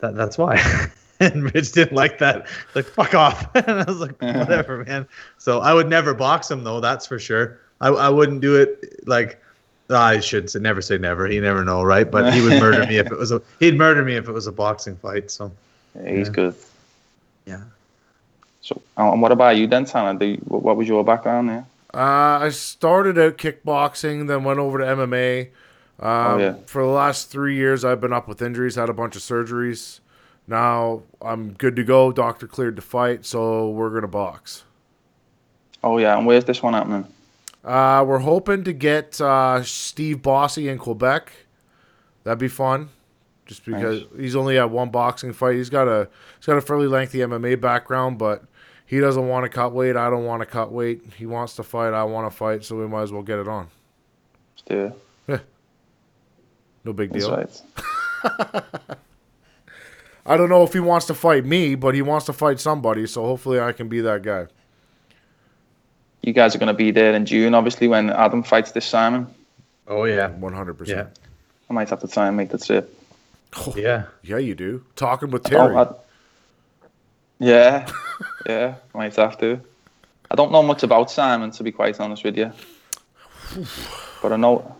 that, 0.00 0.14
that's 0.14 0.36
why. 0.36 0.60
and 1.34 1.52
Rich 1.54 1.72
didn't 1.72 1.94
like 1.96 2.18
that. 2.18 2.46
Like, 2.74 2.84
fuck 2.86 3.14
off. 3.14 3.48
and 3.54 3.68
I 3.68 3.84
was 3.84 3.98
like, 4.00 4.20
whatever, 4.20 4.84
man. 4.84 5.06
So 5.38 5.60
I 5.60 5.74
would 5.74 5.88
never 5.88 6.14
box 6.14 6.50
him, 6.50 6.64
though. 6.64 6.80
That's 6.80 7.06
for 7.06 7.18
sure. 7.18 7.58
I, 7.80 7.88
I 7.88 8.08
wouldn't 8.08 8.40
do 8.40 8.56
it 8.56 9.06
like. 9.06 9.42
I 9.90 10.20
should 10.20 10.50
say 10.50 10.58
never 10.58 10.82
say 10.82 10.98
never. 10.98 11.30
You 11.30 11.40
never 11.40 11.64
know, 11.64 11.82
right? 11.82 12.10
But 12.10 12.34
he 12.34 12.42
would 12.42 12.60
murder 12.60 12.84
me 12.86 12.98
if 12.98 13.06
it 13.06 13.16
was 13.18 13.32
a. 13.32 13.40
He'd 13.60 13.78
murder 13.78 14.04
me 14.04 14.16
if 14.16 14.28
it 14.28 14.32
was 14.32 14.46
a 14.46 14.52
boxing 14.52 14.96
fight. 14.96 15.30
So 15.30 15.50
Yeah, 15.94 16.10
he's 16.10 16.26
Yeah. 16.28 16.32
good. 16.34 16.54
yeah. 17.46 17.60
So, 18.60 18.82
and 18.98 19.22
what 19.22 19.32
about 19.32 19.56
you 19.56 19.66
then, 19.66 19.86
Tanner? 19.86 20.18
Do 20.18 20.26
you, 20.26 20.36
what 20.46 20.62
what 20.62 20.76
was 20.76 20.86
your 20.88 21.02
background 21.04 21.48
there? 21.48 21.66
Uh, 21.94 22.38
I 22.44 22.50
started 22.50 23.18
out 23.18 23.38
kickboxing, 23.38 24.28
then 24.28 24.44
went 24.44 24.58
over 24.58 24.76
to 24.78 24.84
MMA. 24.84 25.46
Um, 26.00 26.08
Oh, 26.10 26.38
yeah. 26.38 26.54
For 26.66 26.82
the 26.82 26.88
last 26.88 27.30
three 27.30 27.54
years, 27.56 27.82
I've 27.82 28.00
been 28.00 28.12
up 28.12 28.28
with 28.28 28.42
injuries, 28.42 28.74
had 28.74 28.90
a 28.90 28.92
bunch 28.92 29.16
of 29.16 29.22
surgeries. 29.22 30.00
Now 30.48 31.02
I'm 31.20 31.52
good 31.52 31.76
to 31.76 31.84
go. 31.84 32.10
Doctor 32.10 32.46
cleared 32.46 32.76
to 32.76 32.82
fight, 32.82 33.26
so 33.26 33.68
we're 33.70 33.90
gonna 33.90 34.08
box. 34.08 34.64
Oh 35.84 35.98
yeah, 35.98 36.16
and 36.16 36.26
where's 36.26 36.44
this 36.44 36.62
one 36.62 36.72
happening? 36.72 37.06
Uh, 37.62 38.02
we're 38.06 38.18
hoping 38.18 38.64
to 38.64 38.72
get 38.72 39.20
uh, 39.20 39.62
Steve 39.62 40.18
Bossé 40.18 40.70
in 40.70 40.78
Quebec. 40.78 41.32
That'd 42.24 42.38
be 42.38 42.48
fun. 42.48 42.88
Just 43.44 43.64
because 43.64 44.04
he's 44.16 44.36
only 44.36 44.56
had 44.56 44.64
one 44.64 44.90
boxing 44.90 45.32
fight. 45.32 45.56
He's 45.56 45.70
got 45.70 45.86
a 45.86 46.08
he's 46.38 46.46
got 46.46 46.56
a 46.56 46.60
fairly 46.60 46.86
lengthy 46.86 47.18
MMA 47.18 47.60
background, 47.60 48.18
but 48.18 48.44
he 48.84 49.00
doesn't 49.00 49.28
want 49.28 49.44
to 49.44 49.48
cut 49.50 49.72
weight. 49.72 49.96
I 49.96 50.08
don't 50.10 50.24
want 50.24 50.40
to 50.40 50.46
cut 50.46 50.72
weight. 50.72 51.02
He 51.16 51.26
wants 51.26 51.56
to 51.56 51.62
fight. 51.62 51.92
I 51.92 52.04
want 52.04 52.30
to 52.30 52.36
fight. 52.36 52.64
So 52.64 52.76
we 52.76 52.86
might 52.86 53.02
as 53.02 53.12
well 53.12 53.22
get 53.22 53.38
it 53.38 53.48
on. 53.48 53.68
Let's 54.54 54.62
do 54.66 54.94
it. 55.28 55.40
No 56.84 56.92
big 56.92 57.12
That's 57.12 57.26
deal. 57.26 57.36
right. 57.36 58.98
I 60.28 60.36
don't 60.36 60.48
know 60.50 60.62
if 60.62 60.72
he 60.72 60.80
wants 60.80 61.06
to 61.06 61.14
fight 61.14 61.44
me, 61.44 61.74
but 61.74 61.94
he 61.94 62.02
wants 62.02 62.26
to 62.26 62.32
fight 62.32 62.60
somebody. 62.60 63.06
So 63.06 63.24
hopefully 63.24 63.60
I 63.60 63.72
can 63.72 63.88
be 63.88 64.00
that 64.02 64.22
guy. 64.22 64.46
You 66.22 66.32
guys 66.32 66.54
are 66.54 66.58
going 66.58 66.68
to 66.68 66.74
be 66.74 66.90
there 66.90 67.14
in 67.14 67.24
June, 67.24 67.54
obviously, 67.54 67.88
when 67.88 68.10
Adam 68.10 68.42
fights 68.42 68.72
this 68.72 68.84
Simon. 68.84 69.26
Oh 69.86 70.04
yeah. 70.04 70.28
one 70.28 70.52
hundred 70.52 70.74
percent. 70.76 71.08
I 71.70 71.72
might 71.72 71.88
have 71.88 72.00
to 72.00 72.08
try 72.08 72.28
and 72.28 72.36
make 72.36 72.50
the 72.50 72.58
trip. 72.58 72.94
Oh, 73.56 73.74
yeah. 73.76 74.04
Yeah, 74.22 74.36
you 74.38 74.54
do. 74.54 74.84
Talking 74.96 75.30
with 75.30 75.46
I 75.46 75.50
Terry. 75.50 75.76
I- 75.76 75.94
yeah, 77.40 77.86
yeah, 78.46 78.74
I 78.94 78.98
might 78.98 79.14
have 79.16 79.38
to. 79.38 79.60
I 80.30 80.34
don't 80.34 80.50
know 80.50 80.62
much 80.62 80.82
about 80.82 81.10
Simon, 81.10 81.52
to 81.52 81.62
be 81.62 81.70
quite 81.72 81.98
honest 82.00 82.24
with 82.24 82.36
you. 82.36 82.52
But 84.20 84.32
I 84.32 84.36
know, 84.36 84.74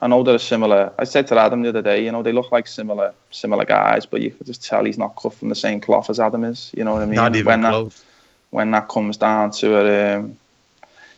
I 0.00 0.08
know 0.08 0.24
they're 0.24 0.38
similar. 0.38 0.92
I 0.98 1.04
said 1.04 1.28
to 1.28 1.38
Adam 1.38 1.62
the 1.62 1.68
other 1.68 1.82
day, 1.82 2.04
you 2.04 2.10
know, 2.10 2.22
they 2.22 2.32
look 2.32 2.50
like 2.50 2.66
similar, 2.66 3.14
similar 3.30 3.64
guys, 3.64 4.04
but 4.04 4.20
you 4.20 4.32
can 4.32 4.44
just 4.44 4.64
tell 4.64 4.84
he's 4.84 4.98
not 4.98 5.14
cut 5.14 5.34
from 5.34 5.48
the 5.48 5.54
same 5.54 5.80
cloth 5.80 6.10
as 6.10 6.18
Adam 6.18 6.42
is. 6.44 6.72
You 6.76 6.82
know 6.84 6.94
what 6.94 7.02
I 7.02 7.06
mean? 7.06 7.14
Not 7.14 7.36
even 7.36 7.46
when 7.46 7.60
that, 7.62 7.70
close. 7.70 8.04
when 8.50 8.70
that 8.72 8.88
comes 8.88 9.16
down 9.16 9.52
to 9.52 9.86
it, 9.86 10.16
um, 10.16 10.36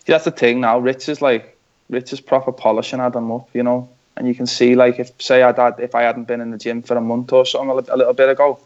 see, 0.04 0.12
that's 0.12 0.26
the 0.26 0.30
thing 0.30 0.60
now. 0.60 0.78
Rich 0.78 1.08
is 1.08 1.22
like, 1.22 1.56
Rich 1.88 2.12
is 2.12 2.20
proper 2.20 2.52
polishing 2.52 3.00
Adam 3.00 3.32
up, 3.32 3.48
you 3.54 3.62
know. 3.62 3.88
And 4.18 4.28
you 4.28 4.34
can 4.34 4.46
see, 4.46 4.74
like, 4.74 4.98
if 4.98 5.12
say 5.18 5.42
I'd 5.42 5.56
had, 5.56 5.78
if 5.78 5.94
I 5.94 6.02
hadn't 6.02 6.24
been 6.24 6.40
in 6.40 6.50
the 6.50 6.58
gym 6.58 6.82
for 6.82 6.96
a 6.96 7.00
month 7.00 7.32
or 7.32 7.46
something 7.46 7.70
a, 7.70 7.74
li- 7.74 7.88
a 7.88 7.96
little 7.96 8.12
bit 8.12 8.28
ago, 8.28 8.58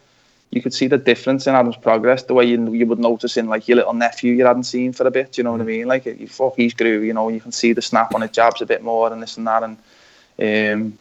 you 0.50 0.60
could 0.60 0.74
see 0.74 0.86
the 0.86 0.98
difference 0.98 1.46
in 1.46 1.54
Adam's 1.54 1.76
progress. 1.76 2.24
The 2.24 2.34
way 2.34 2.44
you 2.46 2.72
you 2.72 2.86
would 2.86 2.98
notice 2.98 3.36
in 3.36 3.48
like 3.48 3.68
your 3.68 3.76
little 3.76 3.92
nephew 3.92 4.34
you 4.34 4.44
hadn't 4.44 4.64
seen 4.64 4.92
for 4.92 5.06
a 5.06 5.10
bit. 5.10 5.38
You 5.38 5.44
know 5.44 5.52
what 5.52 5.60
I 5.60 5.64
mean? 5.64 5.86
Like, 5.86 6.06
you 6.06 6.26
fuck, 6.26 6.54
he's 6.56 6.74
grew. 6.74 7.02
You 7.02 7.12
know, 7.12 7.28
you 7.28 7.40
can 7.40 7.52
see 7.52 7.72
the 7.72 7.82
snap 7.82 8.14
on 8.14 8.22
his 8.22 8.32
jabs 8.32 8.60
a 8.62 8.66
bit 8.66 8.82
more 8.82 9.12
and 9.12 9.22
this 9.22 9.36
and 9.36 9.46
that. 9.46 9.62
And 9.62 9.76
um, 10.42 10.98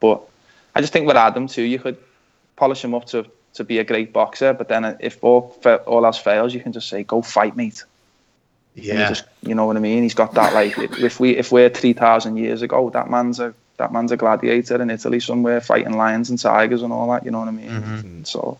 but 0.00 0.22
I 0.74 0.80
just 0.80 0.92
think 0.92 1.06
with 1.06 1.16
Adam 1.16 1.48
too, 1.48 1.62
you 1.62 1.78
could 1.78 1.96
polish 2.56 2.84
him 2.84 2.94
up 2.94 3.06
to 3.06 3.26
to 3.54 3.64
be 3.64 3.78
a 3.78 3.84
great 3.84 4.12
boxer. 4.12 4.52
But 4.52 4.68
then 4.68 4.96
if 5.00 5.22
all 5.22 5.56
all 5.86 6.06
else 6.06 6.18
fails, 6.18 6.54
you 6.54 6.60
can 6.60 6.72
just 6.72 6.88
say, 6.88 7.02
"Go 7.02 7.22
fight, 7.22 7.56
mate." 7.56 7.84
Yeah. 8.76 9.08
just 9.08 9.24
you 9.42 9.54
know 9.54 9.66
what 9.66 9.76
I 9.76 9.80
mean. 9.80 10.02
He's 10.02 10.14
got 10.14 10.34
that 10.34 10.52
like 10.52 10.76
if 10.78 11.20
we 11.20 11.36
if 11.36 11.52
we're 11.52 11.70
three 11.70 11.92
thousand 11.92 12.36
years 12.36 12.62
ago, 12.62 12.90
that 12.90 13.08
man's 13.08 13.40
a 13.40 13.54
that 13.76 13.92
man's 13.92 14.12
a 14.12 14.16
gladiator 14.16 14.80
in 14.80 14.90
Italy 14.90 15.20
somewhere 15.20 15.60
fighting 15.60 15.96
lions 15.96 16.30
and 16.30 16.38
tigers 16.38 16.82
and 16.82 16.92
all 16.92 17.10
that. 17.12 17.24
You 17.24 17.30
know 17.30 17.40
what 17.40 17.48
I 17.48 17.52
mean? 17.52 17.68
Mm-hmm. 17.68 18.22
So 18.24 18.58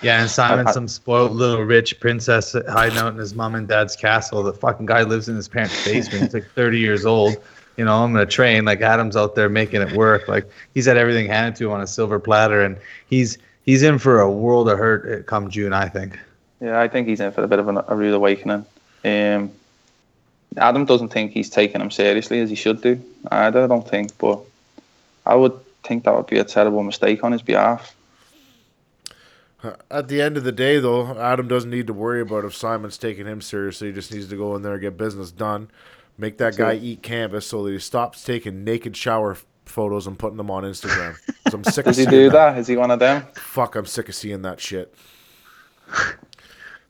Yeah, 0.00 0.20
and 0.20 0.30
Simon's 0.30 0.72
some 0.72 0.88
spoiled 0.88 1.32
little 1.32 1.62
rich 1.62 1.98
princess 2.00 2.54
hiding 2.68 2.98
out 2.98 3.12
in 3.12 3.18
his 3.18 3.34
mom 3.34 3.54
and 3.56 3.66
dad's 3.66 3.96
castle. 3.96 4.42
The 4.42 4.52
fucking 4.52 4.86
guy 4.86 5.02
lives 5.02 5.28
in 5.28 5.36
his 5.36 5.48
parents' 5.48 5.84
basement. 5.84 6.24
He's 6.24 6.34
like 6.34 6.50
30 6.54 6.78
years 6.78 7.04
old. 7.04 7.36
You 7.76 7.84
know, 7.84 8.02
I'm 8.02 8.12
gonna 8.12 8.26
train 8.26 8.64
like 8.64 8.80
Adam's 8.80 9.16
out 9.16 9.34
there 9.34 9.48
making 9.48 9.82
it 9.82 9.92
work. 9.92 10.28
Like 10.28 10.48
he's 10.74 10.86
had 10.86 10.96
everything 10.96 11.26
handed 11.26 11.56
to 11.56 11.66
him 11.66 11.72
on 11.72 11.80
a 11.80 11.86
silver 11.86 12.18
platter, 12.18 12.62
and 12.62 12.76
he's 13.08 13.38
he's 13.64 13.82
in 13.82 13.98
for 13.98 14.20
a 14.20 14.30
world 14.30 14.68
of 14.68 14.78
hurt 14.78 15.20
uh, 15.20 15.22
come 15.24 15.50
June. 15.50 15.72
I 15.72 15.88
think. 15.88 16.18
yeah, 16.60 16.80
I 16.80 16.88
think 16.88 17.08
he's 17.08 17.20
in 17.20 17.32
for 17.32 17.42
a 17.42 17.48
bit 17.48 17.58
of 17.58 17.68
an, 17.68 17.78
a 17.88 17.96
rude 17.96 18.14
awakening. 18.14 18.66
Um, 19.04 19.50
Adam 20.56 20.84
doesn't 20.84 21.08
think 21.08 21.32
he's 21.32 21.50
taking 21.50 21.80
him 21.80 21.90
seriously 21.90 22.40
as 22.40 22.50
he 22.50 22.56
should 22.56 22.82
do. 22.82 23.02
I 23.30 23.50
don't 23.50 23.88
think, 23.88 24.16
but 24.18 24.40
I 25.24 25.34
would 25.34 25.58
think 25.82 26.04
that 26.04 26.14
would 26.14 26.26
be 26.26 26.38
a 26.38 26.44
terrible 26.44 26.82
mistake 26.82 27.24
on 27.24 27.32
his 27.32 27.42
behalf. 27.42 27.94
At 29.90 30.08
the 30.08 30.20
end 30.20 30.36
of 30.36 30.44
the 30.44 30.52
day, 30.52 30.80
though, 30.80 31.16
Adam 31.18 31.46
doesn't 31.46 31.70
need 31.70 31.86
to 31.86 31.92
worry 31.92 32.20
about 32.20 32.44
if 32.44 32.54
Simon's 32.54 32.98
taking 32.98 33.26
him 33.26 33.40
seriously. 33.40 33.88
He 33.88 33.94
just 33.94 34.12
needs 34.12 34.28
to 34.28 34.36
go 34.36 34.56
in 34.56 34.62
there 34.62 34.72
and 34.72 34.82
get 34.82 34.96
business 34.96 35.30
done. 35.30 35.68
Make 36.22 36.38
that 36.38 36.56
guy 36.56 36.74
eat 36.74 37.02
canvas 37.02 37.46
so 37.48 37.64
that 37.64 37.72
he 37.72 37.78
stops 37.80 38.22
taking 38.22 38.62
naked 38.62 38.96
shower 38.96 39.36
photos 39.66 40.06
and 40.06 40.16
putting 40.16 40.36
them 40.36 40.50
on 40.52 40.62
Instagram. 40.62 41.16
'Cause 41.44 41.52
I'm 41.54 41.64
sick 41.64 41.84
Does 41.84 41.98
of 41.98 42.04
he 42.04 42.10
seeing 42.10 42.24
do 42.26 42.30
that? 42.30 42.56
Is 42.58 42.68
he 42.68 42.76
one 42.76 42.92
of 42.92 43.00
them? 43.00 43.26
Fuck, 43.34 43.74
I'm 43.74 43.86
sick 43.86 44.08
of 44.08 44.14
seeing 44.14 44.42
that 44.42 44.60
shit. 44.60 44.94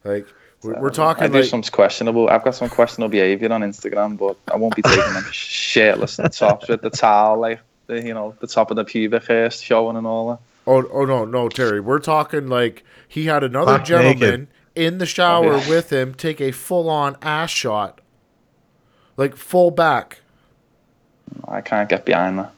Like 0.05 0.27
we're, 0.65 0.81
we're 0.81 0.91
talking 0.91 1.25
I 1.25 1.27
do 1.29 1.35
like 1.35 1.45
some 1.45 1.63
questionable. 1.63 2.29
I've 2.29 2.43
got 2.45 2.55
some 2.57 2.69
questionable 2.69 3.11
behaviour 3.11 3.53
on 3.53 3.63
Instagram, 3.63 4.19
but 4.19 4.37
I 4.53 4.57
won't 4.57 4.75
be 4.75 4.83
taking 4.83 5.13
them 5.15 5.25
shirtless 5.33 6.19
and 6.19 6.33
tops 6.33 6.69
with 6.69 6.83
the 6.83 6.91
towel, 6.91 7.39
like 7.39 7.61
the 7.87 8.03
you 8.03 8.13
know 8.13 8.35
the 8.41 8.47
top 8.49 8.71
of 8.71 8.77
the 8.77 8.85
pubic 8.85 9.25
hair 9.27 9.49
showing 9.51 9.97
and 9.97 10.07
all 10.07 10.31
that. 10.31 10.39
oh 10.67 10.85
oh 10.93 11.05
no 11.05 11.25
no 11.25 11.49
Terry, 11.49 11.81
we're 11.81 12.01
talking 12.01 12.49
like 12.49 12.85
he 13.07 13.27
had 13.27 13.45
another 13.45 13.79
Fuck 13.79 13.85
gentleman 13.87 14.19
naked. 14.19 14.49
in 14.75 14.99
the 14.99 15.07
shower 15.07 15.55
Okay. 15.55 15.71
with 15.71 15.91
him 15.93 16.15
take 16.15 16.41
a 16.41 16.51
full 16.51 16.91
on 16.91 17.17
ass 17.23 17.51
shot, 17.51 18.01
like 19.17 19.37
full 19.37 19.71
back. 19.71 20.21
I 21.49 21.61
can't 21.61 21.89
get 21.89 22.05
behind 22.05 22.39
that. 22.39 22.53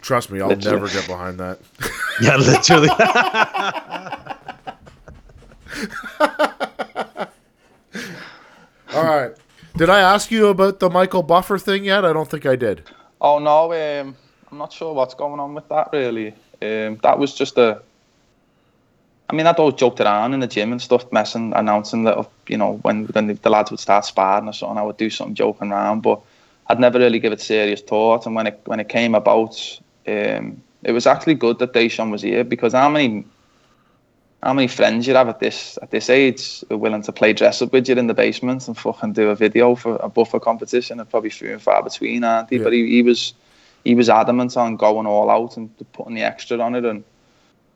Trust 0.00 0.30
me, 0.30 0.40
I'll 0.40 0.48
Literally. 0.48 0.80
never 0.80 0.88
get 0.92 1.06
behind 1.06 1.38
that. 1.40 1.58
Yeah, 2.20 2.36
literally. 2.36 2.88
All 8.94 9.04
right. 9.04 9.32
Did 9.76 9.90
I 9.90 9.98
ask 10.00 10.30
you 10.30 10.46
about 10.46 10.78
the 10.78 10.88
Michael 10.88 11.24
Buffer 11.24 11.58
thing 11.58 11.84
yet? 11.84 12.04
I 12.04 12.12
don't 12.12 12.30
think 12.30 12.46
I 12.46 12.54
did. 12.54 12.82
Oh 13.20 13.40
no, 13.40 13.72
um, 13.72 14.14
I'm 14.50 14.58
not 14.58 14.72
sure 14.72 14.94
what's 14.94 15.14
going 15.14 15.40
on 15.40 15.54
with 15.54 15.68
that 15.68 15.88
really. 15.92 16.28
Um, 16.62 16.98
that 17.02 17.18
was 17.18 17.34
just 17.34 17.58
a. 17.58 17.82
I 19.34 19.36
mean, 19.36 19.48
I'd 19.48 19.58
always 19.58 19.74
joked 19.74 20.00
around 20.00 20.32
in 20.32 20.38
the 20.38 20.46
gym 20.46 20.70
and 20.70 20.80
stuff, 20.80 21.10
messing, 21.10 21.52
announcing 21.56 22.04
that 22.04 22.30
you 22.46 22.56
know 22.56 22.74
when 22.82 23.06
when 23.06 23.26
the, 23.26 23.50
lads 23.50 23.72
would 23.72 23.80
start 23.80 24.04
sparring 24.04 24.46
or 24.46 24.52
something, 24.52 24.78
I 24.78 24.82
would 24.82 24.96
do 24.96 25.10
something 25.10 25.34
joking 25.34 25.72
around, 25.72 26.02
but 26.02 26.20
I'd 26.68 26.78
never 26.78 27.00
really 27.00 27.18
give 27.18 27.32
it 27.32 27.40
serious 27.40 27.80
thought. 27.80 28.26
And 28.26 28.36
when 28.36 28.46
it 28.46 28.60
when 28.66 28.78
it 28.78 28.88
came 28.88 29.12
about, 29.12 29.80
um, 30.06 30.62
it 30.84 30.92
was 30.92 31.08
actually 31.08 31.34
good 31.34 31.58
that 31.58 31.72
Deshaun 31.72 32.12
was 32.12 32.22
here 32.22 32.44
because 32.44 32.74
how 32.74 32.88
many 32.88 33.24
how 34.40 34.52
many 34.52 34.68
friends 34.68 35.04
you'd 35.08 35.16
have 35.16 35.28
at 35.28 35.40
this 35.40 35.80
at 35.82 35.90
this 35.90 36.08
age 36.08 36.60
who 36.68 36.76
are 36.76 36.78
willing 36.78 37.02
to 37.02 37.10
play 37.10 37.32
dress 37.32 37.60
up 37.60 37.72
with 37.72 37.88
you 37.88 37.96
in 37.96 38.06
the 38.06 38.14
basement 38.14 38.68
and 38.68 38.78
fucking 38.78 39.14
do 39.14 39.30
a 39.30 39.34
video 39.34 39.74
for 39.74 39.96
a 39.96 40.08
buffer 40.08 40.38
competition 40.38 41.00
are 41.00 41.06
probably 41.06 41.30
few 41.30 41.54
and 41.54 41.62
far 41.62 41.82
between, 41.82 42.22
aren't 42.22 42.50
they? 42.50 42.58
Yeah. 42.58 42.62
But 42.62 42.72
he, 42.72 42.88
he 42.88 43.02
was 43.02 43.34
he 43.82 43.96
was 43.96 44.08
adamant 44.08 44.56
on 44.56 44.76
going 44.76 45.08
all 45.08 45.28
out 45.28 45.56
and 45.56 45.70
putting 45.92 46.14
the 46.14 46.22
extra 46.22 46.56
on 46.60 46.76
it 46.76 46.84
and 46.84 47.02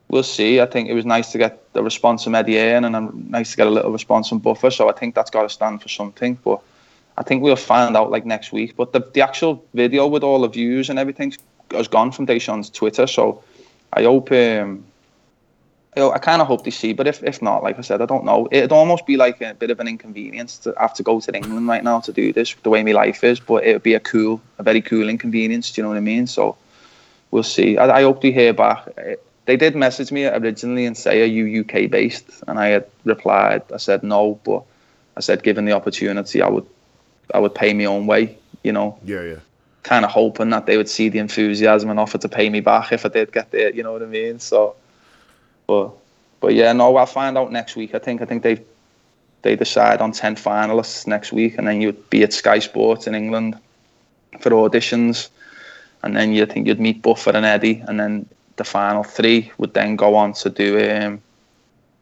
we'll 0.09 0.23
see. 0.23 0.59
I 0.59 0.65
think 0.65 0.89
it 0.89 0.93
was 0.93 1.05
nice 1.05 1.31
to 1.31 1.37
get 1.37 1.73
the 1.73 1.83
response 1.83 2.23
from 2.23 2.35
Eddie 2.35 2.57
Hearn 2.57 2.83
and 2.83 3.29
nice 3.29 3.51
to 3.51 3.57
get 3.57 3.67
a 3.67 3.71
little 3.71 3.91
response 3.91 4.29
from 4.29 4.39
Buffer. 4.39 4.71
So 4.71 4.89
I 4.89 4.93
think 4.93 5.15
that's 5.15 5.29
got 5.29 5.43
to 5.43 5.49
stand 5.49 5.81
for 5.81 5.89
something. 5.89 6.37
But 6.43 6.61
I 7.17 7.23
think 7.23 7.43
we'll 7.43 7.55
find 7.55 7.95
out 7.95 8.11
like 8.11 8.25
next 8.25 8.51
week. 8.51 8.75
But 8.75 8.93
the, 8.93 8.99
the 9.13 9.21
actual 9.21 9.63
video 9.73 10.07
with 10.07 10.23
all 10.23 10.41
the 10.41 10.49
views 10.49 10.89
and 10.89 10.99
everything 10.99 11.33
has 11.71 11.87
gone 11.87 12.11
from 12.11 12.27
Deshaun's 12.27 12.69
Twitter. 12.69 13.07
So 13.07 13.43
I 13.93 14.03
hope. 14.03 14.31
Um, 14.31 14.83
know, 15.99 16.11
I 16.11 16.17
kind 16.17 16.41
of 16.41 16.47
hope 16.47 16.63
they 16.63 16.71
see, 16.71 16.93
but 16.93 17.07
if, 17.07 17.23
if 17.23 17.41
not, 17.41 17.61
like 17.61 17.77
I 17.77 17.81
said, 17.81 18.01
I 18.01 18.05
don't 18.05 18.25
know. 18.25 18.47
It'd 18.51 18.71
almost 18.71 19.05
be 19.05 19.17
like 19.17 19.41
a 19.41 19.53
bit 19.53 19.69
of 19.69 19.79
an 19.79 19.87
inconvenience 19.87 20.57
to 20.59 20.73
have 20.79 20.93
to 20.95 21.03
go 21.03 21.19
to 21.19 21.35
England 21.35 21.67
right 21.67 21.83
now 21.83 21.99
to 22.01 22.13
do 22.13 22.33
this, 22.33 22.55
the 22.63 22.69
way 22.69 22.83
my 22.83 22.93
life 22.93 23.23
is. 23.23 23.39
But 23.39 23.65
it 23.65 23.73
would 23.73 23.83
be 23.83 23.93
a 23.93 23.99
cool, 23.99 24.41
a 24.57 24.63
very 24.63 24.81
cool 24.81 25.09
inconvenience. 25.09 25.71
Do 25.71 25.81
you 25.81 25.83
know 25.83 25.89
what 25.89 25.97
I 25.97 26.01
mean? 26.01 26.25
So 26.27 26.57
we'll 27.31 27.43
see. 27.43 27.77
I, 27.77 27.99
I 27.99 28.01
hope 28.03 28.21
to 28.21 28.31
hear 28.31 28.53
back. 28.53 28.87
They 29.49 29.57
did 29.57 29.75
message 29.75 30.11
me 30.11 30.27
originally 30.27 30.85
and 30.85 30.95
say, 30.95 31.23
"Are 31.23 31.33
you 31.37 31.61
UK 31.61 31.89
based?" 31.89 32.27
And 32.47 32.59
I 32.59 32.67
had 32.67 32.85
replied, 33.03 33.63
I 33.73 33.77
said 33.77 34.03
no, 34.03 34.39
but 34.43 34.61
I 35.17 35.21
said, 35.21 35.41
given 35.41 35.65
the 35.65 35.71
opportunity, 35.71 36.39
I 36.43 36.47
would, 36.47 36.67
I 37.33 37.39
would 37.39 37.55
pay 37.55 37.73
my 37.73 37.85
own 37.85 38.05
way. 38.05 38.37
You 38.61 38.73
know, 38.73 38.99
Yeah, 39.03 39.23
yeah. 39.23 39.39
kind 39.81 40.05
of 40.05 40.11
hoping 40.11 40.51
that 40.51 40.67
they 40.67 40.77
would 40.77 40.87
see 40.87 41.09
the 41.09 41.17
enthusiasm 41.17 41.89
and 41.89 41.99
offer 41.99 42.19
to 42.19 42.29
pay 42.29 42.47
me 42.51 42.59
back 42.59 42.93
if 42.93 43.07
I 43.07 43.09
did 43.09 43.31
get 43.31 43.49
there. 43.49 43.71
You 43.73 43.81
know 43.81 43.91
what 43.91 44.03
I 44.03 44.05
mean? 44.05 44.39
So 44.39 44.75
But 45.65 45.93
but 46.41 46.53
yeah, 46.53 46.71
no, 46.73 46.95
I'll 46.97 47.07
find 47.07 47.35
out 47.35 47.51
next 47.51 47.75
week. 47.75 47.95
I 47.95 47.99
think 48.05 48.21
I 48.21 48.25
think 48.25 48.43
they 48.43 48.61
they 49.41 49.55
decide 49.55 49.99
on 49.99 50.11
ten 50.11 50.35
finalists 50.35 51.07
next 51.07 51.33
week, 51.33 51.57
and 51.57 51.67
then 51.67 51.81
you'd 51.81 52.07
be 52.11 52.21
at 52.21 52.33
Sky 52.33 52.59
Sports 52.59 53.07
in 53.07 53.15
England 53.15 53.57
for 54.41 54.51
auditions, 54.51 55.29
and 56.03 56.15
then 56.15 56.33
you 56.33 56.45
think 56.45 56.67
you'd 56.67 56.79
meet 56.79 57.01
Buffer 57.01 57.31
and 57.31 57.47
Eddie, 57.47 57.83
and 57.87 57.99
then 57.99 58.27
the 58.59 58.63
final 58.65 59.03
three 59.03 59.51
would 59.57 59.73
then 59.73 59.95
go 59.95 60.15
on 60.15 60.33
to 60.33 60.49
do 60.49 60.69
um, 60.91 61.21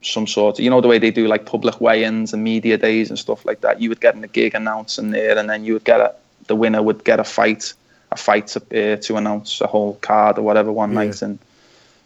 some 0.02 0.26
sort 0.28 0.58
of, 0.58 0.64
you 0.64 0.70
know, 0.72 0.82
the 0.82 0.88
way 0.88 0.98
they 0.98 1.12
do 1.12 1.28
like 1.28 1.46
public 1.46 1.80
weigh-ins 1.80 2.34
and 2.34 2.44
media 2.44 2.78
days 2.78 3.10
and 3.10 3.18
stuff 3.20 3.46
like 3.46 3.62
that. 3.62 3.80
You 3.80 3.90
would 3.90 4.02
get 4.02 4.16
in 4.16 4.22
the 4.22 4.28
gig 4.28 4.56
announcing 4.56 5.12
there, 5.12 5.38
and 5.38 5.48
then 5.50 5.64
you 5.64 5.74
would 5.74 5.84
get 5.86 6.00
a, 6.02 6.14
the 6.48 6.56
winner 6.56 6.82
would 6.82 7.04
get 7.04 7.20
a 7.20 7.24
fight, 7.24 7.74
a 8.12 8.18
fight 8.18 8.48
to, 8.48 8.60
uh, 8.60 8.98
to 8.98 9.18
announce 9.18 9.62
a 9.62 9.68
whole 9.68 9.94
card 10.02 10.40
or 10.40 10.42
whatever 10.42 10.72
one 10.72 10.92
Yeah. 10.92 11.04
night, 11.04 11.22
and 11.22 11.38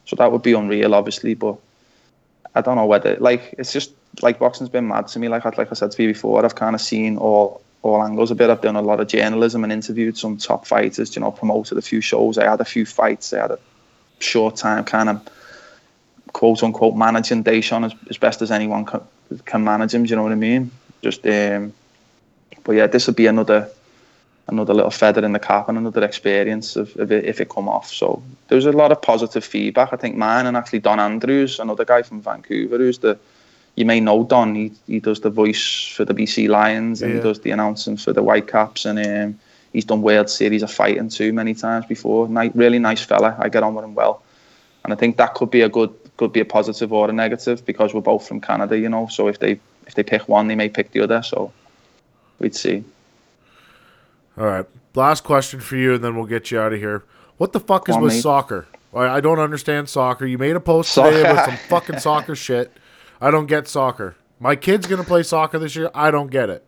so 0.06 0.16
that 0.18 0.32
would 0.32 0.44
be 0.44 0.54
unreal, 0.54 0.94
obviously. 0.94 1.34
But 1.34 1.56
I 2.54 2.60
don't 2.62 2.76
know 2.76 2.86
whether 2.86 3.16
like 3.20 3.56
it's 3.58 3.72
just 3.72 3.92
like 4.22 4.38
boxing's 4.40 4.70
been 4.70 4.88
mad 4.88 5.08
to 5.08 5.20
me. 5.20 5.30
Like 5.30 5.46
I 5.46 5.50
like 5.58 5.72
I 5.72 5.76
said 5.76 5.92
to 5.92 6.04
you 6.04 6.10
before, 6.10 6.44
I've 6.44 6.56
kind 6.56 6.76
of 6.76 6.82
seen 6.82 7.18
all 7.18 7.62
all 7.84 8.04
angles 8.04 8.32
a 8.32 8.36
bit. 8.36 8.50
I've 8.50 8.62
done 8.62 8.76
a 8.76 8.82
lot 8.82 9.00
of 9.00 9.08
journalism 9.08 9.64
and 9.64 9.72
interviewed 9.72 10.18
some 10.18 10.36
top 10.38 10.68
fighters. 10.68 11.16
You 11.16 11.22
know, 11.22 11.32
promoted 11.32 11.78
a 11.78 11.82
few 11.82 12.02
shows. 12.02 12.38
I 12.38 12.50
had 12.50 12.60
a 12.60 12.66
few 12.66 12.86
fights. 12.86 13.32
I 13.34 13.40
had 13.44 13.52
a 13.52 13.60
short 14.24 14.56
time 14.56 14.84
kind 14.84 15.10
of 15.10 15.22
quote 16.34 16.64
unquote 16.64 16.96
managing 16.96 17.44
Deshaun 17.44 17.86
as, 17.86 17.94
as 18.10 18.18
best 18.18 18.42
as 18.42 18.52
anyone 18.52 18.86
can, 18.86 19.02
can 19.46 19.64
manage 19.64 19.94
him. 19.94 20.04
Do 20.04 20.10
you 20.10 20.16
know 20.16 20.24
what 20.24 20.32
I 20.32 20.36
mean? 20.36 20.72
Just 21.02 21.26
um, 21.26 21.74
but 22.64 22.74
yeah, 22.74 22.88
this 22.88 23.08
would 23.08 23.16
be 23.16 23.28
another 23.28 23.70
another 24.48 24.74
little 24.74 24.92
feather 24.92 25.24
in 25.24 25.32
the 25.34 25.40
cap 25.40 25.70
and 25.70 25.78
another 25.78 26.04
experience 26.04 26.76
of, 26.76 26.96
of 26.98 27.12
it 27.12 27.26
if 27.26 27.40
it 27.40 27.50
come 27.50 27.70
off. 27.70 27.92
So 27.92 28.22
there's 28.50 28.66
a 28.66 28.72
lot 28.72 28.92
of 28.92 29.02
positive 29.02 29.46
feedback. 29.46 29.94
I 29.94 29.96
think 29.96 30.16
mine 30.16 30.46
and 30.46 30.58
actually 30.58 30.80
Don 30.80 31.00
Andrews, 31.00 31.60
another 31.60 31.86
guy 31.86 32.02
from 32.02 32.22
Vancouver, 32.22 32.78
who's 32.78 33.00
the 33.00 33.18
you 33.76 33.86
may 33.86 34.00
know 34.00 34.24
Don. 34.24 34.56
He 34.56 34.72
he 34.88 35.00
does 35.00 35.22
the 35.22 35.30
voice 35.30 35.88
for 35.96 36.06
the 36.06 36.14
BC 36.14 36.50
Lions 36.50 37.02
and 37.02 37.12
Yeah. 37.12 37.18
he 37.18 37.24
does 37.24 37.40
the 37.40 37.52
announcing 37.52 37.98
for 37.98 38.14
the 38.14 38.22
Whitecaps 38.22 38.86
and 38.86 39.00
um, 39.00 39.40
he's 39.74 39.86
done 39.86 40.02
World 40.02 40.30
Series 40.30 40.64
of 40.64 40.72
fighting 40.72 41.10
too 41.10 41.34
many 41.34 41.54
times 41.54 41.86
before. 41.86 42.28
Ni- 42.28 42.52
really 42.54 42.80
nice 42.80 43.02
fella. 43.02 43.36
I 43.40 43.50
get 43.50 43.64
on 43.64 43.76
with 43.76 43.86
him 43.86 43.96
well, 43.96 44.22
and 44.84 44.94
I 44.94 44.96
think 44.96 45.18
that 45.18 45.34
could 45.34 45.52
be 45.52 45.62
a 45.62 45.70
good 45.70 45.94
could 46.18 46.34
be 46.34 46.40
a 46.40 46.46
positive 46.46 46.94
or 46.94 47.10
a 47.10 47.14
negative 47.14 47.66
because 47.66 47.94
we're 47.94 48.02
both 48.02 48.28
from 48.28 48.42
Canada, 48.42 48.78
you 48.78 48.90
know. 48.90 49.08
So 49.08 49.28
if 49.28 49.40
they 49.40 49.60
if 49.88 49.96
they 49.96 50.04
pick 50.04 50.28
one, 50.28 50.48
they 50.48 50.56
may 50.56 50.70
pick 50.70 50.92
the 50.92 51.02
other. 51.02 51.24
So 51.24 51.52
we'd 52.40 52.56
see. 52.56 52.84
All 54.38 54.46
right. 54.46 54.66
Last 54.94 55.24
question 55.24 55.60
for 55.60 55.76
you, 55.76 55.96
and 55.96 56.04
then 56.04 56.16
we'll 56.16 56.26
get 56.26 56.52
you 56.52 56.60
out 56.60 56.74
of 56.74 56.80
here. 56.80 57.04
What 57.38 57.54
the 57.54 57.60
fuck 57.60 57.90
is 57.90 57.96
on, 57.96 58.02
with 58.02 58.14
mate. 58.14 58.22
soccer? 58.22 58.68
I, 58.94 59.08
I 59.18 59.22
don't 59.22 59.40
understand 59.40 59.90
soccer. 59.90 60.26
You 60.26 60.38
made 60.38 60.56
a 60.56 60.60
post 60.60 60.94
today 60.94 61.24
with 61.24 61.44
some 61.46 61.58
fucking 61.70 62.00
soccer 62.00 62.36
shit. 62.36 62.72
I 63.20 63.32
don't 63.32 63.46
get 63.48 63.68
soccer. 63.68 64.16
My 64.40 64.56
kid's 64.56 64.88
gonna 64.88 65.04
play 65.04 65.24
soccer 65.24 65.60
this 65.60 65.76
year. 65.76 65.90
I 65.96 66.12
don't 66.12 66.30
get 66.30 66.50
it. 66.50 66.66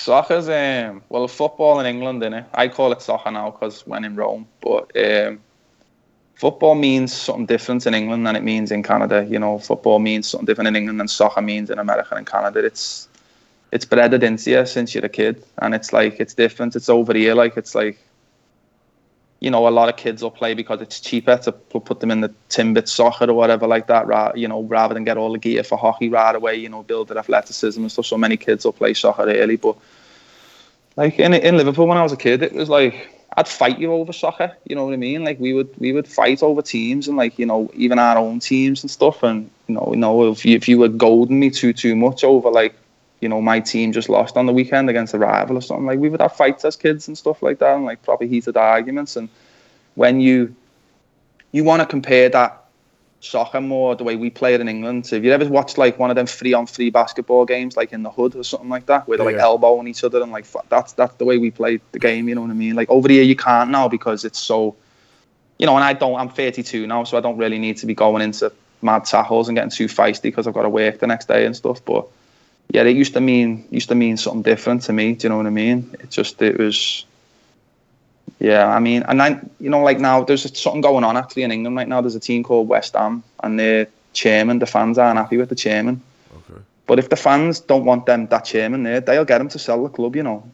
Soccer's 0.00 0.48
um 0.48 1.02
well 1.10 1.28
football 1.28 1.80
in 1.80 1.86
England, 1.86 2.22
innit? 2.22 2.46
I 2.54 2.68
call 2.68 2.92
it 2.92 3.02
soccer 3.02 3.30
now 3.30 3.50
because 3.50 3.86
when 3.86 4.04
in 4.04 4.16
Rome. 4.16 4.46
But 4.60 4.90
um, 4.96 5.40
football 6.34 6.74
means 6.74 7.12
something 7.12 7.46
different 7.46 7.86
in 7.86 7.94
England 7.94 8.26
than 8.26 8.34
it 8.34 8.42
means 8.42 8.72
in 8.72 8.82
Canada. 8.82 9.26
You 9.28 9.38
know, 9.38 9.58
football 9.58 9.98
means 9.98 10.26
something 10.26 10.46
different 10.46 10.68
in 10.68 10.76
England 10.76 11.00
than 11.00 11.08
soccer 11.08 11.42
means 11.42 11.70
in 11.70 11.78
America 11.78 12.14
and 12.14 12.26
Canada. 12.26 12.64
It's 12.64 13.08
it's 13.72 13.84
bred 13.84 14.14
into 14.24 14.50
you 14.50 14.66
since 14.66 14.94
you're 14.94 15.04
a 15.04 15.08
kid, 15.08 15.44
and 15.58 15.74
it's 15.74 15.92
like 15.92 16.18
it's 16.18 16.34
different. 16.34 16.76
It's 16.76 16.88
over 16.88 17.14
here, 17.14 17.34
like 17.34 17.56
it's 17.56 17.74
like. 17.74 17.98
You 19.40 19.50
know, 19.50 19.66
a 19.66 19.70
lot 19.70 19.88
of 19.88 19.96
kids 19.96 20.22
will 20.22 20.30
play 20.30 20.54
because 20.54 20.80
it's 20.82 21.00
cheaper 21.00 21.36
to 21.38 21.52
put 21.52 22.00
them 22.00 22.10
in 22.10 22.20
the 22.20 22.32
Timbit 22.50 22.88
soccer 22.88 23.24
or 23.24 23.34
whatever 23.34 23.66
like 23.66 23.86
that. 23.88 24.06
Ra- 24.06 24.32
you 24.34 24.46
know, 24.46 24.62
rather 24.62 24.94
than 24.94 25.04
get 25.04 25.16
all 25.16 25.32
the 25.32 25.38
gear 25.38 25.64
for 25.64 25.78
hockey 25.78 26.08
right 26.10 26.34
away. 26.34 26.56
You 26.56 26.68
know, 26.68 26.82
build 26.82 27.08
their 27.08 27.18
athleticism 27.18 27.80
and 27.80 27.90
stuff. 27.90 28.06
So 28.06 28.18
many 28.18 28.36
kids 28.36 28.64
will 28.64 28.72
play 28.72 28.94
soccer 28.94 29.22
early, 29.22 29.56
but 29.56 29.76
like 30.96 31.18
in 31.18 31.34
in 31.34 31.56
Liverpool 31.56 31.86
when 31.86 31.98
I 31.98 32.02
was 32.02 32.12
a 32.12 32.16
kid, 32.16 32.42
it 32.42 32.52
was 32.52 32.68
like 32.68 33.08
I'd 33.36 33.48
fight 33.48 33.78
you 33.78 33.92
over 33.92 34.12
soccer. 34.12 34.52
You 34.66 34.76
know 34.76 34.84
what 34.84 34.94
I 34.94 34.96
mean? 34.96 35.24
Like 35.24 35.38
we 35.40 35.52
would 35.52 35.68
we 35.78 35.92
would 35.92 36.06
fight 36.08 36.42
over 36.42 36.62
teams 36.62 37.08
and 37.08 37.16
like 37.16 37.38
you 37.38 37.46
know 37.46 37.70
even 37.74 37.98
our 37.98 38.18
own 38.18 38.40
teams 38.40 38.82
and 38.82 38.90
stuff. 38.90 39.22
And 39.22 39.50
you 39.68 39.74
know 39.74 39.88
you 39.92 39.98
know 39.98 40.30
if 40.30 40.44
you 40.44 40.56
if 40.56 40.68
you 40.68 40.78
were 40.78 40.88
goading 40.88 41.40
me 41.40 41.50
too 41.50 41.72
too 41.72 41.96
much 41.96 42.24
over 42.24 42.50
like 42.50 42.74
you 43.20 43.28
know 43.28 43.40
my 43.40 43.60
team 43.60 43.92
just 43.92 44.08
lost 44.08 44.36
on 44.36 44.46
the 44.46 44.52
weekend 44.52 44.88
against 44.90 45.14
a 45.14 45.18
rival 45.18 45.56
or 45.58 45.60
something, 45.62 45.86
like 45.86 45.98
we 45.98 46.08
would 46.08 46.20
have 46.20 46.34
fights 46.36 46.64
as 46.64 46.76
kids 46.76 47.08
and 47.08 47.16
stuff 47.16 47.42
like 47.42 47.58
that 47.58 47.76
and 47.76 47.84
like 47.84 48.02
proper 48.02 48.24
heated 48.24 48.56
arguments. 48.56 49.16
And 49.16 49.28
when 49.94 50.20
you 50.20 50.54
you 51.52 51.64
want 51.64 51.80
to 51.82 51.86
compare 51.86 52.28
that 52.30 52.56
soccer 53.20 53.60
more 53.60 53.94
the 53.94 54.04
way 54.04 54.16
we 54.16 54.30
play 54.30 54.54
it 54.54 54.60
in 54.60 54.68
England. 54.68 55.06
So 55.06 55.16
if 55.16 55.24
you 55.24 55.32
ever 55.32 55.46
watched 55.48 55.76
like 55.76 55.98
one 55.98 56.10
of 56.10 56.16
them 56.16 56.26
three 56.26 56.54
on 56.54 56.66
three 56.66 56.90
basketball 56.90 57.44
games, 57.44 57.76
like 57.76 57.92
in 57.92 58.02
the 58.02 58.10
hood 58.10 58.34
or 58.34 58.42
something 58.42 58.70
like 58.70 58.86
that, 58.86 59.06
where 59.06 59.18
they're 59.18 59.26
like 59.26 59.36
Yeah. 59.36 59.42
elbowing 59.42 59.88
each 59.88 60.04
other 60.04 60.22
and 60.22 60.32
like 60.32 60.46
that's 60.70 60.92
that's 60.94 61.14
the 61.16 61.24
way 61.24 61.36
we 61.38 61.50
play 61.50 61.80
the 61.92 61.98
game. 61.98 62.28
You 62.28 62.34
know 62.34 62.42
what 62.42 62.50
I 62.50 62.54
mean? 62.54 62.76
Like 62.76 62.88
over 62.90 63.08
here, 63.08 63.22
you 63.22 63.36
can't 63.36 63.70
now 63.70 63.88
because 63.88 64.24
it's 64.24 64.38
so, 64.38 64.74
you 65.58 65.66
know. 65.66 65.74
And 65.76 65.84
I 65.84 65.92
don't. 65.92 66.18
I'm 66.18 66.30
32 66.30 66.86
now, 66.86 67.04
so 67.04 67.18
I 67.18 67.20
don't 67.20 67.36
really 67.36 67.58
need 67.58 67.76
to 67.78 67.86
be 67.86 67.94
going 67.94 68.22
into 68.22 68.50
mad 68.82 69.04
tackles 69.04 69.48
and 69.48 69.56
getting 69.56 69.70
too 69.70 69.86
feisty 69.86 70.22
because 70.22 70.46
I've 70.46 70.54
got 70.54 70.62
to 70.62 70.70
work 70.70 70.98
the 71.00 71.06
next 71.06 71.28
day 71.28 71.44
and 71.44 71.54
stuff. 71.54 71.84
But 71.84 72.06
yeah, 72.72 72.82
it 72.82 72.96
used 72.96 73.14
to 73.14 73.20
mean 73.20 73.66
used 73.70 73.88
to 73.88 73.94
mean 73.94 74.16
something 74.16 74.42
different 74.42 74.82
to 74.82 74.92
me. 74.92 75.14
Do 75.14 75.24
you 75.24 75.28
know 75.30 75.38
what 75.38 75.46
I 75.46 75.50
mean? 75.50 75.94
It 76.00 76.10
just 76.10 76.40
it 76.40 76.58
was. 76.58 77.04
Yeah, 78.38 78.66
I 78.68 78.78
mean, 78.78 79.02
and 79.02 79.20
I, 79.20 79.38
you 79.58 79.68
know, 79.68 79.80
like 79.80 80.00
now 80.00 80.24
there's 80.24 80.58
something 80.58 80.80
going 80.80 81.04
on 81.04 81.14
actually 81.16 81.42
in 81.42 81.52
England 81.52 81.76
right 81.76 81.88
now. 81.88 82.00
There's 82.00 82.14
a 82.14 82.20
team 82.20 82.42
called 82.42 82.68
West 82.68 82.94
Ham, 82.94 83.22
and 83.42 83.58
the 83.58 83.86
chairman, 84.14 84.60
the 84.60 84.66
fans 84.66 84.96
aren't 84.96 85.18
happy 85.18 85.36
with 85.36 85.50
the 85.50 85.54
chairman. 85.54 86.00
Okay. 86.34 86.60
But 86.86 86.98
if 86.98 87.10
the 87.10 87.16
fans 87.16 87.60
don't 87.60 87.84
want 87.84 88.06
them, 88.06 88.28
that 88.28 88.46
chairman 88.46 88.82
there, 88.82 89.00
they'll 89.00 89.26
get 89.26 89.42
him 89.42 89.48
to 89.50 89.58
sell 89.58 89.82
the 89.82 89.90
club. 89.90 90.16
You 90.16 90.22
know, 90.22 90.50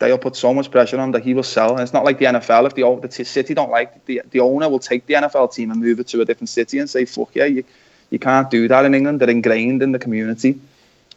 they'll 0.00 0.18
put 0.18 0.36
so 0.36 0.52
much 0.52 0.70
pressure 0.70 0.98
on 0.98 1.12
that 1.12 1.22
he 1.22 1.32
will 1.32 1.42
sell. 1.42 1.70
And 1.72 1.80
it's 1.80 1.94
not 1.94 2.04
like 2.04 2.18
the 2.18 2.26
NFL. 2.26 2.66
If 2.66 2.74
the 2.74 3.08
the 3.08 3.24
city 3.24 3.54
don't 3.54 3.70
like 3.70 4.04
the 4.04 4.22
the 4.32 4.40
owner 4.40 4.68
will 4.68 4.78
take 4.78 5.06
the 5.06 5.14
NFL 5.14 5.54
team 5.54 5.70
and 5.70 5.80
move 5.80 6.00
it 6.00 6.08
to 6.08 6.20
a 6.20 6.24
different 6.24 6.50
city 6.50 6.78
and 6.78 6.90
say, 6.90 7.06
"Fuck 7.06 7.30
yeah, 7.34 7.46
you 7.46 7.64
you 8.10 8.18
can't 8.18 8.50
do 8.50 8.68
that 8.68 8.84
in 8.84 8.94
England." 8.94 9.20
They're 9.20 9.30
ingrained 9.30 9.82
in 9.82 9.92
the 9.92 9.98
community. 9.98 10.60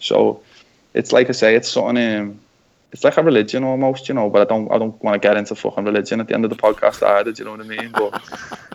So 0.03 0.41
it's 0.93 1.11
like 1.11 1.29
I 1.29 1.33
say, 1.33 1.55
it's 1.55 1.69
something. 1.69 1.97
Um, 1.97 2.39
it's 2.91 3.03
like 3.03 3.17
a 3.17 3.23
religion 3.23 3.63
almost, 3.63 4.07
you 4.07 4.13
know. 4.13 4.29
But 4.29 4.43
I 4.43 4.45
don't, 4.45 4.71
I 4.71 4.77
don't 4.77 5.01
want 5.03 5.15
to 5.15 5.27
get 5.27 5.35
into 5.35 5.55
fucking 5.55 5.83
religion 5.83 6.19
at 6.19 6.27
the 6.27 6.35
end 6.35 6.43
of 6.43 6.51
the 6.51 6.55
podcast 6.55 7.01
either. 7.01 7.31
Do 7.31 7.39
you 7.39 7.45
know 7.45 7.51
what 7.51 7.61
I 7.61 7.63
mean? 7.63 7.91
But 7.91 8.21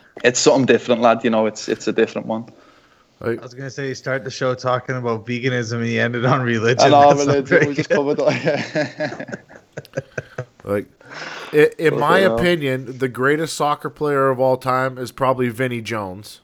it's 0.24 0.40
something 0.40 0.66
different, 0.66 1.00
lad. 1.00 1.22
You 1.22 1.30
know, 1.30 1.46
it's 1.46 1.68
it's 1.68 1.86
a 1.86 1.92
different 1.92 2.26
one. 2.26 2.46
I 3.20 3.34
was 3.34 3.52
gonna 3.52 3.70
say 3.70 3.88
you 3.88 3.94
start 3.94 4.22
the 4.22 4.30
show 4.30 4.54
talking 4.54 4.96
about 4.96 5.26
veganism 5.26 5.78
and 5.78 5.88
you 5.88 6.00
ended 6.00 6.24
on 6.24 6.40
religion. 6.40 6.80
I 6.80 6.88
know 6.88 7.14
That's 7.14 7.26
not 7.26 7.50
religion. 7.50 7.68
We 7.68 7.74
just 7.74 7.88
good. 7.88 7.96
covered. 7.96 8.18
like 10.64 10.86
i 11.52 11.70
in 11.78 11.98
my 11.98 12.20
hell. 12.20 12.38
opinion, 12.38 12.98
the 12.98 13.08
greatest 13.08 13.56
soccer 13.56 13.90
player 13.90 14.28
of 14.28 14.38
all 14.38 14.56
time 14.56 14.98
is 14.98 15.10
probably 15.10 15.48
Vinnie 15.48 15.80
Jones. 15.80 16.42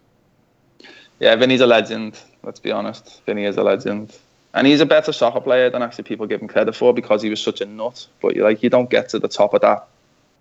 Yeah, 1.21 1.37
Vinnie's 1.37 1.61
a 1.61 1.67
legend. 1.67 2.19
Let's 2.43 2.59
be 2.59 2.73
honest. 2.73 3.23
Vinnie 3.25 3.45
is 3.45 3.57
a 3.57 3.63
legend, 3.63 4.19
and 4.55 4.69
he's 4.69 4.81
a 4.81 4.87
better 4.87 5.13
soccer 5.13 5.41
player 5.41 5.69
than 5.69 5.83
actually 5.83 6.05
people 6.05 6.27
give 6.27 6.41
him 6.41 6.47
credit 6.47 6.75
for 6.77 6.95
because 6.95 7.23
he 7.23 7.29
was 7.29 7.43
such 7.43 7.61
a 7.61 7.67
nut. 7.67 8.07
But 8.23 8.37
you 8.37 8.45
like, 8.45 8.63
you 8.63 8.71
don't 8.71 8.89
get 8.89 9.09
to 9.11 9.19
the 9.19 9.29
top 9.29 9.53
of 9.53 9.61
that, 9.63 9.87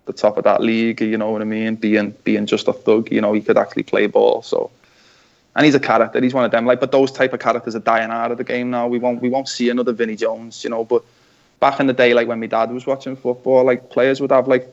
the 0.06 0.12
top 0.12 0.38
of 0.38 0.44
that 0.44 0.62
league. 0.62 1.00
You 1.00 1.18
know 1.18 1.32
what 1.32 1.42
I 1.42 1.44
mean? 1.44 1.74
Being 1.74 2.14
being 2.22 2.46
just 2.46 2.68
a 2.68 2.72
thug. 2.72 3.10
You 3.10 3.20
know, 3.20 3.32
he 3.32 3.40
could 3.40 3.58
actually 3.58 3.82
play 3.82 4.06
ball. 4.06 4.42
So, 4.42 4.70
and 5.56 5.66
he's 5.66 5.74
a 5.74 5.80
character. 5.80 6.20
He's 6.20 6.32
one 6.32 6.44
of 6.44 6.52
them. 6.52 6.64
Like, 6.64 6.78
but 6.78 6.92
those 6.92 7.10
type 7.10 7.32
of 7.32 7.40
characters 7.40 7.74
are 7.74 7.80
dying 7.80 8.10
out 8.10 8.30
of 8.30 8.38
the 8.38 8.44
game 8.44 8.70
now. 8.70 8.86
We 8.86 9.00
won't 9.00 9.20
we 9.20 9.28
won't 9.28 9.48
see 9.48 9.68
another 9.68 9.92
Vinnie 9.92 10.16
Jones. 10.16 10.62
You 10.62 10.70
know, 10.70 10.84
but 10.84 11.02
back 11.58 11.80
in 11.80 11.88
the 11.88 11.92
day, 11.92 12.14
like 12.14 12.28
when 12.28 12.38
my 12.38 12.46
dad 12.46 12.70
was 12.70 12.86
watching 12.86 13.16
football, 13.16 13.64
like 13.64 13.90
players 13.90 14.20
would 14.20 14.30
have 14.30 14.46
like, 14.46 14.72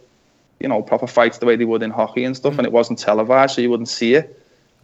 you 0.59 0.68
know, 0.68 0.84
proper 0.84 1.07
fights 1.07 1.39
the 1.39 1.47
way 1.47 1.55
they 1.55 1.65
would 1.65 1.81
in 1.81 1.89
hockey 1.89 2.26
and 2.26 2.38
stuff, 2.38 2.53
mm. 2.53 2.59
and 2.59 2.68
it 2.68 2.73
wasn't 2.73 2.99
televised, 2.99 3.55
so 3.55 3.61
you 3.61 3.72
wouldn't 3.72 3.89
see 3.89 4.13
it 4.13 4.40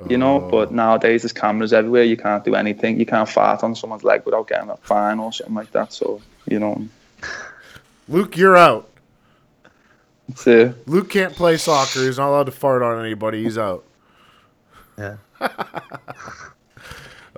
you 0.09 0.17
know. 0.17 0.39
But 0.39 0.71
nowadays 0.71 1.23
there's 1.23 1.33
cameras 1.33 1.73
everywhere. 1.73 2.03
You 2.03 2.17
can't 2.17 2.43
do 2.43 2.55
anything. 2.55 2.99
You 2.99 3.05
can't 3.05 3.27
fart 3.27 3.63
on 3.63 3.75
someone's 3.75 4.03
leg 4.03 4.23
without 4.25 4.47
getting 4.47 4.69
a 4.69 4.77
fine 4.77 5.19
or 5.19 5.31
something 5.33 5.55
like 5.55 5.71
that. 5.71 5.93
So 5.93 6.21
you 6.45 6.59
know, 6.59 6.87
Luke, 8.07 8.37
you're 8.37 8.57
out. 8.57 8.89
it's, 10.29 10.47
uh, 10.47 10.73
Luke 10.85 11.09
can't 11.09 11.33
play 11.33 11.57
soccer. 11.57 12.05
He's 12.05 12.17
not 12.17 12.29
allowed 12.29 12.45
to 12.45 12.51
fart 12.51 12.81
on 12.81 13.03
anybody. 13.03 13.43
He's 13.43 13.57
out. 13.57 13.83
Yeah. 14.97 15.17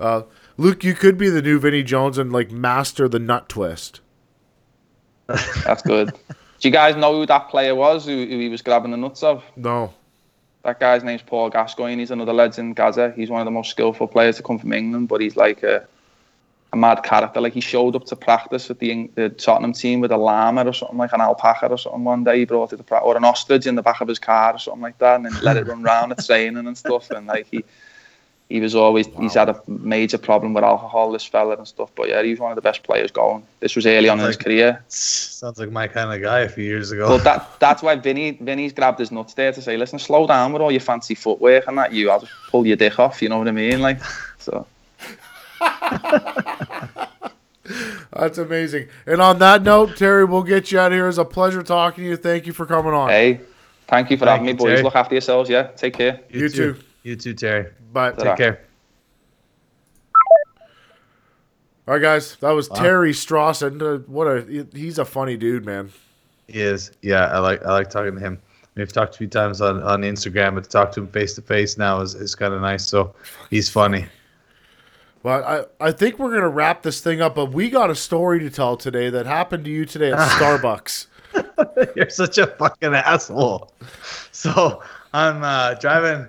Uh, 0.00 0.22
Luke, 0.56 0.82
you 0.82 0.94
could 0.94 1.18
be 1.18 1.28
the 1.28 1.42
new 1.42 1.60
Vinnie 1.60 1.82
Jones 1.82 2.16
and 2.16 2.32
like 2.32 2.50
master 2.50 3.06
the 3.08 3.18
nut 3.18 3.48
twist. 3.48 4.00
that's 5.26 5.82
good. 5.82 6.08
do 6.58 6.68
you 6.68 6.70
guys 6.70 6.96
know 6.96 7.14
who 7.14 7.26
that 7.26 7.50
player 7.50 7.74
was? 7.74 8.06
Who, 8.06 8.12
who 8.12 8.38
he 8.38 8.48
was 8.48 8.62
grabbing 8.62 8.90
the 8.90 8.96
nuts 8.96 9.22
of? 9.22 9.44
No. 9.56 9.92
That 10.62 10.78
guy's 10.78 11.02
name's 11.02 11.22
Paul 11.22 11.48
Gascoigne. 11.48 11.98
He's 11.98 12.10
another 12.10 12.34
legend, 12.34 12.76
Gazza. 12.76 13.12
He's 13.16 13.30
one 13.30 13.40
of 13.40 13.46
the 13.46 13.50
most 13.50 13.70
skillful 13.70 14.06
players 14.06 14.36
to 14.36 14.42
come 14.42 14.58
from 14.58 14.72
England, 14.72 15.08
but 15.08 15.22
he's 15.22 15.36
like 15.36 15.62
a, 15.62 15.86
a 16.72 16.76
mad 16.76 17.02
character. 17.02 17.40
Like 17.40 17.54
he 17.54 17.60
showed 17.60 17.96
up 17.96 18.04
to 18.06 18.16
practice 18.16 18.70
at 18.70 18.78
the, 18.78 19.10
the 19.14 19.30
Tottenham 19.30 19.72
team 19.72 20.00
with 20.00 20.12
a 20.12 20.18
llama 20.18 20.64
or 20.66 20.74
something, 20.74 20.98
like 20.98 21.14
an 21.14 21.22
alpaca 21.22 21.68
or 21.68 21.78
something 21.78 22.04
one 22.04 22.24
day. 22.24 22.40
He 22.40 22.44
brought 22.44 22.72
it 22.74 22.76
to 22.76 22.82
practice, 22.82 23.06
or 23.06 23.16
an 23.16 23.24
ostrich 23.24 23.66
in 23.66 23.74
the 23.74 23.82
back 23.82 24.02
of 24.02 24.08
his 24.08 24.18
car 24.18 24.54
or 24.54 24.58
something 24.58 24.82
like 24.82 24.98
that, 24.98 25.16
and 25.16 25.24
then 25.24 25.34
let 25.42 25.56
it 25.56 25.66
run 25.66 25.82
round 25.82 26.12
at 26.12 26.24
training 26.24 26.66
and 26.66 26.76
stuff. 26.76 27.10
And 27.10 27.26
like 27.26 27.46
he, 27.50 27.64
he 28.50 28.60
was 28.60 28.74
always 28.74 29.06
he's 29.18 29.34
had 29.34 29.48
a 29.48 29.62
major 29.68 30.18
problem 30.18 30.52
with 30.54 30.64
alcohol, 30.64 31.12
this 31.12 31.24
fella 31.24 31.56
and 31.56 31.66
stuff. 31.66 31.90
But 31.94 32.08
yeah, 32.08 32.20
he 32.22 32.30
was 32.30 32.40
one 32.40 32.50
of 32.50 32.56
the 32.56 32.62
best 32.62 32.82
players 32.82 33.12
going. 33.12 33.46
This 33.60 33.76
was 33.76 33.86
early 33.86 34.08
on 34.08 34.18
in 34.18 34.26
his 34.26 34.36
career. 34.36 34.82
Sounds 34.88 35.58
like 35.58 35.70
my 35.70 35.86
kind 35.86 36.12
of 36.12 36.20
guy 36.20 36.40
a 36.40 36.48
few 36.48 36.64
years 36.64 36.90
ago. 36.90 37.06
But 37.08 37.22
that 37.22 37.48
that's 37.60 37.80
why 37.80 37.94
Vinnie 37.94 38.32
Vinnie's 38.32 38.72
grabbed 38.72 38.98
his 38.98 39.12
nuts 39.12 39.34
there 39.34 39.52
to 39.52 39.62
say, 39.62 39.76
listen, 39.76 40.00
slow 40.00 40.26
down 40.26 40.52
with 40.52 40.60
all 40.60 40.72
your 40.72 40.80
fancy 40.80 41.14
footwork 41.14 41.68
and 41.68 41.78
that. 41.78 41.92
You, 41.92 42.10
I'll 42.10 42.18
just 42.20 42.32
pull 42.48 42.66
your 42.66 42.76
dick 42.76 42.98
off. 42.98 43.22
You 43.22 43.28
know 43.28 43.38
what 43.38 43.46
I 43.46 43.52
mean? 43.52 43.80
Like, 43.80 44.02
so 44.38 44.66
That's 48.12 48.38
amazing. 48.38 48.88
And 49.06 49.20
on 49.20 49.38
that 49.38 49.62
note, 49.62 49.96
Terry, 49.96 50.24
we'll 50.24 50.42
get 50.42 50.72
you 50.72 50.80
out 50.80 50.90
of 50.90 50.96
here. 50.96 51.04
It 51.04 51.08
was 51.08 51.18
a 51.18 51.24
pleasure 51.24 51.62
talking 51.62 52.02
to 52.02 52.10
you. 52.10 52.16
Thank 52.16 52.48
you 52.48 52.52
for 52.52 52.66
coming 52.66 52.92
on. 52.92 53.10
hey, 53.10 53.40
thank 53.86 54.10
you 54.10 54.16
for 54.16 54.24
Thank 54.24 54.40
having 54.40 54.46
me, 54.46 54.52
boys. 54.54 54.66
Terry. 54.66 54.82
Look 54.82 54.96
after 54.96 55.14
yourselves. 55.14 55.48
Yeah, 55.48 55.68
take 55.68 55.94
care. 55.94 56.20
You 56.30 56.48
too. 56.48 56.76
You 57.04 57.14
too, 57.14 57.34
Terry. 57.34 57.70
Bye. 57.92 58.12
Ta-ra. 58.12 58.30
Take 58.30 58.36
care. 58.36 58.60
All 61.88 61.94
right, 61.94 62.02
guys. 62.02 62.36
That 62.36 62.50
was 62.52 62.68
Terry 62.68 63.12
Strawson. 63.12 63.82
Uh, 63.82 63.98
what 64.06 64.26
a 64.26 64.66
he's 64.72 64.98
a 64.98 65.04
funny 65.04 65.36
dude, 65.36 65.66
man. 65.66 65.90
He 66.46 66.60
is. 66.60 66.92
Yeah, 67.02 67.26
I 67.26 67.38
like 67.38 67.64
I 67.64 67.72
like 67.72 67.90
talking 67.90 68.14
to 68.14 68.20
him. 68.20 68.40
We've 68.76 68.92
talked 68.92 69.16
a 69.16 69.18
few 69.18 69.26
times 69.26 69.60
on, 69.60 69.82
on 69.82 70.02
Instagram, 70.02 70.54
but 70.54 70.64
to 70.64 70.70
talk 70.70 70.92
to 70.92 71.00
him 71.00 71.08
face 71.08 71.34
to 71.34 71.42
face 71.42 71.76
now 71.76 72.00
is, 72.00 72.14
is 72.14 72.34
kind 72.34 72.54
of 72.54 72.60
nice. 72.60 72.86
So 72.86 73.14
he's 73.50 73.68
funny. 73.68 74.06
But 75.22 75.44
I, 75.44 75.88
I 75.88 75.92
think 75.92 76.18
we're 76.18 76.32
gonna 76.32 76.48
wrap 76.48 76.82
this 76.82 77.00
thing 77.00 77.20
up. 77.20 77.34
But 77.34 77.46
we 77.46 77.68
got 77.70 77.90
a 77.90 77.94
story 77.94 78.38
to 78.40 78.50
tell 78.50 78.76
today 78.76 79.10
that 79.10 79.26
happened 79.26 79.64
to 79.64 79.70
you 79.70 79.84
today 79.84 80.12
at 80.12 80.18
Starbucks. 80.38 81.06
You're 81.96 82.10
such 82.10 82.38
a 82.38 82.46
fucking 82.46 82.94
asshole. 82.94 83.72
So 84.32 84.82
I'm 85.12 85.42
uh, 85.42 85.74
driving. 85.74 86.28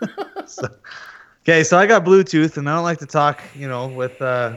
So- 0.46 0.68
okay, 1.42 1.62
so 1.62 1.78
I 1.78 1.86
got 1.86 2.04
Bluetooth, 2.04 2.56
and 2.56 2.68
I 2.68 2.74
don't 2.74 2.82
like 2.84 2.98
to 2.98 3.06
talk, 3.06 3.40
you 3.54 3.68
know, 3.68 3.86
with, 3.88 4.20
uh, 4.20 4.56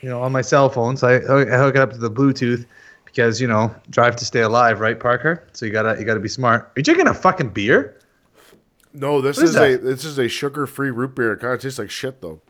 you 0.00 0.08
know, 0.08 0.22
on 0.22 0.32
my 0.32 0.42
cell 0.42 0.68
phone. 0.68 0.96
So 0.96 1.08
I, 1.08 1.14
I 1.16 1.58
hook 1.58 1.74
it 1.74 1.80
up 1.80 1.92
to 1.92 1.98
the 1.98 2.10
Bluetooth 2.10 2.66
because 3.04 3.40
you 3.40 3.46
know, 3.46 3.74
drive 3.90 4.16
to 4.16 4.24
stay 4.24 4.40
alive, 4.40 4.80
right, 4.80 4.98
Parker? 4.98 5.46
So 5.52 5.66
you 5.66 5.72
gotta 5.72 5.96
you 5.98 6.04
gotta 6.04 6.20
be 6.20 6.28
smart. 6.28 6.62
Are 6.64 6.72
you 6.76 6.82
drinking 6.82 7.06
a 7.06 7.14
fucking 7.14 7.50
beer? 7.50 8.00
No, 8.92 9.20
this 9.20 9.36
What 9.36 9.44
is, 9.44 9.50
is 9.50 9.56
a 9.56 9.76
this 9.76 10.04
is 10.04 10.18
a 10.18 10.28
sugar 10.28 10.66
free 10.66 10.90
root 10.90 11.14
beer. 11.14 11.32
It 11.32 11.40
kind 11.40 11.54
of 11.54 11.60
tastes 11.60 11.78
like 11.78 11.90
shit 11.90 12.20
though. 12.20 12.40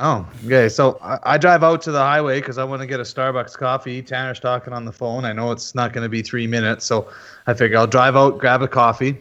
Oh, 0.00 0.28
okay. 0.44 0.68
So 0.68 0.98
I, 1.00 1.34
I 1.34 1.38
drive 1.38 1.62
out 1.62 1.82
to 1.82 1.92
the 1.92 2.00
highway 2.00 2.40
because 2.40 2.58
I 2.58 2.64
want 2.64 2.82
to 2.82 2.86
get 2.86 2.98
a 2.98 3.04
Starbucks 3.04 3.56
coffee. 3.56 4.02
Tanner's 4.02 4.40
talking 4.40 4.72
on 4.72 4.84
the 4.84 4.92
phone. 4.92 5.24
I 5.24 5.32
know 5.32 5.52
it's 5.52 5.74
not 5.76 5.92
going 5.92 6.02
to 6.02 6.08
be 6.08 6.22
three 6.22 6.46
minutes, 6.46 6.84
so 6.84 7.08
I 7.46 7.54
figure 7.54 7.78
I'll 7.78 7.86
drive 7.86 8.16
out, 8.16 8.38
grab 8.38 8.62
a 8.62 8.68
coffee. 8.68 9.16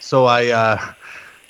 So 0.00 0.24
I 0.24 0.48
uh, 0.48 0.92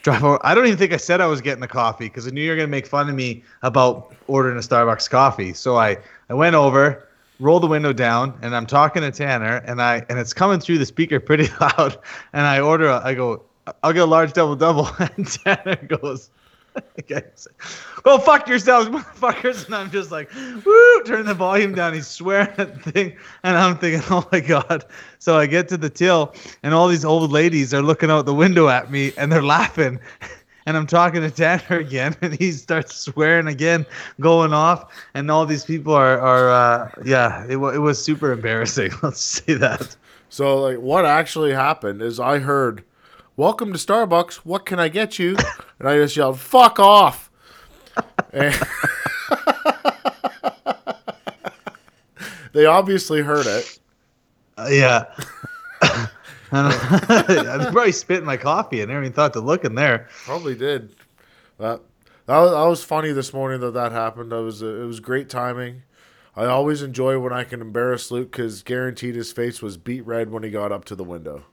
drive 0.02 0.24
out. 0.24 0.40
I 0.44 0.54
don't 0.54 0.66
even 0.66 0.78
think 0.78 0.92
I 0.92 0.96
said 0.96 1.20
I 1.20 1.26
was 1.26 1.40
getting 1.40 1.62
a 1.62 1.68
coffee 1.68 2.06
because 2.06 2.26
I 2.26 2.30
knew 2.30 2.42
you 2.42 2.50
were 2.50 2.56
going 2.56 2.68
to 2.68 2.70
make 2.70 2.86
fun 2.86 3.08
of 3.08 3.14
me 3.14 3.42
about 3.62 4.14
ordering 4.26 4.56
a 4.56 4.60
Starbucks 4.60 5.08
coffee. 5.08 5.52
So 5.52 5.76
I, 5.76 5.96
I 6.28 6.34
went 6.34 6.54
over, 6.54 7.08
rolled 7.40 7.62
the 7.62 7.68
window 7.68 7.92
down, 7.92 8.38
and 8.42 8.54
I'm 8.54 8.66
talking 8.66 9.02
to 9.02 9.10
Tanner, 9.10 9.62
and 9.66 9.80
I 9.80 10.04
and 10.08 10.18
it's 10.18 10.32
coming 10.32 10.60
through 10.60 10.78
the 10.78 10.86
speaker 10.86 11.20
pretty 11.20 11.48
loud. 11.60 11.96
And 12.32 12.46
I 12.46 12.60
order. 12.60 12.88
A, 12.88 13.00
I 13.04 13.14
go, 13.14 13.42
I'll 13.82 13.92
get 13.92 14.02
a 14.02 14.06
large 14.06 14.32
double 14.32 14.56
double, 14.56 14.88
and 14.98 15.26
Tanner 15.26 15.76
goes. 15.76 16.30
Okay. 17.00 17.22
Go 18.02 18.18
fuck 18.18 18.48
yourselves, 18.48 18.88
motherfuckers. 18.90 19.66
And 19.66 19.74
I'm 19.74 19.90
just 19.90 20.10
like, 20.10 20.30
woo, 20.34 21.02
turn 21.04 21.26
the 21.26 21.34
volume 21.34 21.74
down. 21.74 21.94
He's 21.94 22.06
swearing 22.06 22.52
at 22.58 22.82
the 22.82 22.92
thing. 22.92 23.16
And 23.42 23.56
I'm 23.56 23.76
thinking, 23.78 24.02
oh 24.10 24.26
my 24.30 24.40
God. 24.40 24.84
So 25.18 25.38
I 25.38 25.46
get 25.46 25.68
to 25.70 25.76
the 25.76 25.90
till, 25.90 26.34
and 26.62 26.74
all 26.74 26.88
these 26.88 27.04
old 27.04 27.30
ladies 27.30 27.72
are 27.74 27.82
looking 27.82 28.10
out 28.10 28.26
the 28.26 28.34
window 28.34 28.68
at 28.68 28.90
me 28.90 29.12
and 29.16 29.32
they're 29.32 29.42
laughing. 29.42 30.00
And 30.64 30.76
I'm 30.76 30.86
talking 30.86 31.22
to 31.22 31.30
Tanner 31.30 31.80
again, 31.80 32.14
and 32.22 32.34
he 32.34 32.52
starts 32.52 32.94
swearing 32.94 33.48
again, 33.48 33.84
going 34.20 34.52
off. 34.52 34.92
And 35.12 35.28
all 35.28 35.44
these 35.44 35.64
people 35.64 35.92
are, 35.92 36.20
are 36.20 36.50
uh, 36.50 36.90
yeah, 37.04 37.44
it, 37.46 37.56
it 37.56 37.78
was 37.78 38.00
super 38.00 38.30
embarrassing. 38.30 38.92
Let's 39.02 39.20
say 39.20 39.54
that. 39.54 39.96
So 40.28 40.60
like 40.60 40.78
what 40.78 41.04
actually 41.04 41.52
happened 41.52 42.00
is 42.00 42.20
I 42.20 42.38
heard, 42.38 42.84
"Welcome 43.36 43.72
to 43.72 43.78
Starbucks. 43.78 44.36
What 44.36 44.66
can 44.66 44.78
I 44.78 44.88
get 44.88 45.18
you?" 45.18 45.36
And 45.78 45.88
I 45.88 45.96
just 45.96 46.16
yelled, 46.16 46.38
"Fuck 46.38 46.78
off!" 46.78 47.28
And 48.32 48.54
they 52.52 52.66
obviously 52.66 53.20
heard 53.20 53.46
it. 53.46 53.78
Uh, 54.56 54.68
yeah. 54.70 55.04
I 56.52 57.68
probably 57.72 57.92
spit 57.92 58.18
in 58.18 58.24
my 58.24 58.36
coffee. 58.36 58.80
and 58.80 58.90
never 58.90 59.02
even 59.02 59.12
thought 59.12 59.32
to 59.32 59.40
look 59.40 59.64
in 59.64 59.74
there. 59.74 60.08
Probably 60.24 60.54
did. 60.54 60.94
That 61.58 61.80
that 62.26 62.38
was, 62.38 62.52
that 62.52 62.64
was 62.64 62.84
funny 62.84 63.12
this 63.12 63.32
morning 63.32 63.60
that 63.60 63.74
that 63.74 63.92
happened. 63.92 64.32
That 64.32 64.42
was 64.42 64.62
it 64.62 64.86
was 64.86 65.00
great 65.00 65.28
timing. 65.28 65.82
I 66.36 66.46
always 66.46 66.82
enjoy 66.82 67.18
when 67.18 67.32
I 67.32 67.44
can 67.44 67.60
embarrass 67.60 68.10
Luke 68.10 68.32
because 68.32 68.62
guaranteed 68.62 69.14
his 69.14 69.32
face 69.32 69.60
was 69.60 69.76
beet 69.76 70.06
red 70.06 70.30
when 70.30 70.42
he 70.42 70.50
got 70.50 70.72
up 70.72 70.84
to 70.86 70.94
the 70.94 71.04
window. 71.04 71.44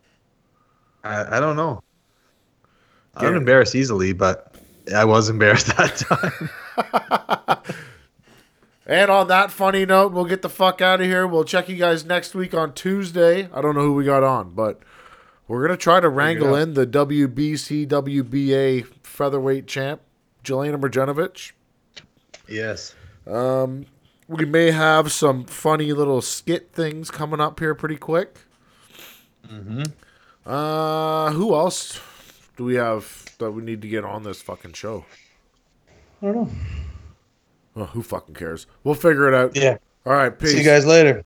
I, 1.04 1.38
I 1.38 1.40
don't 1.40 1.56
know. 1.56 1.84
I 3.16 3.24
don't 3.24 3.36
embarrass 3.36 3.76
easily, 3.76 4.14
but 4.14 4.56
I 4.96 5.06
was 5.06 5.30
embarrassed 5.30 5.68
that 5.78 5.98
time. 5.98 6.50
And 8.90 9.12
on 9.12 9.28
that 9.28 9.52
funny 9.52 9.86
note, 9.86 10.14
we'll 10.14 10.26
get 10.26 10.42
the 10.42 10.50
fuck 10.50 10.82
out 10.82 11.00
of 11.00 11.06
here. 11.06 11.28
We'll 11.28 11.44
check 11.44 11.70
you 11.70 11.76
guys 11.76 12.06
next 12.06 12.34
week 12.34 12.56
on 12.56 12.74
Tuesday. 12.74 13.48
I 13.54 13.62
don't 13.62 13.76
know 13.76 13.84
who 13.84 13.94
we 13.94 14.04
got 14.04 14.24
on, 14.24 14.50
but 14.56 14.80
we're 15.48 15.62
gonna 15.62 15.78
try 15.78 16.00
to 16.00 16.10
wrangle 16.10 16.56
in 16.56 16.74
the 16.74 16.88
WBC 16.88 17.88
WBA 17.88 18.88
featherweight 19.04 19.68
champ, 19.68 20.02
Jelena 20.44 20.80
Mrdjenovich. 20.82 21.52
yes. 22.48 22.96
Um, 23.28 23.86
We 24.28 24.46
may 24.46 24.72
have 24.72 25.12
some 25.12 25.46
funny 25.46 25.94
little 25.94 26.22
skit 26.24 26.72
things 26.74 27.12
coming 27.12 27.40
up 27.40 27.60
here 27.60 27.76
pretty 27.76 27.98
quick. 27.98 28.40
Mm-hmm. 29.48 29.84
Uh, 30.46 31.32
who 31.32 31.54
else 31.56 32.00
do 32.58 32.64
we 32.64 32.76
have 32.76 33.26
that 33.40 33.52
we 33.52 33.62
need 33.62 33.82
to 33.82 33.88
get 33.88 34.04
on 34.04 34.24
this 34.24 34.42
fucking 34.42 34.74
show? 34.74 35.06
I 36.22 36.26
don't 36.26 36.36
know. 36.36 36.50
Oh, 37.76 37.86
who 37.86 38.02
fucking 38.04 38.36
cares? 38.36 38.68
We'll 38.84 38.96
figure 38.96 39.28
it 39.28 39.34
out. 39.34 39.56
Yeah. 39.56 39.78
All 40.06 40.14
right. 40.14 40.38
Peace. 40.38 40.52
See 40.52 40.58
you 40.60 40.64
guys 40.66 40.86
later. 40.86 41.18